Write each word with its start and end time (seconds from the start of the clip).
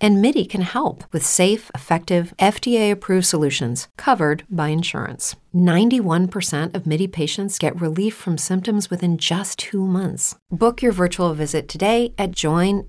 And 0.00 0.20
MIDI 0.20 0.44
can 0.44 0.62
help 0.62 1.04
with 1.12 1.24
safe, 1.24 1.70
effective, 1.74 2.34
FDA 2.38 2.90
approved 2.90 3.26
solutions 3.26 3.88
covered 3.96 4.44
by 4.50 4.68
insurance. 4.68 5.36
91% 5.54 6.74
of 6.74 6.86
MIDI 6.86 7.06
patients 7.06 7.58
get 7.58 7.80
relief 7.80 8.14
from 8.14 8.36
symptoms 8.36 8.90
within 8.90 9.16
just 9.16 9.58
two 9.58 9.86
months. 9.86 10.34
Book 10.50 10.82
your 10.82 10.92
virtual 10.92 11.32
visit 11.34 11.66
today 11.68 12.12
at 12.18 12.32
joinmidi.com. 12.32 12.86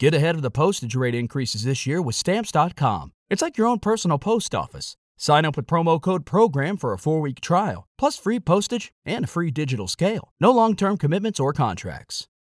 Get 0.00 0.14
ahead 0.14 0.34
of 0.34 0.42
the 0.42 0.50
postage 0.50 0.94
rate 0.94 1.14
increases 1.14 1.64
this 1.64 1.86
year 1.86 2.00
with 2.02 2.16
stamps.com. 2.16 3.12
It's 3.28 3.42
like 3.42 3.58
your 3.58 3.66
own 3.66 3.78
personal 3.78 4.18
post 4.18 4.54
office. 4.54 4.96
Sign 5.18 5.44
up 5.44 5.54
with 5.54 5.66
promo 5.66 6.00
code 6.00 6.24
PROGRAM 6.24 6.78
for 6.78 6.94
a 6.94 6.98
four 6.98 7.20
week 7.20 7.40
trial, 7.42 7.86
plus 7.98 8.16
free 8.16 8.40
postage 8.40 8.90
and 9.04 9.24
a 9.24 9.28
free 9.28 9.50
digital 9.50 9.86
scale. 9.86 10.32
No 10.40 10.50
long 10.50 10.74
term 10.74 10.96
commitments 10.96 11.38
or 11.38 11.52
contracts. 11.52 12.26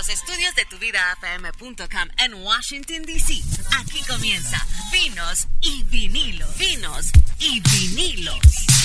Los 0.00 0.08
estudios 0.08 0.54
de 0.54 0.64
tuvidafm.com 0.64 2.08
en 2.24 2.34
Washington, 2.42 3.02
D.C. 3.02 3.42
Aquí 3.80 4.00
comienza 4.08 4.66
Vinos 4.90 5.46
y 5.60 5.82
Vinilos. 5.82 6.56
Vinos 6.56 7.10
y 7.38 7.60
Vinilos. 7.60 8.79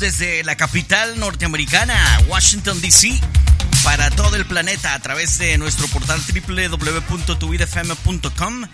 Desde 0.00 0.42
la 0.44 0.56
capital 0.56 1.20
norteamericana, 1.20 1.94
Washington, 2.26 2.80
D.C., 2.80 3.20
para 3.84 4.10
todo 4.10 4.34
el 4.36 4.46
planeta 4.46 4.94
a 4.94 4.98
través 4.98 5.36
de 5.38 5.58
nuestro 5.58 5.86
portal 5.88 6.18
www.tuvidafm.com, 6.20 8.66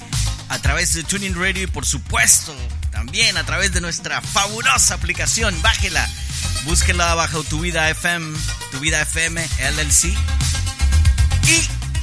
a 0.48 0.58
través 0.60 0.94
de 0.94 1.02
Tuning 1.04 1.34
Radio 1.34 1.64
y 1.64 1.66
por 1.66 1.84
supuesto 1.84 2.54
también 2.90 3.36
a 3.36 3.44
través 3.44 3.72
de 3.72 3.80
nuestra 3.80 4.22
fabulosa 4.22 4.94
aplicación. 4.94 5.60
Bájela, 5.62 6.08
búsquela 6.64 7.14
bajo 7.14 7.42
Tu 7.42 7.58
Vida 7.60 7.90
FM, 7.90 8.38
Tu 8.70 8.78
Vida 8.80 9.02
FM 9.02 9.42
LLC. 9.42 10.04
Y 10.06 10.16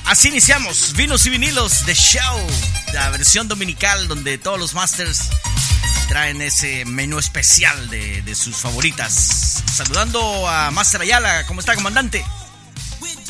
así 0.06 0.28
iniciamos 0.28 0.94
Vinos 0.96 1.26
y 1.26 1.30
Vinilos 1.30 1.86
de 1.86 1.96
Show, 1.96 2.48
la 2.94 3.10
versión 3.10 3.48
dominical 3.48 4.08
donde 4.08 4.38
todos 4.38 4.60
los 4.60 4.74
masters 4.74 5.30
traen 6.08 6.42
ese 6.42 6.86
menú 6.86 7.20
especial 7.20 7.90
de, 7.90 8.22
de 8.22 8.36
sus 8.36 8.56
favoritas. 8.58 9.64
Saludando 9.74 10.48
a 10.48 10.72
Master 10.72 11.02
Ayala, 11.02 11.46
¿cómo 11.48 11.60
está, 11.60 11.76
comandante? 11.76 12.24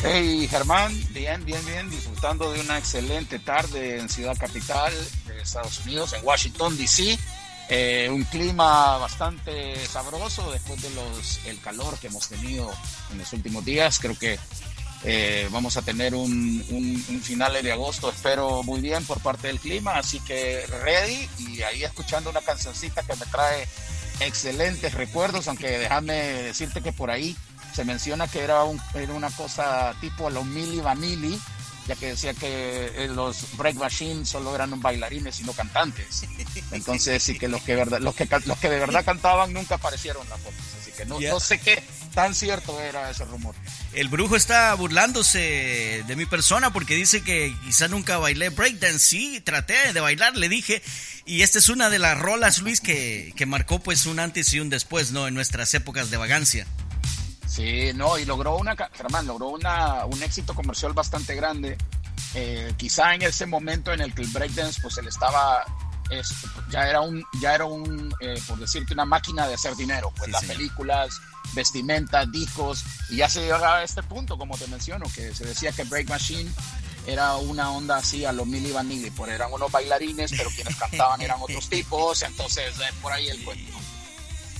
Hey 0.02 0.46
Germán, 0.50 0.92
bien, 1.10 1.44
bien, 1.44 1.64
bien, 1.64 1.88
disfrutando 1.88 2.52
de 2.52 2.60
una 2.60 2.76
excelente 2.76 3.38
tarde 3.38 3.98
en 3.98 4.08
Ciudad 4.08 4.36
Capital 4.36 4.92
de 5.26 5.40
Estados 5.40 5.80
Unidos, 5.86 6.12
en 6.12 6.24
Washington, 6.24 6.76
D.C. 6.76 7.18
Eh, 7.70 8.10
un 8.10 8.24
clima 8.24 8.98
bastante 8.98 9.74
sabroso 9.86 10.52
después 10.52 10.82
de 10.82 10.90
los 10.90 11.40
el 11.46 11.58
calor 11.60 11.98
que 11.98 12.08
hemos 12.08 12.28
tenido 12.28 12.70
en 13.10 13.18
los 13.18 13.32
últimos 13.32 13.64
días. 13.64 13.98
Creo 13.98 14.18
que 14.18 14.38
eh, 15.04 15.48
vamos 15.52 15.76
a 15.76 15.82
tener 15.82 16.14
un, 16.14 16.64
un, 16.70 17.04
un 17.08 17.22
final 17.22 17.62
de 17.62 17.72
agosto, 17.72 18.10
espero 18.10 18.62
muy 18.62 18.80
bien 18.80 19.04
por 19.04 19.20
parte 19.20 19.48
del 19.48 19.60
clima, 19.60 19.96
así 19.96 20.18
que 20.20 20.66
ready 20.66 21.28
y 21.38 21.62
ahí 21.62 21.84
escuchando 21.84 22.30
una 22.30 22.40
cancioncita 22.40 23.02
que 23.02 23.14
me 23.16 23.26
trae 23.26 23.68
excelentes 24.20 24.94
recuerdos, 24.94 25.46
aunque 25.48 25.78
déjame 25.78 26.14
decirte 26.14 26.80
que 26.80 26.92
por 26.92 27.10
ahí 27.10 27.36
se 27.74 27.84
menciona 27.84 28.28
que 28.28 28.40
era, 28.40 28.64
un, 28.64 28.80
era 28.94 29.12
una 29.12 29.30
cosa 29.30 29.94
tipo 30.00 30.28
a 30.28 30.30
los 30.30 30.46
Milli 30.46 30.80
Vanilli, 30.80 31.38
ya 31.86 31.96
que 31.96 32.06
decía 32.06 32.32
que 32.32 33.04
eh, 33.04 33.08
los 33.08 33.56
Break 33.58 33.76
Machine 33.76 34.24
solo 34.24 34.54
eran 34.54 34.80
bailarines 34.80 35.40
y 35.40 35.44
no 35.44 35.52
cantantes. 35.52 36.24
Entonces, 36.70 37.22
sí 37.22 37.38
que 37.38 37.46
los 37.48 37.60
que, 37.62 37.74
verdad, 37.74 37.98
los 38.00 38.14
que, 38.14 38.26
los 38.46 38.58
que 38.58 38.70
de 38.70 38.78
verdad 38.78 39.04
cantaban 39.04 39.52
nunca 39.52 39.74
aparecieron 39.74 40.22
en 40.22 40.30
las 40.30 40.40
fotos. 40.40 40.60
Así 40.80 40.92
que 40.92 41.04
no, 41.04 41.20
no 41.20 41.40
sé 41.40 41.58
qué 41.60 41.82
tan 42.14 42.34
cierto 42.34 42.80
era 42.80 43.10
ese 43.10 43.24
rumor. 43.24 43.54
El 43.92 44.08
brujo 44.08 44.36
está 44.36 44.72
burlándose 44.74 46.04
de 46.06 46.16
mi 46.16 46.26
persona 46.26 46.72
porque 46.72 46.94
dice 46.94 47.22
que 47.22 47.54
quizá 47.64 47.88
nunca 47.88 48.18
bailé 48.18 48.48
breakdance. 48.50 49.00
Sí, 49.00 49.40
traté 49.40 49.92
de 49.92 50.00
bailar, 50.00 50.36
le 50.36 50.48
dije. 50.48 50.82
Y 51.26 51.42
esta 51.42 51.58
es 51.58 51.68
una 51.68 51.90
de 51.90 51.98
las 51.98 52.18
rolas, 52.18 52.58
Luis, 52.58 52.80
que, 52.80 53.32
que 53.36 53.46
marcó 53.46 53.80
pues 53.80 54.06
un 54.06 54.18
antes 54.18 54.52
y 54.52 54.60
un 54.60 54.70
después, 54.70 55.12
¿no? 55.12 55.26
En 55.26 55.34
nuestras 55.34 55.74
épocas 55.74 56.10
de 56.10 56.16
vagancia. 56.16 56.66
Sí, 57.46 57.92
no, 57.94 58.18
y 58.18 58.24
logró 58.24 58.56
una, 58.56 58.74
Germán, 58.94 59.26
logró 59.26 59.48
una, 59.48 60.04
un 60.06 60.22
éxito 60.22 60.54
comercial 60.54 60.92
bastante 60.92 61.34
grande. 61.34 61.76
Eh, 62.34 62.72
quizá 62.76 63.14
en 63.14 63.22
ese 63.22 63.46
momento 63.46 63.92
en 63.92 64.00
el 64.00 64.12
que 64.12 64.22
el 64.22 64.28
breakdance, 64.28 64.80
pues 64.82 64.98
él 64.98 65.06
estaba, 65.06 65.64
es- 66.10 66.34
ya 66.70 66.88
era 66.88 67.00
un, 67.00 67.24
ya 67.40 67.54
era 67.54 67.64
un, 67.64 68.14
eh, 68.20 68.40
por 68.46 68.58
decirte, 68.58 68.94
una 68.94 69.04
máquina 69.04 69.46
de 69.46 69.54
hacer 69.54 69.74
dinero. 69.76 70.10
Pues 70.16 70.26
Sí, 70.26 70.32
las 70.32 70.40
señor. 70.42 70.56
películas, 70.56 71.20
vestimentas, 71.54 72.30
discos, 72.32 72.84
y 73.10 73.16
ya 73.16 73.28
se 73.28 73.40
llegaba 73.42 73.76
a 73.78 73.82
este 73.84 74.02
punto, 74.02 74.36
como 74.38 74.56
te 74.58 74.66
menciono, 74.68 75.06
que 75.14 75.34
se 75.34 75.44
decía 75.44 75.72
que 75.72 75.84
Break 75.84 76.08
Machine 76.08 76.50
era 77.06 77.36
una 77.36 77.70
onda 77.70 77.96
así 77.98 78.24
a 78.24 78.32
los 78.32 78.46
Milli 78.46 78.72
Vanilli, 78.72 79.10
por 79.10 79.28
eran 79.28 79.52
unos 79.52 79.70
bailarines, 79.70 80.32
pero 80.36 80.50
quienes 80.50 80.74
cantaban 80.76 81.20
eran 81.20 81.38
otros 81.40 81.68
tipos, 81.70 82.22
entonces 82.22 82.74
eh, 82.80 82.92
por 83.02 83.12
ahí 83.12 83.28
el 83.28 83.44
cuento. 83.44 83.72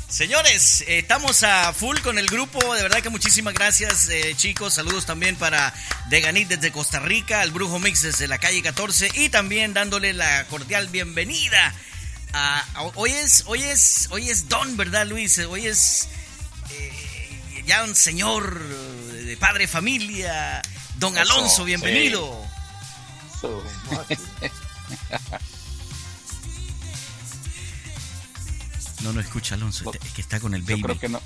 Señores, 0.08 0.82
eh, 0.86 0.98
estamos 0.98 1.42
a 1.42 1.72
full 1.72 1.98
con 2.00 2.18
el 2.18 2.26
grupo. 2.26 2.74
De 2.74 2.82
verdad 2.82 3.00
que 3.00 3.10
muchísimas 3.10 3.54
gracias, 3.54 4.08
eh, 4.08 4.34
chicos. 4.36 4.74
Saludos 4.74 5.06
también 5.06 5.34
para 5.36 5.74
Deganit 6.08 6.48
desde 6.48 6.70
Costa 6.70 7.00
Rica, 7.00 7.42
el 7.42 7.50
Brujo 7.50 7.78
Mix 7.80 8.02
desde 8.02 8.28
la 8.28 8.38
calle 8.38 8.62
14 8.62 9.10
y 9.14 9.28
también 9.28 9.74
dándole 9.74 10.12
la 10.12 10.46
cordial 10.46 10.88
bienvenida. 10.88 11.74
a- 12.36 12.64
a- 12.74 12.82
hoy 12.96 13.12
es, 13.12 13.44
hoy 13.46 13.62
es, 13.62 14.08
hoy 14.10 14.28
es 14.28 14.48
Don, 14.48 14.76
¿verdad, 14.76 15.06
Luis? 15.06 15.38
Hoy 15.38 15.66
es 15.66 16.08
eh, 16.70 17.62
ya 17.64 17.84
un 17.84 17.94
señor 17.94 18.58
de 18.60 19.36
padre 19.36 19.68
familia, 19.68 20.60
Don 20.96 21.16
Alonso, 21.16 21.64
bienvenido. 21.64 22.44
No, 29.04 29.12
no 29.12 29.20
escucha 29.20 29.54
Alonso, 29.54 29.92
es 29.92 30.12
que 30.12 30.20
está 30.20 30.40
con 30.40 30.54
el 30.54 30.62
Yo 30.62 30.70
baby. 30.74 30.82
creo 30.82 30.98
que 30.98 31.08
no. 31.08 31.20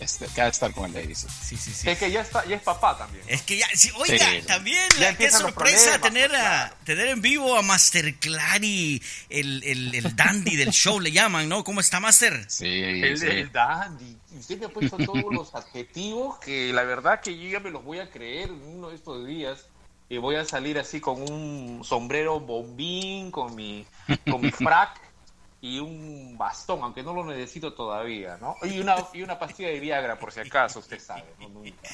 Este, 0.00 0.26
que 0.26 0.40
ha 0.40 0.44
de 0.46 0.50
estar 0.50 0.72
con 0.74 0.86
el 0.86 0.94
Lady, 0.94 1.14
sí. 1.14 1.28
Sí, 1.44 1.56
sí, 1.56 1.72
sí. 1.72 1.88
Es 1.88 1.96
que 1.96 2.10
ya 2.10 2.22
está, 2.22 2.44
ya 2.44 2.56
es 2.56 2.62
papá 2.62 2.98
también. 2.98 3.22
Es 3.28 3.42
que 3.42 3.56
ya, 3.56 3.68
sí, 3.72 3.88
oiga, 3.96 4.18
Sí. 4.32 4.42
también, 4.48 4.80
Ya 4.98 5.16
qué 5.16 5.30
sorpresa 5.30 6.00
tener, 6.00 6.28
pues, 6.30 6.40
a, 6.42 6.44
claro. 6.44 6.76
tener 6.84 7.06
en 7.06 7.22
vivo 7.22 7.56
a 7.56 7.62
Master 7.62 8.12
Clary, 8.16 9.00
el, 9.30 9.62
el, 9.62 9.94
el 9.94 10.16
dandy 10.16 10.56
del 10.56 10.70
show, 10.70 10.98
le 10.98 11.12
llaman, 11.12 11.48
¿no? 11.48 11.62
¿Cómo 11.62 11.78
está, 11.80 12.00
Master? 12.00 12.44
Sí, 12.50 12.66
El, 12.66 13.16
sí. 13.16 13.26
el 13.28 13.52
dandy. 13.52 14.16
Usted 14.36 14.58
me 14.58 14.66
ha 14.66 14.70
puesto 14.70 14.96
todos 14.96 15.32
los 15.32 15.54
adjetivos 15.54 16.36
que 16.40 16.72
la 16.72 16.82
verdad 16.82 17.20
que 17.20 17.38
yo 17.38 17.48
ya 17.48 17.60
me 17.60 17.70
los 17.70 17.84
voy 17.84 18.00
a 18.00 18.10
creer 18.10 18.48
en 18.48 18.60
uno 18.60 18.88
de 18.88 18.96
estos 18.96 19.24
días. 19.24 19.66
Y 20.08 20.18
voy 20.18 20.34
a 20.34 20.44
salir 20.44 20.78
así 20.80 21.00
con 21.00 21.22
un 21.22 21.84
sombrero 21.84 22.40
bombín, 22.40 23.30
con 23.30 23.54
mi, 23.54 23.86
con 24.28 24.40
mi 24.40 24.50
frac 24.50 25.00
y 25.62 25.78
un 25.78 26.36
bastón, 26.36 26.82
aunque 26.82 27.04
no 27.04 27.14
lo 27.14 27.24
necesito 27.24 27.72
todavía, 27.72 28.36
¿no? 28.40 28.56
Y 28.62 28.80
una, 28.80 28.96
y 29.12 29.22
una 29.22 29.38
pastilla 29.38 29.68
de 29.68 29.78
Viagra, 29.78 30.18
por 30.18 30.32
si 30.32 30.40
acaso, 30.40 30.80
usted 30.80 31.00
sabe. 31.00 31.24
¿no? 31.38 31.48
Nunca. 31.48 31.88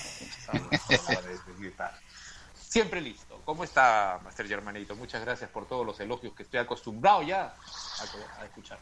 Siempre 2.56 3.02
listo. 3.02 3.42
¿Cómo 3.44 3.64
está, 3.64 4.20
Master 4.24 4.48
Germanito? 4.48 4.96
Muchas 4.96 5.20
gracias 5.20 5.50
por 5.50 5.68
todos 5.68 5.84
los 5.84 6.00
elogios 6.00 6.32
que 6.34 6.44
estoy 6.44 6.60
acostumbrado 6.60 7.22
ya 7.22 7.42
a, 7.44 8.40
a 8.40 8.44
escuchar. 8.46 8.78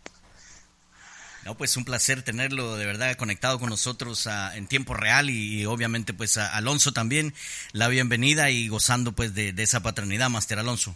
No, 1.44 1.56
pues 1.56 1.76
un 1.76 1.84
placer 1.84 2.22
tenerlo 2.22 2.76
de 2.76 2.86
verdad 2.86 3.16
conectado 3.16 3.58
con 3.58 3.70
nosotros 3.70 4.28
ah, 4.28 4.56
en 4.56 4.68
tiempo 4.68 4.94
real 4.94 5.30
y, 5.30 5.66
obviamente 5.66 6.14
pues 6.14 6.38
a 6.38 6.56
Alonso 6.56 6.92
también 6.92 7.34
la 7.72 7.88
bienvenida 7.88 8.50
y 8.50 8.68
gozando 8.68 9.12
pues 9.12 9.34
de 9.34 9.54
esa 9.58 9.80
paternidad, 9.80 10.30
Master 10.30 10.60
Alonso. 10.60 10.94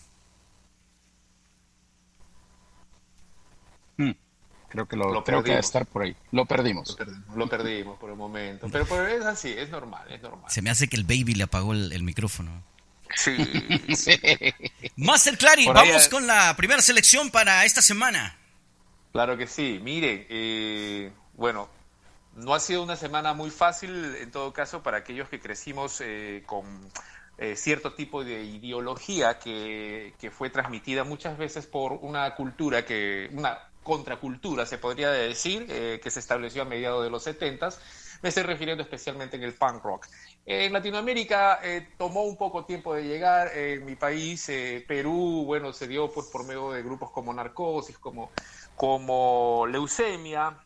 Hmm. 4.01 4.13
Creo 4.69 4.87
que 4.87 4.97
lo, 4.97 5.13
Lo 5.13 5.25
creo 5.25 5.43
que 5.43 5.51
va 5.51 5.59
a 5.59 5.61
perdimos. 5.61 5.67
estar 5.67 5.87
por 5.87 6.03
ahí. 6.03 6.17
Lo 6.31 6.47
perdimos. 6.47 6.91
Lo 6.91 6.97
perdimos, 6.97 7.37
lo 7.37 7.49
perdimos 7.49 7.99
por 7.99 8.11
el 8.11 8.17
momento. 8.17 8.69
Pero, 8.71 8.87
pero 8.87 9.07
es 9.07 9.25
así, 9.27 9.49
es 9.51 9.69
normal, 9.69 10.07
es 10.11 10.23
normal. 10.23 10.49
Se 10.49 10.63
me 10.63 10.71
hace 10.71 10.89
que 10.89 10.97
el 10.97 11.03
baby 11.03 11.35
le 11.35 11.43
apagó 11.45 11.73
el, 11.73 11.93
el 11.93 12.03
micrófono. 12.05 12.63
Sí. 13.17 13.37
Master 14.97 15.37
Clary, 15.37 15.65
Por 15.65 15.75
vamos 15.75 16.09
con 16.09 16.27
la 16.27 16.55
primera 16.57 16.81
selección 16.83 17.31
para 17.31 17.65
esta 17.65 17.83
semana. 17.83 18.37
Claro 19.13 19.37
que 19.37 19.49
sí. 19.49 19.81
Miren, 19.83 20.27
eh, 20.31 21.13
bueno, 21.35 21.69
no 22.37 22.55
ha 22.55 22.61
sido 22.61 22.85
una 22.85 22.95
semana 22.95 23.35
muy 23.35 23.51
fácil, 23.51 24.15
en 24.21 24.31
todo 24.31 24.53
caso, 24.53 24.85
para 24.85 24.99
aquellos 24.99 25.29
que 25.29 25.41
crecimos 25.41 26.01
eh, 26.01 26.45
con 26.47 26.65
eh, 27.39 27.57
cierto 27.57 27.95
tipo 27.95 28.23
de 28.23 28.45
ideología 28.45 29.41
que, 29.41 30.15
que 30.21 30.31
fue 30.31 30.49
transmitida 30.49 31.03
muchas 31.03 31.37
veces 31.37 31.67
por 31.67 31.93
una 31.95 32.37
cultura 32.37 32.85
que, 32.85 33.29
una 33.33 33.59
contracultura, 33.91 34.67
se 34.67 34.79
podría 34.79 35.11
decir, 35.11 35.67
eh, 35.69 35.99
que 36.01 36.13
se 36.13 36.21
estableció 36.21 36.63
a 36.63 36.65
mediados 36.65 37.03
de 37.03 37.11
los 37.11 37.25
70 37.25 37.71
Me 38.23 38.29
estoy 38.29 38.45
refiriendo 38.45 38.85
especialmente 38.85 39.37
en 39.37 39.43
el 39.43 39.55
punk 39.55 39.83
rock. 39.83 40.07
En 40.47 40.73
Latinoamérica 40.73 41.59
eh, 41.63 41.89
tomó 41.99 42.23
un 42.23 42.37
poco 42.37 42.65
tiempo 42.65 42.95
de 42.95 43.03
llegar. 43.03 43.51
En 43.57 43.85
mi 43.85 43.97
país, 43.97 44.49
eh, 44.49 44.85
Perú, 44.87 45.43
bueno, 45.45 45.73
se 45.73 45.89
dio 45.89 46.09
por 46.13 46.45
medio 46.45 46.71
de 46.71 46.83
grupos 46.83 47.11
como 47.11 47.33
Narcosis, 47.35 47.99
como, 47.99 49.67
Leucemia 49.67 50.57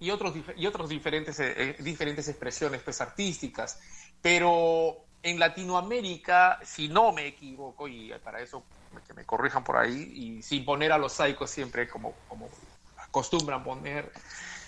y 0.00 0.10
otros, 0.10 0.34
y 0.56 0.66
otros 0.66 0.88
diferentes, 0.88 1.38
eh, 1.38 1.54
eh, 1.56 1.76
diferentes 1.78 2.26
expresiones 2.28 2.82
pues, 2.82 3.00
artísticas. 3.00 3.78
Pero 4.20 5.04
en 5.22 5.38
Latinoamérica, 5.38 6.58
si 6.64 6.88
no 6.88 7.12
me 7.12 7.26
equivoco, 7.26 7.88
y 7.88 8.12
para 8.24 8.40
eso 8.40 8.64
que 9.06 9.14
me 9.14 9.24
corrijan 9.24 9.64
por 9.64 9.76
ahí, 9.76 10.12
y 10.14 10.42
sin 10.42 10.64
poner 10.64 10.92
a 10.92 10.98
los 10.98 11.12
psicos 11.12 11.50
siempre 11.50 11.88
como, 11.88 12.14
como 12.28 12.48
acostumbran 12.96 13.64
poner 13.64 14.12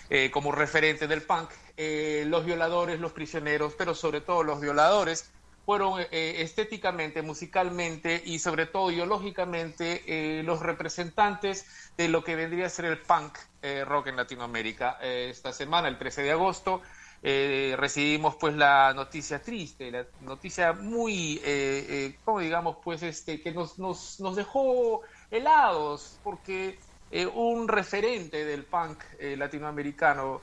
eh, 0.09 0.31
como 0.31 0.51
referente 0.51 1.07
del 1.07 1.21
punk, 1.21 1.49
eh, 1.77 2.23
los 2.27 2.45
violadores, 2.45 2.99
los 2.99 3.11
prisioneros, 3.11 3.73
pero 3.77 3.93
sobre 3.93 4.21
todo 4.21 4.43
los 4.43 4.59
violadores, 4.59 5.31
fueron 5.65 5.99
eh, 5.99 6.35
estéticamente, 6.41 7.23
musicalmente 7.23 8.21
y 8.23 8.37
sobre 8.37 8.67
todo 8.67 8.91
ideológicamente 8.91 10.03
eh, 10.05 10.43
los 10.43 10.59
representantes 10.59 11.65
de 11.97 12.07
lo 12.07 12.23
que 12.23 12.35
vendría 12.35 12.67
a 12.67 12.69
ser 12.69 12.85
el 12.85 12.99
punk 12.99 13.37
eh, 13.63 13.83
rock 13.83 14.07
en 14.07 14.15
Latinoamérica. 14.15 14.99
Eh, 15.01 15.29
esta 15.31 15.51
semana, 15.51 15.87
el 15.87 15.97
13 15.97 16.21
de 16.21 16.31
agosto, 16.31 16.83
eh, 17.27 17.73
recibimos 17.75 18.35
pues 18.35 18.53
la 18.55 18.93
noticia 18.93 19.41
triste, 19.41 19.89
la 19.89 20.05
noticia 20.21 20.73
muy, 20.73 21.37
eh, 21.37 21.85
eh, 21.89 22.19
¿cómo 22.23 22.39
digamos? 22.39 22.77
Pues 22.83 23.01
este, 23.01 23.41
que 23.41 23.51
nos, 23.51 23.79
nos, 23.79 24.19
nos 24.19 24.35
dejó 24.35 25.01
helados, 25.31 26.19
porque 26.23 26.77
eh, 27.09 27.25
un 27.25 27.67
referente 27.67 28.45
del 28.45 28.65
punk 28.65 29.03
eh, 29.17 29.35
latinoamericano 29.35 30.41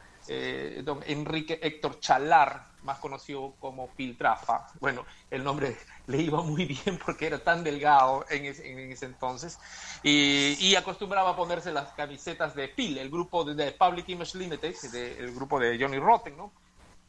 don 0.85 1.01
Enrique 1.07 1.59
Héctor 1.61 1.99
Chalar, 1.99 2.67
más 2.85 2.99
conocido 2.99 3.55
como 3.59 3.89
Piltrafa. 3.89 4.69
Bueno, 4.81 5.05
el 5.31 5.43
nombre 5.43 5.77
le 6.07 6.19
iba 6.19 6.41
muy 6.43 6.65
bien 6.65 6.99
porque 7.05 7.27
era 7.27 7.39
tan 7.39 7.65
delgado 7.65 8.25
en 8.31 8.47
ese, 8.47 8.71
en 8.71 8.93
ese 8.93 9.07
entonces. 9.07 9.59
Y, 10.03 10.57
y 10.61 10.77
acostumbraba 10.77 11.31
a 11.31 11.37
ponerse 11.37 11.73
las 11.73 11.93
camisetas 11.95 12.55
de 12.55 12.69
PIL, 12.69 12.99
el 12.99 13.11
grupo 13.11 13.45
de, 13.45 13.55
de 13.55 13.73
Public 13.73 14.09
Image 14.11 14.39
Limited, 14.39 14.75
el 15.19 15.35
grupo 15.35 15.59
de 15.59 15.77
Johnny 15.79 15.99
Rotten, 15.99 16.37
¿no? 16.37 16.53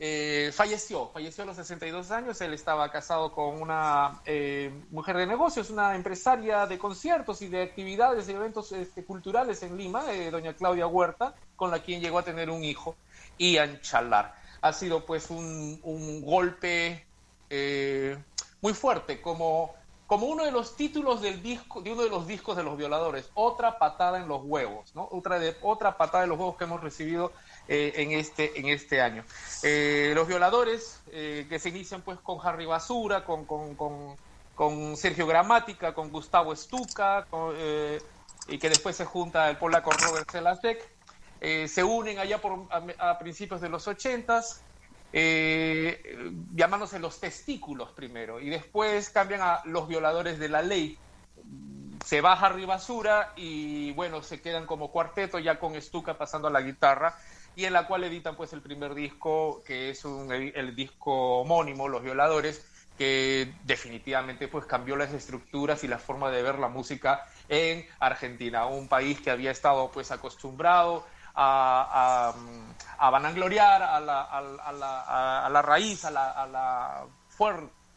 Eh, 0.05 0.51
falleció, 0.51 1.07
falleció 1.13 1.45
a 1.45 1.47
los 1.47 1.55
62 1.55 2.11
años. 2.11 2.41
Él 2.41 2.53
estaba 2.53 2.91
casado 2.91 3.31
con 3.31 3.61
una 3.61 4.19
eh, 4.25 4.69
mujer 4.91 5.15
de 5.15 5.25
negocios, 5.25 5.69
una 5.69 5.95
empresaria 5.95 6.67
de 6.67 6.77
conciertos 6.77 7.41
y 7.41 7.47
de 7.47 7.61
actividades 7.61 8.27
y 8.27 8.33
eventos 8.33 8.73
este, 8.73 9.05
culturales 9.05 9.63
en 9.63 9.77
Lima, 9.77 10.03
eh, 10.11 10.29
doña 10.29 10.55
Claudia 10.55 10.87
Huerta, 10.87 11.35
con 11.55 11.71
la 11.71 11.79
quien 11.79 12.01
llegó 12.01 12.19
a 12.19 12.23
tener 12.23 12.49
un 12.49 12.65
hijo, 12.65 12.97
Ian 13.37 13.79
Chalar. 13.79 14.35
Ha 14.59 14.73
sido 14.73 15.05
pues 15.05 15.29
un, 15.29 15.79
un 15.83 16.21
golpe 16.21 17.05
eh, 17.49 18.17
muy 18.59 18.73
fuerte, 18.73 19.21
como, 19.21 19.73
como 20.05 20.25
uno 20.25 20.43
de 20.43 20.51
los 20.51 20.75
títulos 20.75 21.21
del 21.21 21.41
disco, 21.41 21.81
de 21.81 21.93
uno 21.93 22.03
de 22.03 22.09
los 22.09 22.27
discos 22.27 22.57
de 22.57 22.63
los 22.63 22.75
violadores, 22.77 23.29
otra 23.35 23.79
patada 23.79 24.19
en 24.19 24.27
los 24.27 24.41
huevos, 24.43 24.93
¿no? 24.95 25.07
Otra, 25.13 25.39
de, 25.39 25.55
otra 25.61 25.95
patada 25.95 26.25
en 26.25 26.29
los 26.31 26.37
huevos 26.37 26.57
que 26.57 26.65
hemos 26.65 26.81
recibido 26.81 27.31
eh, 27.67 27.93
en, 27.95 28.11
este, 28.11 28.59
en 28.59 28.67
este 28.67 29.01
año. 29.01 29.23
Eh, 29.63 30.11
los 30.15 30.27
violadores, 30.27 31.01
eh, 31.11 31.45
que 31.47 31.59
se 31.59 31.69
inician 31.69 32.01
pues 32.01 32.19
con 32.19 32.39
Harry 32.45 32.65
Basura, 32.65 33.23
con, 33.23 33.45
con, 33.45 33.75
con, 33.75 34.15
con 34.55 34.95
Sergio 34.97 35.25
Gramática, 35.25 35.93
con 35.93 36.11
Gustavo 36.11 36.53
eh, 37.55 38.01
y 38.47 38.57
que 38.57 38.69
después 38.69 38.95
se 38.95 39.05
junta 39.05 39.49
el 39.49 39.57
polaco 39.57 39.91
Robert 39.91 40.29
Zelasek, 40.29 40.85
eh, 41.41 41.67
se 41.67 41.83
unen 41.83 42.19
allá 42.19 42.39
por, 42.39 42.67
a, 42.69 43.19
principios 43.19 43.61
de 43.61 43.69
los 43.69 43.87
ochentas, 43.87 44.61
eh, 45.11 46.31
llamándose 46.53 46.99
los 46.99 47.19
testículos 47.19 47.91
primero, 47.91 48.39
y 48.39 48.49
después 48.49 49.09
cambian 49.09 49.41
a 49.41 49.61
los 49.65 49.87
violadores 49.87 50.39
de 50.39 50.49
la 50.49 50.61
ley. 50.61 50.97
Se 52.05 52.21
baja 52.21 52.47
Harry 52.47 52.65
Basura 52.65 53.31
y 53.37 53.93
bueno, 53.93 54.21
se 54.21 54.41
quedan 54.41 54.65
como 54.65 54.91
cuarteto 54.91 55.39
ya 55.39 55.57
con 55.59 55.79
Stuka 55.81 56.17
pasando 56.17 56.49
a 56.49 56.51
la 56.51 56.61
guitarra 56.61 57.15
y 57.55 57.65
en 57.65 57.73
la 57.73 57.87
cual 57.87 58.03
editan 58.03 58.35
pues 58.35 58.53
el 58.53 58.61
primer 58.61 58.93
disco 58.93 59.63
que 59.65 59.89
es 59.89 60.03
el 60.05 60.75
disco 60.75 61.39
homónimo, 61.39 61.87
Los 61.87 62.03
Violadores, 62.03 62.65
que 62.97 63.53
definitivamente 63.63 64.47
pues 64.47 64.65
cambió 64.65 64.95
las 64.95 65.13
estructuras 65.13 65.83
y 65.83 65.87
la 65.87 65.97
forma 65.97 66.29
de 66.31 66.43
ver 66.43 66.59
la 66.59 66.67
música 66.67 67.25
en 67.49 67.85
Argentina, 67.99 68.65
un 68.65 68.87
país 68.87 69.19
que 69.21 69.31
había 69.31 69.51
estado 69.51 69.91
pues 69.91 70.11
acostumbrado 70.11 71.05
a, 71.35 72.33
a, 72.99 73.09
vanagloriar 73.09 73.81
a 73.81 73.99
la, 73.99 74.21
a, 74.21 74.41
la, 74.71 75.45
a, 75.45 75.49
la 75.49 75.61
raíz, 75.61 76.05
a 76.05 76.11
la, 76.11 76.31
a 76.31 77.05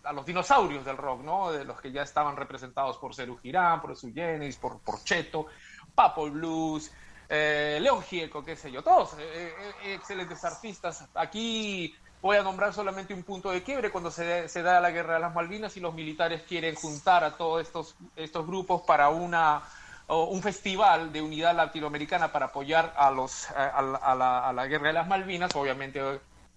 a 0.07 0.13
los 0.13 0.25
dinosaurios 0.25 0.85
del 0.85 0.97
rock, 0.97 1.23
¿no? 1.23 1.51
De 1.51 1.65
los 1.65 1.81
que 1.81 1.91
ya 1.91 2.03
estaban 2.03 2.37
representados 2.37 2.97
por 2.97 3.15
Ceru 3.15 3.37
Girán, 3.39 3.81
por 3.81 3.97
Su 3.97 4.13
Genis, 4.13 4.57
por, 4.57 4.79
por 4.79 5.03
Cheto, 5.03 5.47
Papo 5.95 6.31
Blues, 6.31 6.93
eh, 7.28 7.78
León 7.80 8.02
Gieco, 8.02 8.45
qué 8.45 8.56
sé 8.56 8.71
yo, 8.71 8.83
todos 8.83 9.14
eh, 9.18 9.75
eh, 9.83 9.95
excelentes 9.95 10.45
artistas. 10.45 11.04
Aquí 11.14 11.95
voy 12.21 12.37
a 12.37 12.42
nombrar 12.42 12.73
solamente 12.73 13.14
un 13.14 13.23
punto 13.25 13.50
de 13.50 13.62
quiebre 13.62 13.90
cuando 13.90 14.11
se, 14.11 14.49
se 14.49 14.62
da 14.62 14.80
la 14.80 14.90
guerra 14.90 15.14
de 15.14 15.21
las 15.21 15.35
Malvinas 15.35 15.76
y 15.76 15.80
los 15.80 15.95
militares 15.95 16.42
quieren 16.42 16.75
juntar 16.75 17.25
a 17.25 17.37
todos 17.37 17.62
estos, 17.62 17.97
estos 18.14 18.47
grupos 18.47 18.83
para 18.87 19.09
una 19.11 19.62
un 20.09 20.40
festival 20.40 21.12
de 21.12 21.21
unidad 21.21 21.56
latinoamericana 21.56 22.30
para 22.30 22.47
apoyar 22.47 22.95
a 22.97 23.11
los 23.11 23.50
a, 23.50 23.71
a 23.71 24.14
la- 24.14 24.49
a 24.49 24.52
la 24.52 24.66
guerra 24.68 24.87
de 24.88 24.92
las 24.92 25.09
Malvinas, 25.09 25.50
obviamente 25.56 26.00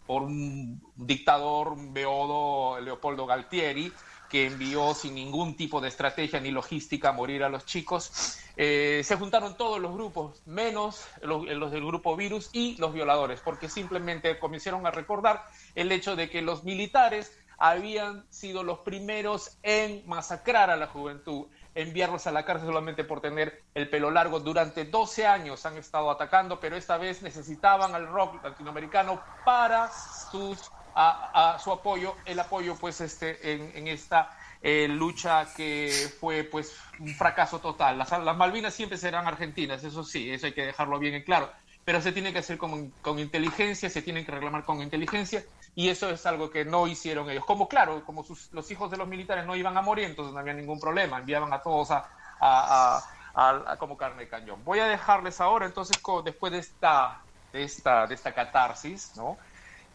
por 0.06 0.24
un 0.24 0.80
dictador, 0.96 1.74
beodo, 1.92 2.80
Leopoldo 2.80 3.26
Galtieri, 3.26 3.92
que 4.30 4.46
envió 4.46 4.94
sin 4.94 5.16
ningún 5.16 5.56
tipo 5.56 5.82
de 5.82 5.88
estrategia 5.88 6.40
ni 6.40 6.52
logística 6.52 7.10
a 7.10 7.14
morir 7.14 7.44
a 7.44 7.50
los 7.50 7.66
chicos. 7.66 8.40
Eh, 8.56 9.02
se 9.04 9.16
juntaron 9.16 9.58
todos 9.58 9.80
los 9.80 9.94
grupos, 9.94 10.42
menos 10.46 11.06
los, 11.22 11.46
los 11.46 11.72
del 11.72 11.86
grupo 11.86 12.16
Virus 12.16 12.50
y 12.54 12.78
los 12.78 12.94
violadores, 12.94 13.42
porque 13.42 13.70
simplemente 13.70 14.38
comenzaron 14.38 14.86
a 14.86 14.92
recordar 14.92 15.44
el 15.76 15.92
hecho 15.92 16.16
de 16.16 16.30
que 16.30 16.42
los 16.42 16.64
militares 16.64 17.32
habían 17.60 18.26
sido 18.30 18.64
los 18.64 18.80
primeros 18.80 19.58
en 19.64 20.02
masacrar 20.08 20.70
a 20.70 20.78
la 20.78 20.88
juventud, 20.88 21.48
enviarlos 21.76 22.26
a 22.26 22.32
la 22.32 22.46
cárcel 22.46 22.68
solamente 22.68 23.04
por 23.04 23.20
tener 23.20 23.64
el 23.76 23.90
pelo 23.90 24.10
largo. 24.10 24.40
Durante 24.40 24.86
12 24.86 25.28
años 25.28 25.66
han 25.66 25.78
estado 25.78 26.10
atacando, 26.10 26.60
pero 26.60 26.78
esta 26.78 26.98
vez 26.98 27.22
necesitaban 27.22 27.94
al 27.94 28.08
rock 28.08 28.42
latinoamericano 28.44 29.22
para 29.46 29.92
sus, 30.32 30.72
a, 30.94 31.54
a 31.56 31.60
su 31.60 31.72
apoyo, 31.72 32.22
el 32.26 32.40
apoyo 32.40 32.80
pues 32.80 33.02
este 33.02 33.54
en, 33.54 33.76
en 33.76 33.88
esta 33.88 34.30
eh, 34.62 34.88
lucha 34.88 35.54
que 35.54 36.12
fue 36.20 36.44
pues 36.46 36.76
un 36.98 37.16
fracaso 37.16 37.60
total. 37.62 37.98
Las, 37.98 38.12
las 38.12 38.38
Malvinas 38.38 38.74
siempre 38.74 38.98
serán 38.98 39.28
argentinas, 39.28 39.84
eso 39.84 40.04
sí, 40.04 40.30
eso 40.32 40.48
hay 40.48 40.54
que 40.54 40.66
dejarlo 40.66 41.00
bien 41.00 41.16
en 41.16 41.24
claro, 41.24 41.52
pero 41.84 42.02
se 42.02 42.12
tiene 42.12 42.34
que 42.34 42.40
hacer 42.40 42.58
con, 42.58 42.92
con 43.02 43.20
inteligencia, 43.20 43.90
se 43.90 44.02
tienen 44.02 44.26
que 44.26 44.32
reclamar 44.32 44.66
con 44.66 44.82
inteligencia 44.82 45.44
y 45.76 45.90
eso 45.90 46.10
es 46.10 46.26
algo 46.26 46.50
que 46.50 46.66
no 46.66 46.88
hicieron 46.88 47.30
ellos. 47.30 47.46
Como 47.46 47.68
claro, 47.68 48.04
como 48.04 48.24
sus, 48.24 48.50
los 48.52 48.70
hijos 48.72 48.92
de 48.92 48.98
los 48.98 49.08
militares 49.08 49.46
no 49.46 49.56
iban 49.56 49.78
a 49.78 49.82
morir, 49.82 50.06
entonces 50.06 50.34
no 50.34 50.40
había 50.40 50.54
ningún 50.54 50.80
problema, 50.80 51.20
enviaban 51.20 51.54
a 51.54 51.62
todos 51.62 51.92
a, 51.92 52.08
a, 52.40 52.98
a- 53.34 53.72
a- 53.74 53.78
como 53.78 53.98
carne 53.98 54.24
de 54.24 54.30
cañón. 54.30 54.64
Voy 54.64 54.80
a 54.80 54.88
dejarles 54.88 55.40
ahora, 55.42 55.66
entonces, 55.66 56.00
co- 56.02 56.22
después 56.22 56.52
de 56.52 56.60
esta, 56.60 57.26
de 57.52 57.64
esta, 57.64 58.08
de 58.08 58.16
esta 58.16 58.34
catarsis, 58.34 59.14
¿no? 59.16 59.38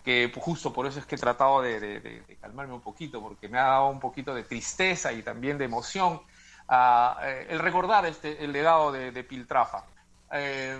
Que 0.04 0.30
justo 0.36 0.72
por 0.72 0.86
eso 0.86 1.00
es 1.00 1.06
que 1.06 1.16
he 1.16 1.18
tratado 1.18 1.62
de, 1.62 2.22
calmarme 2.40 2.74
un 2.74 2.82
poquito, 2.82 3.20
porque 3.22 3.48
me 3.48 3.58
ha 3.58 3.64
dado 3.64 3.88
un 3.88 4.00
poquito 4.00 4.34
de 4.34 4.44
tristeza 4.44 5.12
y 5.12 5.22
también 5.22 5.58
de 5.58 5.64
emoción 5.64 6.20
ah, 6.68 7.18
eh, 7.22 7.46
el 7.50 7.58
recordar 7.58 8.06
este, 8.06 8.44
el 8.44 8.52
legado 8.52 8.92
de, 8.92 9.12
de 9.12 9.24
Piltrafa. 9.24 9.84
Eh, 10.32 10.78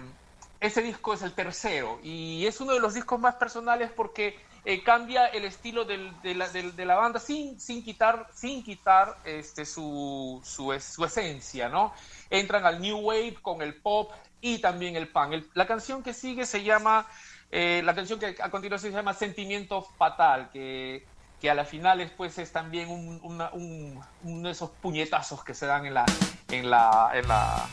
ese 0.60 0.82
disco 0.82 1.14
es 1.14 1.22
el 1.22 1.32
tercero 1.34 2.00
y 2.02 2.46
es 2.46 2.60
uno 2.60 2.72
de 2.74 2.80
los 2.80 2.94
discos 2.94 3.18
más 3.20 3.34
personales 3.36 3.90
porque 3.90 4.38
eh, 4.64 4.82
cambia 4.82 5.26
el 5.26 5.44
estilo 5.44 5.84
de, 5.84 5.98
la, 6.34 6.94
banda 6.96 7.20
sin, 7.20 7.60
sin 7.60 7.84
quitar, 7.84 8.28
sin 8.32 8.62
quitar 8.64 9.18
este, 9.24 9.66
su, 9.66 10.40
su, 10.42 10.72
es- 10.72 10.84
su 10.84 11.04
esencia, 11.04 11.68
¿no? 11.68 11.92
Entran 12.30 12.64
al 12.64 12.80
New 12.80 12.98
Wave 12.98 13.36
con 13.42 13.60
el 13.60 13.74
pop 13.74 14.10
y 14.40 14.58
también 14.60 14.96
el 14.96 15.08
punk. 15.08 15.44
La 15.52 15.66
canción 15.66 16.02
que 16.02 16.14
sigue 16.14 16.46
se 16.46 16.62
llama, 16.62 17.06
eh, 17.56 17.82
la 17.84 17.94
canción 17.94 18.18
que 18.18 18.34
a 18.42 18.50
continuación 18.50 18.90
se 18.92 18.98
llama 18.98 19.14
Sentimiento 19.14 19.80
Fatal, 19.96 20.50
que, 20.52 21.06
que 21.40 21.48
a 21.50 21.54
la 21.54 21.64
final 21.64 21.98
después 21.98 22.36
es 22.38 22.50
también 22.52 22.88
un, 22.90 23.20
un- 23.22 24.00
uno 24.24 24.48
de 24.48 24.52
esos 24.52 24.70
puñetazos 24.82 25.44
que 25.44 25.54
se 25.54 25.66
dan 25.66 25.86
en 25.86 25.94
la, 25.94 26.04
en 26.50 26.68
la, 26.68 27.10
en 27.14 27.28
la, 27.28 27.66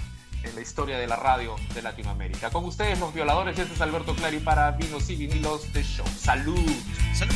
en 0.43 0.55
la 0.55 0.61
historia 0.61 0.97
de 1.00 1.07
la 1.07 1.15
radio 1.15 1.55
de 1.73 1.81
Latinoamérica. 1.81 2.50
Con 2.51 2.65
ustedes 2.65 3.00
los 3.00 3.11
violadores, 3.13 3.57
este 3.57 3.73
es 3.73 3.81
Alberto 3.81 4.13
Clary 4.15 4.39
para 4.39 4.71
Vinos 4.71 5.09
y 5.09 5.15
Vinilos 5.15 5.73
de 5.73 5.83
Show. 5.83 6.05
Salud. 6.07 6.69
Salud. 7.15 7.35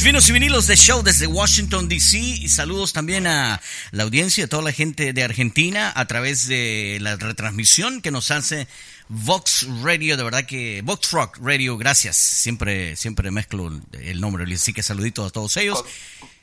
Es 0.00 0.04
Vinos 0.06 0.26
y 0.30 0.32
Vinilos 0.32 0.66
de 0.66 0.76
Show 0.76 1.02
desde 1.02 1.26
Washington, 1.26 1.86
D.C. 1.86 2.16
Y 2.16 2.48
saludos 2.48 2.94
también 2.94 3.26
a 3.26 3.60
la 3.90 4.04
audiencia, 4.04 4.46
a 4.46 4.48
toda 4.48 4.62
la 4.62 4.72
gente 4.72 5.12
de 5.12 5.22
Argentina 5.22 5.92
a 5.94 6.06
través 6.06 6.46
de 6.48 6.96
la 7.02 7.16
retransmisión 7.16 8.00
que 8.00 8.10
nos 8.10 8.30
hace 8.30 8.66
Vox 9.08 9.66
Radio. 9.82 10.16
De 10.16 10.22
verdad 10.24 10.46
que 10.46 10.80
Vox 10.82 11.10
Rock 11.10 11.36
Radio, 11.42 11.76
gracias. 11.76 12.16
Siempre, 12.16 12.96
siempre 12.96 13.30
mezclo 13.30 13.70
el 13.92 14.20
nombre, 14.22 14.50
así 14.54 14.72
que 14.72 14.82
saluditos 14.82 15.28
a 15.28 15.30
todos 15.32 15.54
ellos. 15.58 15.82
Con, 15.82 15.90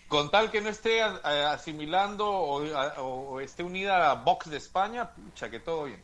con 0.07 0.29
tal 0.31 0.51
que 0.51 0.61
no 0.61 0.69
esté 0.69 0.99
eh, 0.99 1.03
asimilando 1.49 2.29
o, 2.29 2.77
a- 2.77 3.01
o 3.01 3.41
esté 3.41 3.63
unida 3.63 4.11
a 4.11 4.13
Vox 4.13 4.51
de 4.51 4.57
España, 4.57 5.09
pucha, 5.09 5.49
que 5.49 5.59
todo 5.59 5.85
bien. 5.85 5.99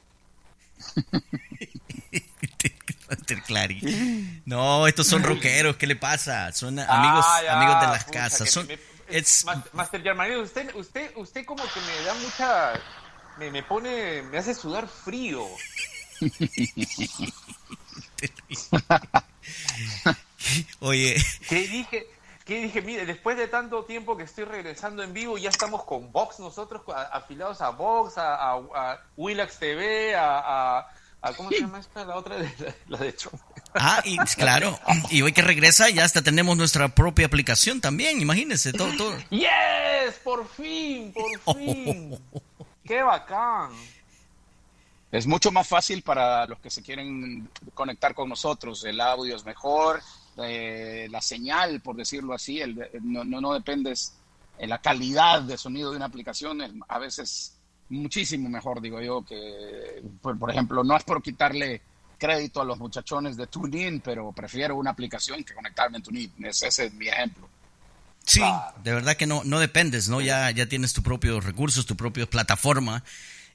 Clary. 3.48 4.42
No, 4.46 4.88
estos 4.88 5.08
son 5.08 5.24
rockeros, 5.24 5.78
¿qué 5.78 5.88
le 5.88 5.96
pasa? 5.96 6.52
Son 6.52 6.78
amigos, 6.80 7.26
Ah, 7.28 7.42
ya, 7.44 7.58
amigos 7.62 7.82
de 7.82 7.88
las 7.88 8.04
pucha, 8.06 8.20
casas. 8.20 8.42
que 8.44 8.52
Son, 8.52 8.68
me- 8.68 8.74
it's- 9.10 9.44
Ma- 9.46 9.64
Master 9.74 10.02
Germanito, 10.02 10.42
usted, 10.42 10.74
usted, 10.76 11.12
usted 11.16 11.46
como 11.46 11.64
que 11.64 11.80
me 11.82 12.06
da 12.06 12.14
mucha, 12.16 12.74
me, 13.38 13.52
me 13.52 13.64
pone, 13.64 14.22
me 14.24 14.38
hace 14.38 14.54
sudar 14.54 14.88
frío. 14.88 15.46
oye, 20.80 21.16
¿Qué 21.50 21.68
dije? 21.68 22.08
¿Qué 22.46 22.62
dije? 22.62 22.82
Mire, 22.82 23.06
después 23.06 23.38
de 23.38 23.48
tanto 23.48 23.86
tiempo 23.86 24.18
que 24.18 24.24
estoy 24.24 24.44
regresando 24.44 25.02
en 25.02 25.14
vivo, 25.14 25.38
ya 25.38 25.50
estamos 25.50 25.86
con 25.86 26.12
Vox 26.12 26.40
nosotros, 26.40 26.82
a- 26.94 27.04
afilados 27.18 27.62
a 27.62 27.70
Vox, 27.70 28.18
a, 28.18 28.36
a, 28.36 28.56
a 28.76 29.00
Willax 29.16 29.60
TV, 29.60 30.14
a, 30.16 30.80
a, 31.24 31.30
a- 31.30 31.34
¿cómo 31.34 31.50
se 31.50 31.62
llama 31.62 31.80
esta? 31.80 32.06
La 32.06 32.16
otra, 32.18 32.38
de, 32.38 32.52
la, 32.88 32.98
de 33.00 33.14
Trump. 33.14 33.42
ah, 33.74 34.02
y 34.06 34.18
claro, 34.36 34.80
y 35.10 35.22
hoy 35.22 35.32
que 35.34 35.42
regresa 35.42 35.90
ya 35.90 36.04
hasta 36.04 36.22
tenemos 36.22 36.56
nuestra 36.58 36.90
propia 36.90 37.26
aplicación 37.26 37.82
también, 37.82 38.22
imagínense, 38.22 38.72
todo, 38.74 38.96
todo. 38.98 39.18
¡Yes! 39.32 40.16
¡Por 40.24 40.48
fin! 40.50 41.14
¡Por 41.14 41.56
fin! 41.58 42.20
¡Qué 42.86 43.02
bacán! 43.02 43.72
Es 45.12 45.28
mucho 45.28 45.52
más 45.52 45.68
fácil 45.68 46.02
para 46.02 46.46
los 46.48 46.60
que 46.60 46.70
se 46.72 46.82
quieren 46.82 47.48
conectar 47.76 48.16
con 48.16 48.30
nosotros. 48.30 48.84
El 48.84 49.00
audio 49.00 49.36
es 49.36 49.46
mejor, 49.46 50.02
eh, 50.38 51.08
la 51.12 51.22
señal, 51.22 51.82
por 51.82 51.96
decirlo 51.96 52.34
así, 52.34 52.60
el- 52.62 52.90
no, 53.04 53.24
no, 53.24 53.40
no 53.40 53.54
dependes 53.54 54.14
en 54.58 54.70
la 54.70 54.80
calidad 54.82 55.42
de 55.44 55.58
sonido 55.58 55.92
de 55.92 55.98
una 55.98 56.06
aplicación, 56.06 56.62
es 56.62 56.72
a 56.88 56.98
veces 57.00 57.53
muchísimo 57.94 58.50
mejor, 58.50 58.82
digo 58.82 59.02
yo, 59.02 59.24
que, 59.24 60.02
por, 60.22 60.38
por 60.38 60.52
ejemplo, 60.52 60.84
no 60.84 60.98
es 60.98 61.04
por 61.04 61.22
quitarle 61.22 61.82
crédito 62.18 62.62
a 62.62 62.66
los 62.66 62.78
muchachones 62.78 63.36
de 63.38 63.48
TuneIn, 63.48 64.00
pero 64.00 64.32
prefiero 64.32 64.76
una 64.76 64.92
aplicación 64.92 65.44
que 65.44 65.54
conectarme 65.54 65.98
en 65.98 66.04
TuneIn. 66.04 66.32
Ese, 66.46 66.68
ese 66.68 66.86
es 66.86 66.94
mi 66.94 67.08
ejemplo. 67.08 67.50
Sí, 68.26 68.42
de 68.84 68.94
verdad 68.94 69.18
que 69.18 69.28
no, 69.28 69.44
no 69.44 69.60
dependes, 69.60 70.08
¿no? 70.08 70.22
Ya, 70.22 70.50
ya 70.52 70.68
tienes 70.68 70.94
tus 70.94 71.04
propios 71.04 71.44
recursos, 71.44 71.86
tu 71.86 71.98
propia 71.98 72.26
plataforma. 72.26 73.04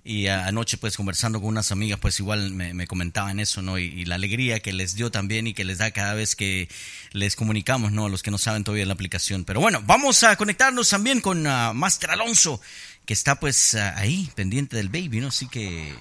Y 0.05 0.29
anoche, 0.29 0.79
pues, 0.79 0.97
conversando 0.97 1.41
con 1.41 1.49
unas 1.49 1.73
amigas, 1.73 1.99
pues 1.99 2.19
igual 2.21 2.51
me, 2.53 2.73
me 2.73 2.87
comentaban 2.87 3.41
eso, 3.41 3.63
¿no? 3.63 3.79
Y, 3.79 3.85
y 3.85 4.05
la 4.05 4.15
alegría 4.15 4.61
que 4.61 4.73
les 4.73 4.95
dio 4.95 5.11
también 5.11 5.47
y 5.47 5.55
que 5.55 5.65
les 5.65 5.79
da 5.79 5.91
cada 5.91 6.15
vez 6.15 6.37
que 6.37 6.69
les 7.13 7.37
comunicamos, 7.37 7.93
¿no? 7.93 8.07
A 8.07 8.09
los 8.09 8.23
que 8.23 8.31
no 8.31 8.39
saben 8.39 8.65
todavía 8.65 8.87
la 8.87 8.93
aplicación. 8.93 9.45
Pero 9.45 9.61
bueno, 9.61 9.83
vamos 9.85 10.23
a 10.23 10.37
conectarnos 10.37 10.89
también 10.89 11.21
con 11.21 11.47
ah, 11.47 11.73
Master 11.75 12.11
Alonso, 12.11 12.61
que 13.09 13.15
está, 13.15 13.41
pues, 13.41 13.75
ah, 13.75 13.97
ahí, 13.97 14.29
pendiente 14.35 14.77
del 14.77 14.91
baby, 14.91 15.21
¿no? 15.23 15.29
Así 15.29 15.49
que, 15.49 15.95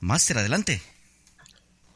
Master, 0.00 0.38
adelante. 0.38 0.80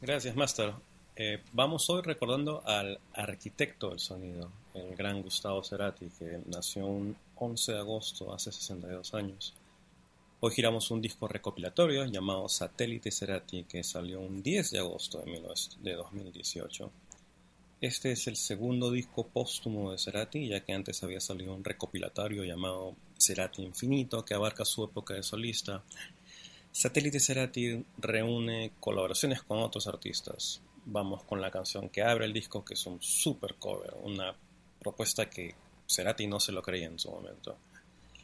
Gracias, 0.01 0.35
Master. 0.35 0.75
Eh, 1.15 1.41
vamos 1.51 1.89
hoy 1.89 2.03
recordando 2.03 2.61
al 2.67 2.99
arquitecto 3.15 3.89
del 3.89 3.97
sonido, 3.97 4.51
el 4.75 4.95
gran 4.95 5.23
Gustavo 5.23 5.63
Cerati, 5.63 6.09
que 6.09 6.41
nació 6.45 6.85
un 6.85 7.17
11 7.37 7.71
de 7.71 7.79
agosto 7.79 8.35
hace 8.35 8.51
62 8.51 9.15
años. 9.15 9.55
Hoy 10.41 10.51
giramos 10.51 10.91
un 10.91 11.01
disco 11.01 11.27
recopilatorio 11.27 12.05
llamado 12.05 12.47
Satélite 12.47 13.09
Cerati, 13.09 13.63
que 13.63 13.83
salió 13.83 14.19
un 14.19 14.43
10 14.43 14.69
de 14.69 14.77
agosto 14.77 15.17
de 15.21 15.25
19 15.25 15.55
de 15.79 15.93
2018. 15.93 16.91
Este 17.81 18.11
es 18.11 18.27
el 18.27 18.35
segundo 18.35 18.91
disco 18.91 19.25
póstumo 19.25 19.91
de 19.91 19.97
Cerati, 19.97 20.49
ya 20.49 20.59
que 20.63 20.73
antes 20.73 21.01
había 21.01 21.19
salido 21.19 21.51
un 21.55 21.63
recopilatorio 21.63 22.43
llamado 22.43 22.95
Cerati 23.21 23.61
Infinito, 23.63 24.25
que 24.25 24.33
abarca 24.33 24.65
su 24.65 24.83
época 24.83 25.13
de 25.13 25.23
solista. 25.23 25.83
Satélite 26.71 27.19
Cerati 27.19 27.85
reúne 27.97 28.73
colaboraciones 28.79 29.43
con 29.43 29.59
otros 29.59 29.87
artistas. 29.87 30.61
Vamos 30.85 31.23
con 31.23 31.39
la 31.39 31.51
canción 31.51 31.89
que 31.89 32.01
abre 32.01 32.25
el 32.25 32.33
disco, 32.33 32.65
que 32.65 32.73
es 32.73 32.85
un 32.85 33.01
super 33.01 33.55
cover, 33.55 33.93
una 34.03 34.35
propuesta 34.79 35.29
que 35.29 35.55
Cerati 35.87 36.27
no 36.27 36.39
se 36.39 36.51
lo 36.51 36.61
creía 36.61 36.87
en 36.87 36.99
su 36.99 37.11
momento. 37.11 37.57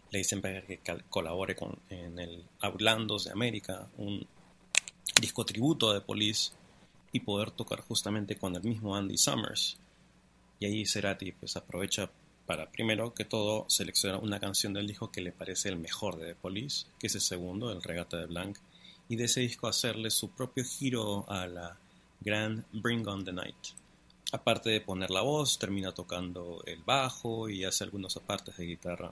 Le 0.10 0.19
dicen 0.19 0.41
para 0.41 0.62
que 0.62 0.79
colabore 1.10 1.55
con, 1.55 1.77
en 1.89 2.17
el 2.17 2.43
Outlandos 2.62 3.25
de 3.25 3.31
América, 3.31 3.88
un 3.97 4.25
disco 5.21 5.45
tributo 5.45 5.93
de 5.93 6.01
Police, 6.01 6.51
y 7.12 7.19
poder 7.21 7.51
tocar 7.51 7.81
justamente 7.81 8.38
con 8.38 8.55
el 8.55 8.63
mismo 8.63 8.95
Andy 8.95 9.17
Summers. 9.17 9.77
Y 10.60 10.65
ahí 10.65 10.86
Cerati 10.86 11.31
pues 11.31 11.55
aprovecha 11.55 12.10
para 12.47 12.71
primero 12.71 13.13
que 13.13 13.25
todo 13.25 13.65
seleccionar 13.69 14.23
una 14.23 14.39
canción 14.39 14.73
del 14.73 14.88
disco 14.88 15.12
que 15.12 15.21
le 15.21 15.33
parece 15.33 15.69
el 15.69 15.77
mejor 15.77 16.17
de 16.17 16.27
The 16.27 16.36
Police, 16.36 16.88
que 16.97 17.07
es 17.07 17.15
el 17.15 17.21
segundo, 17.21 17.71
el 17.71 17.83
Regata 17.83 18.17
de 18.17 18.25
Blanc, 18.25 18.57
y 19.10 19.17
de 19.17 19.25
ese 19.25 19.41
disco 19.41 19.67
hacerle 19.67 20.10
su 20.10 20.31
propio 20.31 20.63
giro 20.63 21.29
a 21.29 21.45
la 21.45 21.77
gran 22.21 22.65
Bring 22.71 23.05
on 23.07 23.25
the 23.25 23.33
Night. 23.33 23.55
Aparte 24.31 24.69
de 24.69 24.81
poner 24.81 25.12
la 25.12 25.21
voz, 25.21 25.60
termina 25.60 25.91
tocando 25.91 26.63
el 26.65 26.83
bajo 26.83 27.49
y 27.49 27.65
hace 27.65 27.83
algunos 27.83 28.15
apartes 28.17 28.55
de 28.57 28.65
guitarra. 28.65 29.12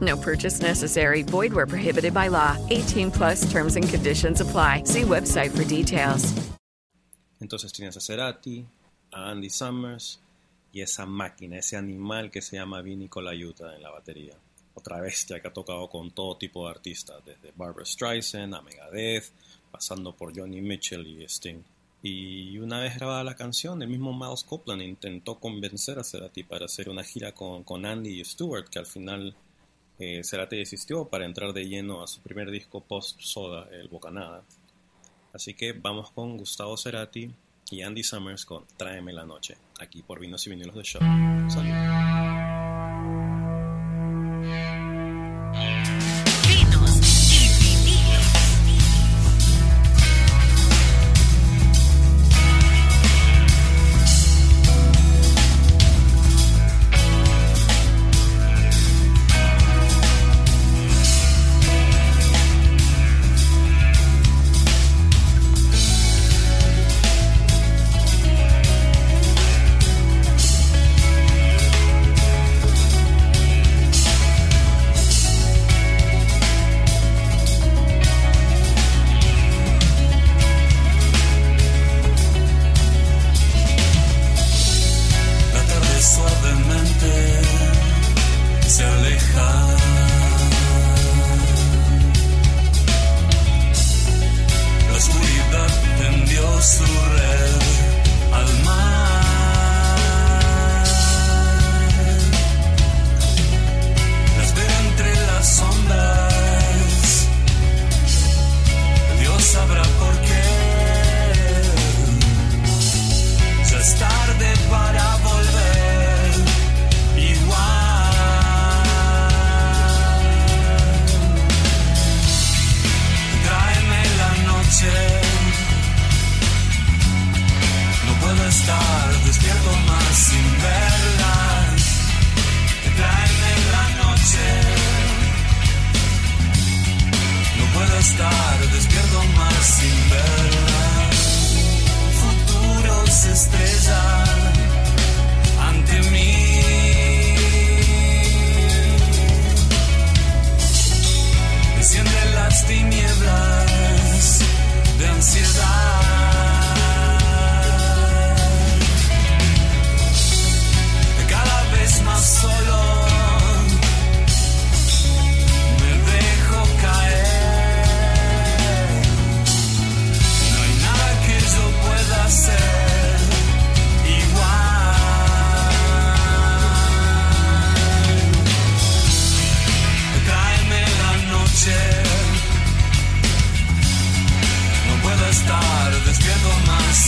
No 0.00 0.16
purchase 0.16 0.60
necessary. 0.60 1.22
Void 1.22 1.52
where 1.52 1.66
prohibited 1.66 2.12
by 2.12 2.28
law. 2.28 2.56
18 2.70 3.10
plus 3.12 3.48
terms 3.50 3.76
and 3.76 3.88
conditions 3.88 4.40
apply. 4.40 4.82
See 4.84 5.02
website 5.02 5.56
for 5.56 5.64
details. 5.64 6.34
Entonces 7.40 7.72
tienes 7.72 7.96
a 7.96 8.00
Cerati, 8.00 8.64
a 9.12 9.30
Andy 9.30 9.50
Summers 9.50 10.18
y 10.72 10.80
esa 10.80 11.06
máquina, 11.06 11.58
ese 11.58 11.76
animal 11.76 12.30
que 12.30 12.42
se 12.42 12.56
llama 12.56 12.82
Vinny 12.82 13.08
Colaiuta 13.08 13.74
en 13.74 13.82
la 13.82 13.90
batería. 13.90 14.34
Otra 14.74 15.00
bestia 15.00 15.40
que 15.40 15.48
ha 15.48 15.52
tocado 15.52 15.88
con 15.88 16.10
todo 16.10 16.36
tipo 16.36 16.64
de 16.64 16.70
artistas, 16.70 17.24
desde 17.24 17.52
Barbara 17.56 17.86
Streisand 17.86 18.54
a 18.54 18.60
Megadeth, 18.60 19.32
pasando 19.70 20.14
por 20.14 20.38
Johnny 20.38 20.60
Mitchell 20.60 21.06
y 21.06 21.24
Sting. 21.24 21.62
Y 22.02 22.58
una 22.58 22.80
vez 22.80 22.96
grabada 22.96 23.24
la 23.24 23.34
canción, 23.34 23.80
el 23.82 23.88
mismo 23.88 24.12
Miles 24.12 24.44
Copeland 24.44 24.82
intentó 24.82 25.38
convencer 25.38 25.98
a 25.98 26.04
Cerati 26.04 26.42
para 26.42 26.66
hacer 26.66 26.88
una 26.90 27.02
gira 27.02 27.32
con, 27.32 27.64
con 27.64 27.86
Andy 27.86 28.20
y 28.20 28.24
Stewart, 28.24 28.68
que 28.68 28.78
al 28.78 28.86
final 28.86 29.34
eh, 29.98 30.22
Cerati 30.24 30.56
desistió 30.56 31.06
para 31.06 31.24
entrar 31.24 31.52
de 31.52 31.66
lleno 31.66 32.02
a 32.02 32.06
su 32.06 32.20
primer 32.20 32.50
disco 32.50 32.80
post-soda, 32.80 33.68
el 33.72 33.88
Bocanada. 33.88 34.42
Así 35.32 35.54
que 35.54 35.72
vamos 35.72 36.10
con 36.10 36.36
Gustavo 36.36 36.76
Cerati 36.76 37.30
y 37.70 37.82
Andy 37.82 38.02
Summers 38.02 38.44
con 38.44 38.64
Tráeme 38.76 39.12
la 39.12 39.26
noche, 39.26 39.56
aquí 39.80 40.02
por 40.02 40.20
Vinos 40.20 40.46
y 40.46 40.50
Vinilos 40.50 40.74
de 40.74 40.82
Show. 40.82 41.02
Salud. 41.48 42.05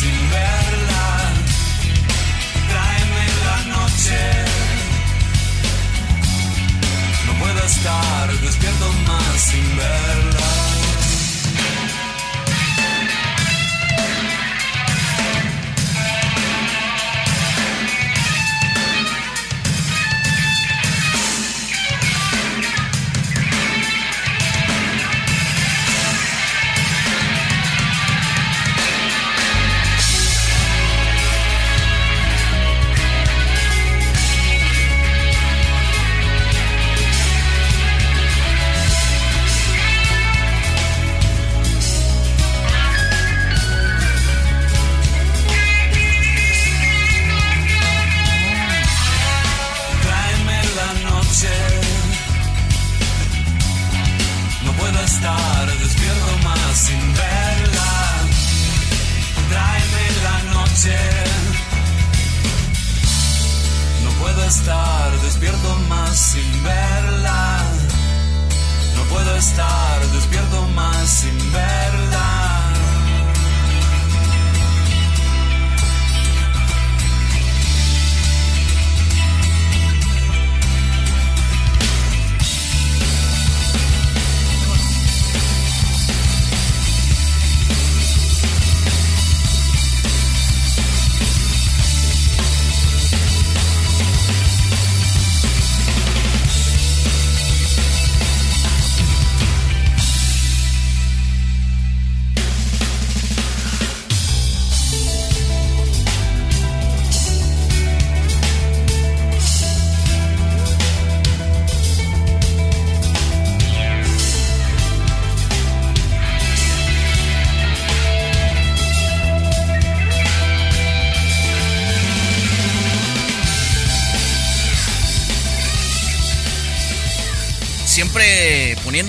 Más 0.06 0.47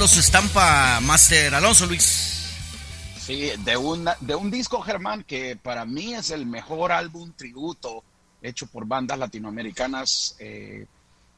Su 0.10 0.20
estampa 0.22 1.00
Master 1.02 1.54
Alonso 1.56 1.86
Luis. 1.86 2.48
Sí, 3.20 3.52
de, 3.64 3.78
una, 3.78 4.18
de 4.20 4.34
un 4.36 4.50
disco, 4.50 4.82
Germán, 4.82 5.24
que 5.24 5.56
para 5.56 5.86
mí 5.86 6.16
es 6.16 6.32
el 6.32 6.46
mejor 6.48 6.92
álbum 6.92 7.32
tributo 7.34 8.04
hecho 8.42 8.66
por 8.68 8.86
bandas 8.88 9.20
latinoamericanas 9.20 10.36
eh, 10.40 10.88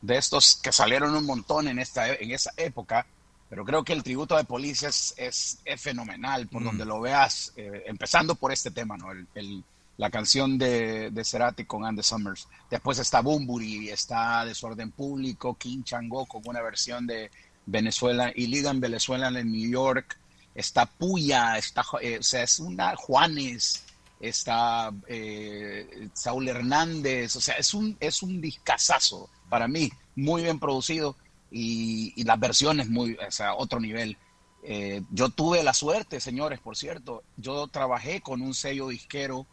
de 0.01 0.17
estos 0.17 0.55
que 0.63 0.71
salieron 0.71 1.13
un 1.15 1.25
montón 1.25 1.67
en, 1.67 1.79
esta, 1.79 2.07
en 2.13 2.31
esa 2.31 2.51
época. 2.55 3.05
Pero 3.49 3.65
creo 3.65 3.83
que 3.83 3.91
el 3.91 4.03
tributo 4.03 4.37
de 4.37 4.45
Police 4.45 4.87
es, 4.87 5.13
es, 5.17 5.57
es 5.65 5.81
fenomenal 5.81 6.47
por 6.47 6.61
Mm. 6.61 6.65
donde 6.65 6.85
lo 6.85 7.01
veas, 7.01 7.51
eh, 7.57 7.83
empezando 7.87 8.35
por 8.35 8.53
este 8.53 8.71
tema, 8.71 8.95
¿no? 8.97 9.11
El, 9.11 9.27
el- 9.35 9.63
la 9.97 10.09
canción 10.09 10.57
de, 10.57 11.11
de 11.11 11.23
Cerati 11.25 11.65
con 11.65 11.85
Andy 11.85 12.01
Summers. 12.01 12.47
Después 12.71 12.97
está 12.97 13.19
Bumburi, 13.21 13.89
está 13.89 14.43
Desorden 14.45 14.89
Público, 14.91 15.55
King 15.55 15.83
Chango 15.83 16.25
con 16.25 16.41
una 16.45 16.61
versión 16.61 17.05
de 17.05 17.29
Venezuela, 17.71 18.31
y 18.35 18.47
Liga 18.47 18.69
en 18.71 18.79
Venezuela 18.79 19.27
en 19.27 19.51
New 19.51 19.71
York. 19.71 20.17
Está 20.53 20.85
Puya, 20.85 21.57
está, 21.57 21.83
eh, 22.01 22.19
o 22.19 22.23
sea, 22.23 22.43
es 22.43 22.59
una 22.59 22.95
Juanes, 22.95 23.83
está 24.19 24.91
eh, 25.07 26.09
Saúl 26.13 26.47
Hernández, 26.49 27.35
o 27.35 27.41
sea, 27.41 27.55
es 27.55 27.73
un, 27.73 27.97
es 27.99 28.21
un 28.21 28.41
discazazo 28.41 29.29
para 29.49 29.67
mí, 29.67 29.91
muy 30.15 30.43
bien 30.43 30.59
producido 30.59 31.15
y, 31.49 32.23
las 32.23 32.39
versiones 32.39 32.89
muy, 32.89 33.15
o 33.15 33.31
sea, 33.31 33.55
otro 33.55 33.79
nivel. 33.79 34.17
Eh, 34.63 35.01
yo 35.09 35.29
tuve 35.29 35.63
la 35.63 35.73
suerte, 35.73 36.19
señores, 36.19 36.59
por 36.59 36.77
cierto, 36.77 37.23
yo 37.37 37.67
trabajé 37.67 38.21
con 38.21 38.41
un 38.41 38.53
sello 38.53 38.89
disquero 38.89 39.47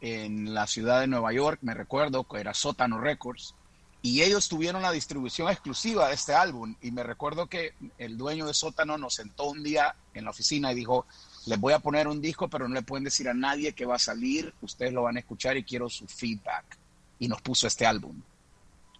en 0.00 0.54
la 0.54 0.66
ciudad 0.66 1.00
de 1.00 1.06
Nueva 1.06 1.32
York, 1.32 1.60
me 1.62 1.74
recuerdo 1.74 2.24
que 2.24 2.40
era 2.40 2.54
Sótano 2.54 3.00
Records, 3.00 3.54
y 4.00 4.22
ellos 4.22 4.48
tuvieron 4.48 4.82
la 4.82 4.92
distribución 4.92 5.48
exclusiva 5.50 6.08
de 6.08 6.14
este 6.14 6.34
álbum. 6.34 6.76
Y 6.80 6.90
me 6.92 7.02
recuerdo 7.02 7.46
que 7.48 7.74
el 7.98 8.16
dueño 8.16 8.46
de 8.46 8.54
Sótano 8.54 8.96
nos 8.96 9.14
sentó 9.14 9.44
un 9.44 9.62
día 9.62 9.94
en 10.14 10.24
la 10.24 10.30
oficina 10.30 10.70
y 10.72 10.76
dijo, 10.76 11.06
les 11.46 11.58
voy 11.58 11.72
a 11.72 11.80
poner 11.80 12.06
un 12.06 12.20
disco, 12.20 12.48
pero 12.48 12.68
no 12.68 12.74
le 12.74 12.82
pueden 12.82 13.04
decir 13.04 13.28
a 13.28 13.34
nadie 13.34 13.72
que 13.72 13.86
va 13.86 13.96
a 13.96 14.00
salir, 14.00 14.54
ustedes 14.62 14.92
lo 14.92 15.02
van 15.02 15.16
a 15.16 15.20
escuchar 15.20 15.56
y 15.56 15.64
quiero 15.64 15.88
su 15.88 16.06
feedback. 16.06 16.78
Y 17.18 17.26
nos 17.28 17.42
puso 17.42 17.66
este 17.66 17.86
álbum. 17.86 18.20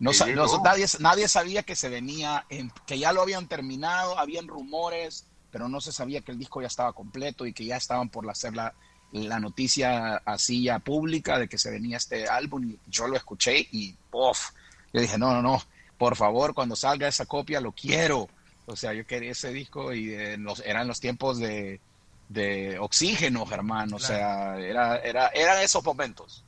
No, 0.00 0.12
llegó. 0.26 0.42
nadie, 0.64 0.86
nadie 1.00 1.28
sabía 1.28 1.62
que 1.62 1.76
se 1.76 1.88
venía, 1.88 2.44
en- 2.48 2.72
que 2.86 2.98
ya 2.98 3.12
lo 3.12 3.22
habían 3.22 3.46
terminado, 3.48 4.18
habían 4.18 4.46
rumores, 4.48 5.26
pero 5.50 5.68
no 5.68 5.80
se 5.80 5.92
sabía 5.92 6.20
que 6.20 6.32
el 6.32 6.38
disco 6.38 6.60
ya 6.60 6.66
estaba 6.68 6.92
completo 6.92 7.46
y 7.46 7.52
que 7.52 7.64
ya 7.64 7.76
estaban 7.76 8.08
por 8.08 8.28
hacer 8.30 8.54
la, 8.54 8.74
la 9.12 9.40
noticia 9.40 10.16
así 10.24 10.64
ya 10.64 10.78
pública 10.80 11.38
de 11.38 11.48
que 11.48 11.58
se 11.58 11.70
venía 11.70 11.96
este 11.96 12.28
álbum 12.28 12.70
y 12.70 12.78
yo 12.90 13.08
lo 13.08 13.16
escuché 13.16 13.66
y 13.72 13.94
¡puf! 14.10 14.50
Yo 14.92 15.00
dije, 15.00 15.18
no, 15.18 15.32
no, 15.34 15.42
no, 15.42 15.62
por 15.96 16.16
favor, 16.16 16.54
cuando 16.54 16.76
salga 16.76 17.08
esa 17.08 17.26
copia 17.26 17.60
lo 17.60 17.72
quiero. 17.72 18.28
O 18.66 18.76
sea, 18.76 18.92
yo 18.92 19.06
quería 19.06 19.32
ese 19.32 19.52
disco 19.52 19.94
y 19.94 20.12
en 20.14 20.44
los, 20.44 20.60
eran 20.60 20.86
los 20.86 21.00
tiempos 21.00 21.38
de, 21.38 21.80
de 22.28 22.78
oxígeno, 22.78 23.46
Germán. 23.46 23.92
O 23.94 23.98
sea, 23.98 24.58
era, 24.58 24.98
era, 24.98 25.28
eran 25.28 25.62
esos 25.62 25.82
momentos. 25.84 26.44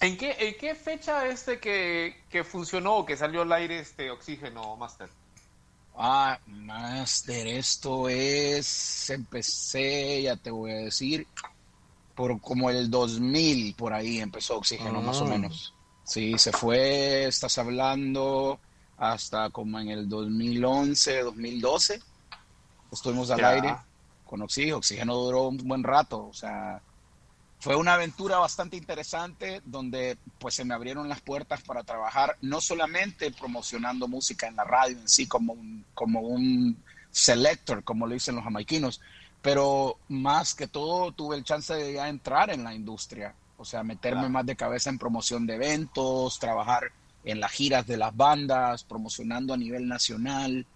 ¿En 0.00 0.16
qué, 0.16 0.36
¿En 0.38 0.54
qué 0.58 0.74
fecha 0.74 1.26
este 1.26 1.58
que, 1.60 2.22
que 2.30 2.44
funcionó 2.44 2.96
o 2.98 3.06
que 3.06 3.16
salió 3.16 3.42
al 3.42 3.52
aire 3.52 3.78
este 3.80 4.10
oxígeno, 4.10 4.76
Master? 4.76 5.08
Ah, 5.96 6.38
Master, 6.46 7.46
esto 7.48 8.08
es, 8.08 9.10
empecé, 9.10 10.22
ya 10.22 10.36
te 10.36 10.50
voy 10.50 10.70
a 10.72 10.76
decir, 10.76 11.26
por 12.14 12.40
como 12.40 12.70
el 12.70 12.90
2000, 12.90 13.74
por 13.74 13.92
ahí 13.92 14.18
empezó 14.20 14.56
Oxígeno, 14.56 15.02
más 15.02 15.20
o 15.20 15.24
Ah. 15.26 15.28
menos. 15.28 15.71
Sí, 16.04 16.36
se 16.38 16.52
fue, 16.52 17.26
estás 17.26 17.58
hablando, 17.58 18.60
hasta 18.96 19.50
como 19.50 19.78
en 19.80 19.88
el 19.88 20.08
2011, 20.08 21.20
2012, 21.22 22.00
estuvimos 22.90 23.30
al 23.30 23.40
Ya. 23.40 23.46
aire 23.46 23.82
con 24.24 24.42
Oxígeno. 24.42 24.78
Oxígeno 24.78 25.14
duró 25.16 25.48
un 25.48 25.58
buen 25.58 25.82
rato, 25.84 26.28
o 26.28 26.32
sea, 26.34 26.82
fue 27.60 27.76
una 27.76 27.94
aventura 27.94 28.38
bastante 28.38 28.76
interesante 28.76 29.62
donde 29.64 30.18
pues 30.38 30.54
se 30.54 30.64
me 30.64 30.74
abrieron 30.74 31.08
las 31.08 31.22
puertas 31.22 31.62
para 31.64 31.84
trabajar 31.84 32.36
no 32.42 32.60
solamente 32.60 33.32
promocionando 33.32 34.08
música 34.08 34.48
en 34.48 34.56
la 34.56 34.64
radio 34.64 34.98
en 34.98 35.08
sí 35.08 35.28
como 35.28 35.54
un, 35.54 35.86
como 35.94 36.20
un 36.22 36.84
selector, 37.10 37.84
como 37.84 38.06
le 38.06 38.14
dicen 38.14 38.36
los 38.36 38.44
jamaiquinos, 38.44 39.00
pero 39.40 40.02
más 40.08 40.54
que 40.54 40.68
todo 40.68 41.12
tuve 41.12 41.36
el 41.36 41.44
chance 41.44 41.74
de 41.74 41.94
ya 41.94 42.08
entrar 42.08 42.50
en 42.50 42.64
la 42.64 42.74
industria, 42.74 43.36
o 43.62 43.64
sea, 43.64 43.82
meterme 43.82 44.20
Claro. 44.20 44.32
más 44.32 44.46
de 44.46 44.56
cabeza 44.56 44.90
en 44.90 44.98
promoción 44.98 45.46
de 45.46 45.54
eventos, 45.54 46.38
trabajar 46.38 46.92
en 47.24 47.40
las 47.40 47.52
giras 47.52 47.86
de 47.86 47.96
las 47.96 48.14
bandas, 48.16 48.84
promocionando 48.84 49.54
a 49.54 49.56
nivel 49.56 49.88
nacional. 49.88 50.66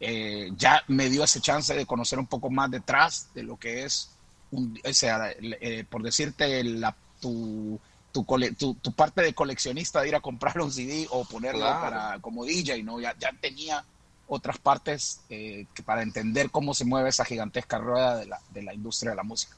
Eh, 0.00 0.50
ya 0.56 0.82
me 0.88 1.08
dio 1.08 1.24
ese 1.24 1.40
chance 1.40 1.74
de 1.74 1.86
conocer 1.86 2.18
un 2.18 2.26
poco 2.26 2.50
más 2.50 2.70
detrás 2.70 3.28
de 3.34 3.42
lo 3.42 3.56
que 3.56 3.84
es 3.84 4.10
un- 4.50 4.78
o 4.84 4.92
sea, 4.92 5.30
eh, 5.40 5.84
por 5.88 6.02
decirte, 6.02 6.62
la, 6.62 6.94
tu, 7.20 7.80
tu, 8.12 8.24
cole- 8.24 8.52
tu, 8.52 8.74
tu 8.74 8.92
parte 8.92 9.22
de 9.22 9.32
coleccionista 9.34 10.00
de 10.02 10.08
ir 10.08 10.14
a 10.14 10.20
comprar 10.20 10.60
un 10.60 10.70
CD 10.70 11.06
o 11.10 11.24
ponerlo 11.24 11.60
Claro. 11.60 11.80
para 11.80 12.18
como 12.20 12.44
DJ, 12.44 12.82
¿no? 12.84 13.00
Ya, 13.00 13.16
ya 13.18 13.30
tenía 13.40 13.82
otras 14.28 14.58
partes 14.58 15.20
eh, 15.30 15.66
que 15.74 15.82
para 15.82 16.02
entender 16.02 16.50
cómo 16.50 16.72
se 16.74 16.84
mueve 16.84 17.08
esa 17.08 17.24
gigantesca 17.24 17.78
rueda 17.78 18.16
de 18.16 18.26
la, 18.26 18.40
de 18.50 18.62
la 18.62 18.74
industria 18.74 19.10
de 19.10 19.16
la 19.16 19.22
música. 19.22 19.56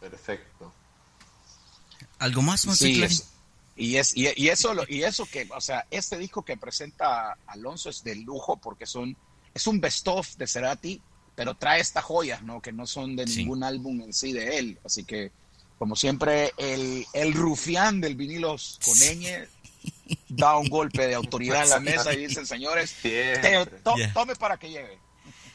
Perfecto. 0.00 0.72
¿Algo 2.18 2.42
más, 2.42 2.66
Master 2.66 2.88
Sí, 2.88 3.02
es- 3.02 3.28
y, 3.76 3.96
es, 3.96 4.16
y, 4.16 4.26
y 4.36 4.48
eso, 4.48 4.74
lo- 4.74 4.84
y 4.88 5.04
eso 5.04 5.24
que, 5.26 5.48
o 5.54 5.60
sea, 5.60 5.86
este 5.90 6.18
disco 6.18 6.44
que 6.44 6.56
presenta 6.56 7.36
Alonso 7.46 7.90
es 7.90 8.02
de 8.02 8.16
lujo 8.16 8.56
porque 8.56 8.86
son, 8.86 9.16
es 9.54 9.66
un 9.68 9.80
best-of 9.80 10.34
de 10.36 10.46
Cerati, 10.48 11.00
pero 11.36 11.54
trae 11.54 11.80
estas 11.80 12.04
joyas, 12.04 12.42
¿no? 12.42 12.60
Que 12.60 12.72
no 12.72 12.86
son 12.86 13.14
de 13.14 13.26
Sí. 13.28 13.38
ningún 13.38 13.62
álbum 13.62 14.00
en 14.02 14.12
sí 14.12 14.32
de 14.32 14.58
él. 14.58 14.78
Así 14.84 15.04
que, 15.04 15.30
como 15.78 15.94
siempre, 15.94 16.52
el, 16.56 17.06
el 17.12 17.32
rufián 17.34 18.00
del 18.00 18.16
vinilos 18.16 18.80
con 18.84 18.94
ñ 18.98 19.46
da 20.28 20.56
un 20.58 20.68
golpe 20.68 21.06
de 21.06 21.14
autoridad 21.14 21.62
en 21.62 21.70
la 21.70 21.80
mesa 21.80 22.12
y 22.12 22.26
dicen, 22.26 22.46
señores, 22.46 22.94
te- 23.00 23.64
to- 23.84 23.94
tome 24.12 24.34
para 24.34 24.56
que 24.56 24.70
llegue. 24.70 24.98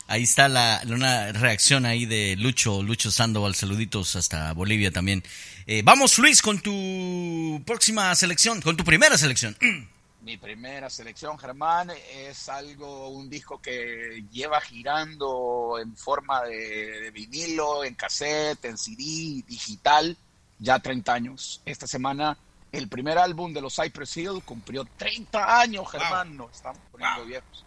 Ahí 0.08 0.24
está 0.24 0.50
la, 0.50 0.82
una 0.86 1.32
reacción 1.32 1.86
ahí 1.86 2.06
de 2.06 2.36
Lucho, 2.36 2.84
Lucho 2.84 3.10
Sandoval, 3.10 3.56
saluditos 3.56 4.16
hasta 4.16 4.54
Bolivia 4.54 4.92
también. 4.92 5.24
Eh, 5.66 5.82
vamos 5.84 6.18
Luis 6.20 6.42
con 6.42 6.60
tu 6.60 7.62
próxima 7.66 8.14
selección, 8.16 8.62
con 8.62 8.76
tu 8.76 8.84
primera 8.84 9.18
selección. 9.18 9.56
Mi 10.22 10.38
primera 10.38 10.90
selección, 10.90 11.38
Germán, 11.38 11.92
es 12.14 12.48
algo, 12.48 13.10
un 13.10 13.30
disco 13.30 13.62
que 13.62 14.24
lleva 14.32 14.62
girando 14.62 15.78
en 15.82 15.98
forma 15.98 16.44
de, 16.44 17.02
de 17.02 17.12
vinilo, 17.12 17.84
en 17.84 17.94
cassette, 17.96 18.64
en 18.66 18.78
CD, 18.78 19.44
digital, 19.46 20.16
ya 20.60 20.80
30 20.80 21.14
años. 21.14 21.62
Esta 21.66 21.88
semana, 21.88 22.38
el 22.72 22.88
primer 22.88 23.18
álbum 23.18 23.54
de 23.54 23.62
los 23.62 23.76
Cypress 23.76 24.16
Hill 24.16 24.42
cumplió 24.46 24.86
30 24.98 25.60
años, 25.60 25.92
Germán, 25.92 26.38
nos 26.38 26.52
estamos 26.52 26.80
poniendo 26.90 27.26
viejos. 27.26 27.63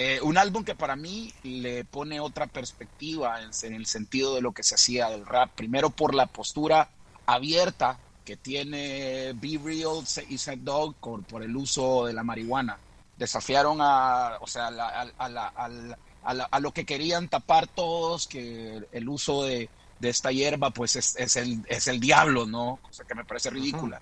Eh, 0.00 0.20
un 0.22 0.38
álbum 0.38 0.62
que 0.62 0.76
para 0.76 0.94
mí 0.94 1.32
le 1.42 1.84
pone 1.84 2.20
otra 2.20 2.46
perspectiva 2.46 3.42
en, 3.42 3.50
en 3.62 3.74
el 3.74 3.84
sentido 3.86 4.36
de 4.36 4.40
lo 4.42 4.52
que 4.52 4.62
se 4.62 4.76
hacía 4.76 5.08
del 5.10 5.26
rap. 5.26 5.50
Primero 5.56 5.90
por 5.90 6.14
la 6.14 6.26
postura 6.28 6.88
abierta 7.26 8.00
que 8.22 8.36
tiene 8.36 9.32
Be 9.34 9.58
Real 9.60 10.04
y 10.28 10.38
Set 10.38 10.60
Dog 10.60 10.94
por, 11.00 11.24
por 11.26 11.42
el 11.42 11.56
uso 11.56 12.06
de 12.06 12.12
la 12.12 12.22
marihuana. 12.22 12.80
Desafiaron 13.16 13.78
a, 13.80 14.38
o 14.40 14.46
sea, 14.46 14.68
a, 14.68 14.70
la- 14.70 14.88
a- 14.88 15.12
a 15.18 15.28
la- 15.28 15.48
a 15.48 15.68
la- 15.68 15.98
a 16.22 16.34
la- 16.34 16.44
a 16.44 16.60
lo 16.60 16.70
que 16.72 16.84
querían 16.86 17.28
tapar 17.28 17.66
todos, 17.66 18.28
que 18.28 18.80
el 18.92 19.08
uso 19.08 19.42
de, 19.44 19.72
de 19.98 20.08
esta 20.10 20.30
hierba 20.30 20.70
pues 20.70 20.94
es, 20.94 21.16
es 21.16 21.34
el, 21.34 21.60
es 21.66 21.88
el 21.88 21.98
diablo, 21.98 22.46
¿no? 22.46 22.78
Cosa 22.82 23.04
que 23.04 23.16
me 23.16 23.24
parece 23.24 23.50
ridícula. 23.50 24.00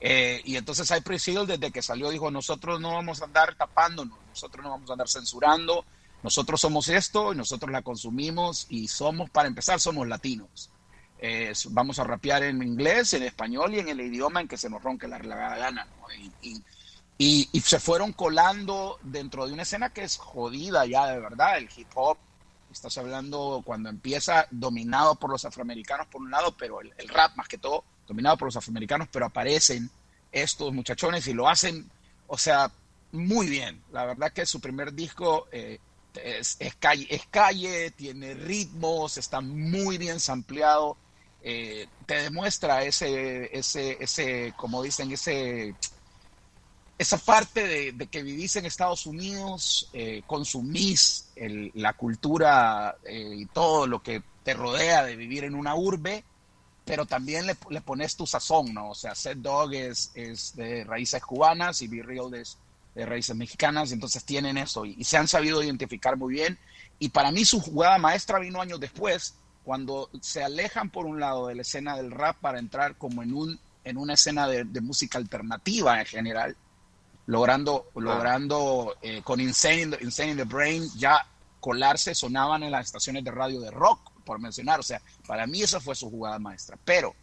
Eh, 0.00 0.40
y 0.44 0.56
entonces 0.56 0.88
Cypress 0.88 1.28
Hill 1.28 1.46
desde 1.46 1.70
que 1.72 1.82
salió 1.82 2.10
dijo, 2.10 2.30
nosotros 2.30 2.80
no 2.80 2.94
vamos 2.94 3.22
a 3.22 3.26
andar 3.26 3.54
tapándonos, 3.54 4.25
nosotros 4.36 4.62
no 4.62 4.70
vamos 4.70 4.90
a 4.90 4.92
andar 4.92 5.08
censurando, 5.08 5.84
nosotros 6.22 6.60
somos 6.60 6.88
esto 6.88 7.32
y 7.32 7.36
nosotros 7.36 7.70
la 7.72 7.80
consumimos 7.82 8.66
y 8.68 8.86
somos, 8.88 9.30
para 9.30 9.48
empezar, 9.48 9.80
somos 9.80 10.06
latinos. 10.06 10.70
Eh, 11.18 11.52
vamos 11.70 11.98
a 11.98 12.04
rapear 12.04 12.42
en 12.42 12.62
inglés, 12.62 13.14
en 13.14 13.22
español 13.22 13.74
y 13.74 13.78
en 13.78 13.88
el 13.88 14.00
idioma 14.00 14.42
en 14.42 14.48
que 14.48 14.58
se 14.58 14.68
nos 14.68 14.82
ronque 14.82 15.08
la 15.08 15.16
regalada 15.18 15.56
gana. 15.56 15.86
¿no? 15.86 16.12
Y, 16.14 16.30
y- 16.42 16.62
y- 17.18 17.48
y 17.50 17.60
se 17.60 17.80
fueron 17.80 18.12
colando 18.12 18.98
dentro 19.02 19.46
de 19.46 19.54
una 19.54 19.62
escena 19.62 19.88
que 19.90 20.02
es 20.04 20.18
jodida 20.18 20.84
ya 20.84 21.06
de 21.06 21.18
verdad, 21.18 21.56
el 21.56 21.70
hip 21.74 21.88
hop. 21.94 22.18
Estás 22.70 22.98
hablando 22.98 23.62
cuando 23.64 23.88
empieza 23.88 24.46
dominado 24.50 25.14
por 25.14 25.30
los 25.30 25.46
afroamericanos 25.46 26.08
por 26.08 26.20
un 26.20 26.30
lado, 26.30 26.54
pero 26.58 26.82
el, 26.82 26.92
el 26.98 27.08
rap 27.08 27.34
más 27.36 27.48
que 27.48 27.56
todo 27.56 27.84
dominado 28.06 28.36
por 28.36 28.48
los 28.48 28.56
afroamericanos, 28.56 29.08
pero 29.10 29.24
aparecen 29.26 29.88
estos 30.30 30.74
muchachones 30.74 31.26
y 31.26 31.32
lo 31.32 31.48
hacen, 31.48 31.90
o 32.26 32.36
sea, 32.36 32.70
muy 33.16 33.48
bien. 33.48 33.82
La 33.92 34.04
verdad 34.04 34.32
que 34.32 34.46
su 34.46 34.60
primer 34.60 34.92
disco 34.92 35.48
eh, 35.52 35.78
es, 36.14 36.58
calle, 37.30 37.90
tiene 37.90 38.34
ritmos, 38.34 39.18
está 39.18 39.40
muy 39.40 39.98
bien 39.98 40.20
sampleado, 40.20 40.96
eh, 41.42 41.86
te 42.06 42.22
demuestra 42.22 42.84
ese, 42.84 43.56
ese, 43.56 43.96
ese, 44.00 44.54
como 44.56 44.82
dicen, 44.82 45.10
ese, 45.12 45.74
esa 46.98 47.18
parte 47.18 47.92
de, 47.92 48.06
que 48.06 48.22
vivís 48.22 48.56
en 48.56 48.66
Estados 48.66 49.06
Unidos, 49.06 49.88
eh, 49.92 50.22
consumís 50.26 51.30
la 51.74 51.92
cultura 51.92 52.96
y 53.08 53.46
todo 53.46 53.86
lo 53.86 54.02
que 54.02 54.22
te 54.42 54.54
rodea 54.54 55.04
de 55.04 55.16
vivir 55.16 55.44
en 55.44 55.54
una 55.54 55.74
urbe, 55.74 56.24
pero 56.86 57.04
también 57.04 57.46
le, 57.46 57.80
pones 57.80 58.16
tu 58.16 58.26
sazón, 58.26 58.72
¿no? 58.72 58.90
O 58.90 58.94
sea, 58.94 59.14
Set 59.14 59.38
Dog 59.38 59.74
es, 59.74 60.12
es 60.14 60.54
de 60.54 60.84
raíces 60.84 61.20
cubanas 61.22 61.82
y 61.82 61.88
Be 61.88 62.02
Real 62.02 62.32
es 62.32 62.56
de 62.96 63.06
raíces 63.06 63.36
mexicanas, 63.36 63.92
entonces 63.92 64.24
tienen 64.24 64.56
eso 64.56 64.86
y, 64.86 64.96
y 64.98 65.04
se 65.04 65.18
han 65.18 65.28
sabido 65.28 65.62
identificar 65.62 66.16
muy 66.16 66.34
bien. 66.34 66.58
Y 66.98 67.10
para 67.10 67.30
mí 67.30 67.44
su 67.44 67.60
jugada 67.60 67.98
maestra 67.98 68.38
vino 68.38 68.60
años 68.60 68.80
después, 68.80 69.34
cuando 69.64 70.08
se 70.20 70.42
alejan 70.42 70.90
por 70.90 71.06
un 71.06 71.20
lado 71.20 71.48
de 71.48 71.54
la 71.54 71.62
escena 71.62 71.96
del 71.96 72.10
rap 72.10 72.38
para 72.40 72.58
entrar 72.58 72.96
como 72.96 73.22
en, 73.22 73.34
un, 73.34 73.60
en 73.84 73.98
una 73.98 74.14
escena 74.14 74.48
de, 74.48 74.64
de 74.64 74.80
música 74.80 75.18
alternativa 75.18 76.00
en 76.00 76.06
general, 76.06 76.56
logrando, 77.26 77.90
logrando 77.94 78.96
eh, 79.02 79.20
con 79.22 79.40
Insane 79.40 79.82
in, 79.82 79.90
the, 79.90 79.98
Insane 80.02 80.30
in 80.30 80.36
the 80.38 80.44
Brain 80.44 80.88
ya 80.96 81.26
colarse, 81.60 82.14
sonaban 82.14 82.62
en 82.62 82.70
las 82.70 82.86
estaciones 82.86 83.24
de 83.24 83.30
radio 83.30 83.60
de 83.60 83.70
rock, 83.70 84.12
por 84.24 84.38
mencionar. 84.38 84.80
O 84.80 84.82
sea, 84.82 85.02
para 85.26 85.46
mí 85.46 85.62
esa 85.62 85.80
fue 85.80 85.94
su 85.94 86.08
jugada 86.08 86.38
maestra. 86.38 86.78
Pero 86.84 87.14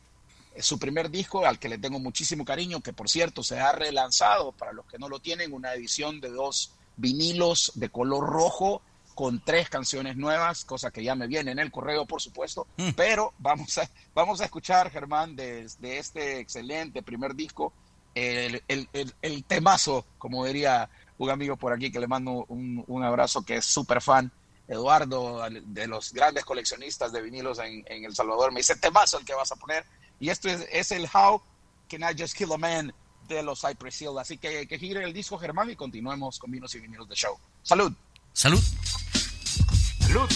su 0.60 0.78
primer 0.80 1.10
disco, 1.10 1.46
al 1.46 1.60
que 1.60 1.70
le 1.70 1.78
tengo 1.78 2.00
muchísimo 2.00 2.46
cariño, 2.46 2.82
que 2.82 2.94
por 2.94 3.10
cierto 3.10 3.44
se 3.44 3.60
ha 3.60 3.72
relanzado, 3.72 4.52
para 4.52 4.74
los 4.74 4.86
que 4.86 5.00
no 5.00 5.10
lo 5.10 5.20
tienen, 5.20 5.54
una 5.54 5.74
edición 5.74 6.22
de 6.22 6.30
dos 6.30 6.74
vinilos 6.96 7.72
de 7.76 7.90
color 7.90 8.28
rojo 8.28 8.82
con 9.16 9.44
tres 9.44 9.70
canciones 9.70 10.16
nuevas, 10.16 10.66
cosa 10.66 10.92
que 10.92 11.04
ya 11.04 11.16
me 11.16 11.28
viene 11.28 11.52
en 11.52 11.60
el 11.60 11.72
correo, 11.72 12.06
por 12.06 12.22
supuesto. 12.22 12.68
Pero 12.96 13.34
vamos 13.38 13.78
a, 13.78 13.90
vamos 14.14 14.42
a 14.42 14.46
escuchar, 14.46 14.90
Germán, 14.90 15.36
de, 15.36 15.68
de 15.80 15.98
este 16.00 16.40
excelente 16.40 17.04
primer 17.04 17.36
disco, 17.36 17.74
el, 18.16 18.64
el, 18.68 18.88
el, 18.94 19.14
el 19.22 19.44
temazo, 19.44 20.06
como 20.18 20.46
diría 20.46 20.90
un 21.18 21.30
amigo 21.30 21.56
por 21.58 21.74
aquí 21.74 21.92
que 21.92 22.00
le 22.00 22.08
mando 22.08 22.46
un, 22.48 22.84
un 22.88 23.04
abrazo, 23.04 23.44
que 23.44 23.58
es 23.58 23.66
súper 23.66 24.02
fan, 24.02 24.32
Eduardo, 24.68 25.44
de 25.50 25.88
los 25.88 26.14
grandes 26.14 26.46
coleccionistas 26.46 27.12
de 27.12 27.22
vinilos 27.22 27.60
en, 27.60 27.84
en, 27.88 28.06
El 28.06 28.16
Salvador, 28.16 28.52
me 28.52 28.62
dice, 28.62 28.76
temazo 28.76 29.20
el 29.20 29.26
que 29.26 29.34
vas 29.34 29.52
a 29.52 29.56
poner. 29.56 29.86
Y 30.20 30.30
esto 30.30 30.50
es, 30.50 30.92
el 30.92 31.06
How 31.06 31.42
Can 31.90 32.02
I 32.02 32.20
Just 32.20 32.36
Kill 32.36 32.52
a 32.54 32.58
Man 32.58 32.94
de 33.28 33.44
los 33.44 33.62
Cypress 33.62 34.02
Hill. 34.02 34.18
Así 34.20 34.38
que 34.38 34.68
que 34.68 34.80
gire 34.80 35.04
el 35.04 35.14
disco 35.14 35.38
Germán 35.38 35.70
y 35.70 35.76
continuemos 35.76 36.40
con 36.40 36.52
Vinos 36.52 36.74
y 36.76 36.80
Vinilos 36.80 37.08
de 37.08 37.16
Show. 37.16 37.38
Salud. 37.62 37.92
Salud. 38.34 38.62
Salud. 40.00 40.30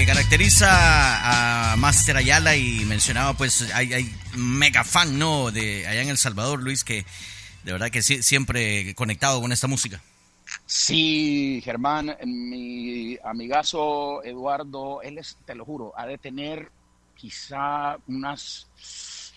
que 0.00 0.06
caracteriza 0.06 1.72
a 1.72 1.76
Master 1.76 2.16
Ayala 2.16 2.56
y 2.56 2.86
mencionaba, 2.86 3.34
pues 3.34 3.70
hay, 3.74 4.10
mega 4.34 4.82
fan, 4.82 5.18
¿no? 5.18 5.50
De 5.50 5.86
allá 5.86 6.00
en 6.00 6.08
El 6.08 6.16
Salvador, 6.16 6.62
Luis, 6.62 6.84
que 6.84 7.04
de 7.64 7.72
verdad 7.72 7.90
que 7.90 8.00
siempre 8.00 8.94
conectado 8.94 9.42
con 9.42 9.52
esta 9.52 9.66
música. 9.66 10.00
Sí, 10.64 11.60
Germán, 11.62 12.16
mi 12.24 13.18
amigazo 13.22 14.24
Eduardo, 14.24 15.02
él 15.02 15.18
es, 15.18 15.36
te 15.44 15.54
lo 15.54 15.66
juro, 15.66 15.92
ha 15.94 16.06
de 16.06 16.16
tener 16.16 16.70
quizá 17.14 17.98
unas, 18.08 18.68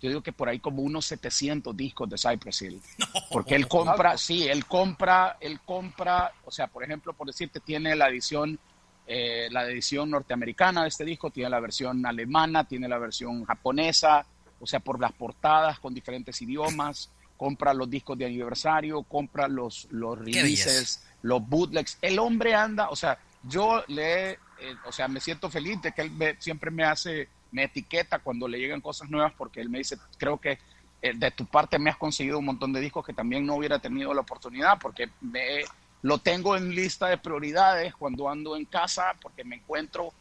yo 0.01 0.07
digo 0.07 0.23
que 0.23 0.31
por 0.31 0.47
ahí 0.47 0.59
como 0.59 0.81
unos 0.81 1.05
700 1.07 1.75
discos 1.75 2.09
de 2.09 2.17
Cypress 2.17 2.61
Hill. 2.61 2.81
Porque 3.31 3.55
él 3.55 3.67
compra, 3.67 4.17
sí, 4.17 4.47
él 4.47 4.65
compra, 4.65 5.35
él 5.41 5.59
compra, 5.65 6.31
o 6.45 6.51
sea, 6.51 6.67
por 6.67 6.85
ejemplo, 6.85 7.11
por 7.11 7.27
decirte, 7.27 7.59
tiene 7.59 7.97
la 7.97 8.07
edición 8.07 8.57
eh, 9.05 9.49
la 9.51 9.65
edición 9.65 10.09
norteamericana 10.09 10.83
de 10.83 10.87
este 10.87 11.03
disco, 11.03 11.29
tiene 11.29 11.49
la 11.49 11.59
versión 11.59 12.05
alemana, 12.05 12.63
tiene 12.65 12.87
la 12.87 12.97
versión 12.97 13.43
japonesa, 13.45 14.25
o 14.59 14.65
sea, 14.65 14.79
por 14.79 14.99
las 14.99 15.11
portadas 15.11 15.79
con 15.79 15.93
diferentes 15.93 16.41
idiomas, 16.41 17.09
compra 17.35 17.73
los 17.73 17.89
discos 17.89 18.17
de 18.17 18.25
aniversario, 18.25 19.03
compra 19.03 19.49
los, 19.49 19.87
los 19.91 20.17
releases, 20.17 21.03
los 21.21 21.45
bootlegs. 21.47 21.97
El 22.01 22.17
hombre 22.19 22.55
anda, 22.55 22.89
o 22.89 22.95
sea, 22.95 23.19
yo 23.43 23.83
le, 23.87 24.31
eh, 24.31 24.37
o 24.85 24.91
sea, 24.93 25.09
me 25.09 25.19
siento 25.19 25.49
feliz 25.49 25.81
de 25.81 25.91
que 25.91 26.03
él 26.03 26.11
me, 26.11 26.35
siempre 26.39 26.71
me 26.71 26.85
hace, 26.85 27.27
me 27.51 27.65
etiqueta 27.65 28.19
cuando 28.19 28.47
le 28.47 28.59
llegan 28.59 28.79
cosas 28.79 29.09
nuevas 29.09 29.33
porque 29.37 29.59
él 29.59 29.69
me 29.69 29.79
dice, 29.79 29.97
creo 30.17 30.39
que 30.39 30.57
eh, 31.01 31.13
de 31.13 31.31
tu 31.31 31.45
parte 31.45 31.77
me 31.77 31.89
has 31.89 31.97
conseguido 31.97 32.39
un 32.39 32.45
montón 32.45 32.71
de 32.71 32.79
discos 32.79 33.05
que 33.05 33.11
también 33.11 33.45
no 33.45 33.55
hubiera 33.55 33.79
tenido 33.79 34.13
la 34.13 34.21
oportunidad 34.21 34.79
porque 34.79 35.09
me 35.19 35.59
he 35.59 35.65
lo 36.03 36.17
tengo 36.17 36.55
en 36.55 36.75
lista 36.75 37.07
de 37.07 37.17
prioridades 37.17 37.95
cuando 37.95 38.29
ando 38.29 38.55
en 38.55 38.65
casa 38.65 39.15
porque 39.21 39.43
me 39.43 39.55
encuentro, 39.55 40.13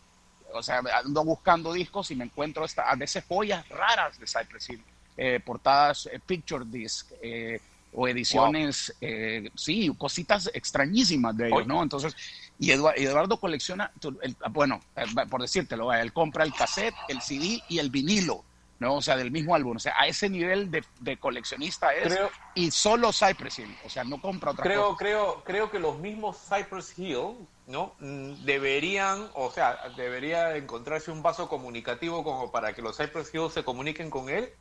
o 0.54 0.62
sea, 0.62 0.80
ando 1.04 1.24
buscando 1.24 1.72
discos 1.72 2.10
y 2.12 2.16
me 2.16 2.24
encuentro 2.24 2.64
esta, 2.64 2.88
a 2.88 2.94
veces 2.94 3.24
joyas 3.28 3.68
raras 3.68 4.18
de 4.18 4.26
Cypress 4.26 4.70
Hill, 4.70 4.82
eh, 5.16 5.40
portadas 5.44 6.08
eh, 6.10 6.20
picture 6.24 6.64
disc 6.64 7.10
eh, 7.20 7.60
o 7.92 8.08
ediciones, 8.08 8.94
wow. 9.00 9.50
sí, 9.54 9.92
cositas 9.98 10.50
extrañísimas 10.54 11.36
de 11.36 11.48
ellos, 11.48 11.66
¿no? 11.66 11.82
Entonces, 11.82 12.16
y 12.58 12.70
Eduardo, 12.70 13.00
Eduardo 13.00 13.36
colecciona, 13.38 13.90
el, 14.22 14.36
bueno, 14.50 14.80
eh, 14.96 15.04
por 15.28 15.42
decírtelo, 15.42 15.92
él 15.92 16.12
compra 16.12 16.44
el 16.44 16.54
cassette, 16.54 16.94
el 17.08 17.20
CD 17.20 17.60
y 17.68 17.80
el 17.80 17.90
vinilo 17.90 18.44
¿no? 18.78 18.94
O 18.96 19.02
sea, 19.02 19.16
del 19.16 19.30
mismo 19.30 19.54
álbum, 19.54 19.76
o 19.76 19.80
sea, 19.80 19.94
a 19.98 20.06
ese 20.06 20.28
nivel 20.28 20.70
de, 20.70 20.84
de 21.00 21.16
coleccionista 21.18 21.94
es, 21.94 22.12
Creo- 22.12 22.30
y 22.54 22.70
solo 22.70 23.12
Cypress 23.12 23.60
Hill, 23.60 23.76
o 23.84 23.88
sea, 23.88 24.02
no 24.04 24.20
compra 24.20 24.50
otra 24.52 24.64
Creo, 24.64 24.86
cosa. 24.88 24.98
creo, 24.98 25.42
creo 25.44 25.70
que 25.70 25.78
los 25.78 25.98
mismos 25.98 26.36
Cypress 26.48 26.98
Hill, 26.98 27.46
¿no? 27.66 27.94
Mm, 28.00 28.44
Deberían, 28.44 29.30
o 29.34 29.50
sea, 29.50 29.78
debería 29.96 30.56
encontrarse 30.56 31.10
un 31.10 31.22
vaso 31.22 31.48
comunicativo 31.48 32.24
como 32.24 32.50
para 32.50 32.74
que 32.74 32.82
los 32.82 32.96
Cypress 32.96 33.32
Hill 33.32 33.50
se 33.52 33.62
comuniquen 33.62 34.10
con 34.10 34.28
él, 34.28 34.52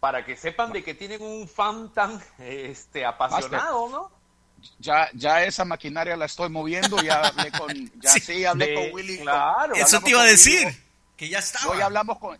para 0.00 0.24
que 0.24 0.36
sepan 0.36 0.72
de 0.72 0.84
que 0.84 0.94
tienen 0.94 1.20
un 1.20 1.48
fan 1.48 1.92
tan 1.92 2.22
este, 2.38 3.04
apasionado, 3.04 3.88
¿no? 3.88 4.18
ya, 4.80 5.08
ya 5.14 5.44
esa 5.44 5.64
maquinaria 5.64 6.16
la 6.16 6.24
estoy 6.26 6.48
moviendo, 6.48 7.00
ya 7.02 7.20
hablé 7.26 7.50
con, 7.52 7.68
ya 8.00 8.10
sí, 8.20 8.44
hablé 8.44 8.66
de- 8.66 8.74
con 8.74 8.94
Willy. 8.94 9.18
claro. 9.18 9.74
Eso 9.74 10.00
te 10.00 10.10
iba 10.10 10.22
a 10.22 10.26
decir, 10.26 10.66
Willy. 10.66 10.78
que 11.16 11.28
ya 11.28 11.38
estaba. 11.40 11.74
Hoy 11.74 11.80
hablamos 11.80 12.18
con, 12.18 12.38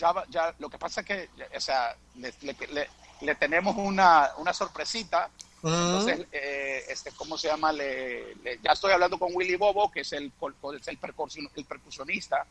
ya, 0.00 0.24
ya, 0.30 0.54
lo 0.58 0.68
que 0.70 0.78
pasa 0.78 1.02
es 1.02 1.06
que, 1.06 1.28
o 1.56 1.60
sea, 1.60 1.94
le, 2.16 2.32
le- 2.42 2.56
le- 2.72 2.88
le 3.20 3.34
tenemos 3.34 3.76
una, 3.76 4.30
una 4.38 4.52
sorpresita. 4.54 5.28
Entonces, 5.62 6.26
eh, 6.32 6.84
este, 6.88 7.10
¿cómo 7.12 7.36
se 7.36 7.48
llama? 7.48 7.70
Ya 7.74 8.72
estoy 8.72 8.92
hablando 8.92 9.18
con 9.18 9.28
Willy 9.34 9.56
Bobo, 9.56 9.90
que 9.92 10.00
es 10.00 10.12
el, 10.14 10.32
es 10.80 10.88
el, 10.88 10.98
percusion- 10.98 11.50
el 11.54 11.64
percusionista 11.66 12.46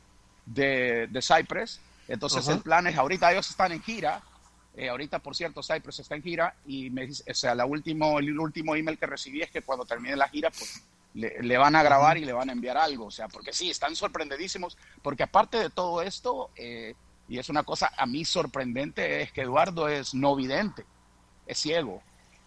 de, 0.46 1.08
de 1.08 1.22
Cypress. 1.22 1.80
Entonces, 2.08 2.44
Ajá. 2.48 2.54
el 2.58 2.62
plan 2.62 2.86
es, 2.88 2.96
ahorita 2.98 3.32
ellos 3.32 3.50
están 3.50 3.72
en 3.72 3.82
gira. 3.82 4.22
Eh, 4.76 4.90
ahorita, 4.90 5.18
por 5.20 5.36
cierto, 5.36 5.62
Cypress 5.64 6.00
está 6.00 6.16
en 6.16 6.22
gira 6.24 6.54
y 6.68 6.90
me 6.92 7.08
dice, 7.08 7.24
o 7.30 7.34
sea, 7.34 7.56
la 7.56 7.66
último, 7.66 8.20
el 8.20 8.40
último 8.40 8.76
email 8.76 8.98
que 9.00 9.08
recibí 9.08 9.42
es 9.42 9.50
que 9.50 9.64
cuando 9.64 9.86
termine 9.86 10.16
la 10.16 10.30
gira, 10.30 10.52
pues 10.52 10.84
le, 11.16 11.42
le 11.42 11.58
van 11.58 11.76
a 11.76 11.82
grabar 11.84 12.18
y 12.20 12.26
le 12.26 12.32
van 12.34 12.50
a 12.50 12.54
enviar 12.54 12.78
algo. 12.78 13.08
O 13.08 13.12
sea, 13.12 13.28
porque 13.28 13.52
sí, 13.54 13.72
están 13.72 13.96
sorprendidísimos. 13.96 14.78
Porque 15.02 15.24
aparte 15.24 15.58
de 15.58 15.70
todo 15.72 16.04
esto, 16.04 16.52
eh, 16.56 16.94
y 17.30 17.38
es 17.38 17.48
una 17.48 17.64
cosa 17.64 17.92
a 17.96 18.06
mí 18.08 18.26
sorprendente, 18.26 19.22
es 19.22 19.32
que 19.32 19.42
Eduardo 19.42 19.88
es 19.88 20.14
no 20.16 20.36
vidente, 20.36 20.84
es 21.46 21.60
ciego. 21.60 22.02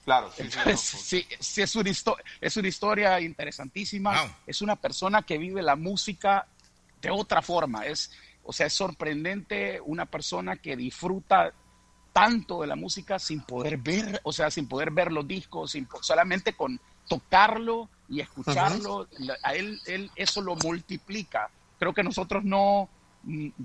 Claro, 0.04 0.30
sí, 0.36 0.42
sí, 0.42 0.58
Entonces, 0.58 0.80
sí, 0.80 1.26
sí, 1.38 1.62
es, 1.62 1.76
una 1.76 1.90
es 2.40 2.56
una 2.56 2.68
historia 2.68 3.20
interesantísima. 3.20 4.36
Es 4.44 4.60
una 4.60 4.74
persona 4.74 5.22
que 5.22 5.38
vive 5.38 5.62
la 5.62 5.76
música 5.76 6.48
de 7.00 7.10
otra 7.10 7.40
forma. 7.40 7.86
Es, 7.86 8.10
o 8.42 8.52
sea, 8.52 8.66
es 8.66 8.72
sorprendente 8.72 9.80
una 9.80 10.06
persona 10.06 10.56
que 10.56 10.76
disfruta 10.76 11.52
tanto 12.12 12.62
de 12.62 12.66
la 12.66 12.74
música 12.74 13.20
sin 13.20 13.42
poder 13.42 13.76
ver, 13.76 14.20
o 14.24 14.32
sea, 14.32 14.50
sin 14.50 14.66
poder 14.66 14.90
ver 14.90 15.12
los 15.12 15.26
discos, 15.26 15.70
sin, 15.70 15.88
solamente 16.00 16.54
con 16.54 16.80
tocarlo 17.08 17.88
y 18.08 18.20
escucharlo. 18.20 19.08
A 19.44 19.54
él, 19.54 19.80
él 19.86 20.10
eso 20.16 20.40
lo 20.42 20.56
multiplica. 20.56 21.48
Creo 21.78 21.94
que 21.94 22.02
nosotros 22.02 22.42
no, 22.42 22.88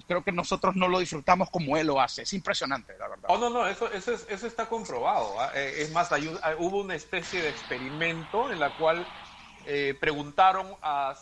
creo 0.07 0.23
que 0.23 0.31
nosotros 0.31 0.75
no 0.75 0.87
lo 0.87 0.99
disfrutamos 0.99 1.49
como 1.49 1.77
él 1.77 1.87
lo 1.87 1.99
hace. 1.99 2.23
Es 2.23 2.33
impresionante, 2.33 2.93
la 2.97 3.07
verdad. 3.07 3.25
Oh, 3.29 3.37
no, 3.37 3.49
no, 3.49 3.67
eso, 3.67 3.91
eso, 3.91 4.11
es- 4.13 4.25
eso 4.29 4.47
está 4.47 4.67
comprobado. 4.67 5.39
¿ah? 5.39 5.51
Eh, 5.55 5.75
es 5.81 5.91
más, 5.91 6.11
hay 6.11 6.27
hubo 6.59 6.81
una 6.81 6.95
especie 6.95 7.41
de 7.41 7.49
experimento 7.49 8.51
en 8.51 8.59
la 8.59 8.75
cual 8.75 9.05
eh, 9.65 9.97
preguntaron 9.99 10.75
a, 10.81 11.15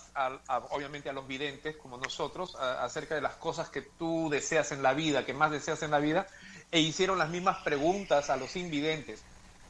obviamente 0.71 1.09
a 1.09 1.13
los 1.13 1.27
videntes 1.27 1.77
como 1.77 1.97
nosotros 1.97 2.55
acerca 2.55 3.15
de 3.15 3.21
las 3.21 3.35
cosas 3.37 3.69
que 3.69 3.81
tú 3.81 4.29
deseas 4.29 4.71
en 4.71 4.83
la 4.83 4.93
vida, 4.93 5.25
que 5.25 5.33
más 5.33 5.51
deseas 5.51 5.81
en 5.83 5.91
la 5.91 5.99
vida, 5.99 6.27
e 6.71 6.79
hicieron 6.79 7.17
las 7.17 7.29
mismas 7.29 7.57
preguntas 7.63 8.29
a 8.29 8.37
los 8.37 8.55
invidentes. 8.55 9.25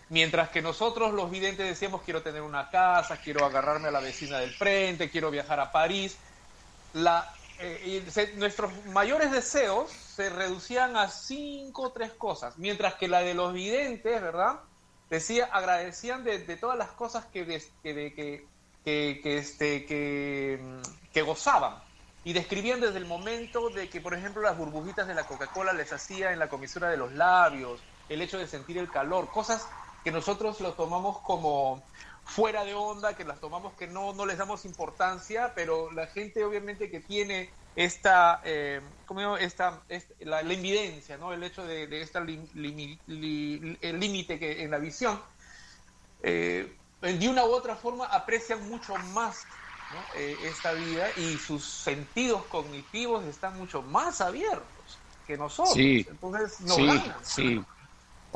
Mientras 0.09 0.49
que 0.49 0.61
nosotros 0.61 1.13
los 1.13 1.31
videntes 1.31 1.65
decíamos 1.67 2.01
quiero 2.03 2.21
tener 2.21 2.41
una 2.41 2.69
casa, 2.69 3.17
quiero 3.21 3.45
agarrarme 3.45 3.87
a 3.87 3.91
la 3.91 4.01
vecina 4.01 4.39
del 4.39 4.51
frente, 4.53 5.09
quiero 5.09 5.31
viajar 5.31 5.59
a 5.59 5.71
París, 5.71 6.19
la, 6.93 7.27
eh, 7.59 8.33
nuestros 8.35 8.71
mayores 8.87 9.31
deseos 9.31 9.91
se 9.91 10.29
reducían 10.29 10.97
a 10.97 11.09
cinco 11.09 11.83
o 11.83 11.91
tres 11.91 12.11
cosas, 12.11 12.57
mientras 12.57 12.95
que 12.95 13.07
la 13.07 13.21
de 13.21 13.33
los 13.33 13.53
videntes, 13.53 14.21
¿verdad? 14.21 14.59
Decía, 15.09 15.45
agradecían 15.51 16.23
de, 16.23 16.39
todas 16.57 16.77
las 16.77 16.91
cosas 16.91 17.25
que, 17.25 17.45
que, 17.83 18.47
que, 18.83 19.19
que, 19.21 19.37
este, 19.37 19.85
que, 19.85 20.59
mm, 20.61 21.11
que 21.13 21.21
gozaban. 21.21 21.75
Y 22.23 22.33
describían 22.33 22.81
desde 22.81 22.97
el 22.97 23.05
momento 23.05 23.69
de 23.69 23.87
que, 23.87 24.01
por 24.01 24.15
ejemplo, 24.15 24.41
las 24.41 24.57
burbujitas 24.57 25.07
de 25.07 25.13
la 25.13 25.25
Coca-Cola 25.25 25.73
les 25.73 25.93
hacía 25.93 26.33
en 26.33 26.39
la 26.39 26.49
comisura 26.49 26.89
de 26.89 26.97
los 26.97 27.13
labios, 27.13 27.81
el 28.09 28.21
hecho 28.21 28.39
de 28.39 28.47
sentir 28.47 28.77
el 28.79 28.89
calor, 28.89 29.29
cosas 29.29 29.67
que 30.03 30.11
nosotros 30.11 30.59
lo 30.59 30.73
tomamos 30.73 31.19
como 31.19 31.83
fuera 32.25 32.65
de 32.65 32.73
onda, 32.73 33.15
que 33.15 33.23
las 33.25 33.39
tomamos 33.39 33.75
que 33.75 33.87
no, 33.87 34.13
no 34.13 34.25
les 34.25 34.37
damos 34.37 34.65
importancia, 34.65 35.53
pero 35.55 35.91
la 35.91 36.07
gente 36.07 36.43
obviamente 36.43 36.89
que 36.89 37.01
tiene 37.01 37.53
esta, 37.75 38.41
eh, 38.43 38.81
¿cómo 39.05 39.19
digo? 39.19 39.37
esta, 39.37 39.85
esta- 39.89 40.13
la, 40.19 40.41
la 40.43 40.53
invidencia, 40.53 41.17
¿no? 41.17 41.33
el 41.33 41.43
hecho 41.43 41.65
de, 41.65 41.87
de 41.87 42.01
este 42.01 42.17
el 43.81 43.99
límite 43.99 44.39
que 44.39 44.63
en 44.63 44.71
la 44.71 44.79
visión, 44.79 45.21
eh, 46.23 46.79
de 47.01 47.29
una 47.29 47.45
u 47.45 47.51
otra 47.53 47.75
forma 47.75 48.05
aprecian 48.05 48.67
mucho 48.67 48.97
más 48.97 49.47
¿no? 49.89 50.07
Eh, 50.15 50.39
esta 50.49 50.73
vida 50.73 51.13
y 51.15 51.37
sus 51.37 51.83
sentidos 51.83 52.45
cognitivos 52.47 53.23
están 53.25 53.55
mucho 53.57 53.83
más 53.83 54.19
abiertos 54.19 55.05
que 55.23 55.37
nosotros. 55.37 55.75
Sí, 55.75 56.07
Entonces, 56.07 56.59
no 56.61 56.75
sí, 56.75 56.85
ganan. 56.85 57.23
sí. 57.23 57.65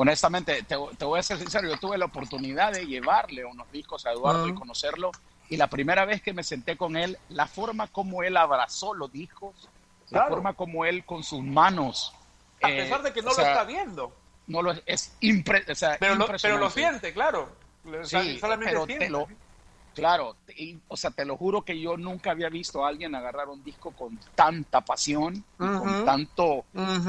Honestamente, 0.01 0.63
te, 0.63 0.77
te 0.97 1.03
voy 1.03 1.19
a 1.19 1.23
ser 1.23 1.39
sincero, 1.39 1.67
yo 1.67 1.77
tuve 1.77 1.97
la 1.97 2.05
oportunidad 2.05 2.71
de 2.71 2.87
llevarle 2.87 3.43
unos 3.43 3.69
discos 3.69 4.05
a 4.05 4.13
Eduardo 4.13 4.47
y 4.47 4.53
conocerlo, 4.53 5.11
y 5.49 5.57
la 5.57 5.67
primera 5.67 6.05
vez 6.05 6.21
que 6.21 6.31
me 6.31 6.41
senté 6.41 6.77
con 6.77 6.95
él, 6.95 7.17
la 7.27 7.47
forma 7.47 7.85
como 7.87 8.23
él 8.23 8.37
abrazó 8.37 8.93
los 8.93 9.11
discos, 9.11 9.67
la 10.09 10.27
forma 10.27 10.53
como 10.53 10.85
él 10.85 11.03
con 11.03 11.21
sus 11.21 11.43
manos... 11.43 12.13
A 12.61 12.71
eh, 12.71 12.83
pesar 12.83 13.03
de 13.03 13.11
que 13.11 13.21
no 13.21 13.31
sea, 13.31 13.43
lo 13.43 13.49
está 13.51 13.63
viendo. 13.65 14.15
No 14.47 14.61
lo, 14.61 14.73
es 14.85 15.17
impre, 15.19 15.65
o 15.69 15.75
sea, 15.75 15.97
Pero 15.99 16.15
lo, 16.15 16.27
pero 16.27 16.27
impresionante. 16.27 16.63
lo 16.63 16.69
siente, 16.69 17.13
claro. 17.13 17.49
O 17.85 18.05
sea, 18.05 18.21
Sí, 18.23 18.39
solamente 18.39 18.71
pero 18.71 18.85
siente. 18.85 19.05
te 19.05 19.11
lo, 19.11 19.27
claro, 19.99 20.37
y, 20.55 20.81
o 20.87 20.97
sea, 20.97 21.11
te 21.11 21.25
lo 21.25 21.37
juro 21.37 21.63
que 21.63 21.79
yo 21.79 21.97
nunca 21.97 22.31
había 22.31 22.49
visto 22.49 22.83
a 22.83 22.89
alguien 22.89 23.13
agarrar 23.15 23.47
un 23.49 23.63
disco 23.63 23.91
con 23.93 24.19
tanta 24.35 24.81
pasión, 24.81 25.35
y 25.35 25.43
con 25.77 26.03
tanto, 26.05 26.65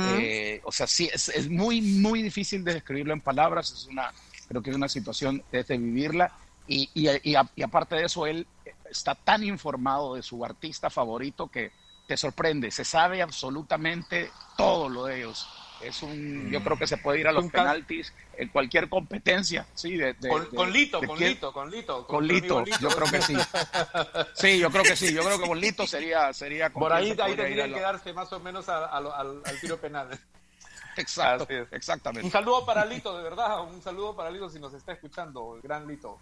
eh, 0.07 0.61
o 0.64 0.72
sea, 0.72 0.86
sí, 0.86 1.09
es, 1.12 1.28
es 1.30 1.49
muy, 1.49 1.80
muy 1.80 2.22
difícil 2.22 2.62
de 2.64 2.74
describirlo 2.74 3.12
en 3.12 3.20
palabras, 3.20 3.70
es 3.72 3.86
una, 3.86 4.12
creo 4.49 4.62
que 4.62 4.70
es 4.70 4.76
una 4.76 4.88
situación 4.88 5.43
de, 5.51 5.62
de 5.64 5.78
vivirla, 5.78 6.32
y, 6.66 6.91
y, 6.95 7.09
y 7.30 7.34
a- 7.34 7.51
y 7.57 7.62
aparte 7.62 7.97
de 7.97 8.05
eso, 8.05 8.26
él 8.26 8.47
está 8.88 9.14
tan 9.14 9.43
informado 9.45 10.14
de 10.14 10.22
su 10.22 10.45
artista 10.45 10.91
favorito 10.91 11.49
que 11.49 11.72
te 12.07 12.16
sorprende, 12.16 12.70
se 12.70 12.84
sabe 12.84 13.22
absolutamente 13.22 14.32
todo 14.57 14.88
lo 14.88 15.05
de 15.05 15.18
ellos. 15.18 15.60
Es 15.83 16.03
un, 16.03 16.51
yo 16.51 16.62
creo 16.62 16.78
que 16.78 16.87
se 16.87 16.97
puede 16.99 17.20
ir 17.20 17.26
a 17.28 17.33
los 17.33 17.47
penaltis 17.47 18.12
en 18.37 18.49
cualquier 18.49 18.89
competencia, 18.89 19.66
sí, 19.74 19.97
de, 19.97 20.12
de- 20.14 20.28
Con, 20.28 20.43
de- 20.51 20.57
con 20.57 20.72
Lito, 20.72 21.01
de 21.01 21.07
con 21.07 21.16
quién- 21.16 21.31
Lito, 21.31 21.53
con 21.53 21.70
Lito. 21.70 22.07
con 22.07 22.26
Lito, 22.28 22.64
yo 22.81 22.89
creo 22.89 23.11
que 23.11 23.22
sí. 23.22 23.35
Sí, 24.35 24.59
yo 24.59 24.70
creo 24.70 24.83
que 24.85 24.97
sí. 24.97 25.12
Yo 25.12 25.22
creo 25.24 25.41
que 25.41 25.47
con 25.49 25.59
Lito 25.61 25.87
sería, 25.87 26.33
sería 26.33 26.70
con 26.70 26.81
Por 26.81 26.93
ahí, 26.93 27.14
se 27.14 27.22
ahí 27.22 27.35
tendrían 27.35 27.72
que 27.72 27.81
darse 27.81 28.12
más 28.12 28.33
o 28.33 28.41
menos 28.41 28.68
a- 28.68 28.87
al, 28.87 29.07
al 29.07 29.61
tiro 29.61 29.78
penal. 29.81 30.09
Exacto, 30.97 31.47
exactamente. 31.70 32.26
Un 32.26 32.33
saludo 32.33 32.66
para 32.66 32.85
Lito, 32.85 33.16
de 33.16 33.22
verdad. 33.22 33.62
Un 33.62 33.81
saludo 33.83 34.14
para 34.14 34.31
Lito 34.31 34.51
si 34.51 34.59
nos 34.59 34.74
está 34.74 34.93
escuchando, 34.93 35.57
el 35.57 35.62
gran 35.62 35.87
Lito. 35.87 36.18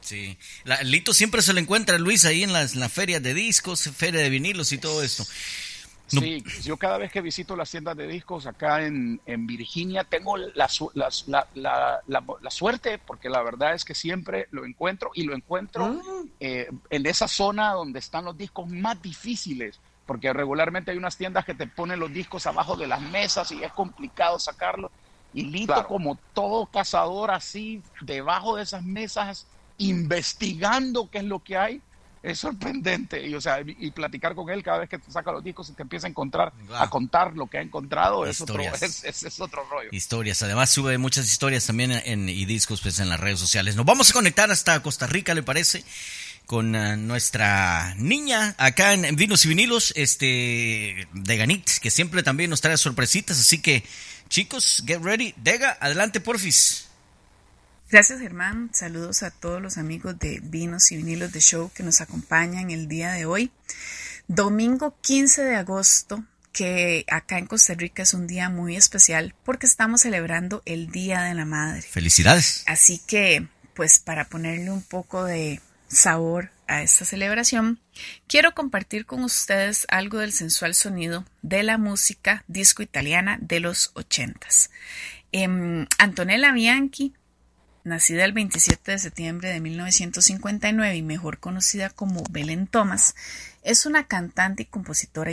Sí. 0.00 0.38
La- 0.64 0.82
Lito 0.82 1.12
siempre 1.14 1.42
se 1.42 1.52
lo 1.52 1.60
encuentra 1.60 1.98
Luis 1.98 2.24
ahí 2.24 2.42
en 2.42 2.52
las, 2.52 2.74
en 2.74 2.80
la 2.80 2.88
feria 2.88 3.20
de 3.20 3.34
discos, 3.34 3.82
feria 3.96 4.20
de 4.20 4.28
vinilos 4.30 4.70
y 4.72 4.78
todo 4.78 5.02
esto. 5.02 5.24
Sí, 6.18 6.44
yo 6.62 6.76
cada 6.76 6.98
vez 6.98 7.10
que 7.10 7.20
visito 7.22 7.56
las 7.56 7.70
tiendas 7.70 7.96
de 7.96 8.06
discos 8.06 8.46
acá 8.46 8.84
en, 8.84 9.20
en 9.24 9.46
Virginia 9.46 10.04
tengo 10.04 10.36
la, 10.36 10.68
su- 10.68 10.90
la, 10.94 11.08
la- 11.54 12.50
suerte, 12.50 12.98
porque 12.98 13.30
la 13.30 13.42
verdad 13.42 13.74
es 13.74 13.84
que 13.84 13.94
siempre 13.94 14.46
lo 14.50 14.64
encuentro 14.66 15.10
y 15.14 15.22
lo 15.22 15.34
encuentro 15.34 16.00
eh, 16.38 16.68
en 16.90 17.06
esa 17.06 17.28
zona 17.28 17.72
donde 17.72 17.98
están 17.98 18.24
los 18.26 18.36
discos 18.36 18.68
más 18.68 19.00
difíciles, 19.00 19.80
porque 20.04 20.32
regularmente 20.32 20.90
hay 20.90 20.98
unas 20.98 21.16
tiendas 21.16 21.44
que 21.46 21.54
te 21.54 21.66
ponen 21.66 21.98
los 21.98 22.12
discos 22.12 22.46
abajo 22.46 22.76
de 22.76 22.86
las 22.88 23.00
mesas 23.00 23.50
y 23.52 23.62
es 23.62 23.72
complicado 23.72 24.38
sacarlos. 24.38 24.90
Y 25.32 25.44
Lito, 25.44 25.72
Claro. 25.72 25.88
como 25.88 26.18
todo 26.34 26.66
cazador 26.66 27.30
así, 27.30 27.82
debajo 28.02 28.56
de 28.56 28.64
esas 28.64 28.82
mesas, 28.82 29.46
investigando 29.78 31.08
qué 31.10 31.18
es 31.18 31.24
lo 31.24 31.40
que 31.40 31.56
hay, 31.56 31.80
es 32.22 32.38
sorprendente. 32.38 33.26
Y, 33.26 33.34
o 33.34 33.40
sea, 33.40 33.60
y, 33.66 33.90
platicar 33.90 34.34
con 34.34 34.48
él 34.50 34.62
cada 34.62 34.78
vez 34.78 34.88
que 34.88 34.98
te 34.98 35.10
saca 35.10 35.32
los 35.32 35.42
discos 35.42 35.68
y 35.70 35.72
te 35.72 35.82
empieza 35.82 36.06
a 36.06 36.10
encontrar, 36.10 36.52
Wow. 36.68 36.76
a 36.76 36.88
contar 36.90 37.34
lo 37.34 37.46
que 37.48 37.58
ha 37.58 37.62
encontrado, 37.62 38.24
es 38.26 38.40
otro, 38.40 38.60
es, 38.80 39.04
es- 39.04 39.22
es 39.24 39.40
otro 39.40 39.64
rollo. 39.68 39.88
Historias, 39.92 40.42
además 40.42 40.70
sube 40.70 40.96
muchas 40.98 41.26
historias 41.26 41.66
también 41.66 41.90
en, 41.92 42.28
y 42.28 42.44
discos 42.44 42.80
pues 42.80 42.98
en 43.00 43.08
las 43.08 43.18
redes 43.20 43.38
sociales. 43.40 43.76
Nos 43.76 43.84
vamos 43.86 44.10
a 44.10 44.12
conectar 44.12 44.50
hasta 44.50 44.80
Costa 44.82 45.06
Rica, 45.06 45.34
¿le 45.34 45.42
parece? 45.42 45.84
con 46.44 46.74
eh, 46.74 46.96
nuestra 46.96 47.94
niña 47.96 48.54
acá 48.58 48.92
en, 48.94 49.04
en 49.04 49.14
Vinos 49.16 49.44
y 49.44 49.48
Vinilos, 49.48 49.92
este, 49.96 51.06
de 51.12 51.36
Ganit, 51.36 51.68
que 51.80 51.90
siempre 51.90 52.22
también 52.22 52.50
nos 52.50 52.60
trae 52.60 52.76
sorpresitas. 52.76 53.38
Así 53.40 53.62
que, 53.62 53.84
chicos, 54.28 54.82
get 54.86 55.00
ready. 55.02 55.34
Dega, 55.36 55.78
adelante, 55.80 56.20
porfis. 56.20 56.88
Gracias 57.92 58.20
Germán, 58.20 58.70
saludos 58.72 59.22
a 59.22 59.30
todos 59.30 59.60
los 59.60 59.76
amigos 59.76 60.18
de 60.18 60.40
Vinos 60.42 60.90
y 60.92 60.96
Vinilos 60.96 61.30
de 61.30 61.40
Show 61.40 61.70
que 61.74 61.82
nos 61.82 62.00
acompañan 62.00 62.70
el 62.70 62.88
día 62.88 63.12
de 63.12 63.26
hoy. 63.26 63.50
Domingo 64.26 64.96
15 65.02 65.44
de 65.44 65.56
agosto, 65.56 66.24
que 66.52 67.04
acá 67.10 67.36
en 67.36 67.44
Costa 67.44 67.74
Rica 67.74 68.02
es 68.02 68.14
un 68.14 68.26
día 68.26 68.48
muy 68.48 68.76
especial 68.76 69.34
porque 69.44 69.66
estamos 69.66 70.00
celebrando 70.00 70.62
el 70.64 70.90
Día 70.90 71.20
de 71.20 71.34
la 71.34 71.44
Madre. 71.44 71.82
Felicidades. 71.82 72.64
Así 72.66 72.98
que, 73.06 73.46
pues 73.74 73.98
para 73.98 74.24
ponerle 74.24 74.70
un 74.70 74.80
poco 74.80 75.24
de 75.24 75.60
sabor 75.86 76.50
a 76.68 76.80
esta 76.80 77.04
celebración, 77.04 77.78
quiero 78.26 78.54
compartir 78.54 79.04
con 79.04 79.22
ustedes 79.22 79.84
algo 79.90 80.16
del 80.16 80.32
sensual 80.32 80.74
sonido 80.74 81.26
de 81.42 81.62
la 81.62 81.76
música 81.76 82.42
disco 82.48 82.82
italiana 82.82 83.36
de 83.42 83.60
los 83.60 83.90
ochentas. 83.92 84.70
Em, 85.30 85.86
Antonella 85.98 86.52
Bianchi 86.52 87.12
nacida 87.84 88.24
el 88.24 88.32
27 88.32 88.92
de 88.92 88.98
septiembre 88.98 89.48
de 89.50 89.60
1959 89.60 90.96
y 90.96 91.02
mejor 91.02 91.38
conocida 91.38 91.90
como 91.90 92.24
Belén 92.30 92.66
Thomas, 92.66 93.14
es 93.62 93.86
una 93.86 94.06
cantante 94.06 94.62
y 94.64 94.66
compositora. 94.66 95.32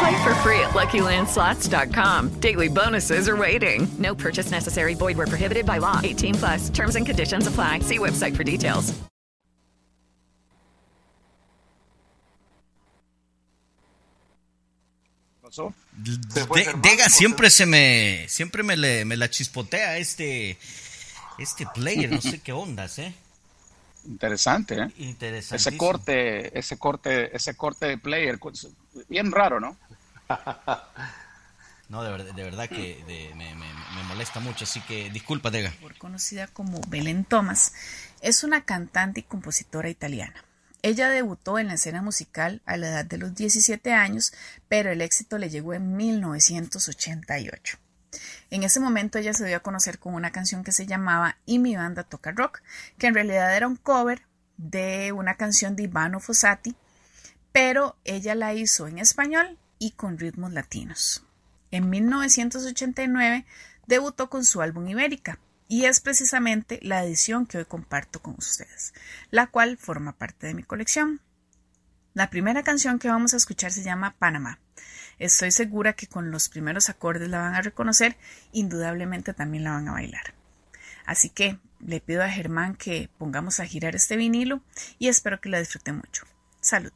Play 0.00 0.22
for 0.24 0.34
free 0.36 0.60
at 0.60 0.70
LuckyLandSlots.com. 0.70 2.40
Daily 2.40 2.68
bonuses 2.68 3.28
are 3.28 3.36
waiting. 3.36 3.86
No 3.98 4.14
purchase 4.14 4.50
necessary. 4.50 4.94
Void 4.94 5.16
where 5.18 5.26
prohibited 5.26 5.66
by 5.66 5.78
law. 5.78 6.00
18 6.02 6.34
plus. 6.36 6.68
Terms 6.70 6.96
and 6.96 7.04
conditions 7.04 7.46
apply. 7.46 7.80
See 7.80 7.98
website 7.98 8.34
for 8.36 8.42
details. 8.44 8.94
pasó? 15.42 15.74
De- 15.92 16.74
Dega 16.80 17.08
siempre 17.08 17.50
se 17.50 17.66
me, 17.66 18.26
siempre 18.28 18.62
me, 18.62 18.76
le- 18.76 19.04
me 19.04 19.16
la 19.16 19.28
chispotea 19.30 19.98
este, 19.98 20.58
este 21.38 21.66
player, 21.74 22.10
no 22.10 22.20
sé 22.20 22.40
qué 22.40 22.52
ondas, 22.52 22.98
¿eh? 22.98 23.12
Interesante, 24.06 24.76
¿eh? 24.80 24.90
Ese 25.68 25.76
corte, 25.76 26.58
ese 26.58 26.78
corte, 26.78 27.36
ese 27.36 27.54
corte 27.54 27.86
de 27.86 27.98
player, 27.98 28.38
bien 29.08 29.30
raro, 29.30 29.60
¿no? 29.60 29.76
No, 31.90 32.04
de 32.04 32.44
verdad, 32.44 32.68
que 32.68 33.02
me, 33.36 34.04
molesta 34.04 34.38
mucho, 34.38 34.62
así 34.62 34.80
que 34.82 35.10
disculpa, 35.10 35.50
mejor 35.50 35.98
conocida 35.98 36.46
como 36.46 36.80
Belén 36.86 37.24
Thomas, 37.24 37.72
es 38.20 38.44
una 38.44 38.64
cantante 38.64 39.20
y 39.20 39.22
compositora 39.24 39.88
italiana. 39.88 40.44
Ella 40.82 41.10
debutó 41.10 41.58
en 41.58 41.66
la 41.66 41.74
escena 41.74 42.00
musical 42.00 42.62
a 42.64 42.76
la 42.76 42.88
edad 42.88 43.04
de 43.04 43.18
los 43.18 43.34
17 43.34 43.92
años, 43.92 44.32
pero 44.68 44.92
el 44.92 45.02
éxito 45.02 45.36
le 45.36 45.50
llegó 45.50 45.74
en 45.74 45.96
1988. 45.96 47.78
En 48.50 48.62
ese 48.62 48.78
momento 48.78 49.18
ella 49.18 49.34
se 49.34 49.46
dio 49.46 49.56
a 49.56 49.60
conocer 49.60 49.98
con 49.98 50.14
una 50.14 50.30
canción 50.30 50.62
que 50.62 50.72
se 50.72 50.86
llamaba 50.86 51.38
Y 51.44 51.58
mi 51.58 51.74
banda 51.74 52.04
toca 52.04 52.30
rock, 52.30 52.62
que 52.98 53.08
en 53.08 53.14
realidad 53.14 53.54
era 53.56 53.66
un 53.66 53.76
cover 53.76 54.22
de 54.56 55.10
una 55.10 55.34
canción 55.34 55.74
de 55.74 55.82
Ivano 55.84 56.20
Fossati, 56.20 56.76
pero 57.50 57.96
ella 58.04 58.36
la 58.36 58.54
hizo 58.54 58.86
en 58.86 58.98
español 58.98 59.58
y 59.80 59.92
con 59.92 60.18
ritmos 60.18 60.52
latinos. 60.52 61.24
En 61.72 61.90
1989 61.90 63.44
debutó 63.88 64.30
con 64.30 64.44
su 64.44 64.60
álbum 64.60 64.86
Ibérica 64.86 65.40
y 65.66 65.86
es 65.86 66.00
precisamente 66.00 66.78
la 66.82 67.02
edición 67.02 67.46
que 67.46 67.58
hoy 67.58 67.64
comparto 67.64 68.20
con 68.20 68.34
ustedes, 68.38 68.92
la 69.30 69.48
cual 69.48 69.78
forma 69.78 70.12
parte 70.12 70.46
de 70.46 70.54
mi 70.54 70.62
colección. 70.62 71.20
La 72.12 72.28
primera 72.28 72.62
canción 72.62 72.98
que 72.98 73.08
vamos 73.08 73.34
a 73.34 73.36
escuchar 73.36 73.72
se 73.72 73.82
llama 73.82 74.16
Panamá. 74.18 74.60
Estoy 75.18 75.50
segura 75.52 75.92
que 75.94 76.06
con 76.06 76.30
los 76.30 76.48
primeros 76.48 76.88
acordes 76.88 77.28
la 77.28 77.38
van 77.38 77.54
a 77.54 77.62
reconocer, 77.62 78.16
indudablemente 78.52 79.32
también 79.32 79.64
la 79.64 79.72
van 79.72 79.88
a 79.88 79.92
bailar. 79.92 80.34
Así 81.06 81.30
que 81.30 81.58
le 81.78 82.00
pido 82.00 82.22
a 82.22 82.28
Germán 82.28 82.74
que 82.74 83.08
pongamos 83.18 83.60
a 83.60 83.66
girar 83.66 83.94
este 83.94 84.16
vinilo 84.16 84.62
y 84.98 85.08
espero 85.08 85.40
que 85.40 85.48
la 85.48 85.58
disfruten 85.58 85.96
mucho. 85.96 86.24
Salud. 86.60 86.92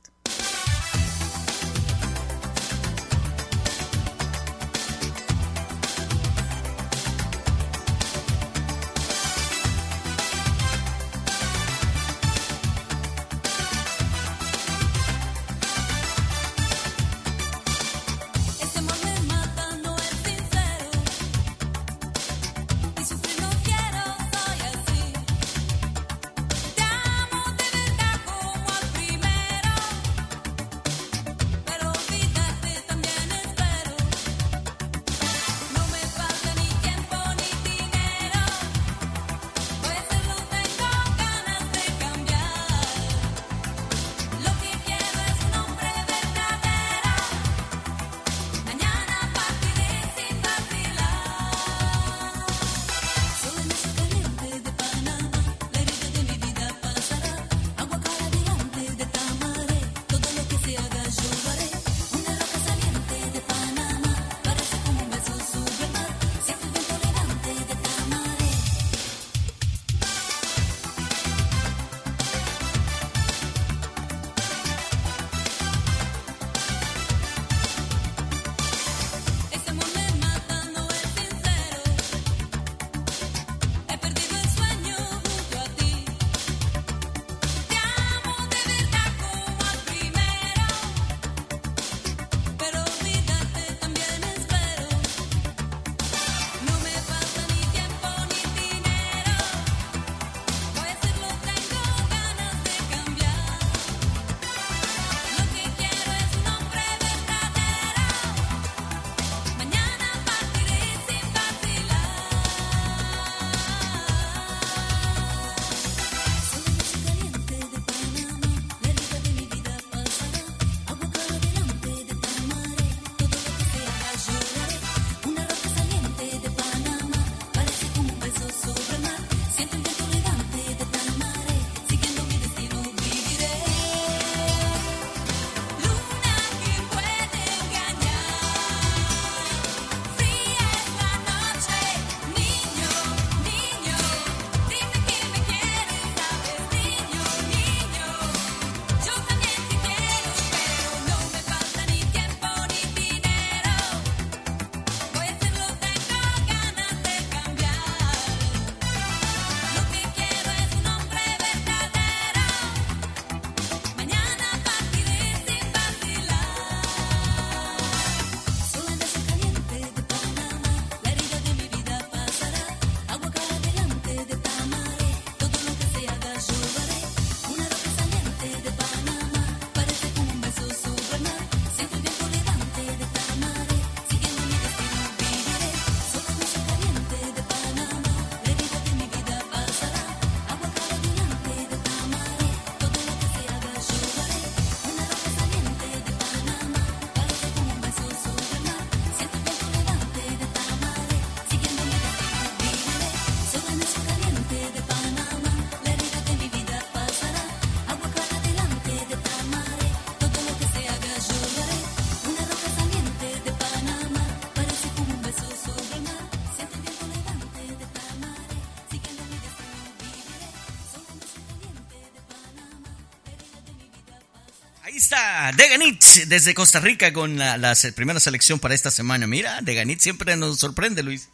Ahí 225.37 225.51
está, 225.51 225.62
Deganitz 225.62 226.28
desde 226.28 226.55
Costa 226.55 226.80
Rica 226.80 227.12
con 227.12 227.39
la, 227.39 227.57
la 227.59 227.74
se- 227.74 227.93
primera 227.93 228.20
selección 228.20 228.59
para 228.59 228.74
esta 228.74 228.91
semana. 228.91 229.26
Mira, 229.26 229.61
Deganitz 229.62 230.03
siempre 230.03 230.37
nos 230.37 230.59
sorprende, 230.59 231.03
Luis. 231.03 231.28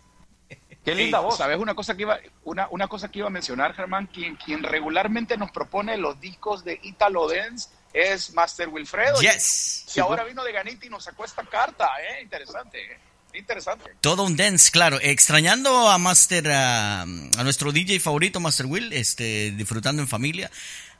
Qué 0.84 0.94
linda 0.94 1.20
voz. 1.20 1.36
¿Sabes 1.36 1.59
una 1.59 1.74
cosa 1.74 1.94
que 1.94 2.03
iba, 2.03 2.18
una, 2.44 2.66
una 2.70 2.88
cosa 2.88 3.09
que 3.11 3.18
iba 3.18 3.28
a 3.28 3.30
mencionar, 3.30 3.74
Germán? 3.74 4.07
Quien, 4.07 4.36
quien 4.36 4.62
regularmente 4.62 5.36
nos 5.36 5.51
propone 5.51 5.98
los 5.98 6.18
discos 6.20 6.64
de 6.64 6.80
Italo 6.82 7.28
Dance 7.28 7.68
es 7.92 8.32
Master 8.32 8.68
Wilfredo. 8.68 9.20
Yes. 9.20 9.84
Y 9.94 10.01
ahora 10.01 10.24
vino 10.24 10.42
de 10.42 10.53
Ganiti 10.53 10.86
y 10.86 10.90
nos 10.90 11.05
sacó 11.05 11.24
esta 11.26 11.42
carta, 11.44 11.86
¿eh? 12.03 12.22
Interesante, 12.22 12.78
¿eh? 12.80 12.98
Interesante. 13.34 13.90
Todo 14.01 14.24
un 14.24 14.36
dance, 14.36 14.70
claro. 14.70 14.98
Extrañando 15.01 15.88
a 15.90 15.98
Master, 15.98 16.51
a, 16.51 17.03
a 17.03 17.07
nuestro 17.44 17.70
DJ 17.72 18.01
favorito, 18.01 18.40
Master 18.40 18.66
Will, 18.66 18.92
este, 18.92 19.51
disfrutando 19.53 20.01
en 20.03 20.09
familia. 20.09 20.51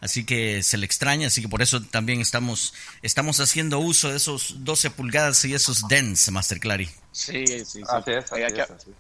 Así 0.01 0.25
que 0.25 0.63
se 0.63 0.79
le 0.79 0.87
extraña, 0.87 1.27
así 1.27 1.43
que 1.43 1.49
por 1.49 1.61
eso 1.61 1.83
también 1.83 2.21
estamos, 2.21 2.73
estamos 3.03 3.39
haciendo 3.41 3.79
uso 3.81 4.09
de 4.11 4.17
esos 4.17 4.65
12 4.65 4.91
pulgadas 4.91 5.45
y 5.45 5.53
esos 5.55 5.87
dance, 5.89 6.31
Master 6.31 6.59
Clary. 6.59 6.89
Sí, 7.13 7.47
sí, 7.47 7.65
sí. 7.65 7.81
Así 7.89 8.11
es, 8.13 8.33
Hay 8.33 8.43
así 8.45 8.55
que- 8.55 8.63
es, 8.63 8.71
así. 8.71 8.91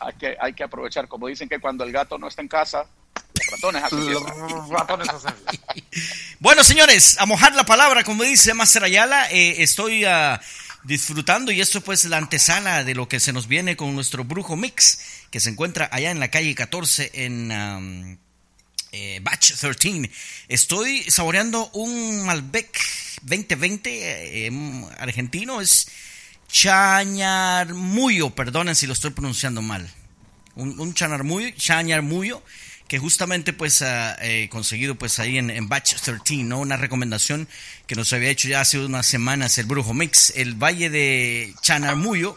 Hay 0.00 0.14
que, 0.14 0.36
hay 0.40 0.52
que 0.54 0.62
aprovechar, 0.64 1.08
como 1.08 1.26
dicen 1.26 1.48
que 1.48 1.58
cuando 1.58 1.82
el 1.84 1.90
gato 1.92 2.18
no 2.18 2.28
está 2.28 2.40
en 2.42 2.48
casa, 2.48 2.84
los 3.34 3.50
ratones 3.50 3.82
ratones 4.70 5.08
hacen. 5.08 5.34
Bueno, 6.40 6.62
señores, 6.62 7.16
a 7.18 7.26
mojar 7.26 7.52
la 7.54 7.64
palabra, 7.64 8.04
como 8.04 8.22
dice 8.22 8.54
Master 8.54 8.84
Ayala, 8.84 9.28
eh, 9.32 9.60
estoy 9.62 10.04
ah, 10.04 10.40
disfrutando 10.84 11.50
y 11.50 11.60
esto 11.60 11.80
pues 11.80 12.04
la 12.04 12.16
antesala 12.16 12.84
de 12.84 12.94
lo 12.94 13.08
que 13.08 13.18
se 13.18 13.32
nos 13.32 13.48
viene 13.48 13.76
con 13.76 13.92
nuestro 13.94 14.22
brujo 14.24 14.54
mix, 14.56 15.00
que 15.32 15.40
se 15.40 15.50
encuentra 15.50 15.88
allá 15.90 16.12
en 16.12 16.20
la 16.20 16.30
calle 16.30 16.54
14 16.54 17.10
en 17.12 17.50
am, 17.50 18.18
eh, 18.92 19.20
Batch 19.22 19.54
13. 19.54 20.10
Estoy 20.48 21.02
saboreando 21.10 21.70
un 21.74 22.24
Malbec 22.24 22.78
2020 23.22 23.90
eh, 23.90 24.46
em, 24.46 24.84
argentino, 24.98 25.60
es 25.60 25.88
Chañarmuyo, 26.50 28.30
perdonen 28.30 28.74
si 28.74 28.86
lo 28.86 28.94
estoy 28.94 29.10
pronunciando 29.10 29.60
mal 29.60 29.88
un, 30.58 30.78
un 30.78 30.94
chañarmuyo, 30.94 32.42
que 32.88 32.98
justamente 32.98 33.52
pues 33.52 33.82
ha 33.82 34.16
eh, 34.20 34.48
conseguido 34.50 34.96
pues 34.96 35.18
ahí 35.18 35.38
en, 35.38 35.50
en 35.50 35.68
Batch 35.68 35.94
13, 35.96 36.44
¿no? 36.44 36.58
Una 36.58 36.76
recomendación 36.76 37.48
que 37.86 37.94
nos 37.94 38.12
había 38.12 38.30
hecho 38.30 38.48
ya 38.48 38.60
hace 38.60 38.78
unas 38.78 39.06
semanas 39.06 39.56
el 39.58 39.66
Brujo 39.66 39.94
Mix, 39.94 40.32
el 40.36 40.54
Valle 40.54 40.90
de 40.90 41.54
Chanarmuyo, 41.62 42.34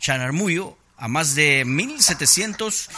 Chanarmuyo, 0.00 0.76
a 0.96 1.08
más 1.08 1.34
de 1.34 1.64
1700, 1.64 2.90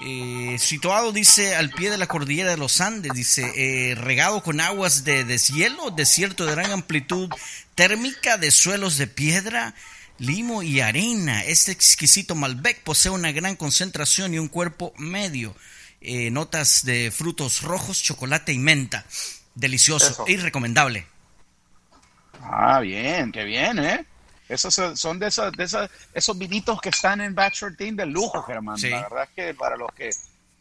eh, 0.00 0.56
situado, 0.58 1.12
dice, 1.12 1.56
al 1.56 1.70
pie 1.70 1.90
de 1.90 1.98
la 1.98 2.06
cordillera 2.06 2.50
de 2.50 2.56
los 2.56 2.80
Andes, 2.80 3.12
dice, 3.14 3.52
eh, 3.56 3.94
regado 3.94 4.42
con 4.42 4.60
aguas 4.60 5.04
de 5.04 5.24
deshielo, 5.24 5.90
desierto 5.90 6.46
de 6.46 6.52
gran 6.52 6.70
amplitud 6.70 7.28
térmica, 7.74 8.38
de 8.38 8.50
suelos 8.50 8.96
de 8.96 9.06
piedra, 9.08 9.74
limo 10.18 10.62
y 10.62 10.80
arena. 10.80 11.44
Este 11.44 11.72
exquisito 11.72 12.34
Malbec 12.34 12.82
posee 12.82 13.10
una 13.10 13.32
gran 13.32 13.56
concentración 13.56 14.34
y 14.34 14.38
un 14.38 14.48
cuerpo 14.48 14.92
medio. 14.96 15.56
Eh, 16.00 16.30
notas 16.30 16.84
de 16.84 17.10
frutos 17.10 17.62
rojos, 17.62 18.02
chocolate 18.02 18.52
y 18.52 18.58
menta. 18.58 19.04
Delicioso 19.54 20.10
Eso. 20.10 20.24
y 20.28 20.36
recomendable. 20.36 21.06
Ah, 22.40 22.78
bien, 22.80 23.32
qué 23.32 23.42
bien, 23.42 23.80
¿eh? 23.80 24.06
Esos 24.48 24.74
son- 24.74 25.18
de, 25.18 25.26
esas, 25.26 25.52
de 25.52 25.88
esos 26.14 26.38
vinitos 26.38 26.80
que 26.80 26.88
están 26.88 27.20
en 27.20 27.34
Batch 27.34 27.64
13 27.76 27.92
de 27.92 28.06
lujo, 28.06 28.42
Germán. 28.42 28.78
Sí. 28.78 28.88
La 28.90 29.02
verdad 29.02 29.24
es 29.24 29.30
que 29.30 29.54
para 29.54 29.76
los 29.76 29.92
que 29.92 30.10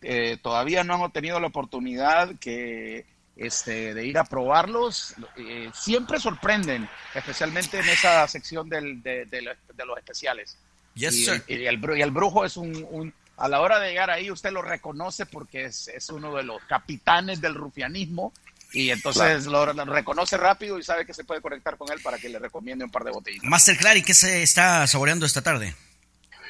eh, 0.02 0.38
todavía 0.42 0.84
no 0.84 1.04
han 1.04 1.12
tenido 1.12 1.40
la 1.40 1.48
oportunidad 1.48 2.36
que, 2.40 3.06
este, 3.36 3.94
de 3.94 4.06
ir 4.06 4.18
a 4.18 4.24
probarlos, 4.26 5.16
eh, 5.38 5.72
siempre 5.74 6.20
sorprenden, 6.20 6.88
especialmente 7.16 7.80
en 7.80 7.90
esa 7.90 8.28
sección 8.28 8.68
del- 8.70 9.02
de, 9.02 9.26
de 9.26 9.42
los- 9.42 9.58
de 9.76 9.86
los 9.86 9.98
especiales. 9.98 10.58
Yes, 10.96 11.14
y, 11.16 11.26
sir. 11.26 11.44
y 11.48 11.66
el, 11.66 11.80
y 11.98 12.02
el 12.02 12.12
brujo 12.12 12.44
es 12.46 12.58
un, 12.58 12.86
un- 12.90 13.14
A 13.40 13.48
la 13.48 13.62
hora 13.62 13.78
de 13.80 13.90
llegar 13.90 14.10
ahí, 14.10 14.32
usted 14.32 14.52
lo 14.52 14.64
reconoce 14.64 15.28
porque 15.28 15.66
es, 15.66 15.88
es 15.90 16.10
uno 16.10 16.34
de 16.36 16.42
los 16.42 16.60
capitanes 16.64 17.40
del 17.40 17.54
rufianismo. 17.54 18.34
Y 18.74 18.90
entonces 18.92 19.46
lo, 19.46 19.72
lo 19.74 19.86
reconoce 19.86 20.36
rápido 20.38 20.78
y 20.78 20.84
sabe 20.84 21.06
que 21.06 21.14
se 21.14 21.24
puede 21.24 21.42
conectar 21.42 21.78
con 21.78 21.92
él 21.92 22.00
para 22.02 22.18
que 22.18 22.30
le 22.30 22.38
recomiende 22.40 22.84
un 22.84 22.92
par 22.92 23.04
de 23.04 23.12
botellitas. 23.12 23.50
Master 23.50 23.78
Clary, 23.78 24.04
¿qué 24.04 24.14
se 24.14 24.44
está 24.44 24.86
saboreando 24.88 25.26
esta 25.26 25.42
tarde? 25.42 25.74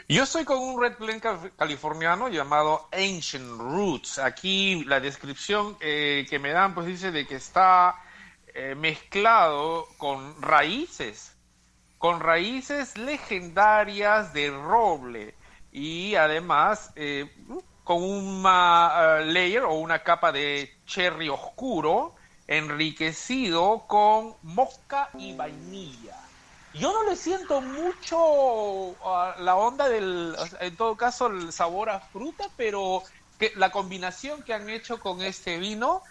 Yo 0.09 0.24
estoy 0.24 0.45
con 0.45 0.57
un 0.59 0.82
Red 0.82 0.97
Blend 0.99 1.22
ca- 1.22 1.51
californiano 1.57 2.30
llamado 2.30 2.88
Ancient 2.93 3.59
Roots. 3.59 4.20
Aquí 4.20 4.84
la 4.86 4.99
descripción 4.99 5.78
eh, 5.82 6.26
que 6.30 6.39
me 6.39 6.51
dan 6.51 6.74
pues 6.74 6.88
dice 6.88 7.11
de 7.11 7.28
que 7.28 7.36
está 7.36 7.95
eh, 8.55 8.74
mezclado 8.76 9.86
con 9.97 10.41
raíces, 10.41 11.34
con 11.97 12.20
raíces 12.22 12.97
legendarias 12.97 14.34
de 14.34 14.49
roble 14.49 15.36
y 15.72 16.15
además 16.15 16.91
eh, 16.95 17.30
con 17.88 18.03
una 18.03 19.19
eh, 19.21 19.25
layer 19.27 19.63
o 19.63 19.75
una 19.75 20.03
capa 20.03 20.31
de 20.33 20.69
cherry 20.85 21.29
oscuro 21.29 22.15
enriquecido 22.45 23.88
con 23.88 24.35
mosca 24.41 25.13
y 25.17 25.33
vainilla. 25.38 26.17
Yo 26.73 26.91
no 26.91 27.09
le 27.09 27.15
siento 27.15 27.61
mucho 27.61 28.17
a 29.07 29.38
la 29.39 29.55
onda 29.55 29.88
del, 29.88 30.35
en 30.59 30.75
todo 30.75 30.97
caso, 30.97 31.27
el 31.27 31.53
sabor 31.53 31.89
a 31.89 32.01
fruta, 32.01 32.43
pero 32.57 33.03
la 33.55 33.71
combinación 33.71 34.43
que 34.43 34.53
han 34.53 34.69
hecho 34.69 34.99
con 34.99 35.21
este 35.21 35.57
vino 35.57 36.03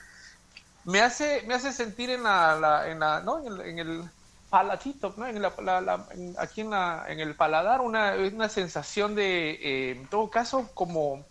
me 0.84 1.00
hace, 1.02 1.42
me 1.46 1.54
hace 1.54 1.72
sentir 1.72 2.10
en 2.10 2.22
la, 2.24 2.84
en 2.90 3.00
la, 3.00 3.20
¿no? 3.22 3.40
en 3.40 3.46
el, 3.52 3.60
en 3.62 3.78
el 3.80 4.10
palatito, 4.48 5.14
¿no? 5.16 5.26
En 5.26 5.42
la- 5.42 5.54
la- 5.62 5.80
la- 5.80 6.08
aquí 6.38 6.60
en, 6.62 6.72
en 6.72 7.20
el 7.20 7.36
paladar, 7.36 7.80
una, 7.80 8.14
una 8.32 8.48
sensación 8.48 9.14
de, 9.14 9.50
eh, 9.52 9.90
en 9.92 10.08
todo 10.08 10.30
caso, 10.30 10.72
como, 10.74 11.28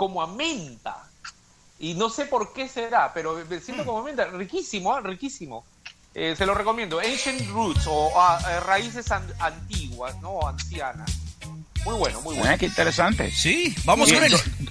como 0.00 0.22
a 0.22 0.26
menta. 0.26 0.96
Y 1.78 1.92
no 1.92 2.08
sé 2.08 2.24
por 2.24 2.54
qué 2.54 2.68
será, 2.70 3.12
pero 3.12 3.38
me 3.50 3.60
siento 3.60 3.84
como 3.84 4.02
menta. 4.02 4.24
Riquísimo, 4.24 4.94
¿ah? 4.94 5.02
riquísimo. 5.02 5.62
Eh, 6.14 6.34
se 6.38 6.46
lo 6.46 6.54
recomiendo. 6.54 7.00
Ancient 7.00 7.46
Roots 7.50 7.82
o 7.86 8.10
ah, 8.18 8.38
eh, 8.50 8.60
raíces 8.60 9.10
an- 9.12 9.30
antiguas, 9.38 10.18
¿no? 10.22 10.48
Ancianas. 10.48 11.10
Muy 11.84 11.94
bueno, 11.96 12.22
muy 12.22 12.34
bueno. 12.36 12.50
Eh, 12.50 12.56
qué 12.58 12.64
interesante. 12.66 13.30
Sí, 13.30 13.74
vamos 13.84 14.08
Bien, 14.08 14.20
con 14.22 14.32
él. 14.32 14.32
yo- 14.32 14.70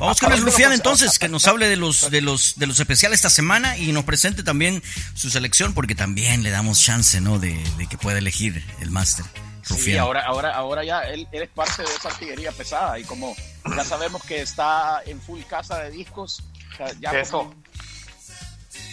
Vamos 0.00 0.18
con 0.18 0.32
el 0.32 0.40
rufián 0.40 0.72
entonces, 0.72 1.18
que 1.18 1.28
nos 1.28 1.46
hable 1.46 1.68
de 1.68 1.76
los, 1.76 2.10
de 2.10 2.22
los, 2.22 2.54
de 2.56 2.66
los 2.68 2.78
especiales 2.80 3.18
esta 3.18 3.30
semana 3.30 3.76
y 3.76 3.92
nos 3.92 4.04
presente 4.04 4.42
también 4.44 4.82
su 5.14 5.28
selección, 5.28 5.74
porque 5.74 5.94
también 5.94 6.42
le 6.42 6.50
damos 6.50 6.80
chance, 6.82 7.20
¿no? 7.20 7.38
De, 7.38 7.52
de 7.76 7.86
que 7.86 7.98
pueda 7.98 8.16
elegir 8.18 8.64
el 8.80 8.90
máster. 8.92 9.26
Sí, 9.76 9.96
ahora, 9.96 10.24
ahora, 10.26 10.54
ahora 10.54 10.84
ya 10.84 11.00
él, 11.02 11.26
él 11.32 11.42
es 11.42 11.48
parte 11.50 11.82
de 11.82 11.88
esa 11.88 12.08
artillería 12.08 12.52
pesada 12.52 12.98
y 12.98 13.04
como 13.04 13.34
ya 13.76 13.84
sabemos 13.84 14.22
que 14.24 14.40
está 14.42 15.02
en 15.06 15.20
full 15.20 15.40
casa 15.42 15.78
de 15.80 15.90
discos, 15.90 16.42
ya 17.00 17.10
Eso. 17.12 17.52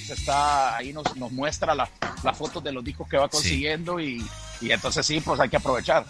está 0.10 0.78
ahí 0.78 0.94
nos, 0.94 1.16
nos 1.16 1.32
muestra 1.32 1.74
la- 1.76 1.90
las 2.24 2.38
fotos 2.38 2.64
de 2.64 2.72
los 2.72 2.84
discos 2.84 3.08
que 3.08 3.18
va 3.18 3.28
consiguiendo 3.28 4.00
y, 4.00 4.26
y 4.62 4.72
entonces 4.72 5.06
sí, 5.06 5.20
pues 5.20 5.40
hay 5.40 5.50
que 5.50 5.58
aprovechar. 5.58 6.06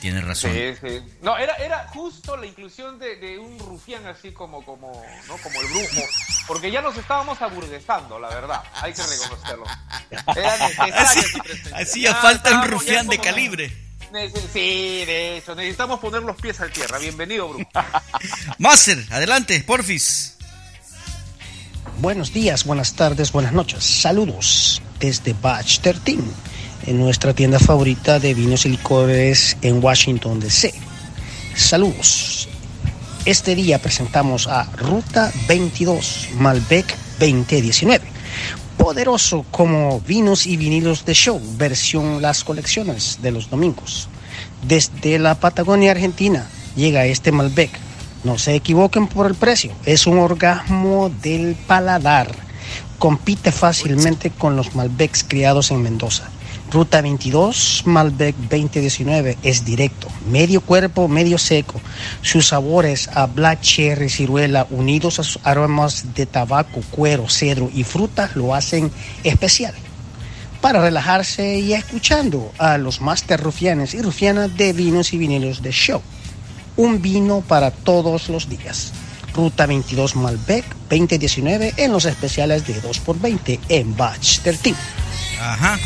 Tiene 0.00 0.22
razón. 0.22 0.50
Sí, 0.52 0.74
sí. 0.80 1.02
No, 1.20 1.36
era, 1.36 1.54
era 1.56 1.86
justo 1.88 2.34
la 2.34 2.46
inclusión 2.46 2.98
de, 2.98 3.16
de 3.16 3.38
un 3.38 3.58
rufián 3.58 4.06
así 4.06 4.32
como, 4.32 4.64
como, 4.64 4.90
¿no? 5.28 5.36
como 5.42 5.60
el 5.60 5.66
brujo, 5.68 6.00
porque 6.46 6.70
ya 6.70 6.80
nos 6.80 6.96
estábamos 6.96 7.40
aburguesando, 7.42 8.18
la 8.18 8.28
verdad, 8.28 8.62
hay 8.80 8.94
que 8.94 9.02
reconocerlo. 9.02 9.64
Era 10.34 10.56
necesaria 10.68 10.94
Así- 11.02 11.20
su 11.22 11.38
presencia. 11.40 11.76
hacía 11.76 12.10
Ya 12.12 12.16
falta 12.16 12.50
ya 12.50 12.62
rufián 12.64 13.06
de 13.08 13.18
como- 13.18 13.28
calibre. 13.28 13.89
Sí, 14.52 15.04
de 15.06 15.38
hecho, 15.38 15.54
necesitamos 15.54 16.00
poner 16.00 16.22
los 16.22 16.36
pies 16.36 16.60
al 16.60 16.72
tierra. 16.72 16.98
Bienvenido, 16.98 17.48
brujo. 17.48 17.70
Máster, 18.58 18.98
adelante, 19.10 19.62
porfis. 19.64 20.36
Buenos 21.98 22.32
días, 22.32 22.64
buenas 22.64 22.94
tardes, 22.94 23.30
buenas 23.30 23.52
noches. 23.52 23.84
Saludos 23.84 24.82
desde 24.98 25.34
Batch 25.34 25.80
13, 25.80 26.18
en 26.86 26.98
nuestra 26.98 27.34
tienda 27.34 27.58
favorita 27.58 28.18
de 28.18 28.34
vinos 28.34 28.66
y 28.66 28.70
licores 28.70 29.56
en 29.62 29.82
Washington, 29.82 30.40
D.C. 30.40 30.74
Saludos. 31.54 32.48
Este 33.26 33.54
día 33.54 33.78
presentamos 33.78 34.48
a 34.48 34.64
Ruta 34.76 35.32
22 35.46 36.30
Malbec 36.34 36.96
2019. 37.18 38.09
Poderoso 38.80 39.44
como 39.50 40.00
vinos 40.00 40.46
y 40.46 40.56
vinilos 40.56 41.04
de 41.04 41.12
show, 41.12 41.38
versión 41.58 42.22
las 42.22 42.44
colecciones 42.44 43.18
de 43.20 43.30
los 43.30 43.50
domingos. 43.50 44.08
Desde 44.66 45.18
la 45.18 45.34
Patagonia 45.34 45.90
Argentina 45.90 46.48
llega 46.76 47.04
este 47.04 47.30
Malbec. 47.30 47.70
No 48.24 48.38
se 48.38 48.54
equivoquen 48.54 49.06
por 49.06 49.26
el 49.26 49.34
precio, 49.34 49.72
es 49.84 50.06
un 50.06 50.18
orgasmo 50.18 51.10
del 51.22 51.56
paladar. 51.66 52.34
Compite 52.98 53.52
fácilmente 53.52 54.30
con 54.30 54.56
los 54.56 54.74
Malbecs 54.74 55.24
criados 55.24 55.70
en 55.70 55.82
Mendoza. 55.82 56.30
Ruta 56.70 57.00
22, 57.00 57.82
Malbec 57.86 58.36
2019, 58.36 59.38
es 59.42 59.64
directo, 59.64 60.06
medio 60.30 60.60
cuerpo, 60.60 61.08
medio 61.08 61.36
seco. 61.36 61.80
Sus 62.22 62.48
sabores 62.48 63.08
a 63.08 63.26
black 63.26 63.60
cherry, 63.60 64.08
ciruela, 64.08 64.68
unidos 64.70 65.18
a 65.18 65.24
sus 65.24 65.40
aromas 65.42 66.14
de 66.14 66.26
tabaco, 66.26 66.80
cuero, 66.92 67.28
cedro 67.28 67.68
y 67.74 67.82
frutas 67.82 68.36
lo 68.36 68.54
hacen 68.54 68.92
especial. 69.24 69.74
Para 70.60 70.80
relajarse 70.80 71.58
y 71.58 71.72
escuchando 71.72 72.52
a 72.58 72.78
los 72.78 73.00
master 73.00 73.40
rufianes 73.40 73.94
y 73.94 74.02
rufianas 74.02 74.56
de 74.56 74.72
vinos 74.72 75.12
y 75.12 75.18
vinilos 75.18 75.62
de 75.62 75.72
show. 75.72 76.00
Un 76.76 77.02
vino 77.02 77.40
para 77.40 77.72
todos 77.72 78.28
los 78.28 78.48
días. 78.48 78.92
Ruta 79.34 79.66
22 79.66 80.14
Malbec 80.14 80.64
2019 80.88 81.74
en 81.78 81.90
los 81.90 82.04
especiales 82.04 82.64
de 82.66 82.80
2x20 82.80 83.58
en 83.68 83.96
Batch 83.96 84.40
13. 84.40 84.74
Ajá 85.40 85.76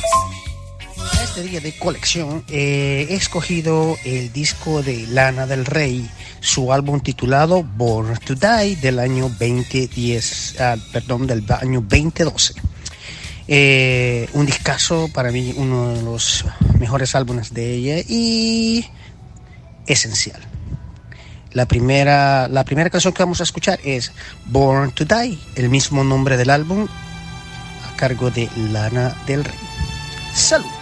batería 1.35 1.61
de 1.61 1.77
colección 1.77 2.45
eh, 2.47 3.09
he 3.11 3.15
escogido 3.17 3.97
el 4.05 4.33
disco 4.33 4.85
de 4.85 5.05
Lana 5.09 5.49
del 5.49 5.67
Rey, 5.67 6.09
su 6.39 6.73
álbum 6.73 7.01
titulado 7.01 7.65
Born 7.65 8.17
to 8.19 8.37
Die 8.37 8.77
del 8.77 9.01
año 9.01 9.29
2010, 9.29 10.61
ah, 10.61 10.77
perdón, 10.93 11.27
del 11.27 11.45
año 11.61 11.81
2012. 11.81 12.55
Eh, 13.49 14.29
un 14.35 14.47
discazo, 14.47 15.09
para 15.13 15.33
mí 15.33 15.53
uno 15.57 15.95
de 15.95 16.03
los 16.03 16.45
mejores 16.79 17.17
álbumes 17.17 17.53
de 17.53 17.75
ella 17.75 17.97
y 18.09 18.87
esencial. 19.89 20.41
La 21.51 21.67
primera, 21.67 22.47
la 22.47 22.65
primera 22.65 22.91
canción 22.91 23.13
que 23.13 23.25
vamos 23.25 23.41
a 23.41 23.43
escuchar 23.43 23.81
es 23.83 24.13
Born 24.47 24.93
to 24.93 25.05
Die, 25.05 25.37
el 25.57 25.69
mismo 25.69 26.05
nombre 26.05 26.37
del 26.37 26.51
álbum, 26.51 26.87
a 26.87 27.97
cargo 27.97 28.31
de 28.31 28.49
Lana 28.71 29.17
del 29.27 29.43
Rey. 29.43 29.59
Salud. 30.33 30.74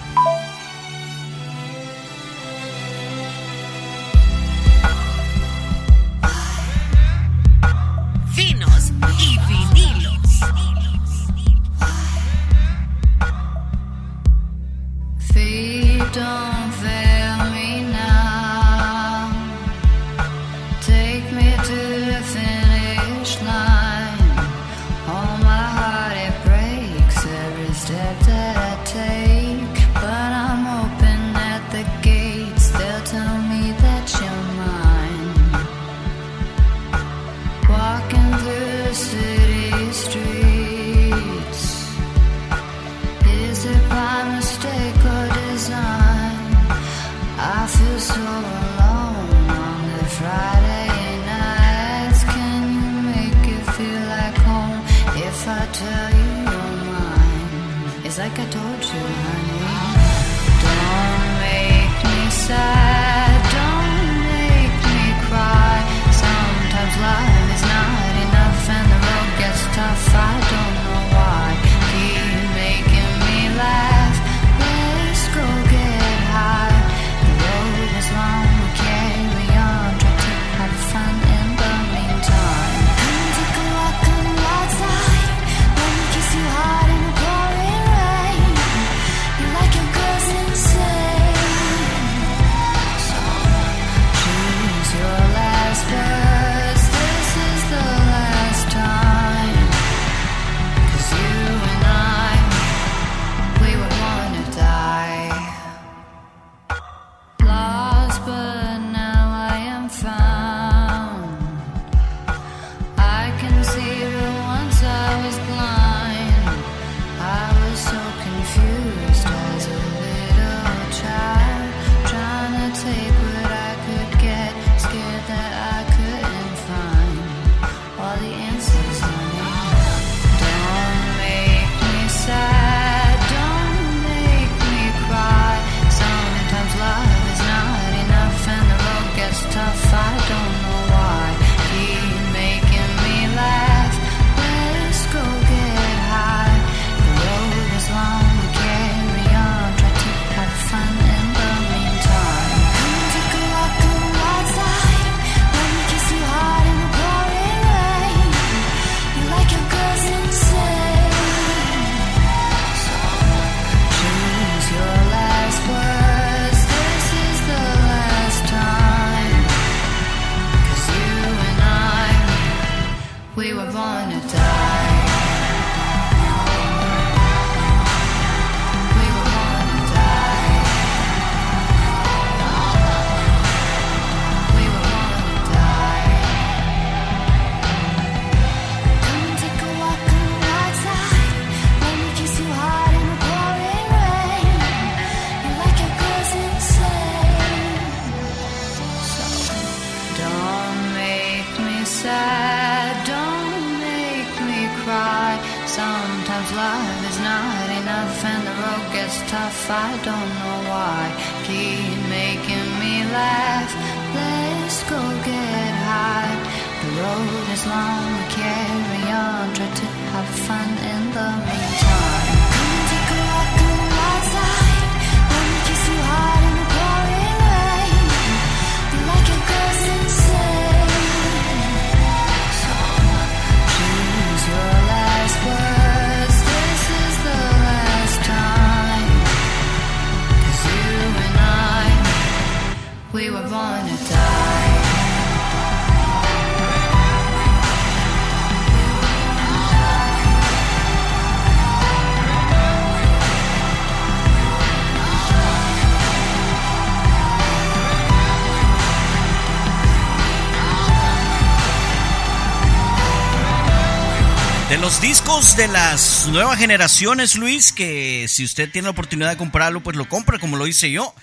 De 265.41 265.67
las 265.67 266.29
nuevas 266.29 266.59
generaciones, 266.59 267.37
Luis, 267.37 267.73
que 267.73 268.27
si 268.29 268.45
usted 268.45 268.71
tiene 268.71 268.85
la 268.87 268.91
oportunidad 268.91 269.31
de 269.31 269.37
comprarlo, 269.39 269.83
pues 269.83 269.97
lo 269.97 270.07
compra, 270.09 270.39
como 270.39 270.57
lo 270.59 270.67
hice 270.67 270.91
yo. 270.91 271.15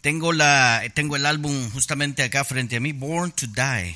Tengo, 0.00 0.32
la, 0.32 0.82
tengo 0.94 1.14
el 1.14 1.26
álbum 1.26 1.70
justamente 1.70 2.22
acá 2.22 2.42
frente 2.44 2.76
a 2.76 2.80
mí, 2.80 2.92
Born 2.92 3.32
to 3.32 3.46
Die. 3.46 3.94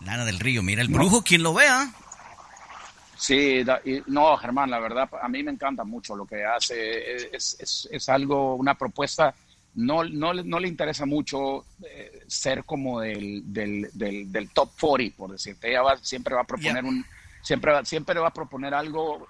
Lana 0.00 0.24
del 0.24 0.38
Río, 0.38 0.62
mira 0.62 0.80
el 0.80 0.88
brujo, 0.88 1.22
quien 1.22 1.42
lo 1.42 1.52
vea. 1.54 1.92
Sí, 3.16 3.64
da- 3.64 3.80
y- 3.84 4.00
no, 4.06 4.36
Germán, 4.36 4.70
la 4.70 4.78
verdad, 4.78 5.08
a 5.20 5.28
mí 5.28 5.42
me 5.42 5.50
encanta 5.50 5.82
mucho 5.84 6.14
lo 6.14 6.24
que 6.24 6.44
hace. 6.44 7.26
Es, 7.32 7.56
es- 7.58 7.88
es 7.90 8.08
algo, 8.08 8.54
una 8.54 8.74
propuesta, 8.76 9.34
no, 9.74 10.04
no, 10.04 10.32
le- 10.32 10.44
no 10.44 10.60
le 10.60 10.68
interesa 10.68 11.04
mucho 11.04 11.66
eh, 11.84 12.22
ser 12.28 12.64
como 12.64 13.00
del, 13.00 13.42
del, 13.52 13.90
del, 13.92 14.30
del 14.32 14.48
top 14.50 14.70
40, 14.80 15.16
por 15.16 15.32
decirte. 15.32 15.68
Ella 15.70 15.82
va- 15.82 15.98
siempre 16.00 16.34
va 16.34 16.42
a 16.42 16.46
proponer 16.46 16.84
un, 16.84 17.04
siempre, 17.44 17.72
va- 17.72 17.84
siempre 17.84 18.18
va 18.18 18.28
a 18.28 18.32
proponer 18.32 18.74
algo 18.74 19.28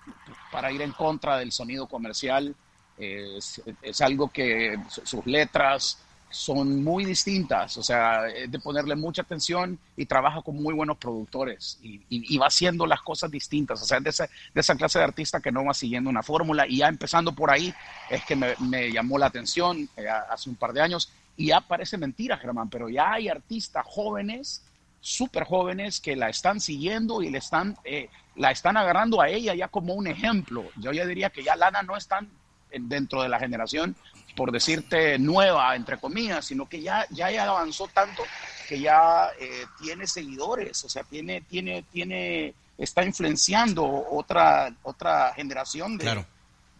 para 0.50 0.72
ir 0.72 0.80
en 0.80 0.92
contra 0.92 1.36
del 1.36 1.52
sonido 1.52 1.86
comercial. 1.86 2.54
Es, 2.96 3.60
algo 4.00 4.28
que 4.28 4.78
su- 4.88 5.04
sus 5.04 5.26
letras 5.26 5.98
son 6.30 6.82
muy 6.82 7.04
distintas, 7.04 7.76
o 7.76 7.82
sea, 7.82 8.28
es 8.28 8.50
de 8.50 8.58
ponerle 8.58 8.96
mucha 8.96 9.22
atención 9.22 9.78
y 9.96 10.04
trabaja 10.04 10.42
con 10.42 10.56
muy 10.56 10.74
buenos 10.74 10.96
productores 10.96 11.78
y, 11.80 12.38
va 12.38 12.46
haciendo 12.48 12.86
las 12.86 13.02
cosas 13.02 13.30
distintas, 13.30 13.80
o 13.80 13.84
sea, 13.84 14.00
de 14.00 14.10
esa, 14.10 14.28
de 14.52 14.60
esa 14.60 14.74
clase 14.74 14.98
de 14.98 15.04
artista 15.04 15.40
que 15.40 15.52
no 15.52 15.64
va 15.64 15.74
siguiendo 15.74 16.10
una 16.10 16.24
fórmula 16.24 16.66
y 16.66 16.78
ya 16.78 16.88
empezando 16.88 17.32
por 17.32 17.52
ahí 17.52 17.72
es 18.10 18.24
que 18.24 18.34
me, 18.34 18.54
me 18.58 18.90
llamó 18.90 19.16
la 19.16 19.26
atención 19.26 19.88
eh, 19.96 20.08
hace 20.08 20.50
un 20.50 20.56
par 20.56 20.72
de 20.72 20.80
años 20.80 21.08
y 21.36 21.46
ya 21.46 21.60
parece 21.60 21.98
mentira, 21.98 22.36
Germán, 22.36 22.68
pero 22.68 22.88
ya 22.88 23.12
hay 23.12 23.28
artistas 23.28 23.84
jóvenes, 23.88 24.62
súper 25.04 25.44
jóvenes 25.44 26.00
que 26.00 26.16
la 26.16 26.30
están 26.30 26.60
siguiendo 26.60 27.20
y 27.22 27.28
le 27.28 27.36
están, 27.36 27.76
eh, 27.84 28.08
la 28.36 28.50
están 28.50 28.78
agarrando 28.78 29.20
a 29.20 29.28
ella 29.28 29.54
ya 29.54 29.68
como 29.68 29.92
un 29.92 30.06
ejemplo. 30.06 30.64
Yo 30.76 30.92
ya 30.92 31.04
diría 31.04 31.28
que 31.28 31.44
ya 31.44 31.56
Lana 31.56 31.82
no 31.82 31.94
es 31.94 32.08
tan 32.08 32.26
en- 32.70 32.88
dentro 32.88 33.22
de 33.22 33.28
la 33.28 33.38
generación, 33.38 33.94
por 34.34 34.50
decirte 34.50 35.18
nueva, 35.18 35.76
entre 35.76 35.98
comillas, 35.98 36.46
sino 36.46 36.66
que 36.66 36.80
ya, 36.80 37.06
ya 37.10 37.30
ella 37.30 37.44
avanzó 37.50 37.86
tanto 37.88 38.22
que 38.66 38.80
ya 38.80 39.28
eh, 39.38 39.66
tiene 39.78 40.06
seguidores, 40.06 40.82
o 40.84 40.88
sea, 40.88 41.04
tiene, 41.04 41.42
tiene, 41.42 41.82
tiene, 41.92 42.54
está 42.78 43.04
influenciando 43.04 43.84
otra, 44.10 44.74
otra 44.84 45.34
generación 45.34 45.98
de, 45.98 46.04
Claro. 46.04 46.26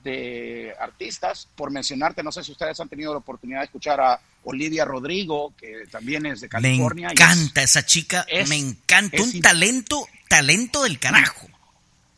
de 0.03 0.75
artistas. 0.81 1.47
Por 1.55 1.71
mencionarte, 1.71 2.23
no 2.23 2.33
sé 2.33 2.43
si 2.43 2.53
ustedes 2.53 2.81
han 2.81 2.89
tenido 2.89 3.13
la 3.13 3.19
oportunidad 3.19 3.61
de 3.61 3.67
escuchar 3.67 4.01
a 4.01 4.19
Olivia 4.45 4.85
Rodrigo, 4.85 5.55
que 5.57 5.87
también 5.91 6.27
es 6.27 6.41
de 6.41 6.47
Me 6.47 6.51
California. 6.51 7.09
es- 7.09 7.13
encanta 7.15 7.63
esa 7.63 7.85
chica, 7.85 8.25
es- 8.29 8.49
me 8.49 8.57
encanta. 8.57 9.23
Un 9.23 9.41
talento, 9.41 10.07
talento 10.29 10.83
del 10.83 10.99
carajo. 10.99 11.49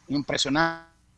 impresionante. 0.08 0.86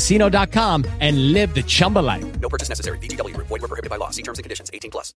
ChumbaCasino.com 0.00 0.84
and 1.00 1.32
live 1.32 1.52
the 1.54 1.62
Chumba 1.64 2.00
life. 2.00 2.24
No 2.40 2.48
purchase 2.48 2.68
necessary. 2.68 2.98
VGW 2.98 3.34
Group. 3.34 3.48
Void 3.48 3.62
were 3.62 3.68
prohibited 3.68 3.90
by 3.90 3.96
law. 3.98 4.10
See 4.10 4.22
terms 4.22 4.38
and 4.38 4.44
conditions. 4.44 4.70
18 4.72 4.90
plus. 4.90 5.14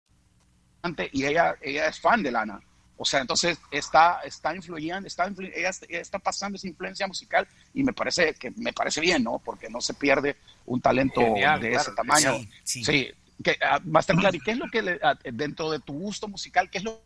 y 1.14 1.26
ella, 1.26 1.56
ella 1.62 1.88
es 1.88 2.00
fan 2.00 2.24
de 2.24 2.32
Lana. 2.32 2.60
O 2.98 3.06
sea, 3.06 3.22
entonces 3.22 3.58
está, 3.72 4.20
está 4.26 4.54
influyendo, 4.56 5.08
está, 5.08 5.26
influ- 5.30 5.52
ella, 5.56 5.70
está- 5.70 5.86
ella 5.90 6.02
está 6.02 6.20
pasando 6.20 6.58
esa 6.58 6.68
influencia 6.68 7.08
musical 7.08 7.48
y 7.74 7.84
me 7.84 7.94
parece 7.94 8.34
que 8.34 8.52
me 8.58 8.74
parece 8.74 9.00
bien, 9.00 9.24
¿no? 9.24 9.40
Porque 9.40 9.70
no 9.70 9.80
se 9.80 9.94
pierde 9.94 10.36
un 10.66 10.82
talento 10.82 11.22
Genial, 11.22 11.62
de 11.62 11.70
claro, 11.72 11.82
ese 11.84 11.92
tamaño. 11.96 12.48
sí, 12.64 12.84
Sí, 12.84 13.12
que, 13.42 13.58
ah, 13.64 13.80
Master 13.86 14.18
Clary, 14.18 14.40
¿qué 14.42 14.52
es 14.52 14.58
lo 14.58 14.70
que 14.70 14.82
le- 14.82 15.00
ah, 15.02 15.16
dentro 15.32 15.72
de 15.72 15.80
tu 15.80 15.94
gusto 15.94 16.28
musical, 16.28 16.70
qué 16.70 16.80
es 16.80 16.84
lo 16.84 17.02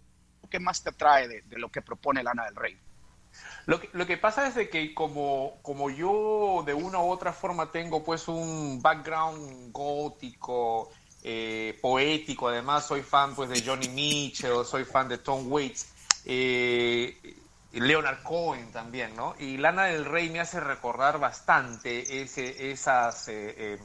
que 0.49 0.59
más 0.59 0.81
te 0.83 0.89
atrae 0.89 1.27
de, 1.27 1.41
de 1.43 1.57
lo 1.59 1.69
que 1.69 1.81
propone 1.83 2.23
Lana 2.23 2.45
del 2.45 2.55
Rey? 2.55 2.75
Lo 3.65 3.79
que, 3.79 3.89
lo 3.93 4.05
que 4.05 4.17
pasa 4.17 4.47
es 4.47 4.55
de 4.55 4.69
que 4.69 4.93
como, 4.93 5.59
como 5.61 5.89
yo 5.89 6.63
de 6.65 6.73
una 6.73 6.99
u 6.99 7.09
otra 7.09 7.31
forma 7.31 7.71
tengo 7.71 8.03
pues 8.03 8.27
un 8.27 8.81
background 8.81 9.71
gótico, 9.71 10.91
eh, 11.23 11.77
poético, 11.81 12.49
además 12.49 12.85
soy 12.85 13.01
fan 13.01 13.33
pues 13.33 13.49
de 13.49 13.61
Johnny 13.65 13.87
Mitchell, 13.87 14.65
soy 14.65 14.83
fan 14.83 15.07
de 15.07 15.19
Tom 15.19 15.49
Waits, 15.49 15.87
eh, 16.25 17.17
Leonard 17.71 18.21
Cohen 18.23 18.71
también, 18.71 19.15
¿no? 19.15 19.35
Y 19.39 19.57
Lana 19.57 19.85
del 19.85 20.05
Rey 20.05 20.29
me 20.29 20.39
hace 20.39 20.59
recordar 20.59 21.19
bastante 21.19 22.21
esas 22.21 23.27
eh, 23.29 23.55
eh, 23.57 23.79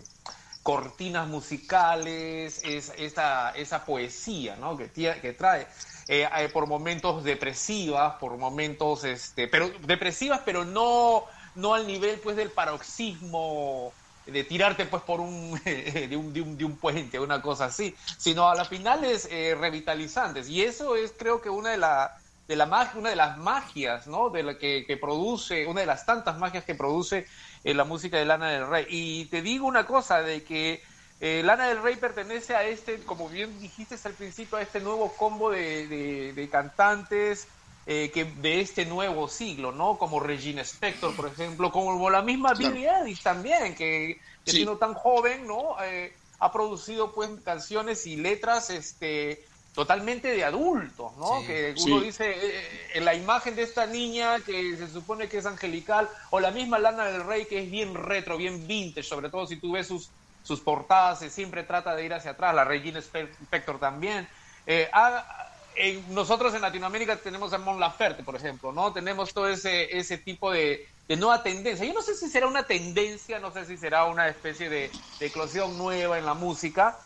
cortinas 0.63 1.27
musicales, 1.27 2.61
es, 2.65 2.93
esa, 2.99 3.51
esa 3.53 3.85
poesía, 3.85 4.57
¿no? 4.57 4.77
Que 4.77 5.35
trae. 5.37 5.67
Eh, 6.09 6.27
eh, 6.39 6.49
por 6.49 6.67
momentos 6.67 7.23
depresivas, 7.23 8.15
por 8.15 8.37
momentos, 8.39 9.05
este, 9.05 9.47
pero 9.47 9.71
depresivas, 9.87 10.41
pero 10.45 10.65
no, 10.65 11.25
no 11.55 11.75
al 11.75 11.87
nivel 11.87 12.19
pues 12.21 12.35
del 12.37 12.51
paroxismo 12.51 13.93
de 14.25 14.45
tirarte 14.45 14.87
pues 14.87 15.03
por 15.03 15.21
un 15.21 15.61
de 15.65 16.17
un, 16.17 16.33
de 16.33 16.41
un, 16.41 16.57
de 16.57 16.65
un 16.65 16.77
puente, 16.77 17.19
una 17.19 17.43
cosa 17.43 17.67
así, 17.67 17.95
sino 18.17 18.49
a 18.49 18.55
las 18.55 18.69
finales 18.69 19.29
eh, 19.31 19.57
revitalizantes. 19.59 20.49
Y 20.49 20.63
eso 20.63 20.97
es 20.97 21.13
creo 21.19 21.41
que 21.41 21.51
una 21.51 21.71
de 21.71 21.79
la 21.79 22.17
de 22.47 22.57
la 22.57 22.65
magia, 22.65 22.99
una 22.99 23.11
de 23.11 23.17
las 23.17 23.37
magias, 23.37 24.07
¿no? 24.07 24.31
De 24.31 24.43
la 24.43 24.59
que, 24.59 24.85
que 24.87 24.97
produce, 24.97 25.67
una 25.67 25.81
de 25.83 25.87
las 25.87 26.07
tantas 26.07 26.39
magias 26.39 26.65
que 26.65 26.75
produce 26.75 27.27
eh, 27.63 27.75
la 27.75 27.85
música 27.85 28.17
de 28.17 28.25
Lana 28.25 28.49
del 28.51 28.67
Rey. 28.67 28.87
Y 28.89 29.27
te 29.27 29.43
digo 29.43 29.67
una 29.67 29.85
cosa, 29.85 30.23
de 30.23 30.43
que 30.43 30.83
eh, 31.21 31.43
Lana 31.45 31.69
del 31.69 31.83
Rey 31.83 31.97
pertenece 31.97 32.55
a 32.55 32.65
este, 32.65 33.05
como 33.05 33.29
bien 33.29 33.59
dijiste 33.59 33.97
al 34.05 34.15
principio, 34.15 34.57
a 34.59 34.63
este 34.63 34.81
nuevo 34.81 35.17
combo 35.17 35.51
de, 35.51 35.87
de- 35.89 36.33
de 36.33 36.49
cantantes 36.51 37.49
eh, 37.87 38.11
que 38.13 38.25
de 38.25 38.61
este 38.61 38.85
nuevo 38.85 39.29
siglo, 39.29 39.73
¿no? 39.73 39.97
Como 39.99 40.21
Regina 40.21 40.63
Spector, 40.63 41.17
por 41.17 41.27
ejemplo, 41.29 41.73
como 41.73 42.11
la 42.11 42.23
misma 42.23 42.53
Claro. 42.55 42.75
Billie 42.75 42.89
Eilish 42.91 43.23
también, 43.23 43.75
que, 43.75 44.21
que 44.45 44.51
Sí. 44.51 44.59
siendo 44.59 44.79
tan 44.79 44.93
joven, 44.95 45.47
¿no? 45.47 45.75
Eh, 45.83 46.13
ha 46.39 46.53
producido 46.53 47.15
pues 47.15 47.31
canciones 47.45 48.07
y 48.07 48.17
letras, 48.17 48.71
este 48.71 49.41
totalmente 49.75 50.29
de 50.29 50.45
adultos, 50.45 51.17
¿no? 51.17 51.41
Sí. 51.41 51.47
Que 51.47 51.75
uno 51.79 52.01
Sí. 52.01 52.07
dice, 52.07 52.31
eh, 52.31 52.91
eh, 52.95 53.01
la 53.01 53.15
imagen 53.15 53.55
de 53.57 53.63
esta 53.63 53.87
niña 53.87 54.41
que 54.45 54.77
se 54.77 54.89
supone 54.89 55.29
que 55.29 55.39
es 55.39 55.47
angelical, 55.47 56.11
o 56.31 56.41
la 56.41 56.51
misma 56.51 56.79
Lana 56.81 57.07
del 57.07 57.25
Rey 57.25 57.47
que 57.47 57.63
es 57.63 57.71
bien 57.71 57.95
retro, 57.95 58.37
bien 58.37 58.67
vintage, 58.67 59.05
sobre 59.09 59.31
todo 59.31 59.47
si 59.47 59.61
tú 59.61 59.73
ves 59.73 59.87
sus, 59.87 60.13
sus 60.49 60.63
portadas, 60.63 61.23
eh, 61.23 61.31
siempre 61.31 61.63
trata 61.65 61.95
de 61.95 62.05
ir 62.05 62.15
hacia 62.15 62.33
atrás, 62.33 62.55
la 62.55 62.65
Regina 62.65 62.99
Spe- 63.01 63.33
Spector 63.43 63.79
también. 63.81 64.29
Eh, 64.67 66.05
nosotros 66.09 66.53
en 66.55 66.63
Latinoamérica 66.63 67.21
tenemos 67.23 67.53
a 67.53 67.59
Mon 67.59 67.79
Laferte, 67.79 68.25
por 68.25 68.35
ejemplo, 68.37 68.73
¿no? 68.73 68.93
Tenemos 68.93 69.33
todo 69.33 69.49
ese, 69.49 69.97
ese 69.97 70.19
tipo 70.19 70.51
de, 70.51 70.85
de 71.07 71.17
nueva 71.17 71.43
tendencia. 71.43 71.87
Yo 71.87 71.95
no 71.95 72.03
sé 72.03 72.15
si 72.17 72.29
será 72.29 72.49
una 72.49 72.65
tendencia, 72.67 73.39
no 73.39 73.53
sé 73.53 73.65
si 73.65 73.77
será 73.79 74.07
una 74.07 74.29
especie 74.29 74.69
de, 74.69 74.93
de 75.19 75.27
eclosión 75.27 75.79
nueva 75.79 76.19
en 76.19 76.27
la 76.27 76.35
música, 76.35 76.99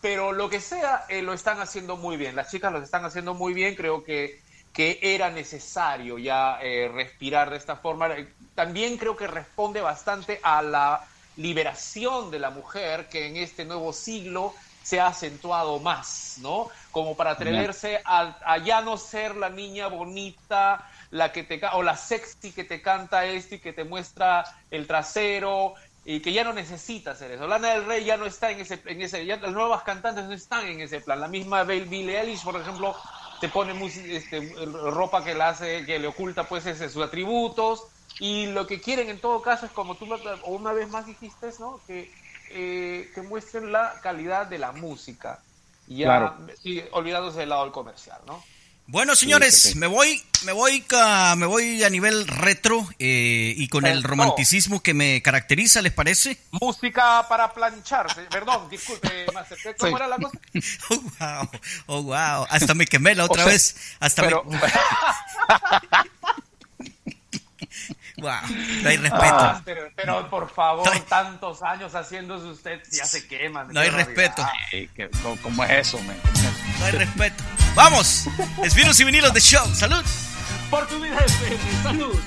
pero 0.00 0.32
lo 0.32 0.50
que 0.50 0.60
sea, 0.60 1.04
eh, 1.08 1.22
lo 1.22 1.32
están 1.34 1.60
haciendo 1.60 1.96
muy 1.96 2.16
bien. 2.16 2.36
Las 2.36 2.50
chicas 2.50 2.72
lo 2.72 2.82
están 2.82 3.04
haciendo 3.06 3.34
muy 3.34 3.54
bien, 3.54 3.74
creo 3.74 4.02
que, 4.04 4.40
que 4.72 4.98
era 5.02 5.30
necesario 5.30 6.18
ya 6.18 6.58
respirar 6.92 7.50
de 7.50 7.56
esta 7.58 7.76
forma. 7.76 8.08
También 8.54 8.98
creo 8.98 9.16
que 9.16 9.26
responde 9.26 9.80
bastante 9.80 10.40
a 10.42 10.62
la 10.62 11.09
liberación 11.40 12.30
de 12.30 12.38
la 12.38 12.50
mujer 12.50 13.08
que 13.08 13.26
en 13.26 13.36
este 13.36 13.64
nuevo 13.64 13.92
siglo 13.92 14.54
se 14.82 14.98
ha 14.98 15.08
acentuado 15.08 15.78
más, 15.78 16.36
¿no? 16.40 16.68
Como 16.90 17.16
para 17.16 17.32
atreverse 17.32 18.00
a, 18.04 18.36
a 18.44 18.58
ya 18.58 18.80
no 18.80 18.96
ser 18.96 19.36
la 19.36 19.50
niña 19.50 19.88
bonita, 19.88 20.88
la 21.10 21.32
que 21.32 21.42
te 21.44 21.60
o 21.72 21.82
la 21.82 21.96
sexy 21.96 22.52
que 22.52 22.64
te 22.64 22.80
canta 22.80 23.24
este 23.26 23.56
y 23.56 23.58
que 23.58 23.72
te 23.72 23.84
muestra 23.84 24.44
el 24.70 24.86
trasero, 24.86 25.74
y 26.04 26.20
que 26.20 26.32
ya 26.32 26.44
no 26.44 26.54
necesita 26.54 27.10
hacer 27.10 27.30
eso. 27.32 27.46
Lana 27.46 27.72
del 27.72 27.84
Rey 27.84 28.04
ya 28.04 28.16
no 28.16 28.24
está 28.24 28.50
en 28.50 28.60
ese, 28.60 28.80
en 28.86 29.02
ese 29.02 29.24
ya 29.26 29.36
las 29.36 29.52
nuevas 29.52 29.82
cantantes 29.82 30.24
no 30.24 30.32
están 30.32 30.66
en 30.66 30.80
ese 30.80 31.00
plan. 31.00 31.20
La 31.20 31.28
misma 31.28 31.62
Bill- 31.64 31.86
Billie 31.88 32.18
Eilish, 32.18 32.42
por 32.42 32.58
ejemplo, 32.58 32.96
te 33.40 33.48
pone 33.48 33.74
este, 34.08 34.54
ropa 34.64 35.22
que 35.22 35.34
le 35.34 35.42
hace, 35.42 35.84
que 35.84 35.98
le 35.98 36.08
oculta 36.08 36.44
pues 36.44 36.64
ese, 36.66 36.88
sus 36.88 37.04
atributos 37.04 37.84
y 38.20 38.46
lo 38.46 38.66
que 38.66 38.80
quieren 38.80 39.08
en 39.10 39.18
todo 39.20 39.42
caso 39.42 39.66
es 39.66 39.72
como 39.72 39.96
tú 39.96 40.06
una 40.44 40.72
vez 40.72 40.88
más 40.88 41.06
dijiste, 41.06 41.50
¿no? 41.58 41.80
Que, 41.86 42.12
eh, 42.50 43.10
que 43.14 43.22
muestren 43.22 43.72
la 43.72 43.94
calidad 44.02 44.46
de 44.46 44.58
la 44.58 44.70
música. 44.72 45.40
Y 45.88 45.98
ya 45.98 46.06
Claro. 46.06 46.36
sí, 46.62 46.80
olvidándose 46.92 47.40
del 47.40 47.48
lado 47.48 47.64
del 47.64 47.72
comercial, 47.72 48.20
¿no? 48.26 48.42
Bueno, 48.86 49.14
señores, 49.14 49.54
Sí, 49.54 49.78
me 49.78 49.86
voy, 49.86 50.20
me 50.44 50.50
voy, 50.50 50.80
ca- 50.82 51.36
me 51.36 51.46
voy 51.46 51.84
a 51.84 51.90
nivel 51.90 52.26
retro 52.26 52.84
eh, 52.98 53.54
y 53.56 53.68
con 53.68 53.86
el 53.86 54.02
romanticismo 54.02 54.82
que 54.82 54.94
me 54.94 55.22
caracteriza, 55.22 55.80
¿les 55.80 55.92
parece? 55.92 56.40
Música 56.50 57.24
para 57.28 57.52
plancharse. 57.54 58.22
Perdón, 58.22 58.68
disculpe, 58.68 59.26
Master. 59.34 59.76
¿Cómo 59.78 59.90
Sí. 59.90 59.96
era 59.96 60.08
la 60.08 60.16
cosa? 60.16 60.38
Oh, 60.90 61.00
wow, 61.20 61.50
oh, 61.86 62.02
wow. 62.02 62.46
Hasta 62.50 62.74
me 62.74 62.84
quemé 62.84 63.14
la 63.14 63.26
otra 63.26 63.42
O 63.44 63.46
sea, 63.46 63.52
vez. 63.52 63.76
Hasta 64.00 64.22
pero- 64.22 64.42
me... 64.44 64.58
wow, 68.20 68.32
no 68.82 68.88
hay 68.88 68.96
respeto. 68.96 69.24
Ah, 69.24 69.62
pero, 69.64 69.82
pero, 69.94 70.30
por 70.30 70.50
favor, 70.50 70.88
tantos 71.08 71.62
años 71.62 71.94
haciéndose 71.94 72.46
usted 72.46 72.80
ya 72.90 73.04
se 73.04 73.26
queman. 73.26 73.68
No 73.72 73.80
hay 73.80 73.90
respeto. 73.90 74.46
¿Cómo, 75.22 75.36
cómo 75.42 75.64
es 75.64 75.70
eso, 75.70 75.98
men? 76.02 76.18
¿Cómo 76.20 76.34
es 76.34 76.44
eso? 76.44 76.78
No 76.78 76.84
hay 76.86 76.92
respeto. 76.92 77.44
Vamos, 77.74 78.26
es 78.62 78.74
Vinos 78.74 78.98
y 79.00 79.04
Vinilos 79.04 79.32
de 79.32 79.40
Show. 79.40 79.66
Salud. 79.74 80.04
Por 80.70 80.86
tu 80.86 81.00
vida. 81.00 81.16
Salud. 81.82 82.18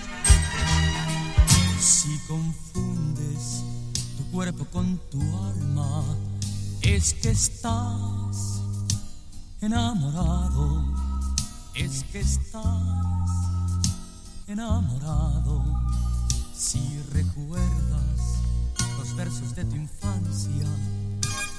Si 1.79 2.17
confundes 2.27 3.63
tu 4.17 4.31
cuerpo 4.31 4.65
con 4.71 4.97
tu 5.09 5.19
alma, 5.19 6.03
es 6.81 7.13
que 7.13 7.31
estás 7.31 8.61
enamorado, 9.61 10.83
es 11.73 12.03
que 12.11 12.19
estás 12.19 13.12
enamorado. 14.47 15.63
Si 16.55 17.01
recuerdas 17.11 18.39
los 18.97 19.15
versos 19.15 19.55
de 19.55 19.65
tu 19.65 19.75
infancia, 19.75 20.67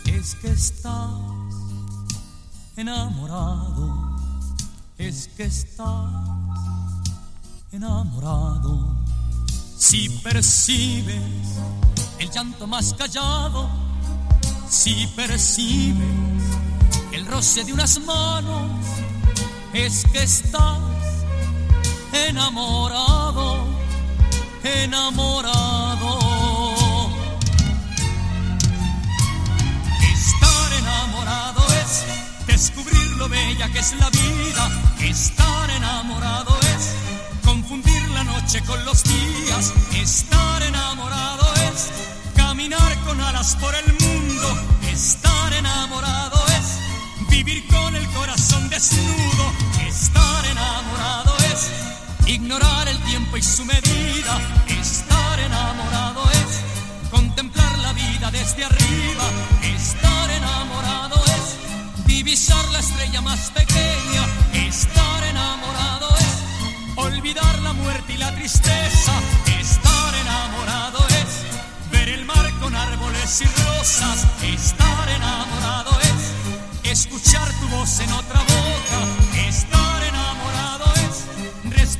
es 0.06 0.34
que 0.36 0.48
estás 0.48 1.10
enamorado, 2.76 4.16
es 4.98 5.28
que 5.28 5.44
estás 5.44 6.10
enamorado. 7.72 8.96
Si 9.76 10.08
percibes 10.22 11.22
el 12.18 12.30
llanto 12.30 12.66
más 12.66 12.94
callado, 12.94 13.68
si 14.68 15.06
percibes 15.08 16.44
el 17.12 17.26
roce 17.26 17.64
de 17.64 17.72
unas 17.72 18.00
manos, 18.04 18.70
es 19.72 20.04
que 20.12 20.22
estás 20.22 20.93
enamorado, 22.14 23.66
enamorado. 24.62 26.18
Estar 30.12 30.72
enamorado 30.78 31.66
es 31.82 32.04
descubrir 32.46 33.06
lo 33.16 33.28
bella 33.28 33.68
que 33.72 33.80
es 33.80 33.92
la 33.98 34.10
vida. 34.10 34.70
Estar 35.00 35.70
enamorado 35.70 36.56
es 36.76 36.94
confundir 37.44 38.02
la 38.10 38.24
noche 38.24 38.62
con 38.62 38.84
los 38.84 39.02
días. 39.02 39.72
Estar 39.94 40.62
enamorado 40.62 41.52
es 41.68 41.90
caminar 42.36 42.96
con 43.04 43.20
alas 43.20 43.56
por 43.56 43.74
el 43.74 43.92
mundo. 44.00 44.48
Estar 44.92 45.52
enamorado 45.52 46.44
es 46.58 47.28
vivir 47.28 47.66
con 47.66 47.96
el 47.96 48.06
corazón 48.10 48.68
desnudo. 48.70 49.52
Estar 49.86 50.46
enamorado 50.46 51.36
es 51.52 51.93
ignorar 52.26 52.88
el 52.88 52.98
tiempo 53.00 53.36
y 53.36 53.42
su 53.42 53.64
medida. 53.64 54.38
Estar 54.68 55.40
enamorado 55.40 56.22
es 56.30 57.10
contemplar 57.10 57.78
la 57.78 57.92
vida 57.92 58.30
desde 58.30 58.64
arriba. 58.64 59.24
Estar 59.62 60.30
enamorado 60.30 61.22
es 61.26 62.06
divisar 62.06 62.64
la 62.72 62.78
estrella 62.78 63.20
más 63.20 63.50
pequeña. 63.50 64.22
Estar 64.52 65.24
enamorado 65.24 66.08
es 66.16 66.96
olvidar 66.96 67.58
la 67.62 67.72
muerte 67.72 68.14
y 68.14 68.18
la 68.18 68.34
tristeza. 68.34 69.12
Estar 69.60 70.14
enamorado 70.14 71.06
es 71.08 71.90
ver 71.92 72.08
el 72.08 72.24
mar 72.24 72.50
con 72.60 72.74
árboles 72.74 73.42
y 73.42 73.46
rosas. 73.62 74.26
Estar 74.42 75.08
enamorado 75.08 75.98
es 76.00 76.90
escuchar 76.90 77.48
tu 77.60 77.68
voz 77.68 78.00
en 78.00 78.12
otra 78.12 78.40
boca. 78.40 79.48
Estar 79.48 79.83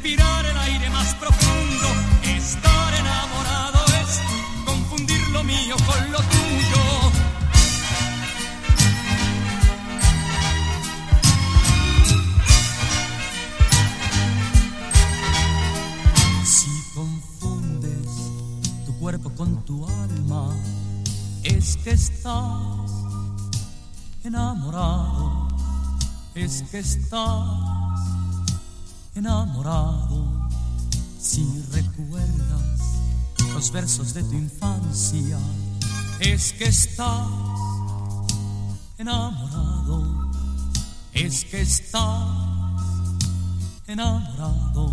respirar 0.04 0.44
el 0.44 0.58
aire 0.58 0.90
más 0.90 1.14
profundo. 1.14 1.88
Estar 2.22 2.94
enamorado 2.94 3.84
es 4.02 4.20
confundir 4.66 5.20
lo 5.30 5.42
mío 5.42 5.76
con 5.86 6.12
lo 6.12 6.18
tuyo. 6.18 7.12
Si 16.44 16.70
confundes 16.94 18.08
tu 18.84 18.98
cuerpo 18.98 19.30
con 19.30 19.64
tu 19.64 19.86
alma, 19.86 20.54
es 21.42 21.78
que 21.78 21.92
estás 21.92 22.90
enamorado, 24.22 25.48
es 26.34 26.62
que 26.70 26.80
estás 26.80 27.93
enamorado. 29.14 30.48
Si 31.18 31.44
recuerdas 31.72 32.80
los 33.52 33.70
versos 33.70 34.14
de 34.14 34.22
tu 34.24 34.34
infancia, 34.34 35.38
es 36.20 36.52
que 36.52 36.64
estás 36.64 37.28
enamorado, 38.98 40.30
es 41.12 41.44
que 41.44 41.60
estás 41.62 42.28
enamorado. 43.86 44.92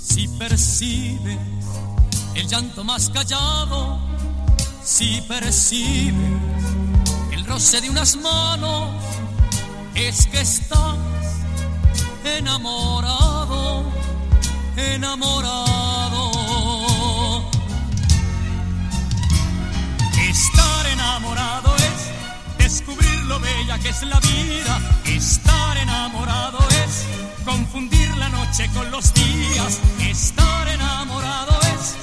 Si 0.00 0.28
percibes 0.28 1.38
el 2.34 2.46
llanto 2.46 2.84
más 2.84 3.10
callado, 3.10 3.98
si 4.84 5.20
percibes 5.22 6.14
el 7.32 7.44
roce 7.44 7.80
de 7.80 7.90
unas 7.90 8.16
manos, 8.16 8.90
es 9.94 10.26
que 10.26 10.40
estás 10.40 11.15
enamorado, 12.26 13.84
enamorado. 14.76 16.30
Estar 20.28 20.86
enamorado 20.86 21.74
es 21.76 22.58
descubrir 22.58 23.22
lo 23.24 23.38
bella 23.40 23.78
que 23.78 23.88
es 23.90 24.02
la 24.02 24.18
vida. 24.20 24.80
Estar 25.04 25.76
enamorado 25.78 26.58
es 26.84 27.06
confundir 27.44 28.08
la 28.16 28.28
noche 28.28 28.68
con 28.74 28.90
los 28.90 29.14
días. 29.14 29.80
Estar 30.00 30.68
enamorado 30.68 31.58
es 31.74 31.94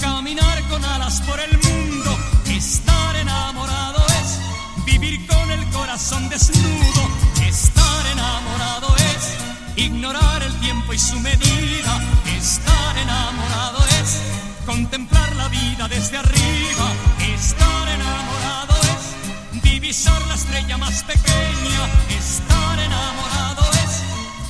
caminar 0.00 0.62
con 0.68 0.84
alas 0.84 1.20
por 1.22 1.38
el 1.40 1.58
mundo. 1.58 2.16
Estar 2.46 3.16
enamorado 3.16 4.04
es 4.20 4.38
vivir 4.86 5.26
con 5.26 5.50
el 5.50 5.64
corazón 5.70 6.28
desnudo. 6.28 7.02
Estar 7.46 8.06
enamorado 8.06 8.94
es 8.96 9.42
ignorar 9.76 10.42
el 10.42 10.54
tiempo 10.60 10.92
y 10.92 10.98
su 10.98 11.18
medida. 11.20 12.00
Estar 12.36 12.98
enamorado 12.98 13.78
es 14.00 14.18
contemplar 14.66 15.34
la 15.36 15.48
vida 15.48 15.88
desde 15.88 16.18
arriba. 16.18 16.86
Estar 17.34 17.88
enamorado 17.88 18.74
es 18.92 19.62
divisar 19.62 20.20
la 20.26 20.34
estrella 20.34 20.76
más 20.78 21.02
pequeña. 21.04 21.82
Estar 22.10 22.78
enamorado 22.78 23.62
es 23.84 24.02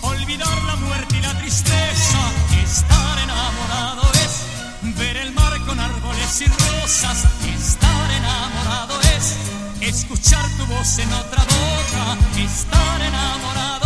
olvidar 0.02 0.62
la 0.64 0.76
muerte 0.76 1.16
y 1.16 1.20
la 1.20 1.34
tristeza. 1.38 2.18
Estar 2.62 3.18
enamorado 3.18 4.02
es 4.24 4.96
ver 4.96 5.16
el 5.16 5.32
mar 5.32 5.58
con 5.66 5.78
árboles 5.78 6.40
y 6.40 6.46
rosas. 6.46 7.24
Estar 7.56 8.10
enamorado 8.10 9.00
es 9.16 9.36
escuchar 9.80 10.48
tu 10.58 10.66
voz 10.66 10.98
en 10.98 11.12
otra 11.12 11.44
boca. 11.44 12.16
Estar 12.38 13.00
enamorado 13.02 13.81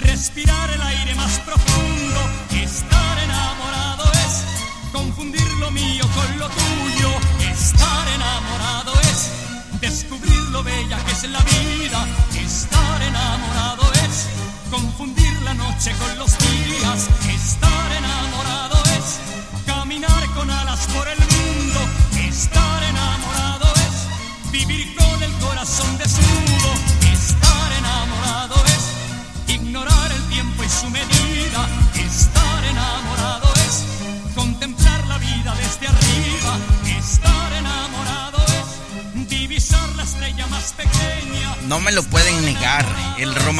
respirar 0.00 0.70
el 0.70 0.82
aire 0.82 1.14
más 1.14 1.38
profundo. 1.40 2.20
Estar 2.50 3.18
enamorado 3.18 4.04
es 4.26 4.44
confundir 4.92 5.50
lo 5.58 5.70
mío 5.70 6.04
con 6.14 6.38
lo 6.38 6.48
tuyo. 6.48 7.10
Estar 7.50 8.08
enamorado 8.08 8.92
es 9.12 9.30
descubrir 9.80 10.40
lo 10.50 10.62
bella 10.62 10.98
que 11.04 11.12
es 11.12 11.24
la 11.30 11.40
vida. 11.40 12.06
Estar 12.36 12.99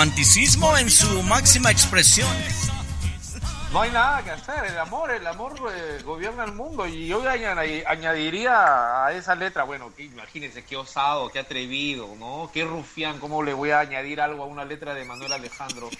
romanticismo 0.01 0.79
en 0.79 0.89
su 0.91 1.23
máxima 1.25 1.71
expresión. 1.71 2.27
No 3.71 3.83
hay 3.83 3.91
nada 3.91 4.23
que 4.25 4.31
hacer, 4.31 4.65
el 4.65 4.79
amor, 4.79 5.11
el 5.11 5.27
amor 5.27 5.55
eh, 5.75 6.01
gobierna 6.03 6.45
el 6.45 6.53
mundo 6.53 6.87
y 6.87 7.07
yo 7.07 7.23
añadi- 7.23 7.85
añadiría 7.87 9.05
a 9.05 9.13
esa 9.13 9.35
letra, 9.35 9.65
bueno, 9.65 9.93
imagínense 9.99 10.65
qué 10.65 10.79
osado, 10.79 11.29
qué 11.29 11.41
atrevido, 11.41 12.09
¿no? 12.19 12.51
Qué 12.51 12.65
rufián, 12.65 13.19
cómo 13.19 13.43
le 13.43 13.53
voy 13.53 13.73
a 13.73 13.81
añadir 13.81 14.23
algo 14.23 14.45
a 14.45 14.47
una 14.47 14.65
letra 14.65 14.95
de 14.95 15.05
Manuel 15.05 15.35
Alejandro. 15.35 15.91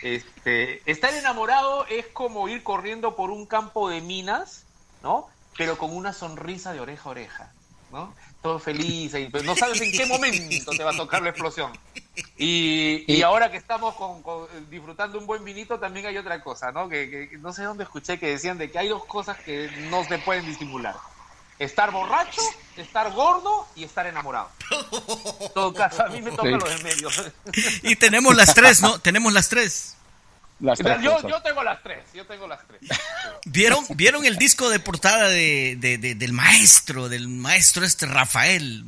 Este, 0.00 0.80
estar 0.90 1.12
enamorado 1.12 1.84
es 1.88 2.06
como 2.06 2.48
ir 2.48 2.62
corriendo 2.62 3.16
por 3.16 3.30
un 3.30 3.44
campo 3.44 3.90
de 3.90 4.00
minas, 4.00 4.62
¿no? 5.02 5.28
Pero 5.58 5.76
con 5.76 5.94
una 5.94 6.14
sonrisa 6.14 6.72
de 6.72 6.80
oreja 6.80 7.02
a 7.04 7.10
oreja, 7.10 7.52
¿no? 7.92 8.14
Todo 8.42 8.58
feliz, 8.58 9.14
y 9.14 9.26
pues 9.26 9.44
no 9.44 9.54
sabes 9.54 9.80
en 9.80 9.92
qué 9.92 10.04
momento 10.04 10.72
te 10.72 10.82
va 10.82 10.90
a 10.90 10.96
tocar 10.96 11.22
la 11.22 11.30
explosión. 11.30 11.70
Y, 12.36 13.04
y 13.06 13.22
ahora 13.22 13.50
que 13.52 13.56
estamos 13.56 13.94
con- 13.94 14.20
con- 14.22 14.48
disfrutando 14.68 15.18
un 15.18 15.26
buen 15.26 15.44
vinito, 15.44 15.78
también 15.78 16.06
hay 16.06 16.18
otra 16.18 16.42
cosa, 16.42 16.72
¿no? 16.72 16.88
Que, 16.88 17.30
no 17.40 17.52
sé 17.52 17.62
dónde 17.62 17.84
escuché 17.84 18.18
que 18.18 18.26
decían 18.30 18.58
de 18.58 18.70
que 18.70 18.78
hay 18.80 18.88
dos 18.88 19.04
cosas 19.04 19.38
que 19.38 19.70
no 19.90 20.02
se 20.04 20.18
pueden 20.18 20.44
disimular. 20.44 20.96
Estar 21.60 21.92
borracho, 21.92 22.40
estar 22.76 23.12
gordo 23.12 23.68
y 23.76 23.84
estar 23.84 24.06
enamorado. 24.06 24.50
En 25.40 25.52
todo 25.52 25.72
caso, 25.72 26.02
a 26.02 26.08
mí 26.08 26.20
me 26.20 26.30
toca 26.32 26.42
Sí. 26.42 26.50
lo 26.50 26.68
de 26.68 26.78
medio. 26.82 27.08
Y 27.84 27.94
tenemos 27.94 28.34
las 28.34 28.52
tres, 28.54 28.82
¿no? 28.82 28.98
Tenemos 28.98 29.32
las 29.32 29.48
tres. 29.48 29.96
Yo, 31.02 31.28
yo 31.28 31.42
tengo 31.42 31.62
las 31.62 31.82
tres, 31.82 32.04
yo 32.14 32.26
tengo 32.26 32.46
las 32.46 32.60
tres. 32.66 32.80
¿Vieron, 33.46 33.84
¿Vieron 33.90 34.24
el 34.24 34.36
disco 34.36 34.68
de 34.70 34.78
portada 34.78 35.28
de, 35.28 35.76
de- 35.78 35.98
de- 35.98 36.14
del 36.14 36.32
maestro, 36.32 37.08
del 37.08 37.28
maestro 37.28 37.84
este 37.84 38.06
Rafael? 38.06 38.84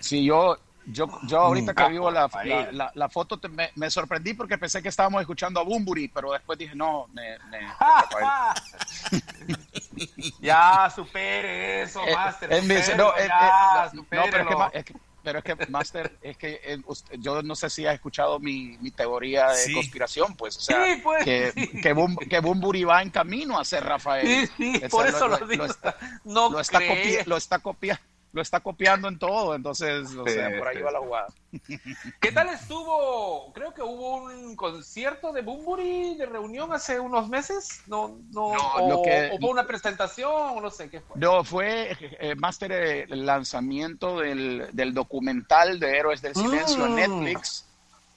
Sí, 0.00 0.24
yo, 0.24 0.58
yo, 0.86 1.06
yo 1.26 1.40
ahorita 1.40 1.74
que 1.74 1.88
vivo 1.88 2.10
la, 2.10 2.30
la, 2.44 2.72
la- 2.72 2.92
la 2.94 3.08
foto, 3.08 3.38
te- 3.38 3.48
me, 3.48 3.70
me 3.74 3.90
sorprendí 3.90 4.34
porque 4.34 4.56
pensé 4.56 4.80
que 4.82 4.88
estábamos 4.88 5.20
escuchando 5.20 5.60
a 5.60 5.64
Bumburi, 5.64 6.08
pero 6.08 6.32
después 6.32 6.58
dije, 6.58 6.74
no, 6.74 7.06
me, 7.12 7.38
me- 7.50 7.66
Ya, 10.40 10.90
supere 10.94 11.82
eso, 11.82 12.00
Eh, 12.06 12.14
Master. 12.14 12.60
supérelo, 12.62 12.96
no, 12.96 13.16
eh, 13.16 13.26
ya, 13.28 13.86
eh, 13.86 13.90
no, 13.94 14.06
pero 14.08 14.24
es 14.24 14.46
que, 14.46 14.56
ma- 14.56 14.70
es 14.72 14.84
que- 14.84 14.94
pero 15.26 15.40
es 15.40 15.44
que, 15.44 15.56
Master, 15.66 16.16
es 16.22 16.36
que 16.36 16.60
eh, 16.62 16.78
usted- 16.86 17.16
yo 17.18 17.42
no 17.42 17.56
sé 17.56 17.68
si 17.68 17.84
ha 17.84 17.92
escuchado 17.92 18.38
mi, 18.38 18.78
mi 18.80 18.92
teoría 18.92 19.48
de 19.48 19.56
Sí. 19.56 19.72
conspiración, 19.74 20.36
pues, 20.36 20.56
o 20.56 20.60
sea, 20.60 20.84
Sí, 20.84 21.00
pues, 21.02 21.24
que, 21.24 21.50
sí. 21.52 21.80
que, 21.82 21.92
Bum- 21.94 22.16
que 22.16 22.38
Bumburi 22.38 22.84
va 22.84 23.02
en 23.02 23.10
camino 23.10 23.58
a 23.58 23.64
ser 23.64 23.82
Rafael. 23.82 24.48
Sí, 24.56 24.80
por 24.88 25.04
eso 25.04 25.26
lo 25.26 25.38
digo. 25.48 25.64
está, 25.64 25.96
No 26.22 26.48
lo 26.48 26.60
está, 26.60 26.78
copi- 26.78 27.24
lo 27.26 27.36
está 27.36 27.58
copia- 27.58 28.00
lo 28.36 28.42
está 28.42 28.60
copiando 28.60 29.08
en 29.08 29.18
todo, 29.18 29.54
entonces, 29.54 30.14
o 30.14 30.26
Sí, 30.26 30.34
sea, 30.34 30.50
por 30.58 30.68
ahí 30.68 30.76
sí, 30.76 30.82
va 30.82 30.90
la 30.92 30.98
jugada. 31.00 31.26
¿Qué 32.20 32.30
tal 32.32 32.50
estuvo? 32.50 33.50
Creo 33.54 33.72
que 33.72 33.80
hubo 33.80 34.16
un 34.16 34.54
concierto 34.54 35.32
de 35.32 35.40
Bumburi 35.40 36.16
de 36.16 36.26
reunión 36.26 36.70
hace 36.74 37.00
unos 37.00 37.30
meses. 37.30 37.80
No, 37.86 38.18
no, 38.32 38.48
o, 38.48 38.88
lo 38.90 39.02
que- 39.02 39.30
o 39.32 39.38
fue 39.40 39.48
una 39.50 39.66
presentación, 39.66 40.62
no 40.62 40.70
sé 40.70 40.90
qué 40.90 41.00
fue. 41.00 41.16
No, 41.18 41.44
fue 41.44 41.96
eh, 42.20 42.34
Master 42.36 42.72
el 42.72 43.24
lanzamiento 43.24 44.18
del, 44.20 44.68
del 44.72 44.92
documental 44.92 45.80
de 45.80 45.96
Héroes 45.96 46.20
del 46.20 46.34
Silencio 46.34 46.84
en 46.84 46.92
Mm. 46.92 46.94
Netflix. 46.96 47.64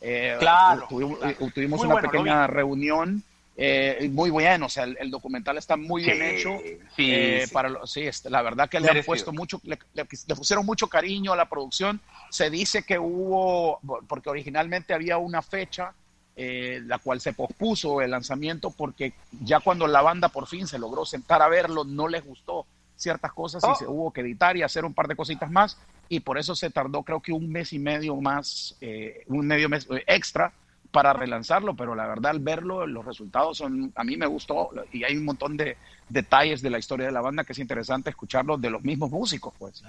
Eh, 0.01 0.35
Claro, 0.39 0.85
Tuvimos, 0.89 1.17
claro. 1.19 1.35
eh, 1.39 1.51
tuvimos 1.55 1.79
una 1.79 1.93
bueno, 1.93 2.11
pequeña 2.11 2.45
reunión. 2.47 3.23
Eh, 3.61 4.09
muy 4.11 4.29
bueno, 4.29 4.67
o 4.67 4.69
sea, 4.69 4.85
el, 4.85 4.95
el 4.99 5.11
documental 5.11 5.57
está 5.57 5.75
muy 5.75 6.03
Sí, 6.03 6.11
bien 6.11 6.21
hecho. 6.23 6.57
sí, 6.95 7.11
eh, 7.13 7.43
sí. 7.45 7.53
Para 7.53 7.69
lo- 7.69 7.85
sí, 7.85 8.01
este, 8.01 8.29
la 8.29 8.41
verdad 8.41 8.69
que 8.69 8.79
le 8.79 8.89
han 8.89 9.03
puesto 9.03 9.33
mucho, 9.33 9.59
le, 9.63 9.77
le- 9.93 10.07
le 10.27 10.35
pusieron 10.35 10.65
mucho 10.65 10.87
cariño 10.87 11.33
a 11.33 11.35
la 11.35 11.49
producción. 11.49 11.99
Se 12.29 12.49
dice 12.49 12.83
que 12.83 12.97
hubo, 12.97 13.79
porque 14.07 14.29
originalmente 14.29 14.93
había 14.93 15.17
una 15.17 15.41
fecha 15.41 15.93
eh, 16.41 16.79
la 16.85 16.99
cual 16.99 17.19
se 17.19 17.33
pospuso 17.33 17.99
el 18.01 18.11
lanzamiento 18.11 18.71
porque 18.71 19.11
ya 19.43 19.59
cuando 19.59 19.87
la 19.87 20.01
banda 20.01 20.29
por 20.29 20.47
fin 20.47 20.67
se 20.67 20.79
logró 20.79 21.03
sentar 21.05 21.41
a 21.41 21.49
verlo, 21.49 21.83
no 21.83 22.07
les 22.07 22.23
gustó 22.23 22.65
ciertas 22.95 23.33
cosas 23.33 23.61
Oh. 23.65 23.73
y 23.73 23.75
se 23.75 23.85
hubo 23.87 24.11
que 24.11 24.21
editar 24.21 24.55
y 24.55 24.61
hacer 24.61 24.85
un 24.85 24.93
par 24.93 25.07
de 25.09 25.17
cositas 25.17 25.51
más 25.51 25.77
y 26.07 26.21
por 26.21 26.37
eso 26.37 26.55
se 26.55 26.69
tardó 26.69 27.03
creo 27.03 27.19
que 27.21 27.33
un 27.33 27.49
mes 27.51 27.73
y 27.73 27.79
medio 27.79 28.15
más, 28.15 28.77
eh, 28.79 29.23
un 29.27 29.47
medio 29.47 29.67
mes 29.67 29.85
eh, 29.91 30.01
extra 30.07 30.53
para 30.91 31.13
relanzarlo, 31.13 31.75
pero 31.75 31.93
la 31.95 32.07
verdad 32.07 32.31
al 32.31 32.39
verlo 32.39 32.87
los 32.87 33.05
resultados 33.05 33.57
son, 33.57 33.91
a 33.95 34.03
mí 34.03 34.17
me 34.17 34.25
gustó 34.25 34.71
y 34.91 35.03
hay 35.03 35.15
un 35.17 35.25
montón 35.25 35.55
de 35.55 35.77
detalles 36.09 36.61
de 36.61 36.69
la 36.71 36.79
historia 36.79 37.05
de 37.05 37.11
la 37.11 37.21
banda 37.21 37.43
que 37.43 37.53
es 37.53 37.59
interesante 37.59 38.09
escucharlos 38.09 38.59
de 38.59 38.69
los 38.71 38.81
mismos 38.81 39.11
músicos, 39.11 39.53
pues. 39.59 39.83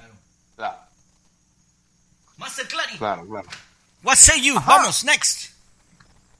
Claro, 0.56 0.78
Master 2.36 2.66
Clary. 2.68 2.96
claro, 2.98 3.26
claro. 3.26 3.48
What 4.02 4.16
say 4.16 4.40
you? 4.42 4.54
Vamos, 4.66 5.04
next. 5.04 5.52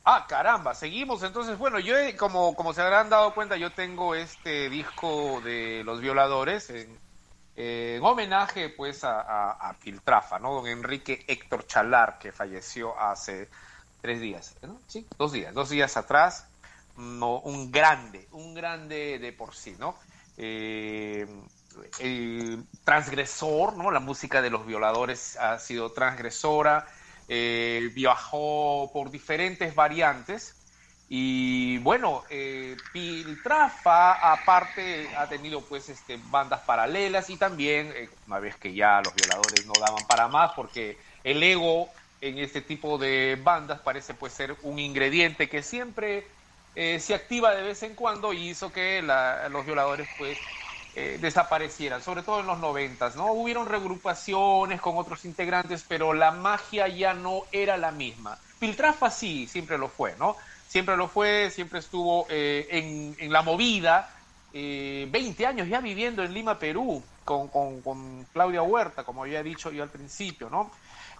Ah, 0.04 0.24
caramba, 0.26 0.74
seguimos. 0.74 1.22
Entonces, 1.22 1.58
bueno, 1.58 1.78
yo, 1.78 1.96
he- 1.96 2.16
como, 2.16 2.54
como 2.54 2.72
se 2.72 2.80
habrán 2.80 3.10
dado 3.10 3.34
cuenta, 3.34 3.56
yo 3.58 3.70
tengo 3.70 4.14
este 4.14 4.70
disco 4.70 5.40
de 5.42 5.82
Los 5.84 6.00
Violadores 6.00 6.70
en, 6.70 6.98
eh, 7.56 7.96
en 7.98 8.04
homenaje, 8.04 8.70
pues, 8.70 9.04
a, 9.04 9.20
a, 9.20 9.50
a 9.68 9.74
Piltrafa, 9.74 10.38
¿no? 10.38 10.54
Don 10.54 10.66
Enrique 10.68 11.22
Héctor 11.28 11.66
Chalar, 11.66 12.18
que 12.18 12.32
falleció 12.32 12.98
hace 12.98 13.50
tres 14.00 14.20
días, 14.20 14.58
¿no? 14.62 14.82
Sí, 14.86 15.08
dos 15.18 15.32
días, 15.32 15.54
dos 15.54 15.70
días 15.70 15.96
atrás. 15.96 16.46
No, 16.96 17.40
un 17.40 17.70
grande, 17.70 18.28
un 18.32 18.54
grande 18.54 19.18
de 19.18 19.32
por 19.32 19.54
sí, 19.54 19.76
¿no? 19.78 19.98
Eh, 20.36 21.26
el 21.98 22.68
transgresor, 22.84 23.76
¿no? 23.76 23.90
La 23.90 24.00
música 24.00 24.42
de 24.42 24.50
los 24.50 24.66
violadores 24.66 25.36
ha 25.36 25.58
sido 25.58 25.92
transgresora, 25.92 26.86
eh, 27.28 27.90
viajó 27.94 28.90
por 28.92 29.10
diferentes 29.10 29.74
variantes 29.74 30.56
y 31.12 31.78
bueno, 31.78 32.24
eh, 32.30 32.84
Piltrafa 32.92 34.32
aparte 34.32 35.14
ha 35.16 35.28
tenido 35.28 35.66
pues 35.66 35.88
este, 35.88 36.18
bandas 36.22 36.62
paralelas 36.62 37.30
y 37.30 37.36
también, 37.38 37.92
eh, 37.96 38.20
una 38.26 38.38
vez 38.38 38.56
que 38.56 38.72
ya 38.74 39.00
los 39.02 39.14
violadores 39.14 39.64
no 39.66 39.78
daban 39.80 40.06
para 40.06 40.28
más 40.28 40.52
porque 40.54 40.98
el 41.24 41.42
ego 41.42 41.99
en 42.20 42.38
este 42.38 42.62
tipo 42.62 42.98
de 42.98 43.38
bandas 43.42 43.80
parece 43.80 44.14
pues 44.14 44.34
ser 44.34 44.58
un 44.62 44.78
ingrediente 44.78 45.48
que 45.48 45.62
siempre 45.62 46.28
eh, 46.74 47.00
se 47.00 47.14
activa 47.14 47.54
de 47.54 47.62
vez 47.62 47.82
en 47.82 47.94
cuando 47.94 48.32
y 48.32 48.50
hizo 48.50 48.72
que 48.72 49.02
los 49.02 49.64
violadores 49.66 50.08
pues 50.16 50.50
eh, 50.92 51.18
desaparecieran, 51.20 52.02
sobre 52.02 52.22
todo 52.22 52.40
en 52.40 52.46
los 52.46 52.58
noventas, 52.58 53.14
¿no? 53.16 53.32
Hubieron 53.32 53.66
regrupaciones 53.66 54.80
con 54.80 54.96
otros 54.98 55.24
integrantes, 55.24 55.84
pero 55.84 56.12
la 56.14 56.32
magia 56.32 56.88
ya 56.88 57.14
no 57.14 57.44
era 57.52 57.76
la 57.76 57.92
misma. 57.92 58.40
Piltrafa 58.58 59.10
sí, 59.10 59.46
siempre 59.46 59.78
lo 59.78 59.88
fue, 59.88 60.16
¿no? 60.16 60.36
Siempre 60.66 60.96
lo 60.96 61.08
fue, 61.08 61.50
siempre 61.50 61.78
estuvo 61.78 62.26
eh, 62.28 62.66
en, 62.70 63.14
en 63.18 63.32
la 63.32 63.42
movida, 63.42 64.10
eh, 64.52 65.06
20 65.10 65.46
años 65.46 65.68
ya 65.68 65.80
viviendo 65.80 66.22
en 66.24 66.34
Lima, 66.34 66.58
Perú, 66.58 67.10
con, 67.24 67.48
con- 67.50 68.26
Claudia 68.32 68.62
Huerta, 68.62 69.04
como 69.04 69.22
había 69.22 69.42
dicho 69.42 69.70
yo 69.70 69.82
al 69.82 69.90
principio, 69.92 70.50
¿no? 70.50 70.70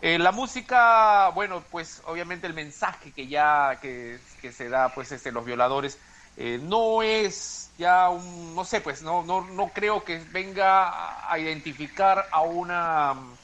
Eh, 0.01 0.19
la 0.19 0.33
música, 0.33 1.31
bueno, 1.31 1.69
pues 1.71 2.01
obviamente 2.07 2.47
el 2.47 2.55
mensaje 2.55 3.13
que 3.13 3.29
ya 3.29 3.79
que, 3.81 4.21
que 4.41 4.53
se 4.53 4.69
da, 4.69 4.93
pues, 4.95 5.13
este, 5.13 5.33
los 5.33 5.45
violadores, 5.45 6.01
eh, 6.37 6.59
no 6.63 7.03
es 7.03 7.75
ya 7.77 8.09
un, 8.11 8.55
no 8.55 8.65
sé, 8.65 8.81
pues, 8.81 9.03
no, 9.03 9.23
no, 9.25 9.47
no 9.47 9.73
creo 9.73 10.05
que 10.05 10.25
venga 10.31 11.31
a 11.31 11.39
identificar 11.39 12.27
a 12.33 12.43
una 12.43 13.39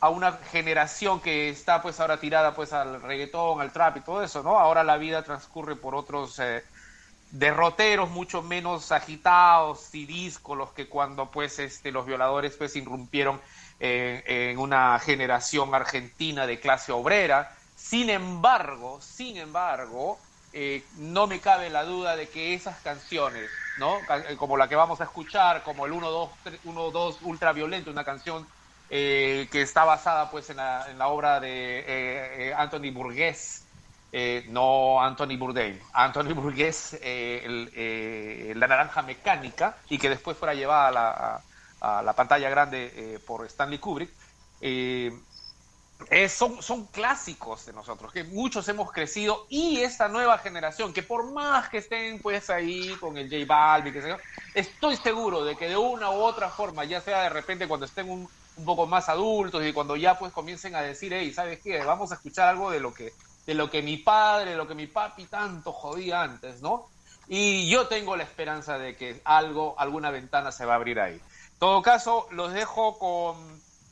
a 0.00 0.10
una 0.10 0.32
generación 0.44 1.20
que 1.20 1.48
está 1.48 1.82
pues 1.82 1.98
ahora 2.00 2.20
tirada 2.20 2.54
pues 2.54 2.72
al 2.72 3.02
reggaetón, 3.02 3.60
al 3.60 3.72
trap 3.72 3.96
y 3.98 4.04
todo 4.04 4.22
eso, 4.22 4.42
¿no? 4.42 4.58
Ahora 4.58 4.84
la 4.84 4.96
vida 4.96 5.22
transcurre 5.24 5.76
por 5.76 5.94
otros 5.96 6.38
eh, 6.38 6.62
derroteros 7.30 8.10
mucho 8.10 8.42
menos 8.42 8.92
agitados 8.92 9.94
y 9.94 10.06
díscolos 10.06 10.70
que 10.70 10.88
cuando 10.88 11.30
pues 11.30 11.58
este 11.58 11.92
los 11.92 12.06
violadores 12.06 12.56
pues 12.56 12.74
irrumpieron 12.76 13.40
en, 13.80 14.58
una 14.58 14.98
generación 14.98 15.74
argentina 15.74 16.46
de 16.46 16.60
clase 16.60 16.92
obrera. 16.92 17.54
Sin 17.76 18.10
embargo, 18.10 19.00
sin 19.00 19.36
embargo, 19.36 20.18
eh, 20.52 20.82
no 20.96 21.26
me 21.26 21.40
cabe 21.40 21.70
la 21.70 21.84
duda 21.84 22.16
de 22.16 22.28
que 22.28 22.54
esas 22.54 22.78
canciones, 22.80 23.50
¿no? 23.78 23.98
Eh, 24.28 24.36
Como 24.36 24.56
la 24.56 24.68
que 24.68 24.74
vamos 24.74 25.00
a 25.00 25.04
escuchar, 25.04 25.62
como 25.62 25.86
el 25.86 25.92
1 25.92 26.10
2 26.10 26.30
1 26.64 26.90
2 26.90 27.18
ultraviolento, 27.22 27.90
una 27.90 28.04
canción 28.04 28.46
eh, 28.90 29.48
que 29.52 29.62
está 29.62 29.84
basada 29.84 30.30
pues 30.30 30.50
en 30.50 30.56
la, 30.56 31.08
obra 31.08 31.38
de 31.40 32.52
Anthony 32.56 32.90
Burgess, 32.92 33.62
eh, 34.12 34.44
no 34.48 35.00
Anthony 35.02 35.36
Bourdain, 35.38 35.80
Anthony 35.92 36.32
Burgess, 36.34 36.94
eh, 36.94 37.42
eh, 37.74 38.52
La 38.56 38.66
Naranja 38.68 39.02
Mecánica, 39.02 39.84
y 39.88 39.98
que 39.98 40.08
después 40.08 40.36
fuera 40.36 40.54
llevada 40.54 40.88
a 40.88 40.92
la, 40.92 41.44
a- 41.80 42.02
la 42.02 42.14
pantalla 42.16 42.48
grande 42.50 43.14
eh, 43.16 43.18
por 43.20 43.44
Stanley 43.46 43.78
Kubrick. 43.78 44.16
Son, 46.28 46.62
son 46.62 46.86
clásicos 46.88 47.66
de 47.66 47.72
nosotros, 47.72 48.12
que 48.12 48.22
muchos 48.24 48.68
hemos 48.68 48.92
crecido 48.92 49.46
y 49.50 49.80
esta 49.80 50.08
nueva 50.08 50.38
generación, 50.38 50.92
que 50.92 51.02
por 51.02 51.32
más 51.32 51.68
que 51.68 51.78
estén 51.78 52.22
pues 52.22 52.48
ahí 52.50 52.96
con 53.00 53.16
el 53.18 53.28
J 53.28 53.44
Balvin, 53.46 53.92
que 53.92 54.08
yo, 54.08 54.16
estoy 54.54 54.96
seguro 54.96 55.44
de 55.44 55.56
que 55.56 55.68
de 55.68 55.76
una 55.76 56.10
u 56.12 56.14
otra 56.22 56.50
forma, 56.52 56.84
ya 56.84 57.00
sea 57.00 57.22
de 57.24 57.28
repente 57.30 57.66
cuando 57.66 57.84
estén 57.86 58.08
un, 58.08 58.30
un 58.54 58.64
poco 58.64 58.86
más 58.86 59.08
adultos 59.08 59.64
y 59.66 59.72
cuando 59.72 59.96
ya 59.96 60.16
pues 60.18 60.32
comiencen 60.32 60.76
a 60.76 60.82
decir, 60.82 61.12
hey, 61.12 61.32
¿sabes 61.32 61.58
qué? 61.62 61.82
Vamos 61.82 62.12
a 62.12 62.14
escuchar 62.14 62.48
algo 62.48 62.70
de 62.70 62.78
lo 62.80 62.94
que, 62.94 63.14
de 63.48 63.54
lo 63.54 63.70
que 63.70 63.80
mi 63.80 63.96
padre, 63.96 64.56
lo 64.56 64.68
que 64.68 64.74
mi 64.74 64.86
papi 64.86 65.24
tanto 65.24 65.72
jodía 65.72 66.20
antes, 66.20 66.60
¿no? 66.60 66.90
Y 67.28 67.66
yo 67.70 67.86
tengo 67.86 68.14
la 68.14 68.22
esperanza 68.22 68.76
de 68.76 68.94
que 68.94 69.22
algo, 69.24 69.74
alguna 69.78 70.10
ventana 70.10 70.52
se 70.52 70.66
va 70.66 70.74
a 70.74 70.76
abrir 70.76 71.00
ahí. 71.00 71.14
En 71.14 71.58
todo 71.58 71.80
caso, 71.80 72.28
los 72.30 72.52
dejo 72.52 72.98
con, 72.98 73.38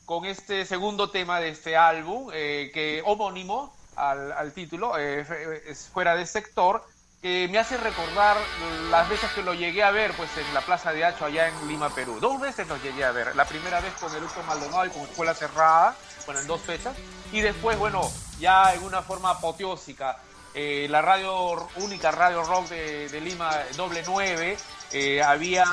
con 0.05 0.25
este 0.25 0.63
segundo 0.63 1.09
tema 1.09 1.39
de 1.39 1.49
este 1.49 1.75
álbum, 1.75 2.29
eh, 2.31 2.69
que 2.71 3.01
homónimo 3.03 3.73
al, 3.95 4.31
al 4.31 4.53
título, 4.53 4.95
eh, 4.99 5.25
es 5.65 5.87
fuera 5.87 6.15
de 6.15 6.27
sector, 6.27 6.85
que 7.19 7.47
me 7.47 7.57
hace 7.57 7.77
recordar 7.77 8.37
las 8.91 9.09
veces 9.09 9.31
que 9.31 9.41
lo 9.41 9.55
llegué 9.55 9.81
a 9.81 9.89
ver 9.89 10.13
pues 10.13 10.29
en 10.37 10.53
la 10.53 10.61
Plaza 10.61 10.93
de 10.93 11.03
Hacho 11.03 11.25
allá 11.25 11.47
en 11.47 11.67
Lima, 11.67 11.89
Perú. 11.89 12.19
Dos 12.19 12.39
veces 12.39 12.67
lo 12.67 12.77
llegué 12.77 13.03
a 13.03 13.11
ver. 13.11 13.35
La 13.35 13.45
primera 13.45 13.79
vez 13.79 13.91
con 13.95 14.15
Eructo 14.15 14.43
Maldonado 14.43 14.85
y 14.85 14.89
con 14.89 15.01
Escuela 15.01 15.33
Cerrada, 15.33 15.95
bueno, 16.27 16.41
en 16.41 16.47
dos 16.47 16.61
fechas. 16.61 16.95
Y 17.31 17.41
después, 17.41 17.79
bueno, 17.79 18.01
ya 18.39 18.75
en 18.75 18.83
una 18.83 19.01
forma 19.01 19.31
apoteósica, 19.31 20.19
eh, 20.53 20.85
la 20.89 21.01
radio 21.01 21.67
única 21.77 22.11
radio 22.11 22.43
rock 22.43 22.69
de, 22.69 23.09
de 23.09 23.21
Lima, 23.21 23.51
doble 23.75 24.03
nueve, 24.05 24.57
eh, 24.91 25.21
había 25.21 25.65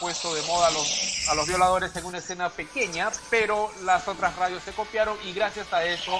puesto 0.00 0.34
de 0.34 0.42
moda 0.42 0.68
a 0.68 0.70
los, 0.70 1.26
a 1.28 1.34
los 1.34 1.46
violadores 1.46 1.94
en 1.96 2.04
una 2.04 2.18
escena 2.18 2.48
pequeña, 2.48 3.10
pero 3.28 3.70
las 3.82 4.06
otras 4.08 4.34
radios 4.36 4.62
se 4.62 4.72
copiaron 4.72 5.16
y 5.24 5.32
gracias 5.32 5.72
a 5.72 5.84
eso 5.84 6.18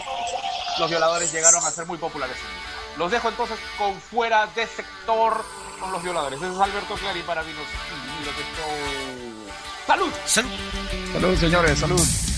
los 0.78 0.90
violadores 0.90 1.32
llegaron 1.32 1.64
a 1.64 1.70
ser 1.70 1.86
muy 1.86 1.98
populares. 1.98 2.36
Los 2.98 3.10
dejo 3.10 3.28
entonces 3.28 3.58
con 3.78 3.98
fuera 4.00 4.46
de 4.48 4.66
sector 4.66 5.44
con 5.80 5.92
los 5.92 6.02
violadores. 6.02 6.40
Ese 6.40 6.52
es 6.52 6.60
Alberto 6.60 6.94
Clary 6.94 7.22
para 7.22 7.42
Vinos 7.42 7.64
y 8.20 8.24
lo 8.24 8.30
que 8.32 8.42
show. 8.42 9.52
¡Salud! 9.86 10.12
¡Salud! 10.26 10.50
Salud, 11.12 11.38
señores, 11.38 11.78
salud. 11.78 12.31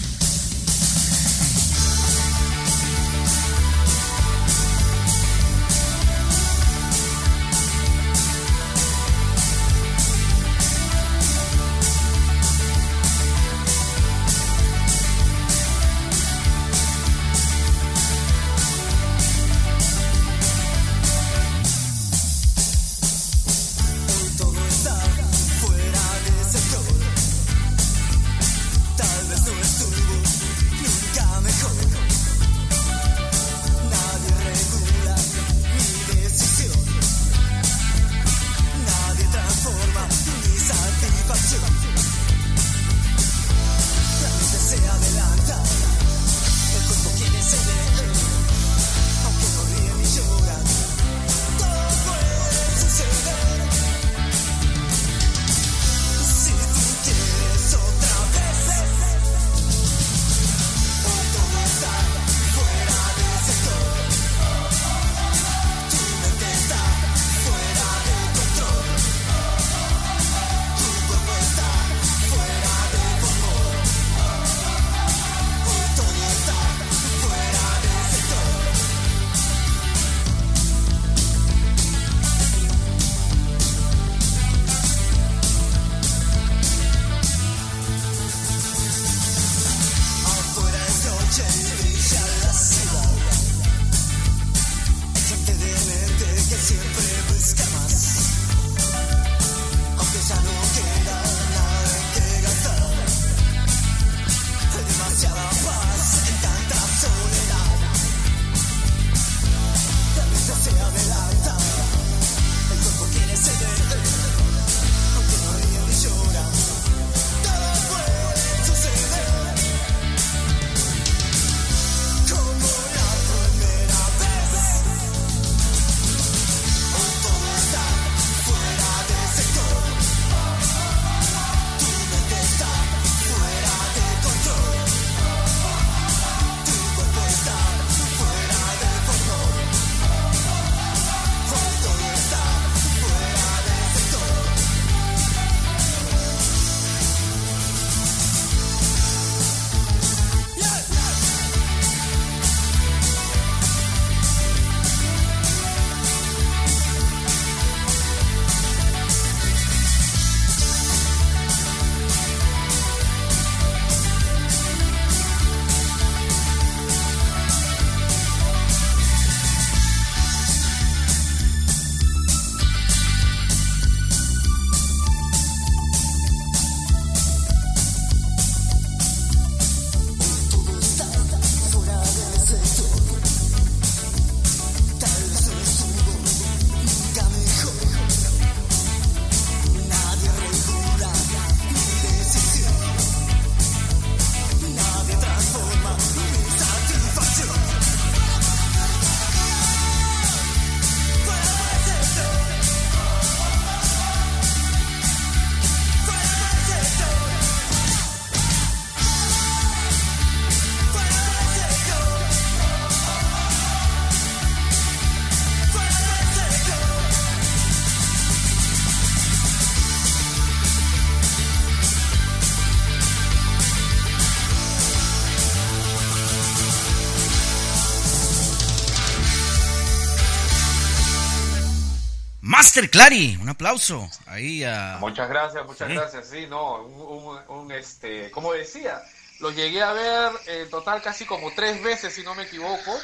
Master 232.75 232.91
Clary, 232.91 233.39
un 233.41 233.49
aplauso 233.49 234.11
ahí 234.27 234.65
a... 234.65 234.97
Muchas 234.99 235.29
gracias, 235.29 235.65
muchas 235.65 235.87
Sí. 235.87 235.95
gracias. 235.95 236.29
Sí, 236.29 236.47
no, 236.49 236.83
un, 236.83 237.03
un- 237.47 237.57
un, 237.59 237.71
este, 237.71 238.33
como 238.33 238.53
decía, 238.53 239.01
los 239.39 239.55
llegué 239.55 239.81
a 239.81 239.93
ver 239.93 240.33
en 240.49 240.69
total 240.71 241.01
casi 241.01 241.25
como 241.25 241.53
tres 241.55 241.81
veces, 241.85 242.13
si 242.13 242.25
no 242.25 242.35
me 242.35 242.43
equivoco. 242.43 242.99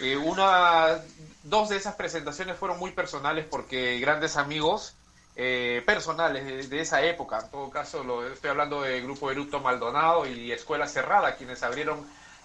Eh, 0.00 0.16
una, 0.16 0.98
dos 1.44 1.68
de 1.68 1.76
esas 1.76 1.94
presentaciones 1.94 2.56
fueron 2.58 2.76
muy 2.80 2.90
personales 2.90 3.46
porque 3.48 4.00
grandes 4.00 4.36
amigos 4.36 4.94
eh, 5.36 5.84
personales 5.86 6.44
de, 6.44 6.66
de 6.66 6.80
esa 6.80 7.00
época, 7.04 7.38
en 7.38 7.50
todo 7.52 7.70
caso 7.70 8.02
lo, 8.02 8.26
estoy 8.26 8.50
hablando 8.50 8.82
del 8.82 9.04
grupo 9.04 9.30
Erupto 9.30 9.60
Maldonado 9.60 10.26
y 10.26 10.50
Escuela 10.50 10.88
Cerrada, 10.88 11.36
quienes 11.36 11.62
abrieron 11.62 12.04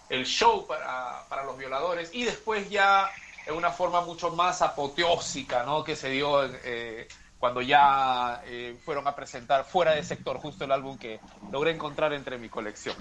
el 0.09 0.23
show 0.27 0.67
para, 0.67 1.23
para 1.29 1.45
los 1.45 1.57
violadores 1.57 2.11
y 2.13 2.25
después 2.25 2.69
ya 2.69 3.09
en 3.49 3.55
una 3.55 3.71
forma 3.71 4.01
mucho 4.01 4.31
más 4.31 4.61
apoteósica, 4.61 5.63
¿no? 5.63 5.83
Que 5.83 5.95
se 5.95 6.09
dio 6.09 6.45
eh, 6.45 7.07
cuando 7.39 7.61
ya 7.61 8.41
eh, 8.45 8.77
fueron 8.85 9.07
a 9.07 9.15
presentar 9.15 9.65
fuera 9.65 9.95
de 9.95 10.03
sector, 10.03 10.37
justo 10.37 10.65
el 10.65 10.71
álbum 10.71 10.97
que 10.97 11.19
logré 11.51 11.71
encontrar 11.71 12.13
entre 12.13 12.37
mi 12.37 12.49
colección. 12.49 12.95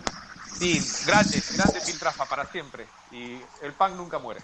Sí, 0.59 0.81
grande, 1.07 1.43
grande 1.55 1.81
Piltrafa 1.85 2.25
para 2.25 2.47
siempre. 2.47 2.87
Y 3.13 3.39
el 3.63 3.73
pan 3.75 3.97
nunca 3.97 4.19
muere. 4.19 4.41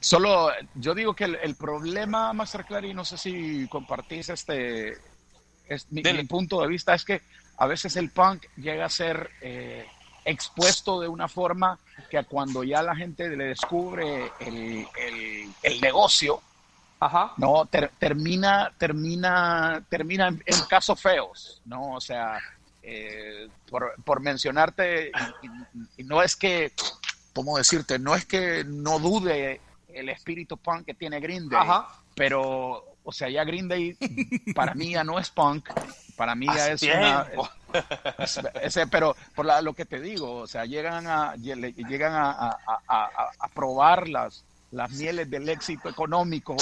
Solo, 0.00 0.50
yo 0.74 0.94
digo 0.94 1.14
que 1.14 1.24
el, 1.24 1.34
el 1.36 1.54
problema, 1.56 2.32
Master 2.32 2.64
Clary, 2.64 2.94
no 2.94 3.04
sé 3.04 3.18
si 3.18 3.68
compartís 3.68 4.28
este, 4.28 4.92
es, 5.66 5.90
mi, 5.90 6.02
mi 6.02 6.24
punto 6.24 6.60
de 6.60 6.68
vista, 6.68 6.94
es 6.94 7.04
que 7.04 7.22
a 7.58 7.66
veces 7.66 7.96
el 7.96 8.10
punk 8.10 8.44
llega 8.56 8.86
a 8.86 8.88
ser 8.88 9.30
eh, 9.40 9.86
expuesto 10.24 11.00
de 11.00 11.08
una 11.08 11.28
forma 11.28 11.78
que 12.10 12.22
cuando 12.24 12.62
ya 12.62 12.82
la 12.82 12.94
gente 12.94 13.28
le 13.36 13.46
descubre 13.46 14.32
el, 14.38 14.86
el, 14.96 15.54
el 15.62 15.80
negocio, 15.80 16.40
no 17.38 17.66
Ter- 17.66 17.90
termina, 17.98 18.72
termina, 18.78 19.84
termina 19.88 20.28
en, 20.28 20.42
en 20.46 20.60
casos 20.68 21.00
feos, 21.00 21.60
¿no? 21.64 21.94
O 21.94 22.00
sea, 22.00 22.38
eh, 22.82 23.48
por, 23.68 23.94
por 24.04 24.20
mencionarte, 24.20 25.10
y, 25.42 25.46
y- 25.46 25.50
y 25.96 26.04
no 26.04 26.22
es 26.22 26.36
que, 26.36 26.72
¿cómo 27.34 27.58
decirte? 27.58 27.98
No 27.98 28.14
es 28.14 28.24
que 28.24 28.64
no 28.64 28.98
dude 28.98 29.60
el 29.88 30.08
espíritu 30.08 30.56
punk 30.56 30.86
que 30.86 30.94
tiene 30.94 31.18
Green 31.20 31.48
Day, 31.48 31.60
Ajá. 31.60 31.88
pero, 32.14 32.84
o 33.04 33.12
sea, 33.12 33.28
ya 33.28 33.44
Green 33.44 33.68
Day 33.68 33.96
para 34.54 34.74
mí 34.74 34.92
ya 34.92 35.04
no 35.04 35.18
es 35.18 35.30
punk, 35.30 35.68
para 36.16 36.34
mí 36.34 36.46
ya 36.46 36.72
es 36.72 36.82
una... 36.82 37.26
es- 38.62 38.78
pero 38.90 39.16
por 39.34 39.46
la- 39.46 39.60
lo 39.62 39.74
que 39.74 39.84
te 39.86 40.00
digo, 40.00 40.36
o 40.36 40.46
sea, 40.46 40.64
llegan 40.64 41.06
a, 41.06 41.34
lle- 41.36 41.56
le- 41.56 41.72
llegan 41.72 42.12
a, 42.12 42.30
a- 42.30 42.58
a- 42.66 42.80
a- 42.88 43.30
a 43.38 43.48
probar 43.48 44.08
las, 44.08 44.44
las 44.70 44.90
mieles 44.92 45.28
del 45.30 45.48
éxito 45.48 45.88
económico 45.88 46.56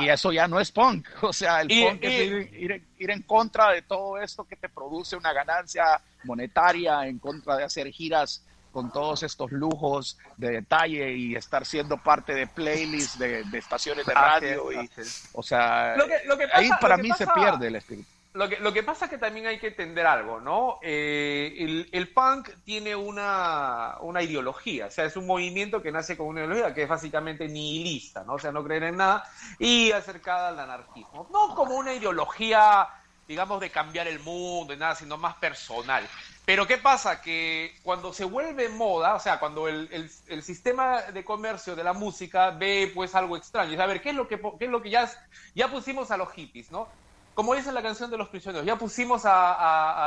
y 0.00 0.08
eso 0.08 0.32
ya 0.32 0.46
no 0.46 0.60
es 0.60 0.70
punk. 0.70 1.06
O 1.22 1.32
sea, 1.32 1.60
el 1.62 1.72
Y- 1.72 1.84
punk 1.84 1.98
es 2.02 2.12
ir, 2.26 2.34
ir- 2.54 2.84
ir 2.98 3.10
en 3.10 3.22
contra 3.22 3.70
de 3.72 3.82
todo 3.82 4.18
esto 4.18 4.44
que 4.44 4.56
te 4.56 4.68
produce 4.68 5.16
una 5.16 5.32
ganancia 5.32 6.00
monetaria, 6.24 7.06
en 7.06 7.18
contra 7.18 7.56
de 7.56 7.64
hacer 7.64 7.90
giras 7.90 8.44
con 8.78 8.92
todos 8.92 9.24
estos 9.24 9.50
lujos 9.50 10.18
de 10.36 10.50
detalle 10.50 11.12
y 11.12 11.34
estar 11.34 11.66
siendo 11.66 11.96
parte 11.96 12.32
de 12.32 12.46
playlists 12.46 13.18
de, 13.18 13.42
de 13.42 13.58
estaciones 13.58 14.06
de 14.06 14.14
radio. 14.14 14.70
y, 14.72 14.88
o 15.32 15.42
sea, 15.42 15.96
Lo 15.96 16.06
que- 16.06 16.20
lo 16.26 16.38
que 16.38 16.44
ahí 16.52 16.68
pasa- 16.68 16.80
para 16.80 16.96
lo 16.96 17.02
que 17.02 17.08
mí 17.08 17.14
se 17.18 17.26
pasa- 17.26 17.40
pierde 17.40 17.66
el 17.66 17.74
espíritu. 17.76 18.08
Lo 18.34 18.48
que, 18.48 18.60
lo 18.60 18.72
que 18.72 18.84
pasa 18.84 19.06
es 19.06 19.10
que 19.10 19.18
también 19.18 19.46
hay 19.48 19.58
que 19.58 19.68
entender 19.68 20.06
algo, 20.06 20.38
¿no? 20.38 20.78
Eh, 20.80 21.56
el, 21.58 21.88
el 21.90 22.12
punk 22.12 22.50
tiene 22.64 22.94
una, 22.94 23.96
una 24.00 24.22
ideología, 24.22 24.86
o 24.86 24.90
sea, 24.92 25.06
es 25.06 25.16
un 25.16 25.26
movimiento 25.26 25.82
que 25.82 25.90
nace 25.90 26.16
con 26.16 26.28
una 26.28 26.40
ideología 26.44 26.72
que 26.72 26.82
es 26.84 26.88
básicamente 26.88 27.48
nihilista, 27.48 28.22
¿no? 28.22 28.34
O 28.34 28.38
sea, 28.38 28.52
no 28.52 28.62
creer 28.62 28.84
en 28.84 28.96
nada 28.98 29.24
y 29.58 29.90
acercada 29.90 30.48
al 30.50 30.60
anarquismo. 30.60 31.26
No 31.32 31.52
como 31.56 31.74
una 31.74 31.92
ideología, 31.94 32.86
digamos, 33.28 33.60
de 33.60 33.70
cambiar 33.70 34.08
el 34.08 34.20
mundo, 34.20 34.72
de 34.72 34.78
nada, 34.78 34.94
sino 34.96 35.18
más 35.18 35.36
personal. 35.36 36.10
Pero 36.44 36.66
¿qué 36.66 36.78
pasa? 36.78 37.20
Que 37.20 37.78
cuando 37.82 38.12
se 38.12 38.24
vuelve 38.24 38.68
moda, 38.70 39.14
o 39.14 39.20
sea, 39.20 39.38
cuando 39.38 39.68
el, 39.68 39.88
el- 40.26 40.42
sistema 40.42 41.02
de 41.02 41.24
comercio 41.24 41.76
de 41.76 41.84
la 41.84 41.92
música 41.92 42.50
ve 42.52 42.90
pues 42.94 43.14
algo 43.14 43.36
extraño, 43.36 43.72
es 43.74 43.80
a 43.80 43.86
ver, 43.86 44.00
¿qué 44.00 44.10
es 44.10 44.14
lo 44.16 44.26
que, 44.26 44.40
qué 44.58 44.64
es 44.64 44.70
lo 44.70 44.80
que 44.82 44.90
ya, 44.90 45.10
ya 45.54 45.70
pusimos 45.70 46.10
a 46.10 46.16
los 46.16 46.32
hippies, 46.32 46.70
¿no? 46.70 46.90
Como 47.34 47.54
dice 47.54 47.70
la 47.70 47.82
canción 47.82 48.10
de 48.10 48.16
los 48.18 48.30
prisioneros, 48.30 48.66
ya 48.66 48.76
pusimos 48.76 49.24
a- 49.24 49.54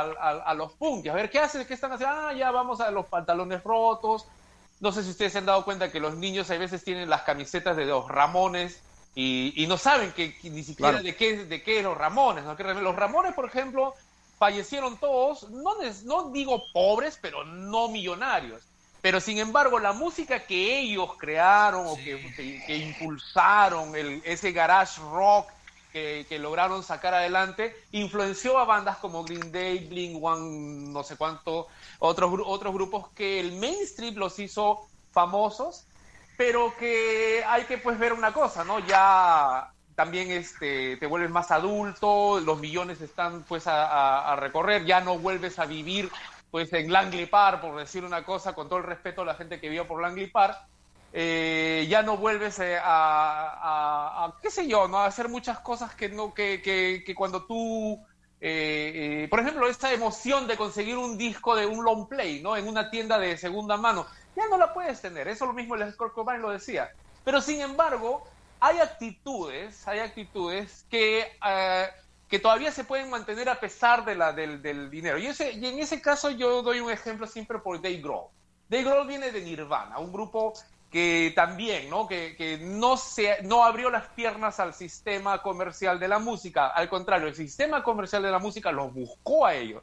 a- 0.00 0.42
a 0.44 0.54
los 0.54 0.74
punks, 0.76 1.08
a 1.08 1.14
ver, 1.14 1.30
¿qué 1.30 1.38
hacen? 1.38 1.66
¿Qué 1.66 1.74
están 1.74 1.92
haciendo? 1.92 2.14
Ah, 2.16 2.32
ya 2.34 2.50
vamos 2.50 2.80
a 2.80 2.90
los 2.90 3.06
pantalones 3.08 3.62
rotos. 3.64 4.26
No 4.80 4.92
sé 4.92 5.02
si 5.04 5.10
ustedes 5.10 5.32
se 5.32 5.38
han 5.38 5.46
dado 5.46 5.64
cuenta 5.64 5.90
que 5.92 6.00
los 6.00 6.16
niños 6.16 6.50
a 6.50 6.58
veces 6.58 6.82
tienen 6.84 7.08
las 7.08 7.22
camisetas 7.22 7.76
de 7.76 7.86
los 7.86 8.08
Ramones 8.08 8.84
y, 9.14 9.52
y 9.62 9.66
no 9.66 9.76
saben 9.76 10.12
que, 10.12 10.36
que 10.38 10.50
ni 10.50 10.62
siquiera 10.62 10.92
Claro. 10.92 11.04
de 11.04 11.14
qué 11.16 11.44
de 11.44 11.62
qué 11.62 11.82
los 11.82 11.96
Ramones. 11.96 12.44
¿no? 12.44 12.56
Que 12.56 12.64
los 12.64 12.96
Ramones, 12.96 13.34
por 13.34 13.44
ejemplo, 13.46 13.94
fallecieron 14.38 14.98
todos, 14.98 15.48
no, 15.50 15.74
no 16.04 16.30
digo 16.30 16.62
pobres, 16.72 17.18
pero 17.20 17.44
no 17.44 17.88
millonarios. 17.88 18.62
Pero 19.00 19.20
sin 19.20 19.38
embargo, 19.38 19.78
la 19.80 19.92
música 19.92 20.46
que 20.46 20.78
ellos 20.80 21.10
crearon 21.18 21.86
o 21.86 21.96
que, 21.96 22.32
que- 22.36 22.62
que 22.66 22.76
impulsaron, 22.76 23.94
el, 23.96 24.22
ese 24.24 24.52
garage 24.52 25.00
rock 25.00 25.50
que, 25.92 26.24
que 26.28 26.38
lograron 26.38 26.82
sacar 26.82 27.12
adelante, 27.12 27.74
influenció 27.90 28.58
a 28.58 28.64
bandas 28.64 28.96
como 28.98 29.24
Green 29.24 29.52
Day, 29.52 29.88
Blink 29.88 30.22
One, 30.22 30.90
no 30.92 31.02
sé 31.02 31.16
cuánto, 31.16 31.66
otros, 31.98 32.30
gru- 32.30 32.44
otros 32.46 32.72
grupos 32.72 33.10
que 33.14 33.40
el 33.40 33.52
mainstream 33.52 34.14
los 34.14 34.38
hizo 34.38 34.88
famosos, 35.10 35.84
pero 36.36 36.74
que 36.76 37.44
hay 37.46 37.64
que 37.64 37.78
pues 37.78 37.98
ver 37.98 38.12
una 38.12 38.32
cosa, 38.32 38.64
¿no? 38.64 38.78
Ya 38.80 39.72
también 39.94 40.30
este, 40.30 40.96
te 40.96 41.06
vuelves 41.06 41.30
más 41.30 41.50
adulto, 41.50 42.40
los 42.40 42.58
millones 42.58 43.00
están 43.00 43.42
pues 43.44 43.64
a, 43.66 44.34
recorrer, 44.36 44.84
ya 44.84 45.00
no 45.00 45.18
vuelves 45.18 45.58
a 45.58 45.66
vivir 45.66 46.10
pues 46.50 46.72
en 46.72 46.92
Langley 46.92 47.26
Park, 47.26 47.60
por 47.60 47.78
decir 47.78 48.04
una 48.04 48.24
cosa, 48.24 48.54
con 48.54 48.68
todo 48.68 48.78
el 48.78 48.84
respeto 48.84 49.22
a 49.22 49.24
la 49.24 49.34
gente 49.34 49.60
que 49.60 49.68
vivió 49.68 49.86
por 49.86 50.02
Langley 50.02 50.28
Park, 50.28 50.58
eh, 51.14 51.86
ya 51.88 52.02
no 52.02 52.16
vuelves 52.16 52.58
eh, 52.58 52.78
a, 52.82 54.34
qué 54.42 54.50
sé 54.50 54.66
yo, 54.66 54.88
¿no? 54.88 54.98
A 54.98 55.06
hacer 55.06 55.28
muchas 55.28 55.60
cosas 55.60 55.94
que 55.94 56.08
no, 56.08 56.32
que, 56.34 56.60
que, 56.62 57.02
que 57.06 57.14
cuando 57.14 57.44
tú, 57.44 57.98
eh, 58.44 59.22
eh, 59.24 59.28
por 59.28 59.38
ejemplo, 59.38 59.68
esta 59.68 59.92
emoción 59.92 60.48
de 60.48 60.56
conseguir 60.56 60.96
un 60.96 61.16
disco 61.16 61.54
de 61.54 61.64
un 61.64 61.84
long 61.84 62.08
play, 62.08 62.42
¿no? 62.42 62.56
En 62.56 62.66
una 62.66 62.90
tienda 62.90 63.18
de 63.18 63.36
segunda 63.36 63.76
mano, 63.76 64.06
ya 64.36 64.48
no 64.48 64.58
la 64.58 64.72
puedes 64.72 65.00
tener. 65.00 65.28
Eso 65.28 65.46
lo 65.46 65.52
mismo 65.52 65.74
el 65.74 65.96
Cobain 65.96 66.40
lo 66.40 66.50
decía. 66.50 66.90
Pero 67.24 67.40
sin 67.40 67.60
embargo, 67.60 68.24
hay 68.60 68.78
actitudes, 68.78 69.86
hay 69.86 70.00
actitudes 70.00 70.86
que, 70.90 71.26
eh, 71.46 71.86
que 72.28 72.38
todavía 72.38 72.70
se 72.70 72.84
pueden 72.84 73.10
mantener 73.10 73.48
a 73.48 73.60
pesar 73.60 74.04
de 74.04 74.14
la, 74.14 74.32
del, 74.32 74.62
del 74.62 74.90
dinero. 74.90 75.18
Y, 75.18 75.26
ese, 75.26 75.52
y 75.52 75.66
en 75.66 75.78
ese 75.78 76.00
caso 76.00 76.30
yo 76.30 76.62
doy 76.62 76.80
un 76.80 76.90
ejemplo 76.90 77.26
siempre 77.26 77.58
por 77.58 77.80
Dave 77.80 78.00
Grohl. 78.00 78.28
Dave 78.68 78.84
Grohl 78.84 79.06
viene 79.06 79.30
de 79.30 79.42
Nirvana, 79.42 79.98
un 79.98 80.12
grupo 80.12 80.54
que 80.90 81.32
también, 81.34 81.88
¿no? 81.88 82.06
Que, 82.06 82.36
que 82.36 82.58
no, 82.58 82.96
se, 82.96 83.42
no 83.42 83.64
abrió 83.64 83.90
las 83.90 84.08
piernas 84.08 84.60
al 84.60 84.74
sistema 84.74 85.42
comercial 85.42 85.98
de 85.98 86.06
la 86.06 86.18
música. 86.18 86.68
Al 86.68 86.88
contrario, 86.88 87.28
el 87.28 87.34
sistema 87.34 87.82
comercial 87.82 88.22
de 88.22 88.30
la 88.30 88.38
música 88.38 88.70
los 88.70 88.92
buscó 88.92 89.46
a 89.46 89.54
ellos. 89.54 89.82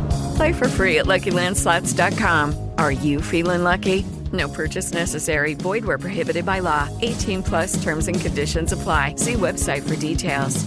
Play 0.35 0.53
for 0.53 0.67
free 0.67 0.99
at 0.99 1.05
LuckyLandSlots.com. 1.07 2.71
Are 2.77 2.91
you 2.91 3.21
feeling 3.21 3.63
lucky? 3.63 4.05
No 4.31 4.47
purchase 4.47 4.91
necessary. 4.93 5.55
Void 5.55 5.83
where 5.83 5.97
prohibited 5.97 6.45
by 6.45 6.59
law. 6.59 6.87
18 7.01 7.43
plus 7.43 7.81
terms 7.83 8.07
and 8.07 8.19
conditions 8.19 8.71
apply. 8.71 9.15
See 9.15 9.33
website 9.33 9.81
for 9.81 9.95
details. 9.95 10.65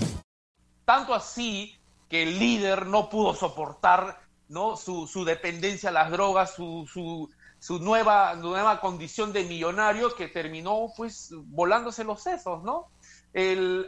Tanto 0.87 1.15
así 1.15 1.75
que 2.11 2.23
el 2.25 2.39
líder 2.39 2.87
no 2.87 3.09
pudo 3.09 3.35
soportar 3.35 4.21
¿no? 4.49 4.77
su, 4.77 5.07
su 5.07 5.25
dependencia 5.25 5.89
a 5.89 5.93
las 5.93 6.11
drogas, 6.11 6.55
su, 6.55 6.87
su, 6.93 7.31
su 7.59 7.79
nueva, 7.79 8.35
nueva 8.35 8.81
condición 8.81 9.33
de 9.33 9.45
millonario 9.45 10.15
que 10.15 10.29
terminó 10.29 10.93
pues 10.97 11.31
volándose 11.47 12.05
los 12.05 12.23
sesos, 12.23 12.63
¿no? 12.63 12.89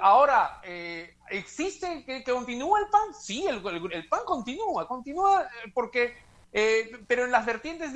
Ahora, 0.01 0.60
eh, 0.64 1.16
¿existe 1.31 2.05
que, 2.05 2.24
que 2.24 2.32
continúa 2.32 2.81
el 2.81 2.89
PAN? 2.89 3.14
Sí, 3.14 3.47
el, 3.47 3.64
el, 3.64 3.93
el 3.93 4.09
PAN 4.09 4.24
continúa, 4.24 4.89
continúa 4.89 5.43
eh, 5.43 5.70
porque, 5.73 6.16
eh, 6.52 7.05
pero 7.06 7.24
en 7.24 7.31
las 7.31 7.47
vertientes, 7.47 7.93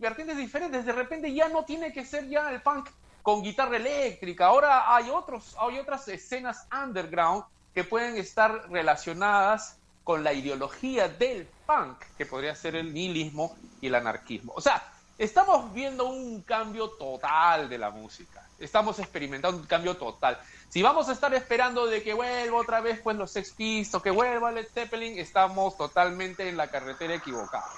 vertientes 0.00 0.36
diferentes, 0.36 0.84
de 0.84 0.92
repente 0.92 1.32
ya 1.32 1.48
no 1.48 1.64
tiene 1.64 1.92
que 1.92 2.04
ser 2.04 2.28
ya 2.28 2.50
el 2.50 2.62
punk 2.62 2.90
con 3.22 3.42
guitarra 3.42 3.76
eléctrica, 3.76 4.46
ahora 4.46 4.94
hay, 4.94 5.10
otros, 5.10 5.54
hay 5.60 5.78
otras 5.78 6.08
escenas 6.08 6.66
underground 6.72 7.44
que 7.74 7.84
pueden 7.84 8.16
estar 8.16 8.68
relacionadas 8.70 9.78
con 10.02 10.24
la 10.24 10.32
ideología 10.32 11.08
del 11.08 11.46
punk, 11.66 12.02
que 12.16 12.26
podría 12.26 12.54
ser 12.54 12.74
el 12.74 12.92
nihilismo 12.92 13.56
y 13.80 13.86
el 13.88 13.94
anarquismo. 13.94 14.52
O 14.56 14.60
sea, 14.60 14.82
estamos 15.18 15.72
viendo 15.74 16.08
un 16.08 16.40
cambio 16.42 16.90
total 16.90 17.68
de 17.68 17.76
la 17.76 17.90
música. 17.90 18.48
estamos 18.58 18.98
experimentando 18.98 19.60
un 19.60 19.66
cambio 19.66 19.96
total. 19.96 20.40
Si 20.68 20.82
vamos 20.82 21.08
a 21.08 21.12
estar 21.12 21.32
esperando 21.34 21.86
de 21.86 22.02
que 22.02 22.12
vuelva 22.12 22.58
otra 22.58 22.80
vez 22.80 23.00
pues 23.00 23.16
los 23.16 23.30
Sex 23.30 23.52
Pistols, 23.52 24.02
que 24.02 24.10
vuelva 24.10 24.52
Led 24.52 24.66
Zeppelin, 24.72 25.18
estamos 25.18 25.76
totalmente 25.76 26.48
en 26.48 26.56
la 26.56 26.68
carretera 26.68 27.14
equivocada, 27.14 27.70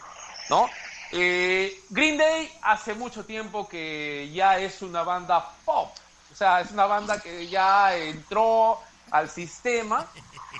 ¿no? 0.49 0.69
Eh, 1.13 1.81
Green 1.91 2.17
Day 2.17 2.51
hace 2.63 2.95
mucho 2.95 3.25
tiempo 3.25 3.69
que 3.69 4.31
ya 4.33 4.59
es 4.59 4.83
una 4.83 5.03
banda 5.03 5.51
pop, 5.65 5.91
o 6.33 6.35
sea, 6.35 6.61
es 6.61 6.71
una 6.73 6.87
banda 6.87 7.21
que 7.21 7.49
ya 7.49 7.97
entró 7.97 8.81
al 9.11 9.29
sistema. 9.29 10.07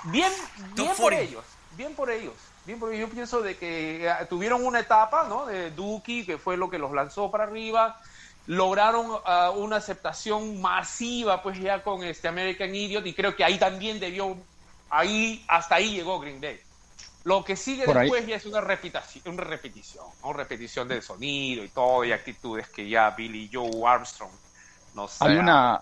Bien, 0.05 0.31
bien 0.75 0.91
por 0.97 1.13
ellos, 1.13 1.43
bien 1.75 1.93
por 1.95 2.09
ellos. 2.09 2.35
Bien, 2.63 2.79
porque 2.79 2.99
yo 2.99 3.09
pienso 3.09 3.41
de 3.41 3.57
que 3.57 4.07
eh, 4.07 4.13
tuvieron 4.29 4.63
una 4.63 4.79
etapa, 4.79 5.25
¿no? 5.27 5.47
De 5.47 5.71
Dookie, 5.71 6.25
que 6.25 6.37
fue 6.37 6.57
lo 6.57 6.69
que 6.69 6.77
los 6.77 6.91
lanzó 6.91 7.31
para 7.31 7.45
arriba. 7.45 7.99
Lograron 8.47 9.11
uh, 9.11 9.51
una 9.57 9.77
aceptación 9.77 10.59
masiva, 10.61 11.41
pues 11.43 11.59
ya 11.59 11.83
con 11.83 12.03
este 12.03 12.27
American 12.27 12.73
Idiot, 12.73 13.05
y 13.05 13.13
creo 13.13 13.35
que 13.35 13.43
ahí 13.43 13.57
también 13.59 13.99
debió, 13.99 14.35
ahí, 14.89 15.43
hasta 15.47 15.75
ahí 15.75 15.91
llegó 15.95 16.19
Green 16.19 16.41
Day. 16.41 16.59
Lo 17.23 17.43
que 17.45 17.55
sigue 17.55 17.85
Por 17.85 17.97
ahí. 17.97 18.05
después 18.09 18.25
ya 18.25 18.35
es 18.37 18.45
una 18.47 18.61
repetición, 18.61 19.35
una 19.35 19.43
repetición, 19.43 20.05
¿no? 20.23 20.29
una 20.29 20.37
repetición 20.37 20.87
del 20.87 21.03
sonido 21.03 21.63
y 21.63 21.69
todo, 21.69 22.03
y 22.03 22.11
actitudes 22.11 22.67
que 22.69 22.89
ya 22.89 23.11
Billy 23.11 23.47
Joe 23.53 23.69
Armstrong 23.87 24.31
nos 24.95 25.21
Hay 25.21 25.37
ha- 25.37 25.39
una, 25.39 25.81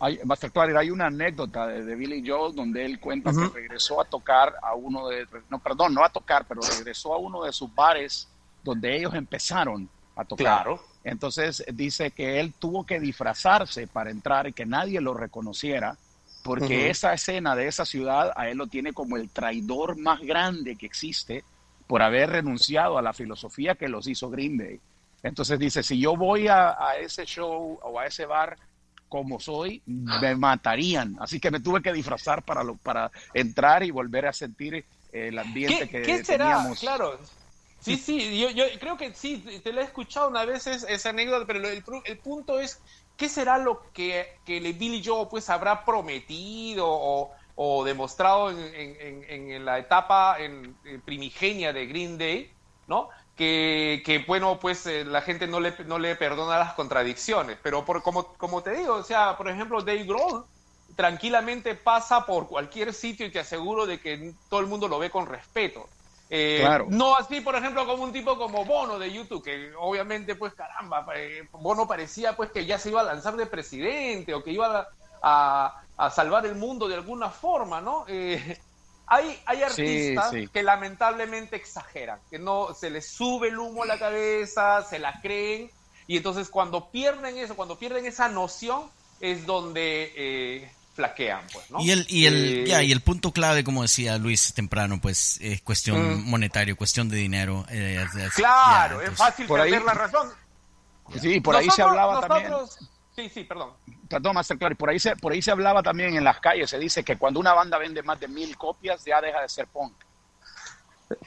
hay, 0.00 0.18
Master 0.24 0.50
Clary, 0.50 0.74
hay 0.74 0.90
una 0.90 1.06
anécdota 1.08 1.66
de, 1.66 1.84
de 1.84 1.94
Billy 1.94 2.26
Joel 2.26 2.54
donde 2.54 2.82
él 2.82 2.98
cuenta 2.98 3.28
Ujú. 3.30 3.52
que 3.52 3.60
regresó 3.60 4.00
a 4.00 4.06
tocar 4.06 4.54
a 4.62 4.74
uno 4.74 5.06
de, 5.08 5.26
no, 5.50 5.58
perdón, 5.58 5.92
no 5.92 6.02
a 6.02 6.08
tocar, 6.08 6.46
pero 6.46 6.62
regresó 6.62 7.12
a 7.12 7.18
uno 7.18 7.42
de 7.44 7.52
sus 7.52 7.72
bares 7.74 8.26
donde 8.64 8.96
ellos 8.96 9.14
empezaron 9.14 9.86
a 10.16 10.24
tocar. 10.24 10.62
Claro. 10.62 10.82
Entonces 11.04 11.64
dice 11.72 12.10
que 12.10 12.40
él 12.40 12.54
tuvo 12.58 12.84
que 12.84 13.00
disfrazarse 13.00 13.86
para 13.86 14.10
entrar 14.10 14.46
y 14.46 14.52
que 14.52 14.66
nadie 14.66 15.00
lo 15.00 15.14
reconociera, 15.14 15.96
porque 16.42 16.90
esa 16.90 17.12
escena 17.12 17.54
de 17.54 17.66
esa 17.66 17.84
ciudad 17.84 18.32
a 18.36 18.48
él 18.48 18.58
lo 18.58 18.66
tiene 18.66 18.92
como 18.92 19.16
el 19.16 19.28
traidor 19.30 19.96
más 19.98 20.20
grande 20.20 20.76
que 20.76 20.86
existe 20.86 21.44
por 21.86 22.02
haber 22.02 22.30
renunciado 22.30 22.98
a 22.98 23.02
la 23.02 23.12
filosofía 23.12 23.74
que 23.74 23.88
los 23.88 24.06
hizo 24.06 24.30
Green 24.30 24.56
Day. 24.56 24.80
Entonces 25.22 25.58
dice, 25.58 25.82
si 25.82 25.98
yo 25.98 26.16
voy 26.16 26.48
a, 26.48 26.70
a 26.70 26.96
ese 26.96 27.24
show 27.24 27.78
o 27.82 27.98
a 27.98 28.06
ese 28.06 28.26
bar 28.26 28.56
como 29.08 29.40
soy, 29.40 29.82
me 29.86 30.36
matarían. 30.36 31.16
Así 31.20 31.40
que 31.40 31.50
me 31.50 31.60
tuve 31.60 31.82
que 31.82 31.92
disfrazar 31.92 32.42
para, 32.42 32.62
lo, 32.62 32.76
para 32.76 33.10
entrar 33.34 33.82
y 33.82 33.90
volver 33.90 34.26
a 34.26 34.32
sentir 34.32 34.84
el 35.12 35.38
ambiente 35.38 35.88
¿Qué, 35.88 36.02
que 36.02 36.02
qué 36.02 36.24
será? 36.24 36.44
teníamos. 36.44 36.80
Claro. 36.80 37.18
Sí, 37.80 37.96
sí, 37.96 38.38
yo, 38.40 38.50
yo 38.50 38.64
creo 38.80 38.96
que 38.96 39.14
sí, 39.14 39.42
te 39.62 39.72
lo 39.72 39.80
he 39.80 39.84
escuchado 39.84 40.28
una 40.28 40.44
vez 40.44 40.66
es- 40.66 40.82
esa 40.84 41.10
anécdota, 41.10 41.46
pero 41.46 41.60
el, 41.68 42.20
punto 42.20 42.58
es, 42.60 42.82
¿qué 43.16 43.28
será 43.28 43.56
lo 43.58 43.90
que, 43.92 44.26
que 44.44 44.58
Billy 44.60 45.00
Joe 45.04 45.28
pues 45.30 45.48
habrá 45.48 45.84
prometido 45.84 46.84
o, 46.88 47.32
demostrado 47.84 48.50
en, 48.50 48.58
en- 48.74 49.24
en- 49.24 49.50
en 49.52 49.64
la 49.64 49.78
etapa 49.78 50.36
en, 50.40 50.78
en 50.84 51.02
primigenia 51.02 51.72
de 51.72 51.86
Green 51.86 52.18
Day, 52.18 52.52
¿no? 52.86 53.08
Que, 53.34 54.02
que, 54.04 54.18
bueno, 54.26 54.58
pues 54.58 54.84
eh, 54.86 55.04
la 55.04 55.22
gente 55.22 55.46
no 55.46 55.60
le, 55.60 55.72
no 55.86 55.98
le 56.00 56.16
perdona 56.16 56.58
las 56.58 56.74
contradicciones, 56.74 57.58
pero 57.62 57.84
por, 57.84 58.02
como, 58.02 58.36
como 58.36 58.62
te 58.62 58.72
digo, 58.76 58.94
o 58.96 59.02
sea, 59.04 59.36
por 59.36 59.48
ejemplo, 59.48 59.82
Dave 59.82 60.04
Grohl 60.04 60.46
tranquilamente 60.96 61.74
pasa 61.76 62.24
por 62.26 62.48
cualquier 62.48 62.92
sitio 62.92 63.26
y 63.26 63.32
te 63.32 63.38
aseguro 63.40 63.86
de 63.86 64.00
que 64.00 64.34
todo 64.48 64.60
el 64.60 64.66
mundo 64.66 64.88
lo 64.88 64.98
ve 64.98 65.10
con 65.10 65.26
respeto. 65.26 65.92
Eh, 66.30 66.82
Claro. 66.82 66.86
No 66.86 67.16
así, 67.16 67.40
por 67.40 67.54
ejemplo, 67.56 67.86
como 67.86 68.04
un 68.04 68.12
tipo 68.12 68.36
como 68.36 68.64
Bono 68.64 68.98
de 68.98 69.12
YouTube, 69.12 69.42
que 69.44 69.72
obviamente, 69.78 70.34
pues 70.36 70.54
caramba, 70.54 71.06
eh, 71.16 71.48
Bono 71.52 71.86
parecía 71.88 72.36
pues 72.36 72.50
que 72.52 72.66
ya 72.66 72.78
se 72.78 72.90
iba 72.90 73.00
a 73.00 73.04
lanzar 73.04 73.36
de 73.36 73.46
presidente 73.46 74.34
o 74.34 74.42
que 74.42 74.52
iba 74.52 74.80
a, 74.80 74.88
a- 75.22 75.74
a 75.96 76.10
salvar 76.10 76.46
el 76.46 76.54
mundo 76.54 76.86
de 76.88 76.94
alguna 76.94 77.30
forma, 77.30 77.80
¿no? 77.80 78.04
Eh, 78.08 78.58
hay, 79.06 79.40
hay 79.46 79.62
artistas 79.62 80.26
sí. 80.30 80.48
que 80.52 80.62
lamentablemente 80.62 81.56
exageran, 81.56 82.22
que 82.30 82.38
no 82.38 82.74
se 82.74 82.90
les 82.90 83.14
sube 83.14 83.48
el 83.48 83.58
humo 83.58 83.82
a 83.82 83.86
la 83.86 83.98
cabeza, 83.98 84.82
se 84.82 84.98
la 84.98 85.18
creen, 85.22 85.70
y 86.06 86.16
entonces 86.18 86.50
cuando 86.50 86.90
pierden 86.90 87.38
eso, 87.38 87.56
cuando 87.56 87.78
pierden 87.78 88.06
esa 88.06 88.28
noción, 88.28 88.92
es 89.18 89.46
donde 89.46 90.12
eh, 90.16 90.77
flaquean, 90.98 91.42
pues, 91.52 91.70
¿no? 91.70 91.78
Y 91.80 91.92
el, 91.92 92.04
y 92.08 92.26
el, 92.26 92.34
Eh, 92.34 92.64
ya, 92.66 92.82
y 92.82 92.90
el 92.90 93.00
punto 93.02 93.32
clave, 93.32 93.62
como 93.62 93.82
decía 93.82 94.18
Luis 94.18 94.52
temprano, 94.52 95.00
pues 95.00 95.38
es 95.40 95.62
cuestión 95.62 96.18
Mm. 96.18 96.28
monetario, 96.28 96.76
cuestión 96.76 97.08
de 97.08 97.16
dinero. 97.16 97.64
eh, 97.70 98.04
es- 98.04 98.14
es- 98.20 98.32
Claro, 98.34 99.00
ya, 99.00 99.08
es 99.08 99.16
fácil 99.16 99.46
Por 99.46 99.60
ahí- 99.60 99.70
perder 99.70 99.86
la 99.86 99.94
razón. 99.94 100.28
Sí, 101.20 101.40
por 101.40 101.54
ahí 101.54 101.62
se 101.70 101.82
Nosotros- 101.82 101.88
hablaba 101.90 102.20
también. 102.26 102.52
Sí, 103.14 103.28
sí, 103.32 103.44
perdón. 103.44 103.74
Perdón, 104.08 104.34
Master 104.34 104.58
Clary, 104.58 104.74
por 104.74 104.90
ahí 104.90 104.98
se, 104.98 105.14
por 105.16 105.32
ahí 105.32 105.40
se 105.40 105.50
hablaba 105.52 105.82
también 105.82 106.16
en 106.16 106.24
las 106.24 106.40
calles, 106.40 106.68
se 106.68 106.78
dice 106.80 107.04
que 107.04 107.16
cuando 107.16 107.38
una 107.38 107.54
banda 107.54 107.78
vende 107.78 108.02
más 108.02 108.18
de 108.18 108.26
mil 108.26 108.56
copias 108.56 109.04
ya 109.04 109.20
deja 109.20 109.40
de 109.40 109.48
ser 109.48 109.68
punk. 109.68 109.92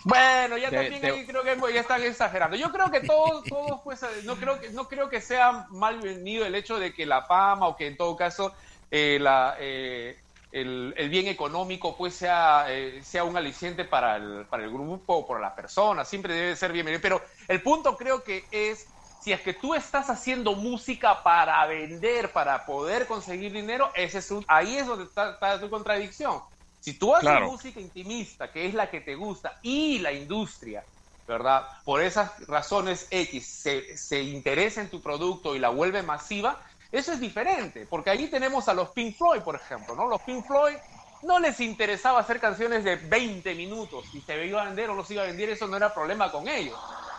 Bueno, 0.03 0.57
ya 0.57 0.69
De- 0.69 0.77
también 0.77 1.01
de- 1.01 1.07
ahí 1.11 1.25
creo 1.25 1.43
que 1.43 1.73
ya 1.73 1.81
están 1.81 2.03
exagerando. 2.03 2.55
Yo 2.55 2.71
creo 2.71 2.91
que 2.91 2.99
todos, 3.01 3.43
todos 3.45 3.81
pues, 3.83 4.03
eh, 4.03 4.07
no 4.25 4.35
creo 4.35 4.59
que 4.59 4.69
no 4.69 4.87
creo 4.87 5.09
que 5.09 5.21
sea 5.21 5.65
mal 5.71 5.99
venido 5.99 6.45
el 6.45 6.53
hecho 6.53 6.77
de 6.77 6.93
que 6.93 7.05
la 7.07 7.23
fama 7.23 7.67
o 7.67 7.75
que 7.75 7.87
en 7.87 7.97
todo 7.97 8.15
caso 8.15 8.53
eh, 8.91 9.19
la, 9.21 9.57
eh, 9.59 10.17
el, 10.51 10.93
el 10.97 11.09
bien 11.09 11.27
económico 11.27 11.97
pues 11.97 12.15
sea, 12.15 12.65
eh, 12.69 13.03
sea 13.03 13.23
un 13.23 13.37
aliciente 13.37 13.85
para 13.85 14.17
el, 14.17 14.47
para 14.49 14.63
el 14.65 14.71
grupo 14.71 15.15
o 15.15 15.27
para 15.27 15.39
la 15.41 15.55
persona. 15.55 16.05
Siempre 16.05 16.33
debe 16.35 16.55
ser 16.57 16.71
bienvenido. 16.73 17.01
Pero 17.01 17.21
el 17.47 17.63
punto 17.63 17.97
creo 17.97 18.23
que 18.23 18.47
es 18.51 18.87
si 19.17 19.31
es 19.31 19.41
que 19.41 19.53
tú 19.53 19.75
estás 19.75 20.09
haciendo 20.09 20.53
música 20.55 21.23
para 21.23 21.65
vender, 21.67 22.33
para 22.33 22.65
poder 22.65 23.07
conseguir 23.07 23.53
dinero, 23.53 23.91
ese 23.95 24.17
es 24.19 24.31
un, 24.31 24.43
ahí 24.47 24.77
es 24.77 24.87
donde 24.87 25.05
está, 25.05 25.31
está 25.33 25.59
tu 25.61 25.69
contradicción. 25.69 26.41
Si 26.79 26.97
tú 26.97 27.15
haces 27.15 27.39
Claro. 27.39 27.39
música 27.39 27.79
intimista, 27.79 28.51
que 28.51 28.65
es 28.65 28.73
la 28.73 28.89
que 28.89 29.01
te 29.01 29.15
gusta, 29.15 29.59
y 29.61 29.99
la 29.99 30.11
industria, 30.11 30.87
¿verdad? 31.27 31.67
Por 31.85 32.01
esas 32.01 32.31
razones 32.47 33.07
X 33.11 33.61
se, 33.61 33.95
se 33.97 34.21
interesa 34.23 34.81
en 34.81 34.89
tu 34.89 35.01
producto 35.01 35.55
y 35.55 35.59
la 35.59 35.69
vuelve 35.69 36.01
masiva, 36.01 36.61
eso 36.91 37.13
es 37.13 37.19
diferente, 37.19 37.85
porque 37.89 38.09
ahí 38.09 38.27
tenemos 38.29 38.67
a 38.67 38.73
los 38.73 38.91
Pink 38.91 39.15
Floyd, 39.17 39.41
por 39.41 39.55
ejemplo, 39.55 39.95
¿no? 39.95 40.07
Los 40.07 40.21
Pink 40.21 40.45
Floyd 40.45 40.75
no 41.23 41.39
les 41.39 41.59
interesaba 41.59 42.19
hacer 42.19 42.39
canciones 42.39 42.83
de 42.83 42.95
20 42.95 43.53
minutos, 43.55 44.05
y 44.13 44.21
se 44.21 44.45
iba 44.45 44.61
a 44.61 44.65
vender 44.65 44.89
o 44.89 44.95
no 44.95 45.03
se 45.03 45.13
iba 45.13 45.23
a 45.23 45.27
vender, 45.27 45.49
eso 45.49 45.67
no 45.67 45.77
era 45.77 45.93
problema 45.93 46.31
con 46.31 46.47
ellos, 46.47 46.75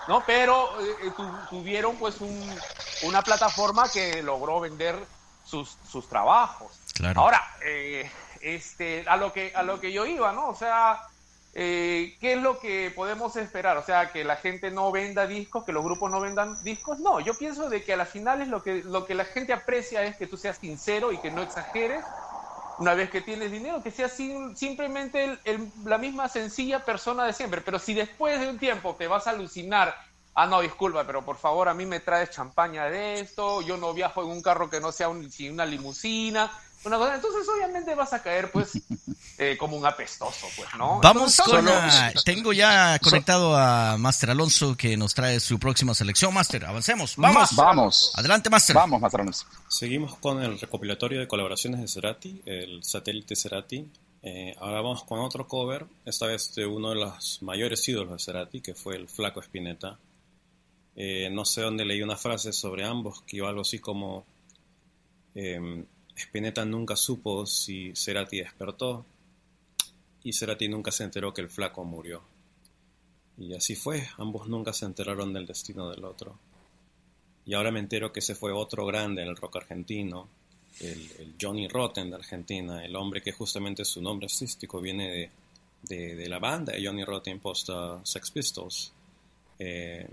¿no? 0.09 0.24
Pero 0.27 0.81
eh, 0.81 0.97
eh, 1.03 1.11
tu- 1.16 1.47
tuvieron 1.49 1.97
pues 1.97 2.20
un- 2.20 2.59
una 3.05 3.23
plataforma 3.23 3.90
que 3.93 4.23
logró 4.23 4.61
vender 4.61 5.07
sus, 5.43 5.78
sus 5.85 6.09
trabajos. 6.09 6.81
Claro. 6.94 7.20
Ahora, 7.20 7.43
eh, 7.65 8.11
este, 8.40 9.05
a 9.09 9.16
lo 9.16 9.32
que 9.32 9.53
a 9.55 9.62
lo 9.62 9.81
que 9.81 9.93
yo 9.93 10.05
iba, 10.07 10.32
¿no? 10.32 10.49
O 10.49 10.55
sea, 10.55 11.01
eh, 11.52 12.16
¿qué 12.20 12.34
es 12.34 12.42
lo 12.42 12.58
que 12.58 12.90
podemos 12.94 13.36
esperar? 13.36 13.76
O 13.76 13.82
sea, 13.82 14.10
que 14.12 14.24
la 14.24 14.36
gente 14.36 14.70
no 14.70 14.90
venda 14.92 15.26
discos, 15.26 15.64
que 15.64 15.72
los 15.72 15.84
grupos 15.84 16.10
no 16.10 16.20
vendan 16.20 16.62
discos. 16.62 16.98
No, 17.00 17.20
yo 17.20 17.36
pienso 17.38 17.68
de 17.68 17.84
que 17.84 17.92
a 17.94 17.96
las 17.96 18.10
finales 18.10 18.48
lo 18.48 18.62
que 18.62 18.82
lo 18.84 19.04
que 19.06 19.14
la 19.14 19.24
gente 19.24 19.52
aprecia 19.52 20.02
es 20.04 20.16
que 20.16 20.26
tú 20.26 20.36
seas 20.36 20.58
sincero 20.58 21.12
y 21.12 21.20
que 21.20 21.30
no 21.30 21.42
exageres. 21.42 22.06
Una 22.76 22.94
vez 22.94 23.10
que 23.10 23.20
tienes 23.20 23.52
dinero, 23.52 23.82
que 23.82 23.90
seas 23.90 24.12
sim- 24.12 24.54
simplemente 24.56 25.38
la 25.84 25.98
misma 25.98 26.28
sencilla 26.28 26.84
persona 26.84 27.24
de 27.26 27.32
siempre. 27.32 27.60
Pero 27.60 27.78
si 27.78 27.94
después 27.94 28.40
de 28.40 28.48
un 28.48 28.58
tiempo 28.58 28.96
te 28.96 29.06
vas 29.06 29.26
a 29.26 29.30
alucinar, 29.30 29.94
ah, 30.34 30.46
no, 30.46 30.60
disculpa, 30.60 31.06
pero 31.06 31.24
por 31.24 31.36
favor 31.36 31.68
a 31.68 31.74
mí 31.74 31.86
me 31.86 32.00
traes 32.00 32.30
champaña 32.30 32.86
de 32.86 33.20
esto, 33.20 33.62
yo 33.62 33.76
no 33.76 33.92
viajo 33.94 34.22
en 34.22 34.30
un 34.30 34.42
carro 34.42 34.70
que 34.70 34.80
no 34.80 34.90
sea 34.90 35.08
un, 35.10 35.28
una 35.50 35.66
limusina, 35.66 36.50
una 36.84 36.98
cosa, 36.98 37.14
entonces 37.14 37.46
obviamente 37.48 37.94
vas 37.94 38.12
a 38.12 38.22
caer 38.22 38.50
pues 38.50 38.72
eh, 39.38 39.56
como 39.59 39.76
un 39.76 39.86
apestoso, 39.86 40.46
pues, 40.56 40.68
¿no? 40.76 41.00
Vamos 41.00 41.38
Entonces, 41.38 41.64
con... 41.64 41.68
ah, 41.68 42.12
tengo 42.24 42.52
ya 42.52 42.98
conectado 42.98 43.56
a 43.56 43.96
Master 43.98 44.30
Alonso 44.30 44.76
que 44.76 44.96
nos 44.96 45.14
trae 45.14 45.40
su 45.40 45.59
próxima 45.59 45.94
selección. 45.94 46.34
Master, 46.34 46.64
avancemos. 46.64 47.16
Vamos. 47.16 47.54
Vamos. 47.54 48.12
Adelante, 48.14 48.50
Master. 48.50 48.74
Vamos, 48.74 49.00
Master 49.00 49.20
Alonso. 49.20 49.46
Seguimos 49.68 50.16
con 50.16 50.42
el 50.42 50.59
recopilatorio 50.59 51.20
de 51.20 51.28
colaboraciones 51.28 51.80
de 51.80 51.88
Cerati, 51.88 52.42
el 52.46 52.82
satélite 52.82 53.36
Cerati. 53.36 53.88
Eh, 54.24 54.54
ahora 54.59 54.80
vamos 54.80 55.02
con 55.04 55.18
otro 55.18 55.48
cover, 55.48 55.84
esta 56.04 56.26
vez 56.26 56.54
de 56.54 56.64
uno 56.64 56.90
de 56.90 56.96
los 56.96 57.42
mayores 57.42 57.88
ídolos 57.88 58.12
de 58.12 58.18
Cerati, 58.18 58.60
que 58.60 58.74
fue 58.74 58.96
el 58.96 59.09
Flaco 59.09 59.40
Spinetta. 59.40 59.98
Eh, 60.94 61.28
no 61.30 61.44
sé 61.44 61.62
dónde 61.62 61.84
leí 61.84 62.02
una 62.02 62.16
frase 62.16 62.52
sobre 62.52 62.84
ambos 62.84 63.22
que 63.22 63.38
iba 63.38 63.48
algo 63.48 63.62
así 63.62 63.78
como 63.78 64.24
eh, 65.34 65.84
Spinetta 66.16 66.64
nunca 66.64 66.97
supo 66.97 67.47
si 67.47 67.93
Cerati 67.94 68.39
despertó 68.39 69.05
y 70.24 70.32
Cerati 70.32 70.68
nunca 70.68 70.90
se 70.90 71.05
enteró 71.05 71.32
que 71.32 71.40
el 71.40 71.51
flaco 71.51 71.84
murió. 71.84 72.22
Y 73.39 73.55
así 73.55 73.74
fue, 73.74 74.06
ambos 74.18 74.47
nunca 74.48 74.72
se 74.72 74.84
enteraron 74.84 75.32
del 75.32 75.47
destino 75.47 75.90
del 75.90 76.05
otro. 76.05 76.39
Y 77.44 77.55
ahora 77.55 77.72
me 77.72 77.80
entero 77.80 78.12
que 78.12 78.20
ese 78.20 78.34
fue 78.34 78.52
otro 78.52 78.86
grande 78.86 79.22
en 79.22 79.28
el 79.28 79.36
rock 79.36 79.56
argentino, 79.56 80.28
el, 80.80 81.34
Johnny 81.40 81.68
Rotten 81.68 82.10
de 82.10 82.16
Argentina, 82.16 82.84
el 82.84 82.94
hombre 82.97 83.20
que 83.20 83.32
justamente 83.32 83.84
su 83.84 84.01
nombre 84.01 84.26
artístico 84.26 84.80
viene 84.80 85.30
de, 85.82 86.14
de, 86.14 86.28
la 86.28 86.39
banda 86.39 86.72
de 86.72 86.86
Johnny 86.86 87.05
Rotten 87.05 87.40
posta 87.40 88.01
Sex 88.05 88.30
Pistols. 88.30 88.93
Eh, 89.59 90.09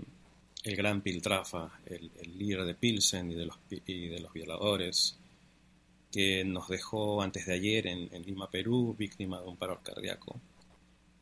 el 0.62 0.76
gran 0.76 1.00
Piltrafa, 1.00 1.80
el, 1.86 2.10
líder 2.36 2.64
de 2.64 2.74
Pilsen 2.74 3.30
y 3.30 3.34
de, 3.34 3.46
los, 3.46 3.56
y 3.70 4.08
de 4.08 4.20
los 4.20 4.32
violadores, 4.32 5.16
que 6.10 6.44
nos 6.44 6.68
dejó 6.68 7.22
antes 7.22 7.46
de 7.46 7.54
ayer 7.54 7.86
en, 7.86 8.08
en 8.12 8.22
Lima, 8.22 8.50
Perú, 8.50 8.94
víctima 8.98 9.40
de 9.40 9.46
un 9.46 9.56
paro 9.56 9.80
cardíaco. 9.82 10.40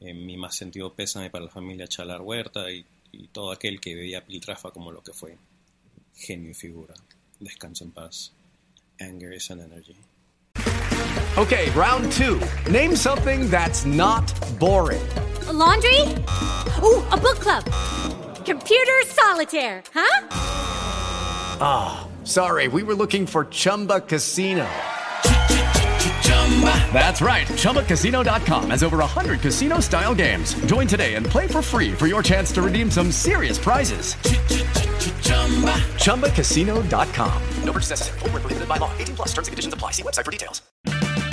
En 0.00 0.24
mi 0.24 0.36
más 0.36 0.56
sentido 0.56 0.94
pésame 0.94 1.30
para 1.30 1.44
la 1.44 1.50
familia 1.50 1.86
Chalar 1.88 2.20
Huerta 2.22 2.70
y, 2.70 2.84
y 3.12 3.28
todo 3.28 3.50
aquel 3.50 3.80
que 3.80 3.94
veía 3.94 4.18
a 4.18 4.24
Piltrafa 4.24 4.70
como 4.70 4.92
lo 4.92 5.02
que 5.02 5.12
fue. 5.12 5.36
Genio 6.14 6.50
y 6.50 6.54
figura. 6.54 6.94
Descanso 7.40 7.84
en 7.84 7.90
paz. 7.92 8.32
Anger 9.00 9.32
is 9.32 9.50
an 9.50 9.60
energy. 9.60 9.96
Okay, 11.36 11.70
round 11.70 12.10
two. 12.10 12.40
Name 12.68 12.96
something 12.96 13.48
that's 13.48 13.84
not 13.84 14.24
boring. 14.58 15.00
A 15.46 15.52
laundry? 15.52 16.02
Ooh, 16.82 17.04
a 17.12 17.16
book 17.16 17.38
club. 17.38 17.64
Computer 18.44 19.04
solitaire, 19.06 19.82
huh? 19.94 20.26
Ah, 21.60 22.07
sorry, 22.28 22.68
we 22.68 22.82
were 22.82 22.94
looking 22.94 23.26
for 23.26 23.44
Chumba 23.46 24.00
Casino. 24.00 24.66
That's 26.92 27.20
right. 27.20 27.46
ChumbaCasino.com 27.46 28.70
has 28.70 28.82
over 28.82 28.98
100 28.98 29.40
casino 29.40 29.78
style 29.80 30.14
games. 30.14 30.54
Join 30.66 30.88
today 30.88 31.14
and 31.14 31.24
play 31.24 31.46
for 31.46 31.62
free 31.62 31.92
for 31.92 32.08
your 32.08 32.22
chance 32.22 32.50
to 32.52 32.62
redeem 32.62 32.90
some 32.90 33.12
serious 33.12 33.58
prizes. 33.58 34.16
ChumbaCasino.com. 36.02 37.42
No 37.62 37.72
purchase 37.72 37.90
necessary. 37.90 38.18
Void 38.18 38.32
where 38.32 38.40
prohibited 38.40 38.68
by 38.68 38.78
law. 38.78 38.90
18 38.98 39.14
plus 39.16 39.28
terms 39.28 39.46
and 39.48 39.52
conditions 39.52 39.74
apply. 39.74 39.92
See 39.92 40.02
website 40.02 40.24
for 40.24 40.32
details. 40.32 40.62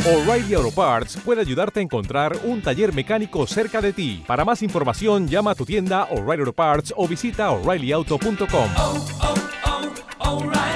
O'Reilly 0.08 0.54
Auto 0.54 0.70
Parts 0.70 1.18
puede 1.18 1.42
ayudarte 1.42 1.80
a 1.80 1.84
encontrar 1.84 2.38
un 2.44 2.62
taller 2.62 2.94
mecánico 2.94 3.48
cerca 3.48 3.82
de 3.82 3.92
ti. 3.92 4.24
Para 4.28 4.46
más 4.46 4.62
información, 4.62 5.28
llama 5.28 5.52
a 5.52 5.56
tu 5.56 5.66
tienda 5.66 6.04
O'Reilly 6.12 6.42
Auto 6.42 6.54
Parts 6.54 6.94
o 6.96 7.08
visita 7.08 7.50
oreillyauto.com. 7.50 8.70
O'Reilly 8.80 10.02
Auto 10.20 10.46
Parts. 10.46 10.75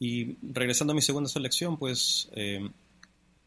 Y 0.00 0.36
regresando 0.42 0.92
a 0.92 0.94
mi 0.94 1.02
segunda 1.02 1.28
selección, 1.28 1.76
pues 1.76 2.28
eh, 2.32 2.68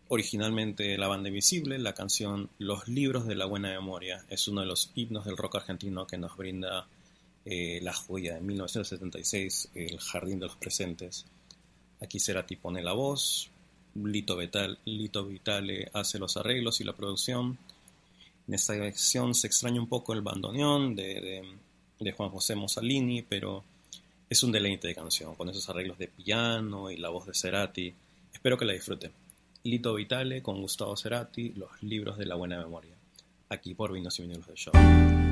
originalmente 0.07 0.97
La 0.97 1.07
Banda 1.07 1.27
Invisible, 1.27 1.77
la 1.79 1.93
canción 1.93 2.49
Los 2.57 2.87
Libros 2.87 3.27
de 3.27 3.35
la 3.35 3.45
Buena 3.45 3.69
Memoria, 3.69 4.23
es 4.29 4.47
uno 4.47 4.61
de 4.61 4.67
los 4.67 4.91
himnos 4.95 5.25
del 5.25 5.35
rock 5.35 5.55
argentino 5.55 6.07
que 6.07 6.17
nos 6.17 6.37
brinda 6.37 6.87
eh, 7.43 7.79
la 7.81 7.93
joya 7.93 8.35
de 8.35 8.41
1976, 8.41 9.71
El 9.75 9.99
Jardín 9.99 10.39
de 10.39 10.47
los 10.47 10.55
Presentes. 10.55 11.25
Aquí 11.99 12.19
Cerati 12.19 12.55
pone 12.55 12.81
la 12.81 12.93
voz, 12.93 13.49
Lito, 13.95 14.37
Lito 14.85 15.25
Vitale 15.25 15.89
hace 15.93 16.19
los 16.19 16.37
arreglos 16.37 16.79
y 16.79 16.85
la 16.85 16.93
producción. 16.93 17.57
En 18.47 18.53
esta 18.53 18.73
versión 18.75 19.35
se 19.35 19.47
extraña 19.47 19.81
un 19.81 19.87
poco 19.87 20.13
el 20.13 20.21
bandoneón 20.21 20.95
de, 20.95 21.21
de, 21.21 21.43
de 21.99 22.11
Juan 22.13 22.29
José 22.29 22.55
Mussolini, 22.55 23.23
pero 23.23 23.65
es 24.31 24.43
un 24.43 24.51
deleite 24.53 24.87
de 24.87 24.95
canción, 24.95 25.35
con 25.35 25.49
esos 25.49 25.67
arreglos 25.69 25.97
de 25.97 26.07
piano 26.07 26.89
y 26.89 26.95
la 26.95 27.09
voz 27.09 27.27
de 27.27 27.33
Cerati. 27.33 27.93
Espero 28.33 28.57
que 28.57 28.63
la 28.63 28.71
disfruten. 28.71 29.11
Lito 29.65 29.93
Vitale 29.93 30.41
con 30.41 30.61
Gustavo 30.61 30.95
Cerati, 30.95 31.49
Los 31.49 31.83
libros 31.83 32.17
de 32.17 32.25
la 32.25 32.35
buena 32.35 32.57
memoria. 32.57 32.95
Aquí 33.49 33.73
por 33.73 33.91
Vinos 33.91 34.17
y 34.19 34.21
Vinilos 34.21 34.47
de 34.47 34.55
Show. 34.55 34.73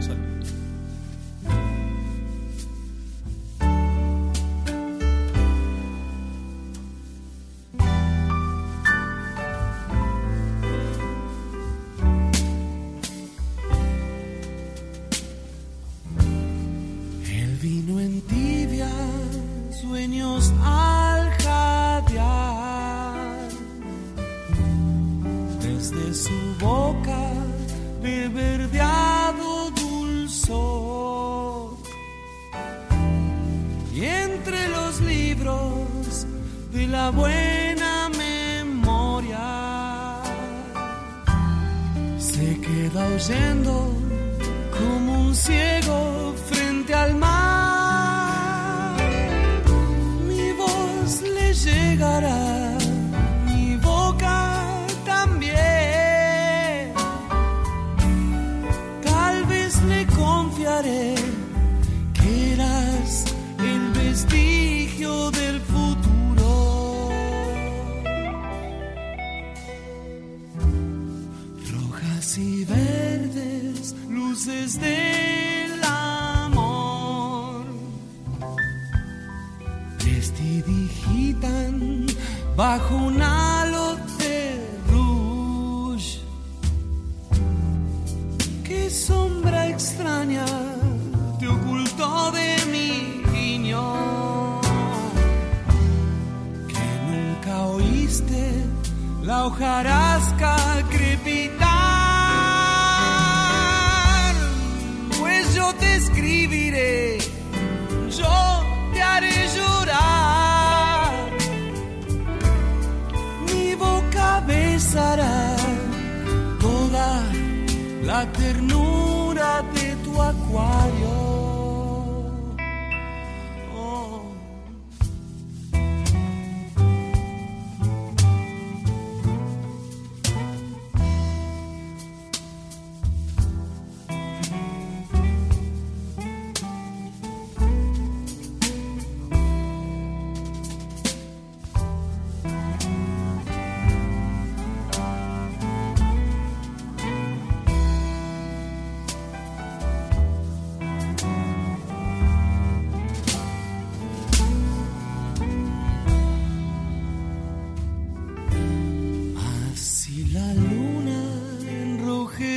Salud. 0.02 0.59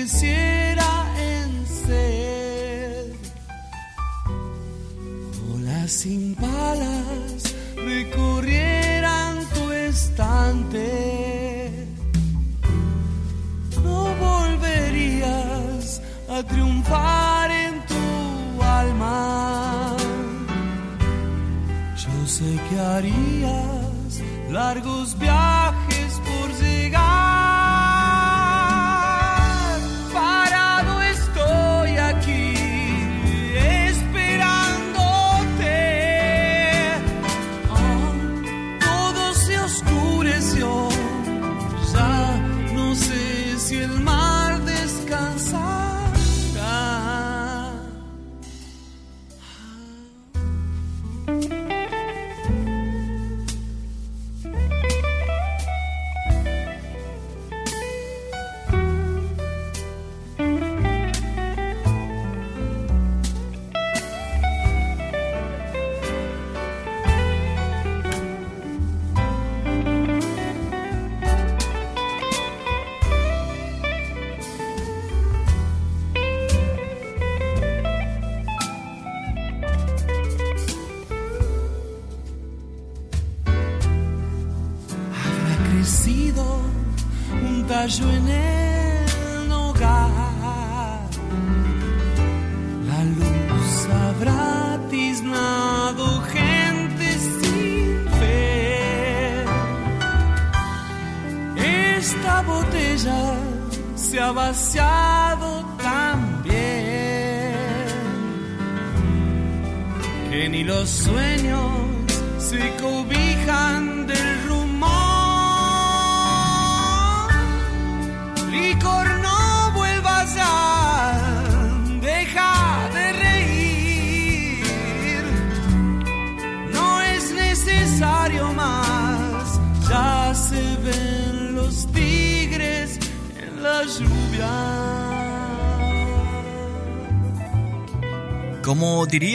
see 0.07 0.42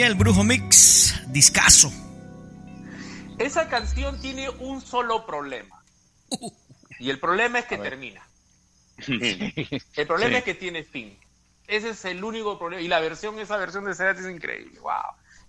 el 0.08 0.14
Brujo 0.14 0.42
Mix, 0.42 1.14
discaso. 1.26 1.92
Esa 3.38 3.68
canción 3.68 4.18
tiene 4.20 4.48
un 4.48 4.80
solo 4.80 5.26
problema. 5.26 5.82
Y 6.98 7.10
el 7.10 7.20
problema 7.20 7.58
es 7.58 7.66
que 7.66 7.76
termina. 7.78 8.26
El 9.06 10.06
problema 10.06 10.32
Sí. 10.32 10.36
es 10.38 10.44
que 10.44 10.54
tiene 10.54 10.82
fin. 10.82 11.16
Ese 11.68 11.90
es 11.90 12.04
el 12.06 12.24
único 12.24 12.58
problema. 12.58 12.82
Y 12.82 12.88
la 12.88 12.98
versión, 13.00 13.38
esa 13.38 13.56
versión 13.58 13.84
de 13.84 13.94
Cerati 13.94 14.20
es 14.22 14.30
increíble. 14.30 14.80
Wow. 14.80 14.92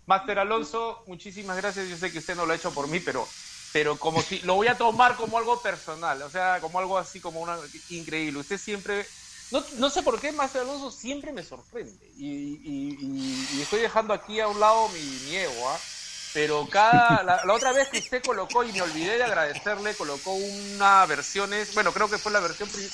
Master 0.06 0.38
Alonso, 0.40 1.04
muchísimas 1.08 1.56
gracias. 1.58 1.88
Yo 1.90 1.98
sé 1.98 2.12
que 2.12 2.20
usted 2.20 2.36
no 2.36 2.46
lo 2.46 2.52
ha 2.54 2.58
hecho 2.58 2.72
por 2.74 2.88
mí, 2.90 3.00
pero, 3.00 3.28
pero 3.74 3.98
como 3.98 4.22
si 4.22 4.40
lo 4.42 4.56
voy 4.56 4.68
a 4.68 4.78
tomar 4.78 5.16
como 5.16 5.38
algo 5.38 5.60
personal. 5.62 6.22
O 6.22 6.30
sea, 6.30 6.60
como 6.60 6.78
algo 6.80 6.98
así, 6.98 7.20
como 7.22 7.40
una 7.40 7.58
increíble. 7.90 8.40
Usted 8.40 8.58
siempre. 8.60 9.06
No, 9.52 9.66
no 9.74 9.90
sé 9.90 10.04
por 10.04 10.20
qué 10.20 10.32
Master 10.32 10.62
Alonso 10.62 10.92
siempre 10.92 11.32
me 11.34 11.44
sorprende. 11.44 12.12
Y, 12.16 12.28
y- 12.64 13.48
y- 13.52 13.58
y 13.58 13.62
estoy 13.62 13.82
dejando 13.82 14.14
aquí 14.14 14.40
a 14.40 14.48
un 14.48 14.60
lado 14.60 14.90
mi, 14.90 15.20
mi 15.20 15.36
ego, 15.36 15.70
¿ah? 15.70 15.88
Pero 16.32 16.70
cada. 16.70 17.24
La, 17.24 17.44
la 17.46 17.54
otra 17.56 17.74
vez 17.74 17.90
que 17.90 17.98
usted 17.98 18.24
colocó, 18.24 18.64
y 18.64 18.74
me 18.74 18.84
olvidé 18.84 19.18
de 19.18 19.24
agradecerle, 19.24 19.96
colocó 19.98 20.34
una 20.36 21.06
versión, 21.08 21.54
es- 21.54 21.74
bueno, 21.74 21.94
creo 21.94 22.10
que 22.10 22.20
fue 22.20 22.32
la 22.32 22.40
versión 22.40 22.72
pri- 22.72 22.94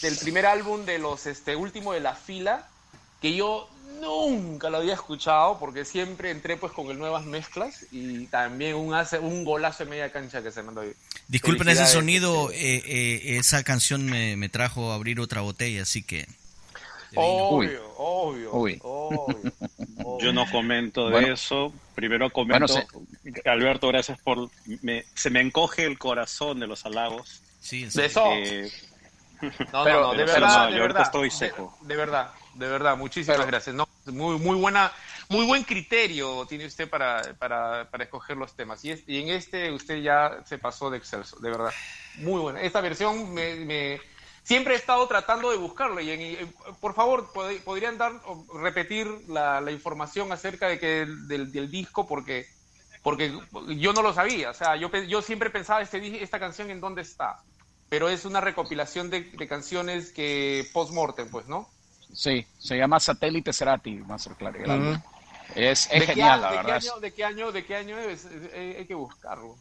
del 0.00 0.18
primer 0.18 0.46
álbum 0.46 0.84
de 0.84 0.98
los 0.98 1.26
este 1.26 1.56
último 1.56 1.92
de 1.92 2.00
la 2.00 2.14
fila, 2.14 2.72
que 3.18 3.34
yo 3.34 3.70
nunca 4.00 4.70
lo 4.70 4.78
había 4.78 4.94
escuchado, 4.94 5.58
porque 5.58 5.84
siempre 5.84 6.30
entré 6.30 6.56
pues 6.56 6.72
con 6.72 6.90
el 6.90 6.98
nuevas 6.98 7.24
mezclas 7.24 7.86
y 7.92 8.26
también 8.26 8.74
un, 8.76 8.94
hace, 8.94 9.18
un 9.18 9.44
golazo 9.44 9.84
de 9.84 9.90
media 9.90 10.12
cancha 10.12 10.42
que 10.42 10.50
se 10.52 10.62
mandó 10.62 10.82
ahí. 10.82 10.92
Disculpen 11.28 11.68
ese 11.68 11.86
sonido, 11.86 12.50
eh, 12.52 12.82
eh, 12.86 13.36
esa 13.38 13.62
canción 13.64 14.06
me, 14.06 14.36
me 14.36 14.48
trajo 14.48 14.92
a 14.92 14.94
abrir 14.94 15.20
otra 15.20 15.40
botella, 15.40 15.82
así 15.82 16.02
que... 16.02 16.26
Obvio, 17.14 17.82
obvio, 17.96 18.52
Uy. 18.52 18.78
obvio. 18.82 19.52
Yo 20.20 20.32
no 20.32 20.44
comento 20.50 21.06
de 21.06 21.12
Bueno. 21.12 21.32
eso. 21.34 21.72
Primero 21.94 22.30
comento, 22.30 22.66
Bueno, 22.74 22.88
Alberto, 23.46 23.88
gracias 23.88 24.18
por... 24.20 24.50
me- 24.82 25.04
se 25.14 25.30
me 25.30 25.40
encoge 25.40 25.84
el 25.84 25.98
corazón 25.98 26.60
de 26.60 26.66
los 26.66 26.84
halagos. 26.84 27.40
Sí, 27.60 27.86
De 27.86 28.06
eso. 28.06 28.22
Eh, 28.34 28.70
No, 29.72 29.84
Pero- 29.84 30.00
no, 30.00 30.06
no, 30.08 30.10
de 30.14 30.24
pero 30.24 30.32
verdad, 30.40 30.58
no, 30.58 30.66
de 30.66 30.76
yo 30.76 30.82
verdad. 30.82 31.02
estoy 31.02 31.24
de- 31.24 31.30
seco. 31.34 31.76
De, 31.82 31.96
verdad, 31.96 32.30
de 32.54 32.68
verdad, 32.68 32.96
muchísimas 32.96 33.46
gracias. 33.46 33.74
No, 33.74 33.88
muy, 34.06 34.38
muy 34.38 34.56
buena, 34.58 34.92
muy 35.28 35.44
buen 35.46 35.62
criterio 35.64 36.46
tiene 36.46 36.66
usted 36.66 36.88
para, 36.88 37.22
para, 37.38 37.88
para 37.90 38.04
escoger 38.04 38.36
los 38.36 38.54
temas. 38.54 38.84
Y, 38.84 38.92
es- 38.92 39.04
y 39.08 39.20
en 39.22 39.28
este 39.28 39.70
usted 39.72 40.00
ya 40.02 40.38
se 40.46 40.58
pasó 40.58 40.90
de 40.90 40.98
excelso, 40.98 41.38
de 41.40 41.50
verdad. 41.50 41.70
Muy 42.16 42.40
buena. 42.40 42.60
Esta 42.62 42.80
versión 42.80 43.32
me, 43.34 43.54
me- 43.56 44.00
siempre 44.42 44.74
he 44.74 44.76
estado 44.76 45.06
tratando 45.06 45.50
de 45.50 45.56
buscarlo. 45.58 46.00
Y, 46.00 46.10
en- 46.10 46.20
y, 46.22 46.36
por 46.80 46.94
favor, 46.94 47.30
pod- 47.32 47.60
podrían 47.62 47.98
dar 47.98 48.12
repetir 48.54 49.06
la, 49.28 49.60
la 49.60 49.70
información 49.70 50.32
acerca 50.32 50.68
de 50.68 50.78
que 50.78 51.06
del, 51.26 51.52
del 51.52 51.70
disco 51.70 52.06
porque 52.06 52.46
porque 53.02 53.32
yo 53.76 53.92
no 53.92 54.02
lo 54.02 54.12
sabía. 54.12 54.50
O 54.50 54.54
sea, 54.54 54.74
yo, 54.74 54.90
yo 55.06 55.22
siempre 55.22 55.48
pensaba 55.48 55.80
este, 55.80 56.22
esta 56.24 56.40
canción 56.40 56.70
en 56.70 56.80
dónde 56.80 57.02
está. 57.02 57.36
Pero 57.88 58.08
es 58.08 58.24
una 58.24 58.40
recopilación 58.40 59.10
de, 59.10 59.20
de 59.22 59.48
canciones 59.48 60.12
que 60.12 60.66
post-mortem, 60.72 61.30
pues, 61.30 61.46
¿no? 61.46 61.68
Sí, 62.12 62.46
se 62.58 62.76
llama 62.76 62.98
Satélite 63.00 63.52
Cerati, 63.52 63.94
Master 63.94 64.34
Clark. 64.34 64.56
el 64.60 64.70
álbum. 64.70 64.92
Ujú. 64.92 65.00
Es, 65.54 65.88
¿De 65.88 65.96
es 65.96 66.02
qué 66.02 66.06
genial, 66.06 66.38
a- 66.38 66.42
la 66.42 66.50
de 66.50 66.56
verdad. 66.56 66.80
Qué 66.80 66.88
año, 66.88 67.00
¿De 67.00 67.12
qué 67.14 67.24
año, 67.24 67.52
de 67.52 67.64
qué 67.64 67.76
año 67.76 67.98
es? 67.98 68.26
Eh, 68.30 68.76
hay 68.78 68.86
que 68.86 68.94
buscarlo. 68.94 69.56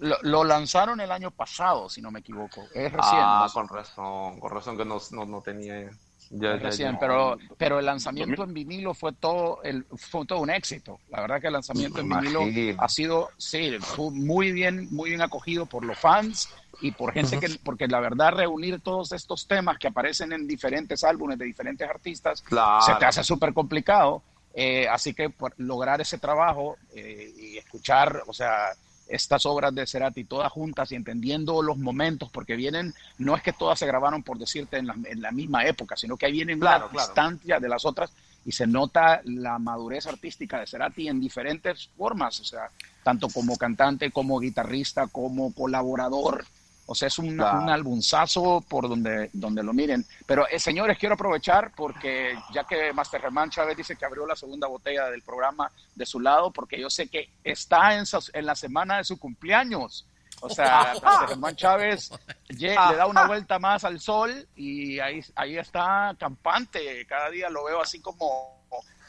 Lo, 0.00 0.16
lo 0.22 0.44
lanzaron 0.44 1.00
el 1.00 1.10
año 1.10 1.30
pasado, 1.30 1.88
si 1.88 2.00
no 2.00 2.10
me 2.10 2.20
equivoco. 2.20 2.62
Es 2.74 2.92
recién. 2.92 3.02
Ah, 3.02 3.44
¿no? 3.46 3.52
con 3.52 3.68
razón, 3.68 4.38
con 4.38 4.50
razón 4.50 4.76
que 4.76 4.84
no, 4.84 4.98
no, 5.12 5.24
no 5.24 5.42
tenía... 5.42 5.90
Ya, 6.30 6.54
Es 6.54 6.60
ya, 6.62 6.68
recién, 6.68 6.92
ya. 6.92 6.98
pero, 6.98 7.38
pero 7.56 7.78
el 7.78 7.86
lanzamiento 7.86 8.42
en 8.44 8.52
vinilo 8.52 8.92
fue 8.94 9.12
todo, 9.14 9.62
el, 9.62 9.86
fue 9.96 10.26
todo 10.26 10.40
un 10.40 10.50
éxito. 10.50 10.98
La 11.08 11.20
verdad 11.22 11.40
que 11.40 11.46
el 11.46 11.54
lanzamiento 11.54 12.00
en 12.00 12.08
vinilo 12.08 12.40
ha 12.78 12.88
sido, 12.88 13.30
sí, 13.38 13.78
fue 13.80 14.10
muy 14.10 14.52
bien, 14.52 14.88
muy 14.90 15.10
bien 15.10 15.22
acogido 15.22 15.66
por 15.66 15.84
los 15.84 15.98
fans 15.98 16.48
y 16.80 16.92
por 16.92 17.12
gente 17.12 17.40
que, 17.40 17.48
porque 17.64 17.88
la 17.88 18.00
verdad 18.00 18.32
reunir 18.32 18.80
todos 18.80 19.12
estos 19.12 19.46
temas 19.46 19.78
que 19.78 19.88
aparecen 19.88 20.32
en 20.32 20.46
diferentes 20.46 21.02
álbumes 21.02 21.38
de 21.38 21.46
diferentes 21.46 21.88
artistas 21.88 22.42
Claro. 22.42 22.82
se 22.82 22.94
te 22.96 23.04
hace 23.06 23.24
súper 23.24 23.52
complicado. 23.54 24.22
Eh, 24.54 24.88
así 24.88 25.14
que 25.14 25.30
por 25.30 25.54
lograr 25.58 26.00
ese 26.00 26.18
trabajo 26.18 26.76
eh, 26.94 27.32
y 27.36 27.58
escuchar, 27.58 28.22
o 28.26 28.32
sea, 28.32 28.68
estas 29.08 29.46
obras 29.46 29.74
de 29.74 29.86
Cerati 29.86 30.24
todas 30.24 30.52
juntas 30.52 30.92
y 30.92 30.94
entendiendo 30.94 31.62
los 31.62 31.78
momentos, 31.78 32.30
porque 32.30 32.56
vienen, 32.56 32.94
no 33.18 33.34
es 33.34 33.42
que 33.42 33.52
todas 33.52 33.78
se 33.78 33.86
grabaron 33.86 34.22
por 34.22 34.38
decirte 34.38 34.78
en 34.78 34.86
la, 34.86 34.96
en 35.04 35.22
la 35.22 35.32
misma 35.32 35.64
época, 35.66 35.96
sino 35.96 36.16
que 36.16 36.26
ahí 36.26 36.32
vienen 36.32 36.60
Claro, 36.60 36.88
claro. 36.88 37.06
distancia 37.06 37.58
de 37.58 37.68
las 37.68 37.84
otras 37.84 38.12
y 38.44 38.52
se 38.52 38.66
nota 38.66 39.20
la 39.24 39.58
madurez 39.58 40.06
artística 40.06 40.60
de 40.60 40.66
Cerati 40.66 41.08
en 41.08 41.20
diferentes 41.20 41.90
formas, 41.96 42.40
o 42.40 42.44
sea, 42.44 42.70
tanto 43.02 43.28
como 43.28 43.56
cantante, 43.56 44.10
como 44.10 44.38
guitarrista, 44.38 45.06
como 45.08 45.52
colaborador. 45.52 46.44
O 46.90 46.94
sea, 46.94 47.08
es 47.08 47.18
un, 47.18 47.36
Claro. 47.36 47.60
un 47.60 47.68
albunzazo 47.68 48.64
por 48.66 48.88
donde, 48.88 49.28
donde 49.34 49.62
lo 49.62 49.74
miren. 49.74 50.06
Pero, 50.24 50.48
eh, 50.48 50.58
señores, 50.58 50.96
quiero 50.96 51.16
aprovechar 51.16 51.70
porque 51.76 52.34
ya 52.50 52.64
que 52.64 52.94
Master 52.94 53.20
Germán 53.20 53.50
Chávez 53.50 53.76
dice 53.76 53.94
que 53.94 54.06
abrió 54.06 54.26
la 54.26 54.34
segunda 54.34 54.66
botella 54.68 55.10
del 55.10 55.20
programa 55.22 55.70
de 55.94 56.06
su 56.06 56.18
lado, 56.18 56.50
porque 56.50 56.80
yo 56.80 56.88
sé 56.88 57.08
que 57.08 57.30
está 57.44 57.94
en, 57.94 58.04
en 58.32 58.46
la 58.46 58.54
semana 58.54 58.96
de 58.96 59.04
su 59.04 59.18
cumpleaños. 59.18 60.06
O 60.40 60.48
sea, 60.48 60.94
Master 61.02 61.28
Germán 61.28 61.56
Chávez 61.56 62.10
le 62.48 62.74
da 62.74 63.06
una 63.06 63.26
vuelta 63.26 63.58
más 63.58 63.84
al 63.84 64.00
sol 64.00 64.48
y 64.56 64.98
ahí, 64.98 65.20
ahí 65.34 65.58
está 65.58 66.16
campante. 66.18 67.04
Cada 67.06 67.28
día 67.28 67.50
lo 67.50 67.64
veo 67.64 67.82
así 67.82 68.00
como 68.00 68.57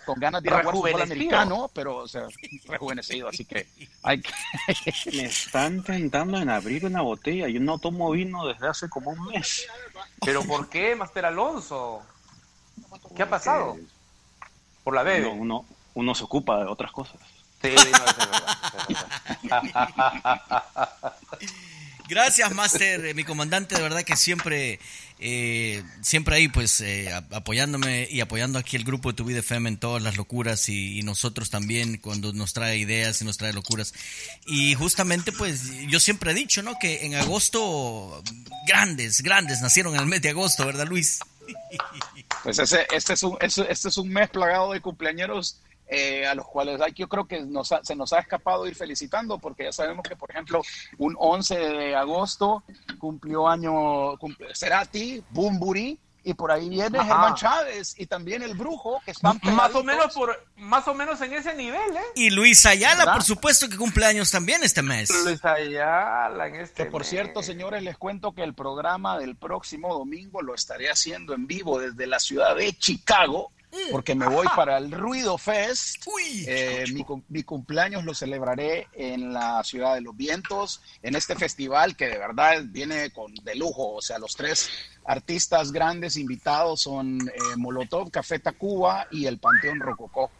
con 0.09 0.19
ganas 0.19 0.41
de 0.41 0.49
ir 0.49 0.53
a 0.55 0.63
jugar 0.63 0.75
fútbol 0.75 1.01
americano, 1.03 1.69
pero 1.71 1.97
o 1.97 2.07
sea, 2.07 2.23
rejuvenecido. 2.65 3.29
Así 3.29 3.45
que 3.45 3.67
hay 4.03 4.19
que... 4.19 4.31
me 5.13 5.25
están 5.25 5.83
tentando 5.83 6.39
en 6.39 6.49
abrir 6.49 6.83
una 6.87 7.01
botella. 7.01 7.47
Yo 7.47 7.59
no 7.59 7.77
tomo 7.77 8.09
vino 8.09 8.47
desde 8.47 8.67
hace 8.67 8.89
como 8.89 9.11
un 9.11 9.23
mes. 9.27 9.67
¿Pero 10.25 10.43
por 10.43 10.67
qué, 10.67 10.95
Master 10.95 11.25
Alonso? 11.25 12.01
¿Qué 13.15 13.21
ha 13.21 13.29
pasado? 13.29 13.77
Por 14.83 14.95
la 14.95 15.03
bebé. 15.03 15.27
Uno, 15.27 15.41
uno, 15.41 15.65
uno 15.93 16.15
se 16.15 16.23
ocupa 16.23 16.57
de 16.57 16.65
otras 16.65 16.91
cosas. 16.91 17.17
Sí, 17.61 17.69
no, 17.69 17.81
es 17.81 17.91
verdad, 18.17 18.57
es 19.43 19.49
verdad. 20.71 21.13
Gracias, 22.09 22.51
Master, 22.55 23.05
eh, 23.05 23.13
mi 23.13 23.23
comandante, 23.23 23.75
de 23.75 23.83
verdad 23.83 24.01
que 24.01 24.15
siempre, 24.15 24.79
eh, 25.19 25.83
siempre 26.01 26.35
ahí, 26.37 26.47
pues, 26.47 26.79
eh, 26.81 27.11
apoyándome 27.31 28.07
y 28.09 28.21
apoyando 28.21 28.57
aquí 28.57 28.75
el 28.77 28.83
grupo 28.83 29.09
de 29.11 29.15
Tu 29.17 29.25
Vida 29.25 29.39
FM 29.39 29.67
en 29.69 29.77
todas 29.77 30.01
las 30.01 30.15
locuras 30.17 30.69
y, 30.69 31.01
nosotros 31.03 31.49
también 31.49 31.97
cuando 31.97 32.31
nos 32.33 32.53
trae 32.53 32.77
ideas 32.77 33.21
y 33.21 33.25
nos 33.25 33.37
trae 33.37 33.51
locuras. 33.53 33.93
Y 34.47 34.75
justamente, 34.75 35.31
pues, 35.31 35.71
yo 35.87 35.99
siempre 35.99 36.31
he 36.31 36.33
dicho, 36.35 36.61
¿no? 36.63 36.77
Que 36.79 37.05
en 37.05 37.15
agosto, 37.15 38.23
grandes, 38.67 39.21
grandes 39.21 39.61
nacieron 39.61 39.93
en 39.95 40.01
el 40.01 40.05
mes 40.07 40.21
de 40.21 40.29
agosto, 40.29 40.65
¿verdad, 40.65 40.87
Luis? 40.87 41.19
Pues 42.43 42.59
ese, 42.59 42.87
este, 42.91 43.13
es 43.13 43.23
un, 43.23 43.37
ese- 43.41 43.65
este 43.69 43.89
es 43.89 43.97
un 43.97 44.09
mes 44.09 44.29
plagado 44.29 44.71
de 44.71 44.81
cumpleañeros 44.81 45.57
eh, 45.89 46.27
a 46.27 46.35
los 46.35 46.45
cuales 46.45 46.79
hay, 46.81 46.93
yo 46.93 47.07
creo 47.09 47.25
que 47.25 47.41
nos 47.41 47.71
ha- 47.71 47.83
se 47.83 47.95
nos 47.95 48.13
ha 48.13 48.19
escapado 48.19 48.67
ir 48.67 48.75
felicitando, 48.75 49.39
porque 49.39 49.63
ya 49.63 49.71
sabemos 49.71 50.03
que, 50.07 50.15
por 50.15 50.29
ejemplo, 50.29 50.61
un 50.99 51.15
11 51.17 51.57
de 51.57 51.95
agosto 51.95 52.63
cumplió 52.99 53.47
año 53.47 53.71
cumple- 54.19 54.55
Cerati, 54.55 55.23
Bumburi, 55.31 55.97
y 56.21 56.33
por 56.33 56.51
ahí 56.51 56.67
viene 56.69 56.99
Ajá. 56.99 57.07
Germán 57.07 57.33
Chávez 57.35 57.95
y 57.97 58.05
también 58.05 58.43
el 58.43 58.53
Brujo, 58.53 59.01
que 59.05 59.11
están 59.11 59.39
Más 59.41 59.73
o 59.73 59.83
menos 59.83 60.13
por, 60.13 60.37
más 60.57 60.85
o 60.89 60.93
menos 60.93 61.19
en 61.21 61.33
ese 61.33 61.55
nivel, 61.55 61.95
¿eh? 61.95 62.01
Y 62.13 62.29
Luis 62.29 62.65
Ayala, 62.65 62.97
¿Verdad? 62.99 63.13
por 63.13 63.23
supuesto 63.23 63.69
que 63.69 63.77
cumple 63.77 64.05
años 64.05 64.29
también 64.29 64.61
este 64.61 64.81
mes. 64.81 65.09
Luis 65.23 65.43
Ayala 65.43 66.47
en 66.47 66.55
este 66.55 66.83
Que 66.83 66.91
por 66.91 67.01
mes. 67.01 67.09
cierto, 67.09 67.41
señores, 67.41 67.81
les 67.83 67.97
cuento 67.97 68.33
que 68.33 68.43
el 68.43 68.53
programa 68.53 69.17
del 69.17 69.37
próximo 69.37 69.93
domingo 69.93 70.41
lo 70.41 70.53
estaré 70.53 70.91
haciendo 70.91 71.33
en 71.33 71.47
vivo 71.47 71.79
desde 71.79 72.05
la 72.05 72.19
ciudad 72.19 72.55
de 72.57 72.73
Chicago, 72.73 73.51
porque 73.91 74.15
me 74.15 74.27
voy 74.27 74.47
para 74.55 74.77
el 74.77 74.91
Ruido 74.91 75.37
Fest. 75.37 76.03
Eh, 76.47 76.85
mi, 76.93 77.03
cum- 77.03 77.23
mi 77.29 77.43
cumpleaños 77.43 78.03
lo 78.03 78.13
celebraré 78.13 78.87
en 78.93 79.33
la 79.33 79.63
ciudad 79.63 79.95
de 79.95 80.01
los 80.01 80.15
vientos, 80.15 80.81
en 81.03 81.15
este 81.15 81.35
festival 81.35 81.95
que 81.95 82.07
de 82.07 82.17
verdad 82.17 82.63
viene 82.65 83.11
con 83.11 83.33
de 83.35 83.55
lujo. 83.55 83.95
O 83.95 84.01
sea, 84.01 84.17
los 84.19 84.35
tres 84.35 84.69
artistas 85.05 85.71
grandes 85.71 86.17
invitados 86.17 86.81
son 86.81 87.19
eh, 87.29 87.55
Molotov, 87.57 88.11
Café 88.11 88.39
Tacuba 88.39 89.07
y 89.11 89.25
el 89.25 89.37
Panteón 89.39 89.79
Rococó. 89.79 90.31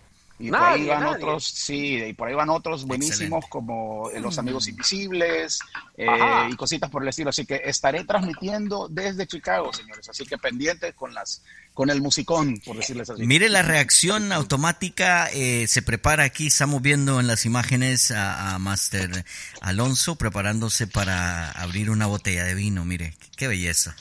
Y 0.41 0.51
por 0.51 0.63
ahí 0.63 0.87
van 0.87 1.03
nadie. 1.03 1.15
otros, 1.17 1.43
sí, 1.43 1.97
y 2.01 2.13
por 2.13 2.29
ahí 2.29 2.33
van 2.33 2.49
otros 2.49 2.85
buenísimos 2.85 3.45
como 3.49 4.09
eh, 4.09 4.21
Los 4.21 4.37
Amigos 4.37 4.69
Invisibles 4.69 5.59
eh, 5.97 6.07
y 6.49 6.55
cositas 6.55 6.89
por 6.89 7.03
el 7.03 7.09
estilo. 7.09 7.29
Así 7.31 7.45
que 7.45 7.61
estaré 7.65 8.05
transmitiendo 8.05 8.87
desde 8.87 9.27
Chicago, 9.27 9.73
señores. 9.73 10.07
Así 10.07 10.25
que 10.25 10.37
pendientes 10.37 10.95
con 10.95 11.13
las 11.13 11.43
con 11.79 11.89
el 11.89 12.01
musicón, 12.01 12.59
por 12.65 12.75
decirles 12.75 13.09
así. 13.09 13.25
Mire 13.25 13.47
la 13.47 13.61
reacción 13.61 14.33
automática, 14.33 15.29
eh, 15.31 15.65
se 15.65 15.81
prepara 15.81 16.25
aquí, 16.25 16.47
estamos 16.47 16.81
viendo 16.81 17.21
en 17.21 17.27
las 17.27 17.45
imágenes 17.45 18.11
a, 18.11 18.53
a 18.53 18.59
Master 18.59 19.23
Alonso 19.61 20.17
preparándose 20.17 20.87
para 20.87 21.49
abrir 21.51 21.89
una 21.89 22.05
botella 22.05 22.43
de 22.43 22.53
vino, 22.53 22.83
mire, 22.83 23.15
qué 23.37 23.47
belleza. 23.47 23.95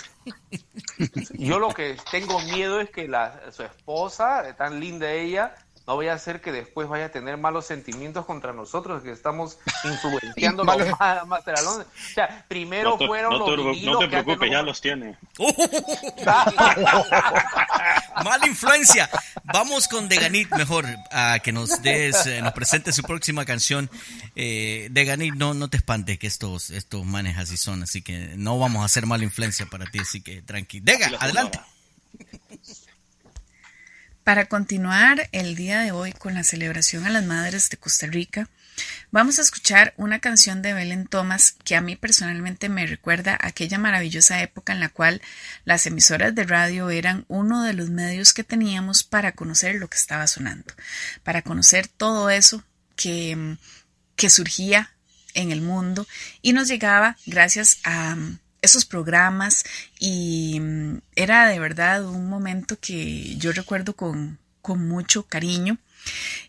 Yo 1.35 1.61
lo 1.61 1.69
que 1.69 1.97
tengo 2.11 2.41
miedo 2.41 2.81
es 2.81 2.91
que 2.91 3.07
la, 3.07 3.43
su 3.53 3.63
esposa, 3.63 4.57
tan 4.57 4.81
linda 4.81 5.13
ella, 5.13 5.55
no 5.89 5.97
vaya 5.97 6.13
a 6.13 6.17
hacer 6.17 6.43
que 6.43 6.53
después 6.53 6.87
vaya 6.87 7.07
a 7.07 7.09
tener 7.09 7.39
malos 7.39 7.65
sentimientos 7.67 8.27
contra 8.27 8.53
nosotros 8.53 9.03
que 9.03 9.11
estamos 9.11 9.57
influenciando 9.85 10.63
a 11.01 11.25
Master 11.25 11.55
Alonso. 11.59 11.81
O 11.81 12.15
sea, 12.15 12.45
primero 12.47 12.91
No 12.91 12.99
te, 12.99 13.07
fueron 13.07 13.39
no 13.39 13.45
te- 13.47 13.57
los 13.57 13.83
no 13.83 13.99
te 13.99 14.09
preocupes, 14.09 14.51
ya 14.51 14.63
los 14.63 14.81
tiene. 14.83 15.17
Mala 18.23 18.47
influencia. 18.47 19.09
Vamos 19.45 19.89
con 19.89 20.09
Deganit 20.11 20.51
mejor 20.51 20.85
a 21.11 21.39
que 21.43 21.53
nos 21.53 21.81
des, 21.83 22.27
eh, 22.27 22.43
nos 22.43 22.53
presente 22.53 22.93
su 22.93 23.03
próxima 23.03 23.45
canción. 23.47 23.89
Eh, 24.37 24.89
Deganit, 24.91 25.35
no, 25.37 25.55
no 25.55 25.69
te 25.71 25.79
espantes 25.79 26.19
que 26.19 26.27
estos, 26.27 26.69
estos 26.71 27.05
manes 27.07 27.39
así 27.39 27.57
son, 27.57 27.83
así 27.83 28.03
que 28.03 28.35
no 28.37 28.59
vamos 28.59 28.83
a 28.83 28.85
hacer 28.85 29.07
mala 29.07 29.25
influencia 29.25 29.65
para 29.67 29.87
ti, 29.87 30.01
así 30.01 30.21
que 30.21 30.43
tranqui. 30.43 30.81
Dega, 30.81 31.11
adelante. 31.19 31.59
Para 34.29 34.45
continuar 34.45 35.31
el 35.33 35.57
día 35.57 35.81
de 35.81 35.91
hoy 35.91 36.13
con 36.13 36.35
la 36.35 36.45
celebración 36.45 37.07
a 37.07 37.09
las 37.09 37.25
madres 37.25 37.71
de 37.71 37.79
Costa 37.79 38.07
Rica, 38.07 38.51
vamos 39.11 39.39
a 39.39 39.41
escuchar 39.41 39.95
una 39.97 40.19
canción 40.19 40.61
de 40.61 40.75
Belén 40.75 41.07
Thomas 41.07 41.57
que 41.65 41.77
a 41.77 41.81
mí 41.81 41.97
personalmente 41.97 42.69
me 42.69 42.87
recuerda 42.87 43.39
aquella 43.41 43.79
maravillosa 43.79 44.43
época 44.43 44.75
en 44.75 44.81
la 44.81 44.91
cual 44.91 45.23
las 45.65 45.87
emisoras 45.87 46.35
de 46.35 46.45
radio 46.45 46.91
eran 46.91 47.25
uno 47.29 47.63
de 47.63 47.73
los 47.73 47.89
medios 47.89 48.35
que 48.35 48.45
teníamos 48.45 49.03
para 49.03 49.33
conocer 49.33 49.77
lo 49.77 49.89
que 49.89 49.97
estaba 49.97 50.27
sonando, 50.27 50.75
para 51.23 51.41
conocer 51.41 51.89
todo 51.89 52.29
eso 52.29 52.63
que, 52.97 53.57
que 54.15 54.29
surgía 54.29 54.93
en 55.33 55.53
el 55.53 55.63
mundo. 55.63 56.07
Y 56.43 56.53
nos 56.53 56.69
llegaba 56.69 57.17
gracias 57.25 57.79
a 57.83 58.15
esos 58.63 58.85
programas 58.85 59.65
y 59.99 60.59
mm, 60.61 61.01
era 61.17 61.47
de 61.49 61.59
verdad 61.59 62.07
un 62.07 62.29
momento 62.29 62.79
que 62.81 63.37
yo 63.37 63.53
recuerdo 63.53 63.95
con, 63.95 64.39
con 64.63 64.87
mucho 64.89 65.25
cariño. 65.25 65.79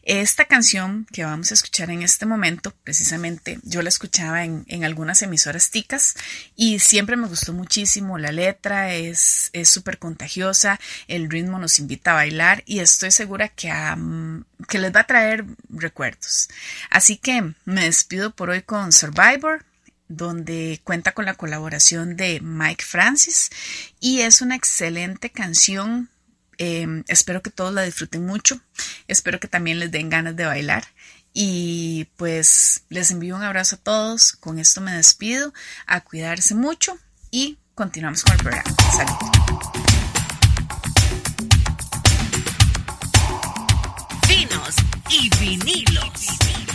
Esta 0.03 0.45
canción 0.45 1.05
que 1.11 1.25
vamos 1.25 1.51
a 1.51 1.53
escuchar 1.53 1.89
en 1.89 2.01
este 2.01 2.25
momento, 2.25 2.73
precisamente 2.83 3.59
yo 3.63 3.81
la 3.81 3.89
escuchaba 3.89 4.45
en, 4.45 4.63
en 4.67 4.85
algunas 4.85 5.21
emisoras 5.21 5.69
ticas 5.69 6.15
y 6.55 6.79
siempre 6.79 7.17
me 7.17 7.27
gustó 7.27 7.51
muchísimo. 7.51 8.17
La 8.17 8.31
letra 8.31 8.93
es 8.93 9.49
es 9.53 9.69
súper 9.69 9.97
contagiosa, 9.97 10.79
el 11.07 11.29
ritmo 11.29 11.59
nos 11.59 11.79
invita 11.79 12.11
a 12.11 12.15
bailar 12.15 12.63
y 12.65 12.79
estoy 12.79 13.11
segura 13.11 13.49
que, 13.49 13.71
mm, 13.71 14.45
que 14.67 14.79
les 14.79 14.95
va 14.95 15.01
a 15.01 15.07
traer 15.07 15.45
recuerdos. 15.69 16.49
Así 16.89 17.17
que 17.17 17.53
me 17.65 17.83
despido 17.83 18.31
por 18.31 18.49
hoy 18.49 18.61
con 18.61 18.91
Survivor 18.91 19.65
donde 20.09 20.81
cuenta 20.83 21.13
con 21.13 21.25
la 21.25 21.35
colaboración 21.35 22.17
de 22.17 22.41
Mike 22.41 22.83
Francis 22.83 23.49
y 24.01 24.21
es 24.21 24.41
una 24.41 24.55
excelente 24.55 25.29
canción. 25.29 26.09
Eh, 26.57 27.03
espero 27.07 27.41
que 27.41 27.51
todos 27.51 27.73
la 27.73 27.83
disfruten 27.83 28.25
mucho. 28.25 28.59
Espero 29.07 29.39
que 29.39 29.47
también 29.47 29.79
les 29.79 29.91
den 29.91 30.09
ganas 30.09 30.35
de 30.35 30.45
bailar. 30.45 30.83
Y 31.31 32.07
pues 32.17 32.83
les 32.89 33.11
envío 33.11 33.35
un 33.35 33.43
abrazo 33.43 33.75
a 33.75 33.79
todos. 33.79 34.33
Con 34.33 34.59
esto 34.59 34.81
me 34.81 34.91
despido. 34.91 35.53
A 35.85 36.01
cuidarse 36.01 36.55
mucho 36.55 36.97
y 37.31 37.59
continuamos 37.75 38.23
con 38.23 38.33
el 38.33 38.39
programa. 38.39 38.75
Salud. 38.91 39.15
Vinos 44.27 44.75
y 45.09 45.29
vinilos. 45.37 46.68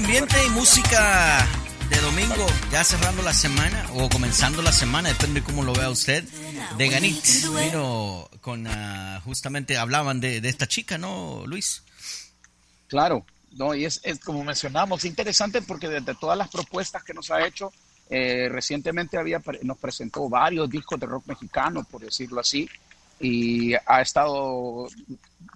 Ambiente 0.00 0.36
y 0.46 0.48
música 0.50 1.46
de 1.90 2.00
domingo, 2.00 2.46
ya 2.72 2.82
cerrando 2.84 3.22
la 3.22 3.34
semana 3.34 3.86
o 3.96 4.08
comenzando 4.08 4.62
la 4.62 4.72
semana, 4.72 5.10
depende 5.10 5.40
de 5.40 5.46
cómo 5.46 5.62
lo 5.62 5.74
vea 5.74 5.90
usted. 5.90 6.24
De 6.78 6.88
Ganit 6.88 7.22
vino 7.22 8.26
con, 8.40 8.66
ah, 8.66 9.20
justamente 9.26 9.76
hablaban 9.76 10.18
de, 10.18 10.38
esta 10.38 10.66
chica, 10.66 10.96
¿no, 10.96 11.44
Luis? 11.46 11.82
Claro, 12.88 13.26
no, 13.52 13.74
y 13.74 13.84
es, 13.84 14.00
como 14.24 14.42
mencionamos, 14.42 15.04
interesante 15.04 15.60
porque 15.60 15.88
desde 15.88 16.14
todas 16.14 16.38
las 16.38 16.48
propuestas 16.48 17.04
que 17.04 17.12
nos 17.12 17.30
ha 17.30 17.46
hecho, 17.46 17.70
eh, 18.08 18.48
recientemente 18.50 19.18
había, 19.18 19.42
nos 19.62 19.76
presentó 19.76 20.30
varios 20.30 20.70
discos 20.70 20.98
de 20.98 21.06
rock 21.06 21.26
mexicano, 21.26 21.84
por 21.84 22.00
decirlo 22.00 22.40
así, 22.40 22.66
y 23.20 23.74
ha 23.74 24.00
estado 24.00 24.88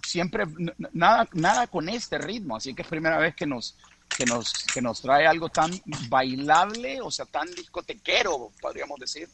siempre 0.03 0.45
nada, 0.93 1.27
nada 1.33 1.65
con 1.65 1.89
este 1.89 2.19
ritmo, 2.19 2.57
así 2.57 2.75
que 2.75 2.83
es 2.83 2.87
primera 2.87 3.17
vez 3.17 3.33
que 3.33 3.47
nos, 3.47 3.75
que 4.09 4.25
nos, 4.25 4.53
que 4.73 4.81
nos 4.81 5.01
trae 5.01 5.27
algo 5.27 5.49
tan 5.49 5.71
bailable, 6.07 7.01
o 7.01 7.11
sea, 7.11 7.25
tan 7.25 7.49
discotequero, 7.53 8.51
podríamos 8.61 8.99
decir. 8.99 9.29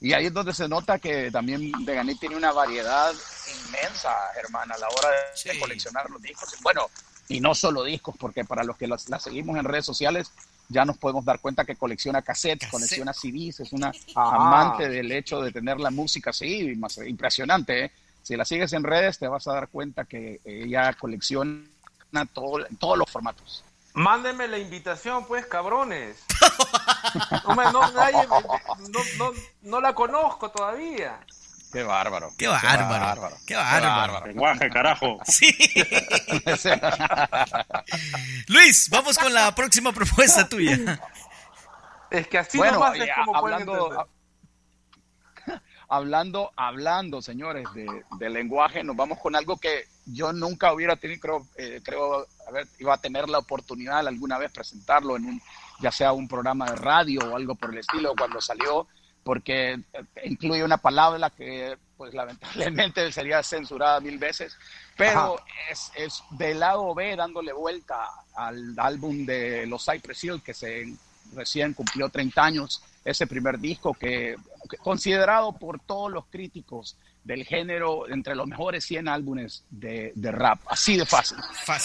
Y 0.00 0.12
ahí 0.12 0.26
es 0.26 0.32
donde 0.32 0.52
se 0.52 0.68
nota 0.68 0.98
que 0.98 1.30
también 1.30 1.72
Veganí 1.84 2.14
tiene 2.16 2.36
una 2.36 2.52
variedad 2.52 3.12
inmensa, 3.66 4.12
hermana, 4.36 4.74
a 4.74 4.78
la 4.78 4.88
hora 4.88 5.08
de, 5.08 5.52
de 5.52 5.60
coleccionar 5.60 6.10
los 6.10 6.20
discos. 6.20 6.54
Bueno, 6.62 6.90
y 7.28 7.40
no 7.40 7.54
solo 7.54 7.84
discos, 7.84 8.14
porque 8.18 8.44
para 8.44 8.64
los 8.64 8.76
que 8.76 8.86
la 8.86 8.98
seguimos 8.98 9.56
en 9.56 9.64
redes 9.64 9.86
sociales, 9.86 10.30
ya 10.68 10.84
nos 10.84 10.98
podemos 10.98 11.24
dar 11.24 11.40
cuenta 11.40 11.64
que 11.64 11.76
colecciona 11.76 12.22
cassettes, 12.22 12.70
colecciona 12.70 13.12
CDs, 13.12 13.60
es 13.60 13.72
una 13.72 13.92
Ah. 14.16 14.36
amante 14.36 14.88
del 14.88 15.10
hecho 15.12 15.40
de 15.40 15.52
tener 15.52 15.80
la 15.80 15.90
música 15.90 16.30
así, 16.30 16.74
más 16.76 16.98
impresionante. 16.98 17.84
¿eh? 17.84 17.92
Si 18.22 18.36
la 18.36 18.44
sigues 18.44 18.72
en 18.72 18.82
redes, 18.82 19.18
te 19.18 19.28
vas 19.28 19.46
a 19.48 19.54
dar 19.54 19.68
cuenta 19.68 20.04
que 20.04 20.40
ella 20.44 20.92
colecciona 20.94 21.64
todo, 22.32 22.66
en 22.66 22.76
todos 22.76 22.98
los 22.98 23.10
formatos. 23.10 23.64
Mándenme 23.94 24.48
la 24.48 24.58
invitación, 24.58 25.24
pues, 25.26 25.46
cabrones. 25.46 26.16
No, 27.44 27.92
nadie- 27.92 28.26
no, 28.26 29.00
no, 29.18 29.32
no 29.62 29.80
la 29.80 29.94
conozco 29.94 30.50
todavía. 30.50 31.20
Qué 31.72 31.82
bárbaro. 31.84 32.30
Qué 32.36 32.48
bárbaro. 32.48 33.36
Qué 33.46 33.54
bárbaro. 33.54 34.26
Lenguaje, 34.26 34.68
carajo. 34.70 35.18
Sí. 35.26 35.56
Luis, 38.48 38.88
vamos 38.90 39.16
con 39.18 39.32
la 39.32 39.54
próxima 39.54 39.92
propuesta 39.92 40.48
tuya. 40.48 41.00
Es 42.10 42.26
que 42.28 42.38
así 42.38 42.58
Bueno, 42.58 42.74
nomás 42.74 42.96
es 42.98 43.10
a- 43.10 43.24
como 43.24 43.36
hablando, 43.36 44.08
hablando, 45.88 46.52
hablando, 46.56 47.22
señores, 47.22 47.66
de, 47.74 47.86
de 48.18 48.30
lenguaje, 48.30 48.82
nos 48.82 48.96
vamos 48.96 49.18
con 49.20 49.36
algo 49.36 49.56
que 49.58 49.84
yo 50.06 50.32
nunca 50.32 50.72
hubiera 50.72 50.96
tenido, 50.96 51.20
creo, 51.20 51.46
eh, 51.56 51.80
creo, 51.84 52.26
a 52.46 52.50
ver, 52.50 52.66
iba 52.78 52.94
a 52.94 53.00
tener 53.00 53.28
la 53.28 53.38
oportunidad 53.38 54.02
de 54.02 54.08
alguna 54.08 54.38
vez 54.38 54.50
presentarlo 54.50 55.16
en 55.16 55.26
un, 55.26 55.42
ya 55.80 55.90
sea 55.90 56.12
un 56.12 56.28
programa 56.28 56.66
de 56.66 56.76
radio 56.76 57.20
o 57.20 57.36
algo 57.36 57.54
por 57.54 57.70
el 57.70 57.78
estilo, 57.78 58.14
cuando 58.16 58.40
salió, 58.40 58.86
porque 59.22 59.72
eh, 59.72 60.04
incluye 60.24 60.62
una 60.62 60.78
palabra 60.78 61.30
que, 61.30 61.76
pues, 61.96 62.14
lamentablemente 62.14 63.10
sería 63.12 63.42
censurada 63.42 64.00
mil 64.00 64.18
veces, 64.18 64.56
pero 64.96 65.40
es, 65.70 65.90
es 65.96 66.22
del 66.30 66.60
lado 66.60 66.94
B 66.94 67.16
dándole 67.16 67.52
vuelta 67.52 68.08
al 68.34 68.74
álbum 68.78 69.24
de 69.24 69.66
los 69.66 69.84
Cypress 69.84 70.24
Hill 70.24 70.42
que 70.42 70.54
se 70.54 70.94
recién 71.34 71.72
cumplió 71.72 72.08
30 72.08 72.44
años, 72.44 72.82
ese 73.04 73.26
primer 73.26 73.58
disco 73.58 73.94
que, 73.94 74.36
que 74.68 74.76
considerado 74.78 75.52
por 75.52 75.80
todos 75.80 76.12
los 76.12 76.26
críticos 76.26 76.96
del 77.24 77.44
género 77.44 78.08
entre 78.08 78.34
los 78.34 78.46
mejores 78.46 78.84
100 78.84 79.08
álbumes 79.08 79.64
de, 79.70 80.12
de 80.14 80.30
rap, 80.30 80.60
así 80.68 80.96
de 80.96 81.06
fácil. 81.06 81.38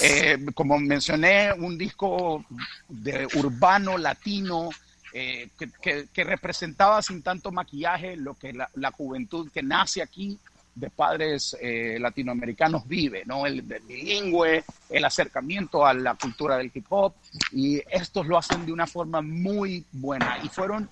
Eh, 0.06 0.38
como 0.54 0.78
mencioné, 0.80 1.52
un 1.54 1.78
disco 1.78 2.46
de 2.90 3.26
urbano, 3.36 3.98
latino, 3.98 4.70
eh, 5.14 5.50
que, 5.58 5.70
que- 5.82 6.08
que 6.14 6.24
representaba 6.24 7.02
sin 7.02 7.24
tanto 7.24 7.52
maquillaje 7.52 8.16
lo 8.18 8.34
que 8.36 8.54
la, 8.54 8.70
la 8.76 8.92
juventud 8.92 9.50
que 9.52 9.64
nace 9.64 10.02
aquí 10.02 10.38
de 10.76 10.90
padres 10.90 11.58
eh, 11.60 11.98
latinoamericanos 12.00 12.88
vive, 12.88 13.24
¿no? 13.26 13.46
El, 13.46 13.60
el 13.72 13.82
bilingüe, 13.82 14.64
el 14.90 15.04
acercamiento 15.06 15.86
a 15.86 15.94
la 15.94 16.14
cultura 16.16 16.58
del 16.58 16.72
hip 16.74 16.86
hop, 16.90 17.14
y 17.52 17.82
estos 17.90 18.28
lo 18.28 18.38
hacen 18.38 18.66
de 18.66 18.72
una 18.72 18.88
forma 18.88 19.22
muy 19.22 19.84
buena 19.92 20.38
y 20.44 20.48
fueron 20.48 20.88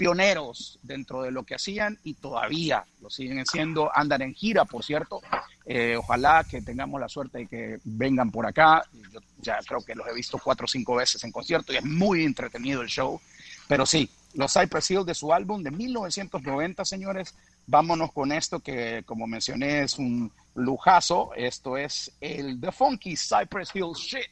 pioneros 0.00 0.78
dentro 0.82 1.20
de 1.20 1.30
lo 1.30 1.42
que 1.44 1.56
hacían 1.56 1.98
y 2.02 2.14
todavía 2.14 2.86
lo 3.02 3.10
siguen 3.10 3.44
siendo, 3.44 3.94
andan 3.94 4.22
en 4.22 4.32
gira, 4.32 4.64
por 4.64 4.82
cierto. 4.82 5.20
Eh, 5.66 5.94
ojalá 5.98 6.42
que 6.50 6.62
tengamos 6.62 6.98
la 6.98 7.08
suerte 7.10 7.40
de 7.40 7.46
que 7.46 7.78
vengan 7.84 8.30
por 8.30 8.46
acá. 8.46 8.82
Yo 9.12 9.20
ya 9.42 9.58
creo 9.58 9.84
que 9.84 9.94
los 9.94 10.08
he 10.08 10.14
visto 10.14 10.40
cuatro 10.42 10.64
o 10.64 10.68
cinco 10.68 10.94
veces 10.94 11.22
en 11.24 11.32
concierto 11.32 11.74
y 11.74 11.76
es 11.76 11.84
muy 11.84 12.24
entretenido 12.24 12.80
el 12.80 12.88
show. 12.88 13.20
Pero 13.68 13.84
sí, 13.84 14.08
los 14.32 14.50
Cypress 14.54 14.90
Hill 14.90 15.04
de 15.04 15.14
su 15.14 15.34
álbum 15.34 15.62
de 15.62 15.70
1990, 15.70 16.82
señores, 16.86 17.34
vámonos 17.66 18.10
con 18.10 18.32
esto 18.32 18.60
que, 18.60 19.02
como 19.04 19.26
mencioné, 19.26 19.82
es 19.82 19.98
un 19.98 20.32
lujazo. 20.54 21.32
Esto 21.36 21.76
es 21.76 22.10
el 22.22 22.58
The 22.58 22.72
Funky 22.72 23.16
Cypress 23.18 23.68
Hill 23.74 23.92
Shit 23.94 24.30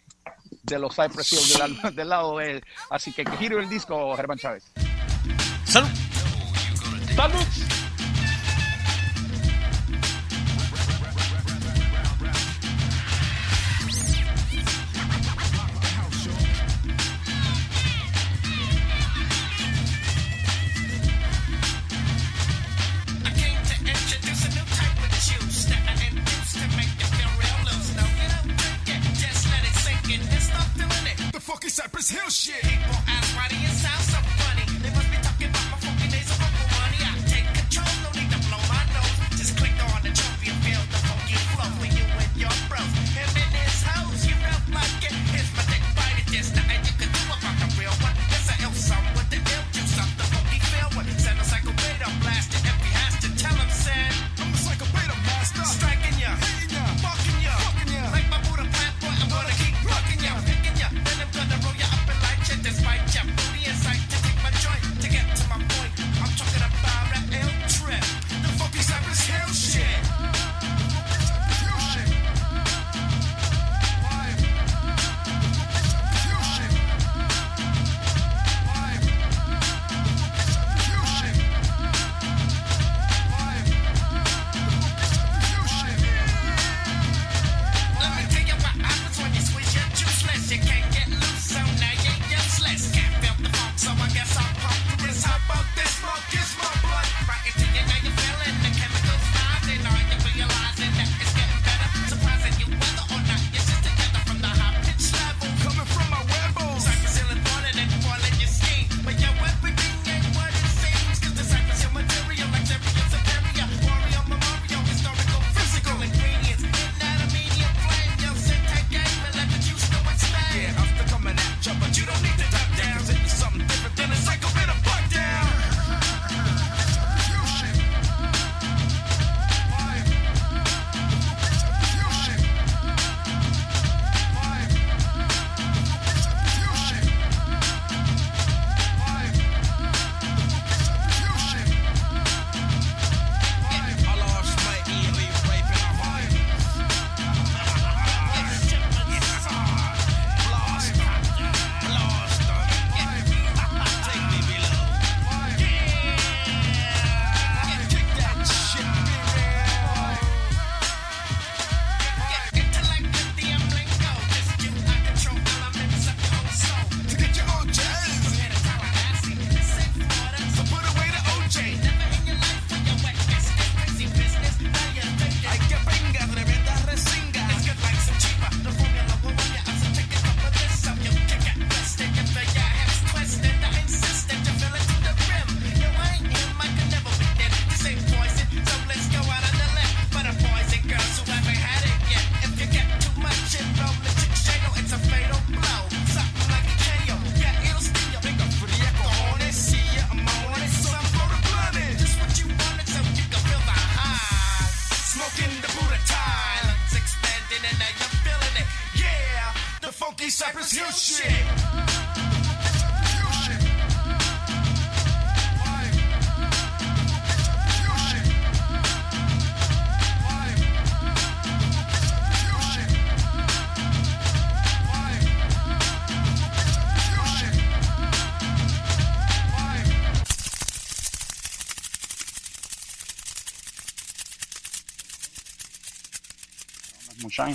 de 0.62 0.78
los 0.78 0.96
Cypress 0.96 1.30
Hill 1.30 1.78
del, 1.82 1.94
del 1.94 2.08
lado 2.08 2.36
B. 2.36 2.62
Así 2.88 3.12
que 3.12 3.22
que 3.22 3.36
giro 3.36 3.60
el 3.60 3.68
disco, 3.68 4.16
Germán 4.16 4.38
Chávez. 4.38 4.64
Salud. 5.68 5.90
Salud. 7.14 7.87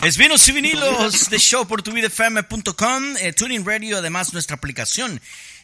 Es 0.01 0.17
Vinos 0.17 0.47
y 0.47 0.51
Vinilos 0.51 1.29
de 1.29 1.37
show 1.39 1.65
por 1.67 1.81
tuvidefm.com, 1.83 3.17
eh, 3.19 3.33
Tuning 3.33 3.65
Radio, 3.65 3.97
además 3.99 4.33
nuestra 4.33 4.55
aplicación. 4.55 5.21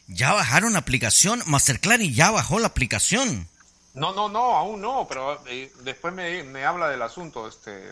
Ya 0.07 0.33
bajaron 0.33 0.73
la 0.73 0.79
aplicación, 0.79 1.41
Masterclary 1.45 2.13
ya 2.13 2.31
bajó 2.31 2.59
la 2.59 2.67
aplicación. 2.67 3.47
No, 3.93 4.13
no, 4.13 4.29
no, 4.29 4.55
aún 4.55 4.81
no, 4.81 5.05
pero 5.07 5.43
eh, 5.47 5.71
después 5.83 6.13
me, 6.13 6.43
me 6.43 6.63
habla 6.65 6.89
del 6.89 7.01
asunto. 7.01 7.47
Este, 7.47 7.91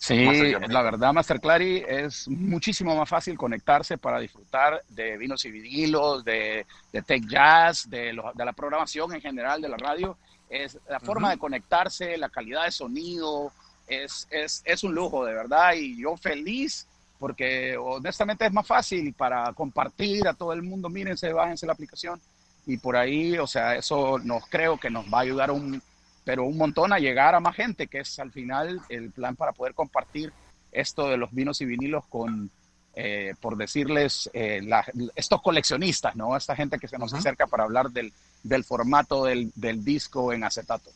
Sí, 0.00 0.24
la 0.68 0.82
verdad, 0.82 1.12
Master 1.12 1.40
Clary 1.40 1.82
es 1.86 2.28
muchísimo 2.28 2.94
más 2.94 3.08
fácil 3.08 3.36
conectarse 3.36 3.98
para 3.98 4.20
disfrutar 4.20 4.80
de 4.90 5.16
vinos 5.18 5.44
y 5.44 5.50
vinilos, 5.50 6.24
de, 6.24 6.64
de 6.92 7.02
tech 7.02 7.24
jazz, 7.26 7.90
de, 7.90 8.12
lo- 8.12 8.32
de 8.32 8.44
la 8.44 8.52
programación 8.52 9.12
en 9.14 9.20
general 9.20 9.60
de 9.60 9.68
la 9.68 9.76
radio. 9.76 10.16
Es 10.48 10.78
la 10.88 11.00
forma 11.00 11.30
de 11.30 11.38
conectarse, 11.38 12.16
la 12.16 12.28
calidad 12.28 12.64
de 12.64 12.70
sonido, 12.70 13.52
es, 13.88 14.26
es, 14.30 14.62
es 14.64 14.84
un 14.84 14.94
lujo, 14.94 15.24
de 15.24 15.34
verdad. 15.34 15.72
Y 15.74 15.96
yo 16.00 16.16
feliz 16.16 16.86
porque 17.18 17.76
honestamente 17.76 18.46
es 18.46 18.52
más 18.52 18.66
fácil 18.66 19.12
para 19.14 19.52
compartir 19.52 20.28
a 20.28 20.34
todo 20.34 20.52
el 20.52 20.62
mundo. 20.62 20.88
Mírense, 20.88 21.32
bájense 21.32 21.66
la 21.66 21.72
aplicación. 21.72 22.20
Y 22.66 22.76
por 22.76 22.96
ahí, 22.96 23.36
o 23.38 23.46
sea, 23.46 23.74
eso 23.76 24.18
nos 24.18 24.46
creo 24.48 24.76
que 24.78 24.90
nos 24.90 25.06
va 25.06 25.18
a 25.18 25.22
ayudar 25.22 25.50
un, 25.50 25.82
pero 26.24 26.44
un 26.44 26.56
montón 26.56 26.92
a 26.92 26.98
llegar 26.98 27.34
a 27.34 27.40
más 27.40 27.56
gente, 27.56 27.86
que 27.86 28.00
es 28.00 28.18
al 28.18 28.30
final 28.30 28.80
el 28.88 29.10
plan 29.10 29.34
para 29.34 29.52
poder 29.52 29.74
compartir 29.74 30.32
esto 30.70 31.08
de 31.08 31.16
los 31.16 31.32
vinos 31.32 31.60
y 31.62 31.64
vinilos 31.64 32.04
con, 32.10 32.50
eh, 32.94 33.34
por 33.40 33.56
decirles, 33.56 34.28
eh, 34.34 34.60
la- 34.62 34.84
estos 35.16 35.40
coleccionistas, 35.40 36.14
¿no? 36.14 36.36
Esta 36.36 36.54
gente 36.54 36.78
que 36.78 36.88
se 36.88 36.98
nos 36.98 37.12
acerca 37.14 37.46
para 37.46 37.64
hablar 37.64 37.90
del, 37.90 38.12
del 38.42 38.64
formato 38.64 39.24
del, 39.24 39.50
del 39.54 39.82
disco 39.82 40.32
en 40.32 40.44
acetato. 40.44 40.90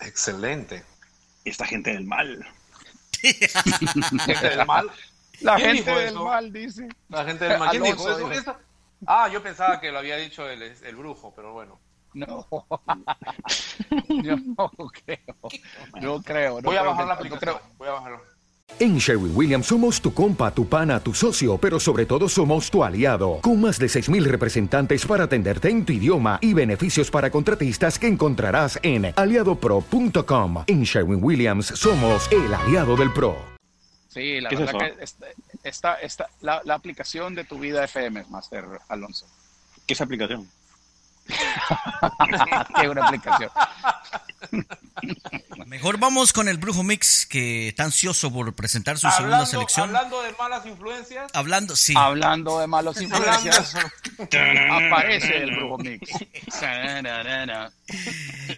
Excelente. 0.00 0.84
Esta 1.44 1.66
gente 1.66 1.92
del 1.92 2.04
mal. 2.04 2.46
¿Gente 3.20 4.48
del 4.48 4.66
mal? 4.66 4.90
La 5.40 5.56
¿Quién 5.56 5.76
gente 5.76 5.90
del 5.90 6.08
eso? 6.08 6.24
mal 6.24 6.52
dice. 6.52 6.88
La 7.08 7.24
gente 7.24 7.44
del 7.44 7.58
mal. 7.58 7.70
¿Quién 7.70 7.82
dijo 7.82 8.30
eso? 8.30 8.56
Ah, 9.06 9.28
yo 9.28 9.42
pensaba 9.42 9.80
que 9.80 9.92
lo 9.92 9.98
había 9.98 10.16
dicho 10.16 10.48
el, 10.48 10.62
el 10.62 10.96
brujo, 10.96 11.32
pero 11.34 11.52
bueno. 11.52 11.80
No. 12.14 12.46
Yo 14.22 14.36
no 14.36 14.70
creo. 15.04 15.36
No 16.00 16.22
creo. 16.22 16.60
no 16.60 16.62
Voy 16.62 16.76
a 16.76 16.80
creo 16.80 16.90
bajar 16.92 17.06
la 17.06 17.14
aplicación. 17.14 17.58
Voy 17.76 17.88
a 17.88 17.92
bajarlo. 17.92 18.22
En 18.78 18.98
Sherwin 18.98 19.32
Williams 19.36 19.66
somos 19.66 20.00
tu 20.00 20.12
compa, 20.12 20.50
tu 20.52 20.66
pana, 20.68 20.98
tu 20.98 21.14
socio, 21.14 21.58
pero 21.58 21.78
sobre 21.78 22.06
todo 22.06 22.28
somos 22.28 22.70
tu 22.70 22.82
aliado, 22.82 23.38
con 23.40 23.60
más 23.60 23.78
de 23.78 23.86
6.000 23.86 24.24
representantes 24.24 25.06
para 25.06 25.24
atenderte 25.24 25.68
en 25.68 25.84
tu 25.84 25.92
idioma 25.92 26.38
y 26.40 26.54
beneficios 26.54 27.10
para 27.10 27.30
contratistas 27.30 27.98
que 27.98 28.08
encontrarás 28.08 28.78
en 28.82 29.12
aliadopro.com. 29.14 30.64
En 30.66 30.82
Sherwin 30.82 31.22
Williams 31.22 31.66
somos 31.66 32.28
el 32.32 32.52
aliado 32.52 32.96
del 32.96 33.12
PRO. 33.12 33.36
Sí, 34.08 34.40
la 34.40 34.48
¿Qué 34.48 34.54
es 34.56 34.60
verdad 34.60 34.78
que 34.96 35.04
esta, 35.04 35.26
esta, 35.62 35.94
esta- 36.00 36.30
la, 36.40 36.60
la 36.64 36.74
aplicación 36.74 37.34
de 37.34 37.44
tu 37.44 37.58
vida 37.58 37.84
FM, 37.84 38.24
Master 38.30 38.64
Alonso. 38.88 39.26
¿Qué 39.86 39.94
es 39.94 40.00
aplicación? 40.00 40.48
Qué 42.80 42.88
una 42.88 43.06
aplicación. 43.06 43.50
Mejor 45.66 45.98
vamos 45.98 46.32
con 46.32 46.48
el 46.48 46.58
Brujo 46.58 46.82
Mix, 46.82 47.26
que 47.26 47.68
está 47.68 47.84
ansioso 47.84 48.32
por 48.32 48.54
presentar 48.54 48.96
su 48.96 49.08
segunda 49.10 49.38
Hablando, 49.38 49.46
selección. 49.46 49.88
hablando 49.88 50.22
de 50.22 50.32
malas 50.32 50.66
influencias. 50.66 51.30
Hablando, 51.34 51.76
sí. 51.76 51.94
Hablando 51.96 52.60
de 52.60 52.66
malos 52.66 53.00
influencias, 53.02 53.74
aparece 54.70 55.36
el 55.38 55.56
Brujo 55.56 55.78
Mix. 55.78 56.10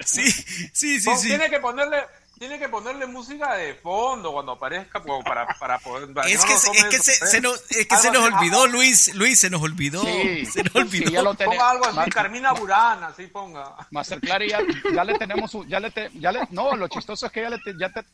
Sí, 0.04 0.30
sí, 0.72 1.00
sí, 1.00 1.16
sí. 1.16 1.28
Tiene 1.28 1.48
que 1.48 1.60
ponerle, 1.60 1.98
tiene 2.38 2.58
que 2.58 2.68
ponerle 2.68 3.06
música 3.06 3.54
de 3.54 3.74
fondo 3.74 4.32
cuando 4.32 4.52
aparezca 4.52 5.00
como 5.00 5.22
para, 5.24 5.46
para 5.58 5.78
poder. 5.78 6.12
para 6.12 6.28
Es 6.28 6.44
que, 6.44 6.56
se, 6.56 6.70
es 6.70 6.84
que, 6.84 6.98
se, 6.98 7.12
se 7.26 7.40
nos, 7.40 7.62
es 7.70 7.86
que 7.86 7.96
se 7.96 8.08
Algo 8.08 8.28
nos 8.28 8.34
olvidó, 8.34 8.64
ah, 8.64 8.68
Luis. 8.68 9.14
Luis, 9.14 9.38
se 9.40 9.48
nos 9.50 9.62
olvidó. 9.62 10.02
Sí, 10.02 10.44
se 10.52 10.62
nos 10.62 10.72
sí, 10.72 10.78
olvidó. 10.78 11.10
ya 11.10 11.22
lo 11.22 11.34
tenemos. 11.34 11.56
Ponga 11.56 11.70
algo 11.70 11.86
así, 11.86 12.10
Carmina 12.10 12.52
Burana, 12.52 13.06
así 13.08 13.26
ponga. 13.28 13.74
Master 13.90 14.20
Clary 14.20 14.50
ya, 14.50 14.60
ya 14.94 15.04
le 15.04 15.18
tenemos, 15.18 15.54
un- 15.54 15.66
ya 15.68 15.80
le, 15.80 15.90
te- 15.90 16.10
ya 16.14 16.30
le, 16.32 16.40
no, 16.50 16.76
lo 16.76 16.88
chistoso 16.88 17.26
es 17.26 17.32
que 17.32 17.42
ya 17.42 17.50
le, 17.50 17.58
te- 17.58 17.74
ya 17.78 17.88
te, 17.90 18.04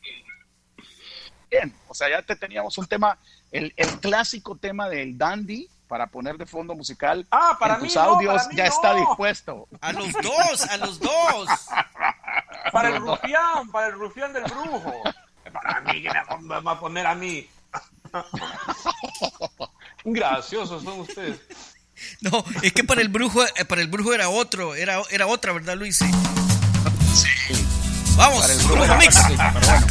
bien, 1.51 1.75
o 1.87 1.93
sea, 1.93 2.09
ya 2.09 2.21
te 2.21 2.35
teníamos 2.35 2.77
un 2.77 2.87
tema, 2.87 3.17
el, 3.51 3.73
el 3.75 3.99
clásico 3.99 4.55
tema 4.57 4.89
del 4.89 5.17
dandy 5.17 5.69
para 5.87 6.07
poner 6.07 6.37
de 6.37 6.45
fondo 6.47 6.73
musical 6.73 7.27
Ah, 7.29 7.55
para 7.59 7.75
en 7.75 7.81
mí 7.81 7.87
tus 7.87 7.95
no, 7.97 8.01
audios 8.01 8.35
para 8.35 8.49
mí 8.49 8.55
ya 8.55 8.63
no. 8.63 8.69
está 8.69 8.95
dispuesto. 8.95 9.67
A 9.81 9.91
los 9.93 10.11
dos, 10.13 10.63
a 10.69 10.77
los 10.77 10.99
dos. 10.99 11.49
Para 12.71 12.89
el 12.89 12.97
rufián, 12.97 13.69
para 13.71 13.87
el 13.87 13.93
rufián 13.93 14.33
del 14.33 14.43
brujo. 14.43 14.93
Para 15.51 15.81
mí, 15.81 16.01
que 16.01 16.09
me 16.41 16.59
va- 16.61 16.71
a 16.71 16.79
poner 16.79 17.05
a 17.05 17.15
mí. 17.15 17.47
Graciosos 20.05 20.83
son 20.83 20.99
ustedes. 21.01 21.39
No, 22.21 22.43
es 22.61 22.73
que 22.73 22.83
para 22.83 23.01
el 23.01 23.09
brujo, 23.09 23.43
eh, 23.55 23.65
para 23.65 23.81
el 23.81 23.87
brujo 23.87 24.13
era 24.13 24.29
otro, 24.29 24.75
era, 24.75 25.01
era 25.11 25.27
otra, 25.27 25.53
¿verdad, 25.53 25.75
Luis? 25.75 25.97
Sí. 25.97 26.07
Vamos, 28.17 28.41
Para 28.41 28.53
el 28.53 28.59
Brujo 28.59 28.75
brujo 28.75 28.95
Mix. 28.97 29.15
sí, 29.15 29.35
pero 29.37 29.51
bueno. 29.53 29.87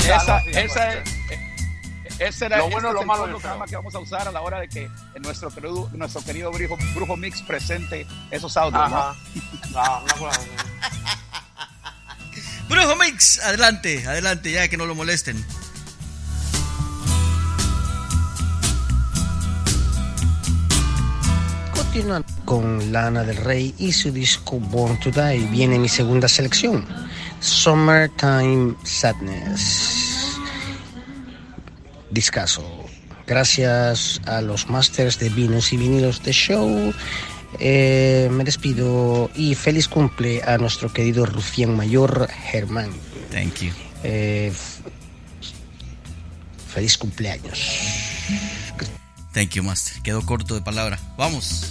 Ya, 0.00 0.16
esa, 0.16 0.38
no, 0.38 0.44
sí, 0.44 0.50
esa, 0.58 0.86
bueno. 0.86 1.00
Ese 2.18 2.46
era 2.46 2.58
Lo 2.58 2.70
bueno, 2.70 2.88
este 2.88 2.92
lo 2.92 2.98
es 2.98 3.00
el 3.02 3.06
malo 3.06 3.24
feo. 3.26 3.38
programa 3.38 3.66
que 3.66 3.76
vamos 3.76 3.94
a 3.94 3.98
usar 4.00 4.28
a 4.28 4.32
la 4.32 4.40
hora 4.40 4.60
de 4.60 4.68
que 4.68 4.90
nuestro 5.20 5.50
querido, 5.50 5.88
nuestro 5.92 6.22
querido 6.22 6.50
brujo, 6.50 6.76
brujo 6.94 7.16
mix 7.16 7.42
presente 7.42 8.06
esos 8.30 8.56
audios, 8.56 8.90
¿no? 8.90 8.96
Ajá. 8.96 9.14
Cosa- 10.18 10.40
Brujo 12.68 12.96
Mix, 12.96 13.40
adelante, 13.40 14.06
adelante, 14.06 14.52
ya 14.52 14.68
que 14.68 14.76
no 14.76 14.84
lo 14.84 14.94
molesten. 14.94 15.42
Continuando 21.74 22.26
con 22.44 22.92
Lana 22.92 23.22
del 23.24 23.36
Rey 23.36 23.74
y 23.78 23.92
su 23.92 24.10
disco 24.12 24.58
Born 24.58 24.98
to 25.00 25.10
Die, 25.10 25.46
viene 25.50 25.78
mi 25.78 25.88
segunda 25.88 26.28
selección, 26.28 26.84
Summertime 27.40 28.74
Sadness. 28.84 30.07
Discaso. 32.10 32.62
Gracias 33.26 34.20
a 34.24 34.40
los 34.40 34.68
masters 34.68 35.18
de 35.18 35.28
vinos 35.28 35.72
y 35.72 35.76
vinilos 35.76 36.22
de 36.22 36.32
show. 36.32 36.94
eh, 37.58 38.28
me 38.30 38.44
despido 38.44 39.30
y 39.34 39.54
feliz 39.54 39.88
cumple 39.88 40.42
a 40.42 40.58
nuestro 40.58 40.92
querido 40.92 41.26
rufián 41.26 41.76
mayor 41.76 42.28
Germán. 42.50 42.90
Thank 43.30 43.60
you. 43.60 43.72
Eh, 44.02 44.52
feliz 46.72 46.96
cumpleaños. 46.96 47.58
Thank 49.32 49.50
you, 49.50 49.62
Master. 49.62 50.02
Quedó 50.02 50.24
corto 50.24 50.54
de 50.54 50.62
palabra. 50.62 50.98
Vamos. 51.16 51.70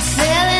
feeling 0.00 0.59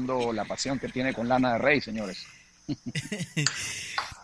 Demostrando 0.00 0.32
la 0.32 0.44
pasión 0.44 0.78
que 0.78 0.88
tiene 0.88 1.12
con 1.12 1.28
Lana 1.28 1.54
de 1.54 1.58
Rey, 1.58 1.80
señores. 1.80 2.18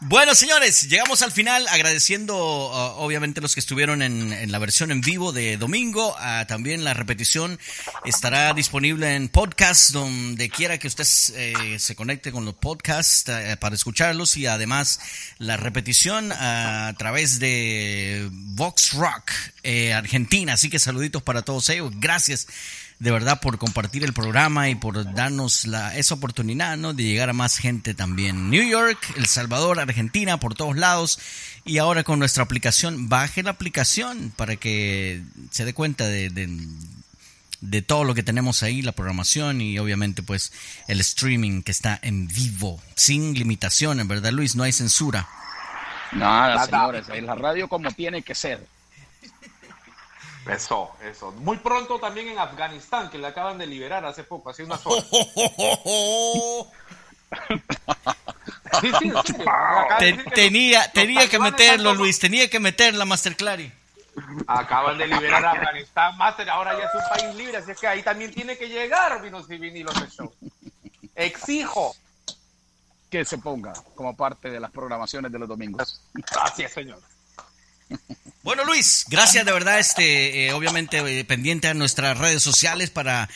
Bueno, 0.00 0.34
señores, 0.34 0.90
llegamos 0.90 1.22
al 1.22 1.32
final 1.32 1.66
agradeciendo 1.68 2.36
uh, 2.36 3.02
obviamente 3.02 3.40
los 3.40 3.54
que 3.54 3.60
estuvieron 3.60 4.02
en, 4.02 4.30
en 4.30 4.52
la 4.52 4.58
versión 4.58 4.90
en 4.90 5.00
vivo 5.00 5.32
de 5.32 5.56
domingo. 5.56 6.14
Ah, 6.18 6.44
también 6.46 6.84
la 6.84 6.92
repetición 6.92 7.58
estará 8.04 8.52
disponible 8.52 9.16
en 9.16 9.30
podcast, 9.30 9.92
donde 9.92 10.50
quiera 10.50 10.76
que 10.76 10.86
usted 10.86 11.06
eh, 11.34 11.78
se 11.78 11.96
conecte 11.96 12.30
con 12.30 12.44
los 12.44 12.54
podcasts 12.54 13.24
eh, 13.30 13.56
para 13.58 13.74
escucharlos 13.74 14.36
y 14.36 14.44
además 14.44 15.00
la 15.38 15.56
repetición 15.56 16.30
ah, 16.30 16.88
a 16.88 16.92
través 16.92 17.38
de 17.38 18.28
Vox 18.30 18.92
Rock 18.92 19.32
eh, 19.62 19.94
Argentina. 19.94 20.52
Así 20.52 20.68
que 20.68 20.78
saluditos 20.78 21.22
para 21.22 21.40
todos 21.40 21.70
ellos. 21.70 21.90
Gracias 21.96 22.48
de 22.98 23.10
verdad 23.10 23.40
por 23.40 23.58
compartir 23.58 24.04
el 24.04 24.14
programa 24.14 24.70
y 24.70 24.74
por 24.74 25.12
darnos 25.14 25.66
la, 25.66 25.96
esa 25.96 26.14
oportunidad 26.14 26.76
¿no? 26.76 26.94
de 26.94 27.02
llegar 27.02 27.28
a 27.28 27.34
más 27.34 27.58
gente 27.58 27.94
también. 27.94 28.48
New 28.48 28.66
York, 28.66 28.98
El 29.16 29.26
Salvador, 29.26 29.78
Argentina, 29.78 30.38
por 30.40 30.54
todos 30.54 30.76
lados. 30.76 31.18
Y 31.64 31.78
ahora 31.78 32.04
con 32.04 32.18
nuestra 32.18 32.44
aplicación, 32.44 33.08
baje 33.08 33.42
la 33.42 33.50
aplicación 33.50 34.32
para 34.34 34.56
que 34.56 35.22
se 35.50 35.64
dé 35.64 35.74
cuenta 35.74 36.06
de, 36.06 36.30
de, 36.30 36.48
de 37.60 37.82
todo 37.82 38.04
lo 38.04 38.14
que 38.14 38.22
tenemos 38.22 38.62
ahí, 38.62 38.80
la 38.80 38.92
programación 38.92 39.60
y 39.60 39.78
obviamente 39.78 40.22
pues 40.22 40.52
el 40.88 41.00
streaming 41.00 41.62
que 41.62 41.72
está 41.72 41.98
en 42.02 42.28
vivo, 42.28 42.80
sin 42.94 43.34
limitaciones, 43.34 44.06
¿verdad 44.06 44.32
Luis? 44.32 44.54
No 44.56 44.62
hay 44.62 44.72
censura. 44.72 45.28
Nada, 46.12 46.54
Nada. 46.54 46.66
señores, 46.66 47.06
es 47.12 47.22
la 47.24 47.34
radio 47.34 47.68
como 47.68 47.90
tiene 47.90 48.22
que 48.22 48.34
ser. 48.34 48.66
Eso, 50.48 50.92
eso. 51.02 51.32
Muy 51.32 51.56
pronto 51.58 51.98
también 51.98 52.28
en 52.28 52.38
Afganistán, 52.38 53.10
que 53.10 53.18
le 53.18 53.26
acaban 53.26 53.58
de 53.58 53.66
liberar 53.66 54.04
hace 54.04 54.22
poco, 54.24 54.50
hace 54.50 54.64
unas 54.64 54.84
horas. 54.86 55.04
Sí, 58.80 58.90
sí, 58.98 59.08
en 59.08 59.22
serio. 59.22 59.42
Acaban 59.50 59.98
de 59.98 60.04
Te- 60.04 60.04
decir 60.12 60.24
que 60.24 60.30
tenía 60.32 60.78
los- 60.82 60.92
tenía 60.92 61.20
los 61.22 61.30
que 61.30 61.38
meterlo, 61.38 61.90
están 61.90 61.96
Luis, 61.98 62.18
tenía 62.18 62.50
que 62.50 62.60
meterla, 62.60 63.04
Master 63.04 63.34
Clary. 63.36 63.72
Acaban 64.46 64.98
de 64.98 65.06
liberar 65.06 65.44
a 65.44 65.52
Afganistán, 65.52 66.16
Master, 66.18 66.48
ahora 66.50 66.76
ya 66.78 66.84
es 66.84 66.90
un 66.94 67.08
país 67.08 67.34
libre, 67.36 67.56
así 67.58 67.70
es 67.70 67.78
que 67.80 67.86
ahí 67.86 68.02
también 68.02 68.32
tiene 68.32 68.56
que 68.58 68.68
llegar 68.68 69.20
vinos 69.22 69.50
y 69.50 69.56
vinilos 69.58 69.98
de 70.00 70.08
show. 70.10 70.34
Exijo. 71.14 71.94
Que 73.10 73.24
se 73.24 73.38
ponga 73.38 73.72
como 73.94 74.14
parte 74.16 74.50
de 74.50 74.60
las 74.60 74.70
programaciones 74.70 75.30
de 75.32 75.38
los 75.38 75.48
domingos. 75.48 76.02
Gracias, 76.12 76.72
señor. 76.72 77.00
Bueno, 78.46 78.64
Luis, 78.64 79.06
gracias 79.08 79.44
de 79.44 79.50
verdad. 79.50 79.80
Este, 79.80 80.46
eh, 80.46 80.52
obviamente 80.52 80.98
eh, 80.98 81.24
pendiente 81.24 81.66
a 81.66 81.74
nuestras 81.74 82.16
redes 82.16 82.44
sociales 82.44 82.90
para 82.90 83.28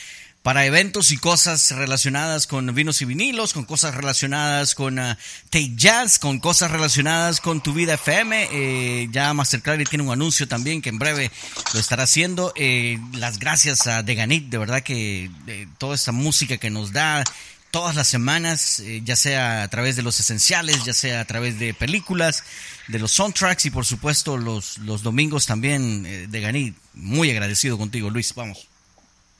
para 0.43 0.65
eventos 0.65 1.11
y 1.11 1.19
cosas 1.19 1.71
relacionadas 1.73 2.47
con 2.47 2.75
vinos 2.75 3.03
y 3.03 3.05
vinilos, 3.05 3.53
con 3.53 3.65
cosas 3.65 3.95
relacionadas 3.95 4.75
con 4.75 4.99
uh, 4.99 5.17
Take 5.51 5.73
Jazz, 5.75 6.19
con 6.19 6.39
cosas 6.39 6.71
relacionadas 6.71 7.41
con 7.41 7.61
Tu 7.61 7.75
Vida 7.75 7.95
FM. 7.95 8.49
Eh, 8.51 9.09
ya 9.11 9.35
Master 9.35 9.61
Clarity 9.61 9.91
tiene 9.91 10.05
un 10.05 10.13
anuncio 10.13 10.49
también 10.49 10.81
que 10.81 10.89
en 10.89 10.99
breve 10.99 11.31
lo 11.75 11.81
estará 11.81 12.05
haciendo. 12.05 12.55
Eh, 12.57 12.99
las 13.13 13.39
gracias 13.39 13.87
a 13.87 14.03
Deganit, 14.03 14.49
de 14.49 14.59
verdad 14.59 14.83
que 14.83 15.31
eh, 15.47 15.67
toda 15.77 15.95
esta 15.95 16.13
música 16.13 16.57
que 16.57 16.71
nos 16.71 16.93
da 16.93 17.23
todas 17.71 17.95
las 17.95 18.09
semanas, 18.09 18.81
eh, 18.81 19.03
ya 19.05 19.17
sea 19.17 19.63
a 19.63 19.69
través 19.69 19.97
de 19.97 20.03
los 20.03 20.19
esenciales, 20.21 20.85
ya 20.85 20.93
sea 20.93 21.21
a 21.21 21.25
través 21.25 21.59
de 21.59 21.75
películas, 21.75 22.45
de 22.89 22.99
los 22.99 23.13
soundtracks 23.13 23.67
y 23.67 23.71
por 23.71 23.85
supuesto 23.85 24.37
los, 24.37 24.79
los 24.79 25.03
domingos 25.03 25.47
también 25.47 26.05
eh, 26.07 26.27
de 26.29 26.41
Ganit. 26.41 26.77
Muy 26.95 27.31
agradecido 27.31 27.79
contigo, 27.79 28.11
Luis. 28.11 28.35
Vamos. 28.35 28.67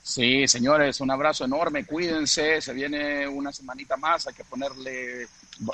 Sí, 0.03 0.47
señores, 0.47 0.99
un 0.99 1.11
abrazo 1.11 1.45
enorme, 1.45 1.85
cuídense, 1.85 2.59
se 2.59 2.73
viene 2.73 3.27
una 3.27 3.53
semanita 3.53 3.95
más, 3.97 4.27
hay 4.27 4.33
que 4.33 4.43
ponerle, 4.43 5.27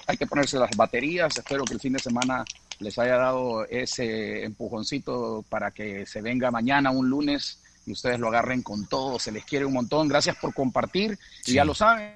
hay 0.05 0.17
que 0.17 0.27
ponerse 0.27 0.59
las 0.59 0.75
baterías, 0.75 1.37
espero 1.37 1.63
que 1.63 1.73
el 1.73 1.79
fin 1.79 1.93
de 1.93 1.99
semana 1.99 2.43
les 2.79 2.99
haya 2.99 3.15
dado 3.15 3.65
ese 3.65 4.43
empujoncito 4.43 5.45
para 5.47 5.71
que 5.71 6.05
se 6.05 6.21
venga 6.21 6.51
mañana 6.51 6.91
un 6.91 7.09
lunes 7.09 7.59
y 7.85 7.93
ustedes 7.93 8.19
lo 8.19 8.27
agarren 8.27 8.61
con 8.63 8.85
todo, 8.85 9.17
se 9.17 9.31
les 9.31 9.45
quiere 9.45 9.65
un 9.65 9.73
montón, 9.73 10.09
gracias 10.09 10.35
por 10.35 10.53
compartir. 10.53 11.17
Y 11.45 11.53
ya 11.53 11.63
lo 11.63 11.73
saben, 11.73 12.13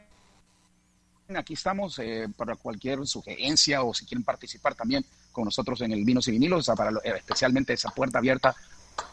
aquí 1.38 1.54
estamos 1.54 1.98
eh, 2.00 2.28
para 2.36 2.56
cualquier 2.56 3.06
sugerencia 3.08 3.84
o 3.84 3.94
si 3.94 4.06
quieren 4.06 4.24
participar 4.24 4.76
también 4.76 5.06
con 5.32 5.46
nosotros 5.46 5.82
en 5.82 5.92
el 5.92 6.04
Vinos 6.04 6.28
y 6.28 6.32
Vinilos, 6.32 6.60
o 6.60 6.64
sea, 6.64 6.76
para 6.76 6.92
lo- 6.92 7.04
eh, 7.04 7.14
especialmente 7.18 7.74
esa 7.74 7.90
puerta 7.92 8.18
abierta 8.20 8.56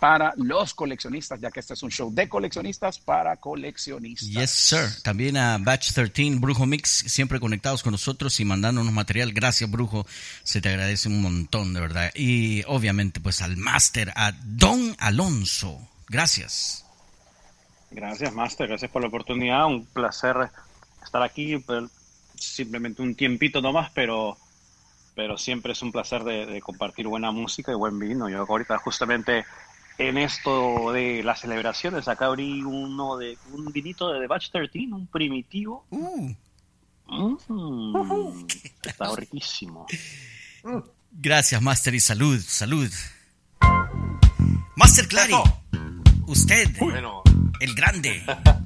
para 0.01 0.35
los 0.36 0.74
coleccionistas, 0.74 1.40
ya 1.40 1.51
que 1.51 1.61
este 1.61 1.73
es 1.74 1.82
un 1.82 1.90
show 1.90 2.12
de 2.12 2.28
coleccionistas 2.28 2.99
para 2.99 3.36
coleccionistas. 3.36 4.28
Yes, 4.28 4.51
sir. 4.51 5.03
También 5.03 5.36
a 5.36 5.57
Batch 5.59 5.93
13, 5.93 6.36
Brujo 6.40 6.66
Mix, 6.66 6.90
siempre 7.07 7.40
conectados 7.40 7.82
con 7.82 7.93
nosotros 7.93 8.39
y 8.40 8.45
mandándonos 8.45 8.93
material. 8.93 9.32
Gracias, 9.32 9.70
Brujo. 9.70 10.05
Se 10.43 10.61
te 10.61 10.69
agradece 10.69 11.09
un 11.09 11.23
montón, 11.23 11.73
de 11.74 11.81
verdad. 11.81 12.11
Y 12.15 12.65
obviamente, 12.66 13.20
pues 13.20 13.40
al 13.40 13.57
máster, 13.57 14.12
a 14.16 14.32
Don 14.45 14.95
Alonso. 14.99 15.81
Gracias. 16.09 16.85
Gracias, 17.90 18.32
Master. 18.35 18.69
Gracias 18.69 18.90
por 18.90 19.01
la 19.03 19.09
oportunidad. 19.09 19.65
Un 19.66 19.86
placer 19.86 20.36
estar 21.03 21.23
aquí. 21.23 21.57
Simplemente 22.39 23.02
un 23.02 23.15
tiempito 23.15 23.60
nomás, 23.60 23.90
pero, 23.94 24.36
pero 25.15 25.36
siempre 25.36 25.73
es 25.73 25.82
un 25.82 25.93
placer 25.93 26.24
de, 26.24 26.47
de 26.47 26.60
compartir 26.60 27.06
buena 27.06 27.31
música 27.31 27.73
y 27.73 27.74
buen 27.74 27.98
vino. 27.98 28.28
Yo 28.28 28.44
ahorita 28.48 28.78
justamente 28.78 29.44
en 29.98 30.16
esto 30.16 30.93
de 30.93 31.23
las 31.24 31.40
celebraciones, 31.40 32.06
acá 32.06 32.27
abrí 32.27 32.62
uno 32.62 33.16
de 33.16 33.36
un 33.52 33.66
vinito 33.73 34.12
de 34.12 34.20
The 34.20 34.27
Batch 34.28 34.51
13, 34.52 34.78
un 34.93 35.09
primitivo. 35.09 35.85
Mm, 35.90 36.31
está 38.82 39.16
riquísimo. 39.16 39.86
Gracias, 41.10 41.60
Master, 41.60 41.94
y 41.94 42.01
salud, 42.01 42.39
salud. 42.40 42.90
Master 44.77 45.09
Clary, 45.09 45.35
usted, 46.27 46.78
Bueno. 46.78 47.23
el 47.60 47.74
grande, 47.74 48.23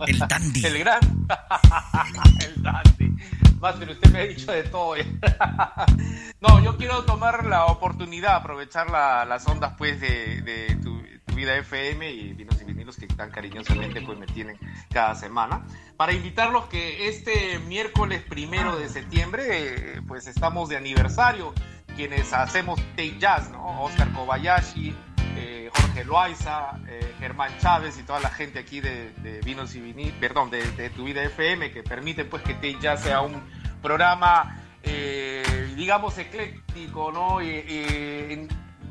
el 0.06 0.18
dandy. 0.18 0.60
El 0.66 0.78
gran. 0.80 1.00
el 2.40 2.62
dandy. 2.62 3.16
Master, 3.62 3.90
usted 3.90 4.10
me 4.10 4.18
ha 4.18 4.24
dicho 4.24 4.51
de 4.51 4.64
todo. 4.64 4.97
no, 6.40 6.62
yo 6.64 6.76
quiero 6.76 7.05
tomar 7.05 7.47
la 7.47 7.66
oportunidad, 7.66 8.34
aprovechar 8.34 8.90
la- 8.90 9.24
las 9.24 9.47
ondas 9.47 9.74
pues 9.78 10.01
de, 10.01 10.76
tu, 10.82 11.01
vida 11.32 11.56
FM 11.56 12.10
y 12.10 12.32
vinos 12.34 12.60
y 12.60 12.64
vinilos 12.64 12.97
que 12.97 13.06
tan 13.06 13.30
cariñosamente 13.30 14.02
pues 14.02 14.18
me 14.18 14.26
tienen 14.26 14.59
cada 14.93 15.14
semana, 15.14 15.64
para 15.97 16.12
invitarlos 16.12 16.66
que 16.66 17.09
este 17.09 17.59
miércoles 17.60 18.22
primero 18.28 18.76
de 18.76 18.89
septiembre 18.90 20.02
pues 20.06 20.26
estamos 20.26 20.68
de 20.68 20.76
aniversario, 20.76 21.55
quienes 21.97 22.32
hacemos 22.34 22.78
Take 22.97 23.16
Jazz, 23.18 23.51
¿no? 23.51 23.82
Oscar 23.82 24.12
Kobayashi, 24.12 24.94
eh, 25.36 25.70
Jorge 25.74 26.04
Loaiza, 26.04 26.78
eh, 26.88 27.14
Germán 27.18 27.56
Chávez 27.59 27.98
y 27.98 28.02
toda 28.02 28.20
la 28.20 28.30
gente 28.30 28.59
aquí 28.59 28.80
de, 28.80 29.40
Vinos 29.44 29.74
y 29.74 29.80
Vinilos, 29.80 30.14
perdón, 30.20 30.50
de, 30.50 30.90
Tu 30.90 31.04
Vida 31.04 31.22
FM, 31.22 31.72
que 31.72 31.82
permiten 31.82 32.28
pues 32.28 32.42
que 32.42 32.54
Take 32.54 32.78
Jazz 32.80 33.02
sea 33.02 33.20
un 33.22 33.42
programa, 33.80 34.60
eh, 34.82 35.72
digamos, 35.76 36.18
ecléctico, 36.18 37.12
¿no? 37.12 37.38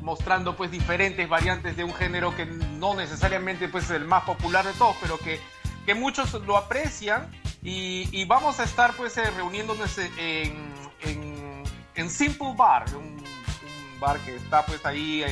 Mostrando 0.00 0.56
pues 0.56 0.70
diferentes 0.70 1.28
variantes 1.28 1.76
de 1.76 1.84
un 1.84 1.94
género 1.94 2.34
que 2.34 2.44
no 2.44 2.94
necesariamente 2.94 3.68
pues 3.68 3.84
es 3.84 3.92
el 3.92 4.04
más 4.04 4.24
popular 4.24 4.64
de 4.64 4.72
todos, 4.72 4.96
pero 5.00 5.16
que, 5.18 5.38
que 5.86 5.94
muchos 5.94 6.32
lo 6.44 6.56
aprecian 6.56 7.30
y, 7.62 8.24
vamos 8.24 8.58
a 8.58 8.64
estar 8.64 8.94
pues 8.94 9.16
reuniéndonos 9.36 9.96
en, 10.18 10.72
en, 11.94 12.10
Simple 12.10 12.54
Bar, 12.56 12.84
un, 12.96 13.22
bar 14.00 14.18
que 14.20 14.34
está 14.34 14.66
pues 14.66 14.84
ahí 14.84 15.22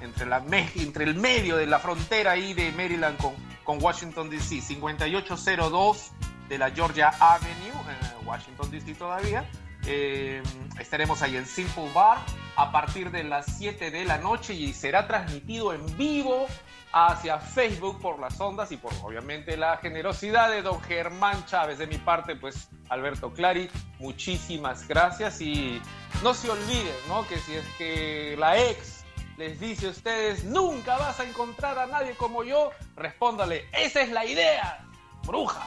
entre, 0.00 0.26
la, 0.26 0.42
entre 0.76 1.04
el 1.04 1.14
medio 1.14 1.56
de 1.56 1.66
la 1.66 1.78
frontera 1.78 2.32
ahí 2.32 2.54
de 2.54 2.72
Maryland 2.72 3.16
con, 3.18 3.34
con 3.64 3.82
Washington 3.82 4.30
DC, 4.30 4.60
5802 4.60 6.10
de 6.48 6.58
la 6.58 6.70
Georgia 6.70 7.12
Avenue, 7.20 7.72
en 8.20 8.26
Washington 8.26 8.70
DC 8.70 8.94
todavía. 8.94 9.48
Eh, 9.86 10.42
estaremos 10.78 11.22
ahí 11.22 11.36
en 11.36 11.46
Simple 11.46 11.90
Bar 11.94 12.18
a 12.56 12.70
partir 12.70 13.10
de 13.10 13.24
las 13.24 13.46
7 13.56 13.90
de 13.90 14.04
la 14.04 14.18
noche 14.18 14.52
y 14.52 14.74
será 14.74 15.06
transmitido 15.06 15.72
en 15.72 15.96
vivo 15.96 16.46
hacia 16.92 17.38
Facebook 17.38 18.00
por 18.00 18.18
las 18.18 18.38
ondas 18.40 18.72
y 18.72 18.76
por 18.76 18.92
obviamente 19.02 19.56
la 19.56 19.76
generosidad 19.78 20.50
de 20.50 20.62
don 20.62 20.80
Germán 20.82 21.46
Chávez. 21.46 21.78
De 21.78 21.86
mi 21.86 21.96
parte, 21.96 22.36
pues 22.36 22.68
Alberto 22.88 23.32
Clary, 23.32 23.70
muchísimas 23.98 24.86
gracias 24.86 25.40
y 25.40 25.80
no 26.22 26.34
se 26.34 26.50
olviden, 26.50 26.96
¿no? 27.08 27.26
Que 27.26 27.38
si 27.38 27.54
es 27.54 27.64
que 27.78 28.36
la 28.38 28.58
ex 28.58 28.99
les 29.40 29.58
dice 29.58 29.86
a 29.86 29.90
ustedes, 29.90 30.44
nunca 30.44 30.98
vas 30.98 31.18
a 31.18 31.24
encontrar 31.24 31.78
a 31.78 31.86
nadie 31.86 32.14
como 32.14 32.44
yo, 32.44 32.72
respóndale, 32.94 33.64
esa 33.72 34.02
es 34.02 34.10
la 34.10 34.26
idea, 34.26 34.84
bruja. 35.24 35.66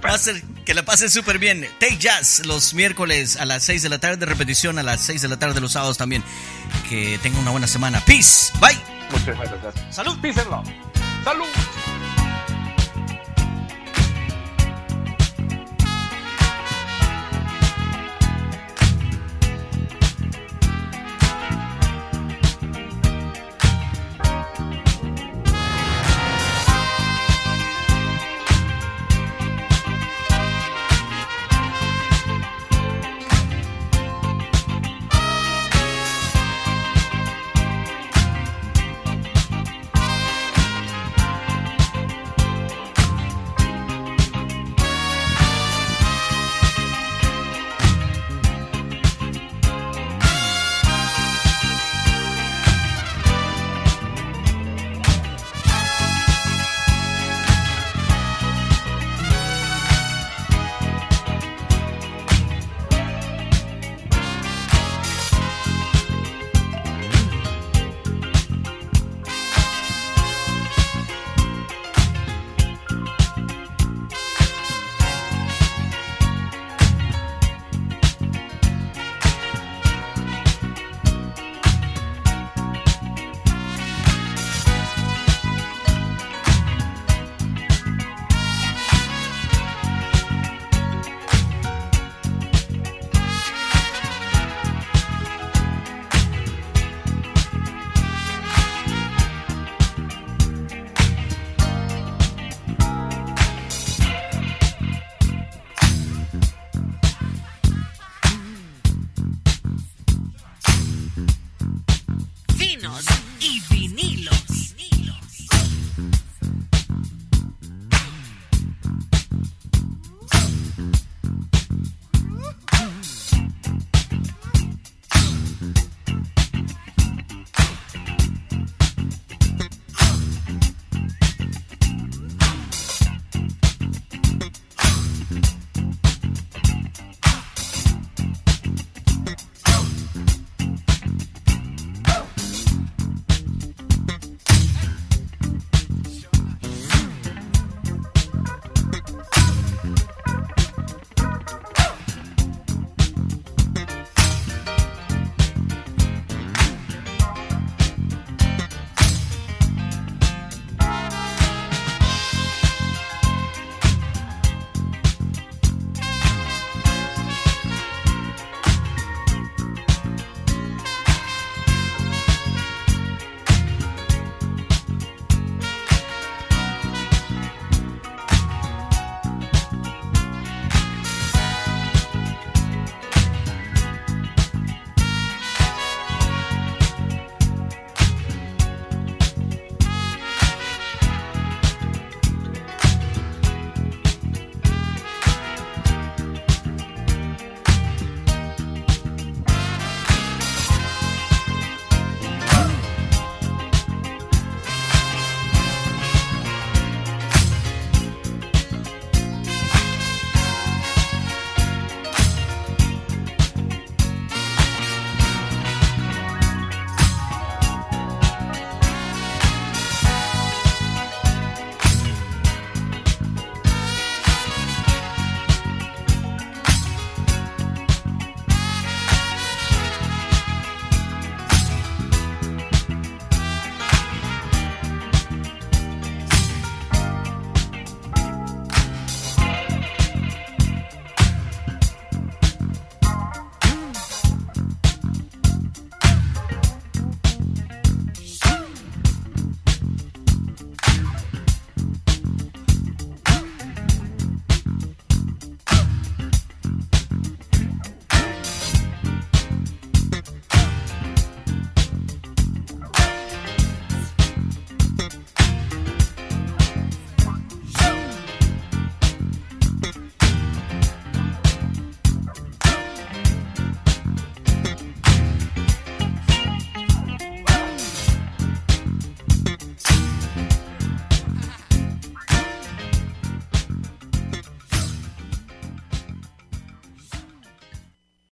Master, 0.02 0.42
que 0.64 0.72
la 0.72 0.82
pasen 0.82 1.10
súper 1.10 1.38
bien. 1.38 1.68
Take 1.78 1.98
Jazz 1.98 2.46
los 2.46 2.72
miércoles 2.72 3.36
a 3.36 3.44
las 3.44 3.62
6 3.64 3.82
de 3.82 3.90
la 3.90 3.98
tarde, 3.98 4.24
repetición 4.24 4.78
a 4.78 4.82
las 4.82 5.02
6 5.02 5.20
de 5.20 5.28
la 5.28 5.38
tarde 5.38 5.60
los 5.60 5.72
sábados 5.72 5.98
también. 5.98 6.24
Que 6.88 7.18
tengan 7.22 7.42
una 7.42 7.50
buena 7.50 7.66
semana. 7.66 8.00
Peace. 8.06 8.50
Bye. 8.58 8.80
Muchas 9.10 9.38
gracias. 9.38 9.94
Salud. 9.94 10.18
Peace 10.22 10.40
and 10.40 10.50
love. 10.50 10.66
Salud. 11.24 11.46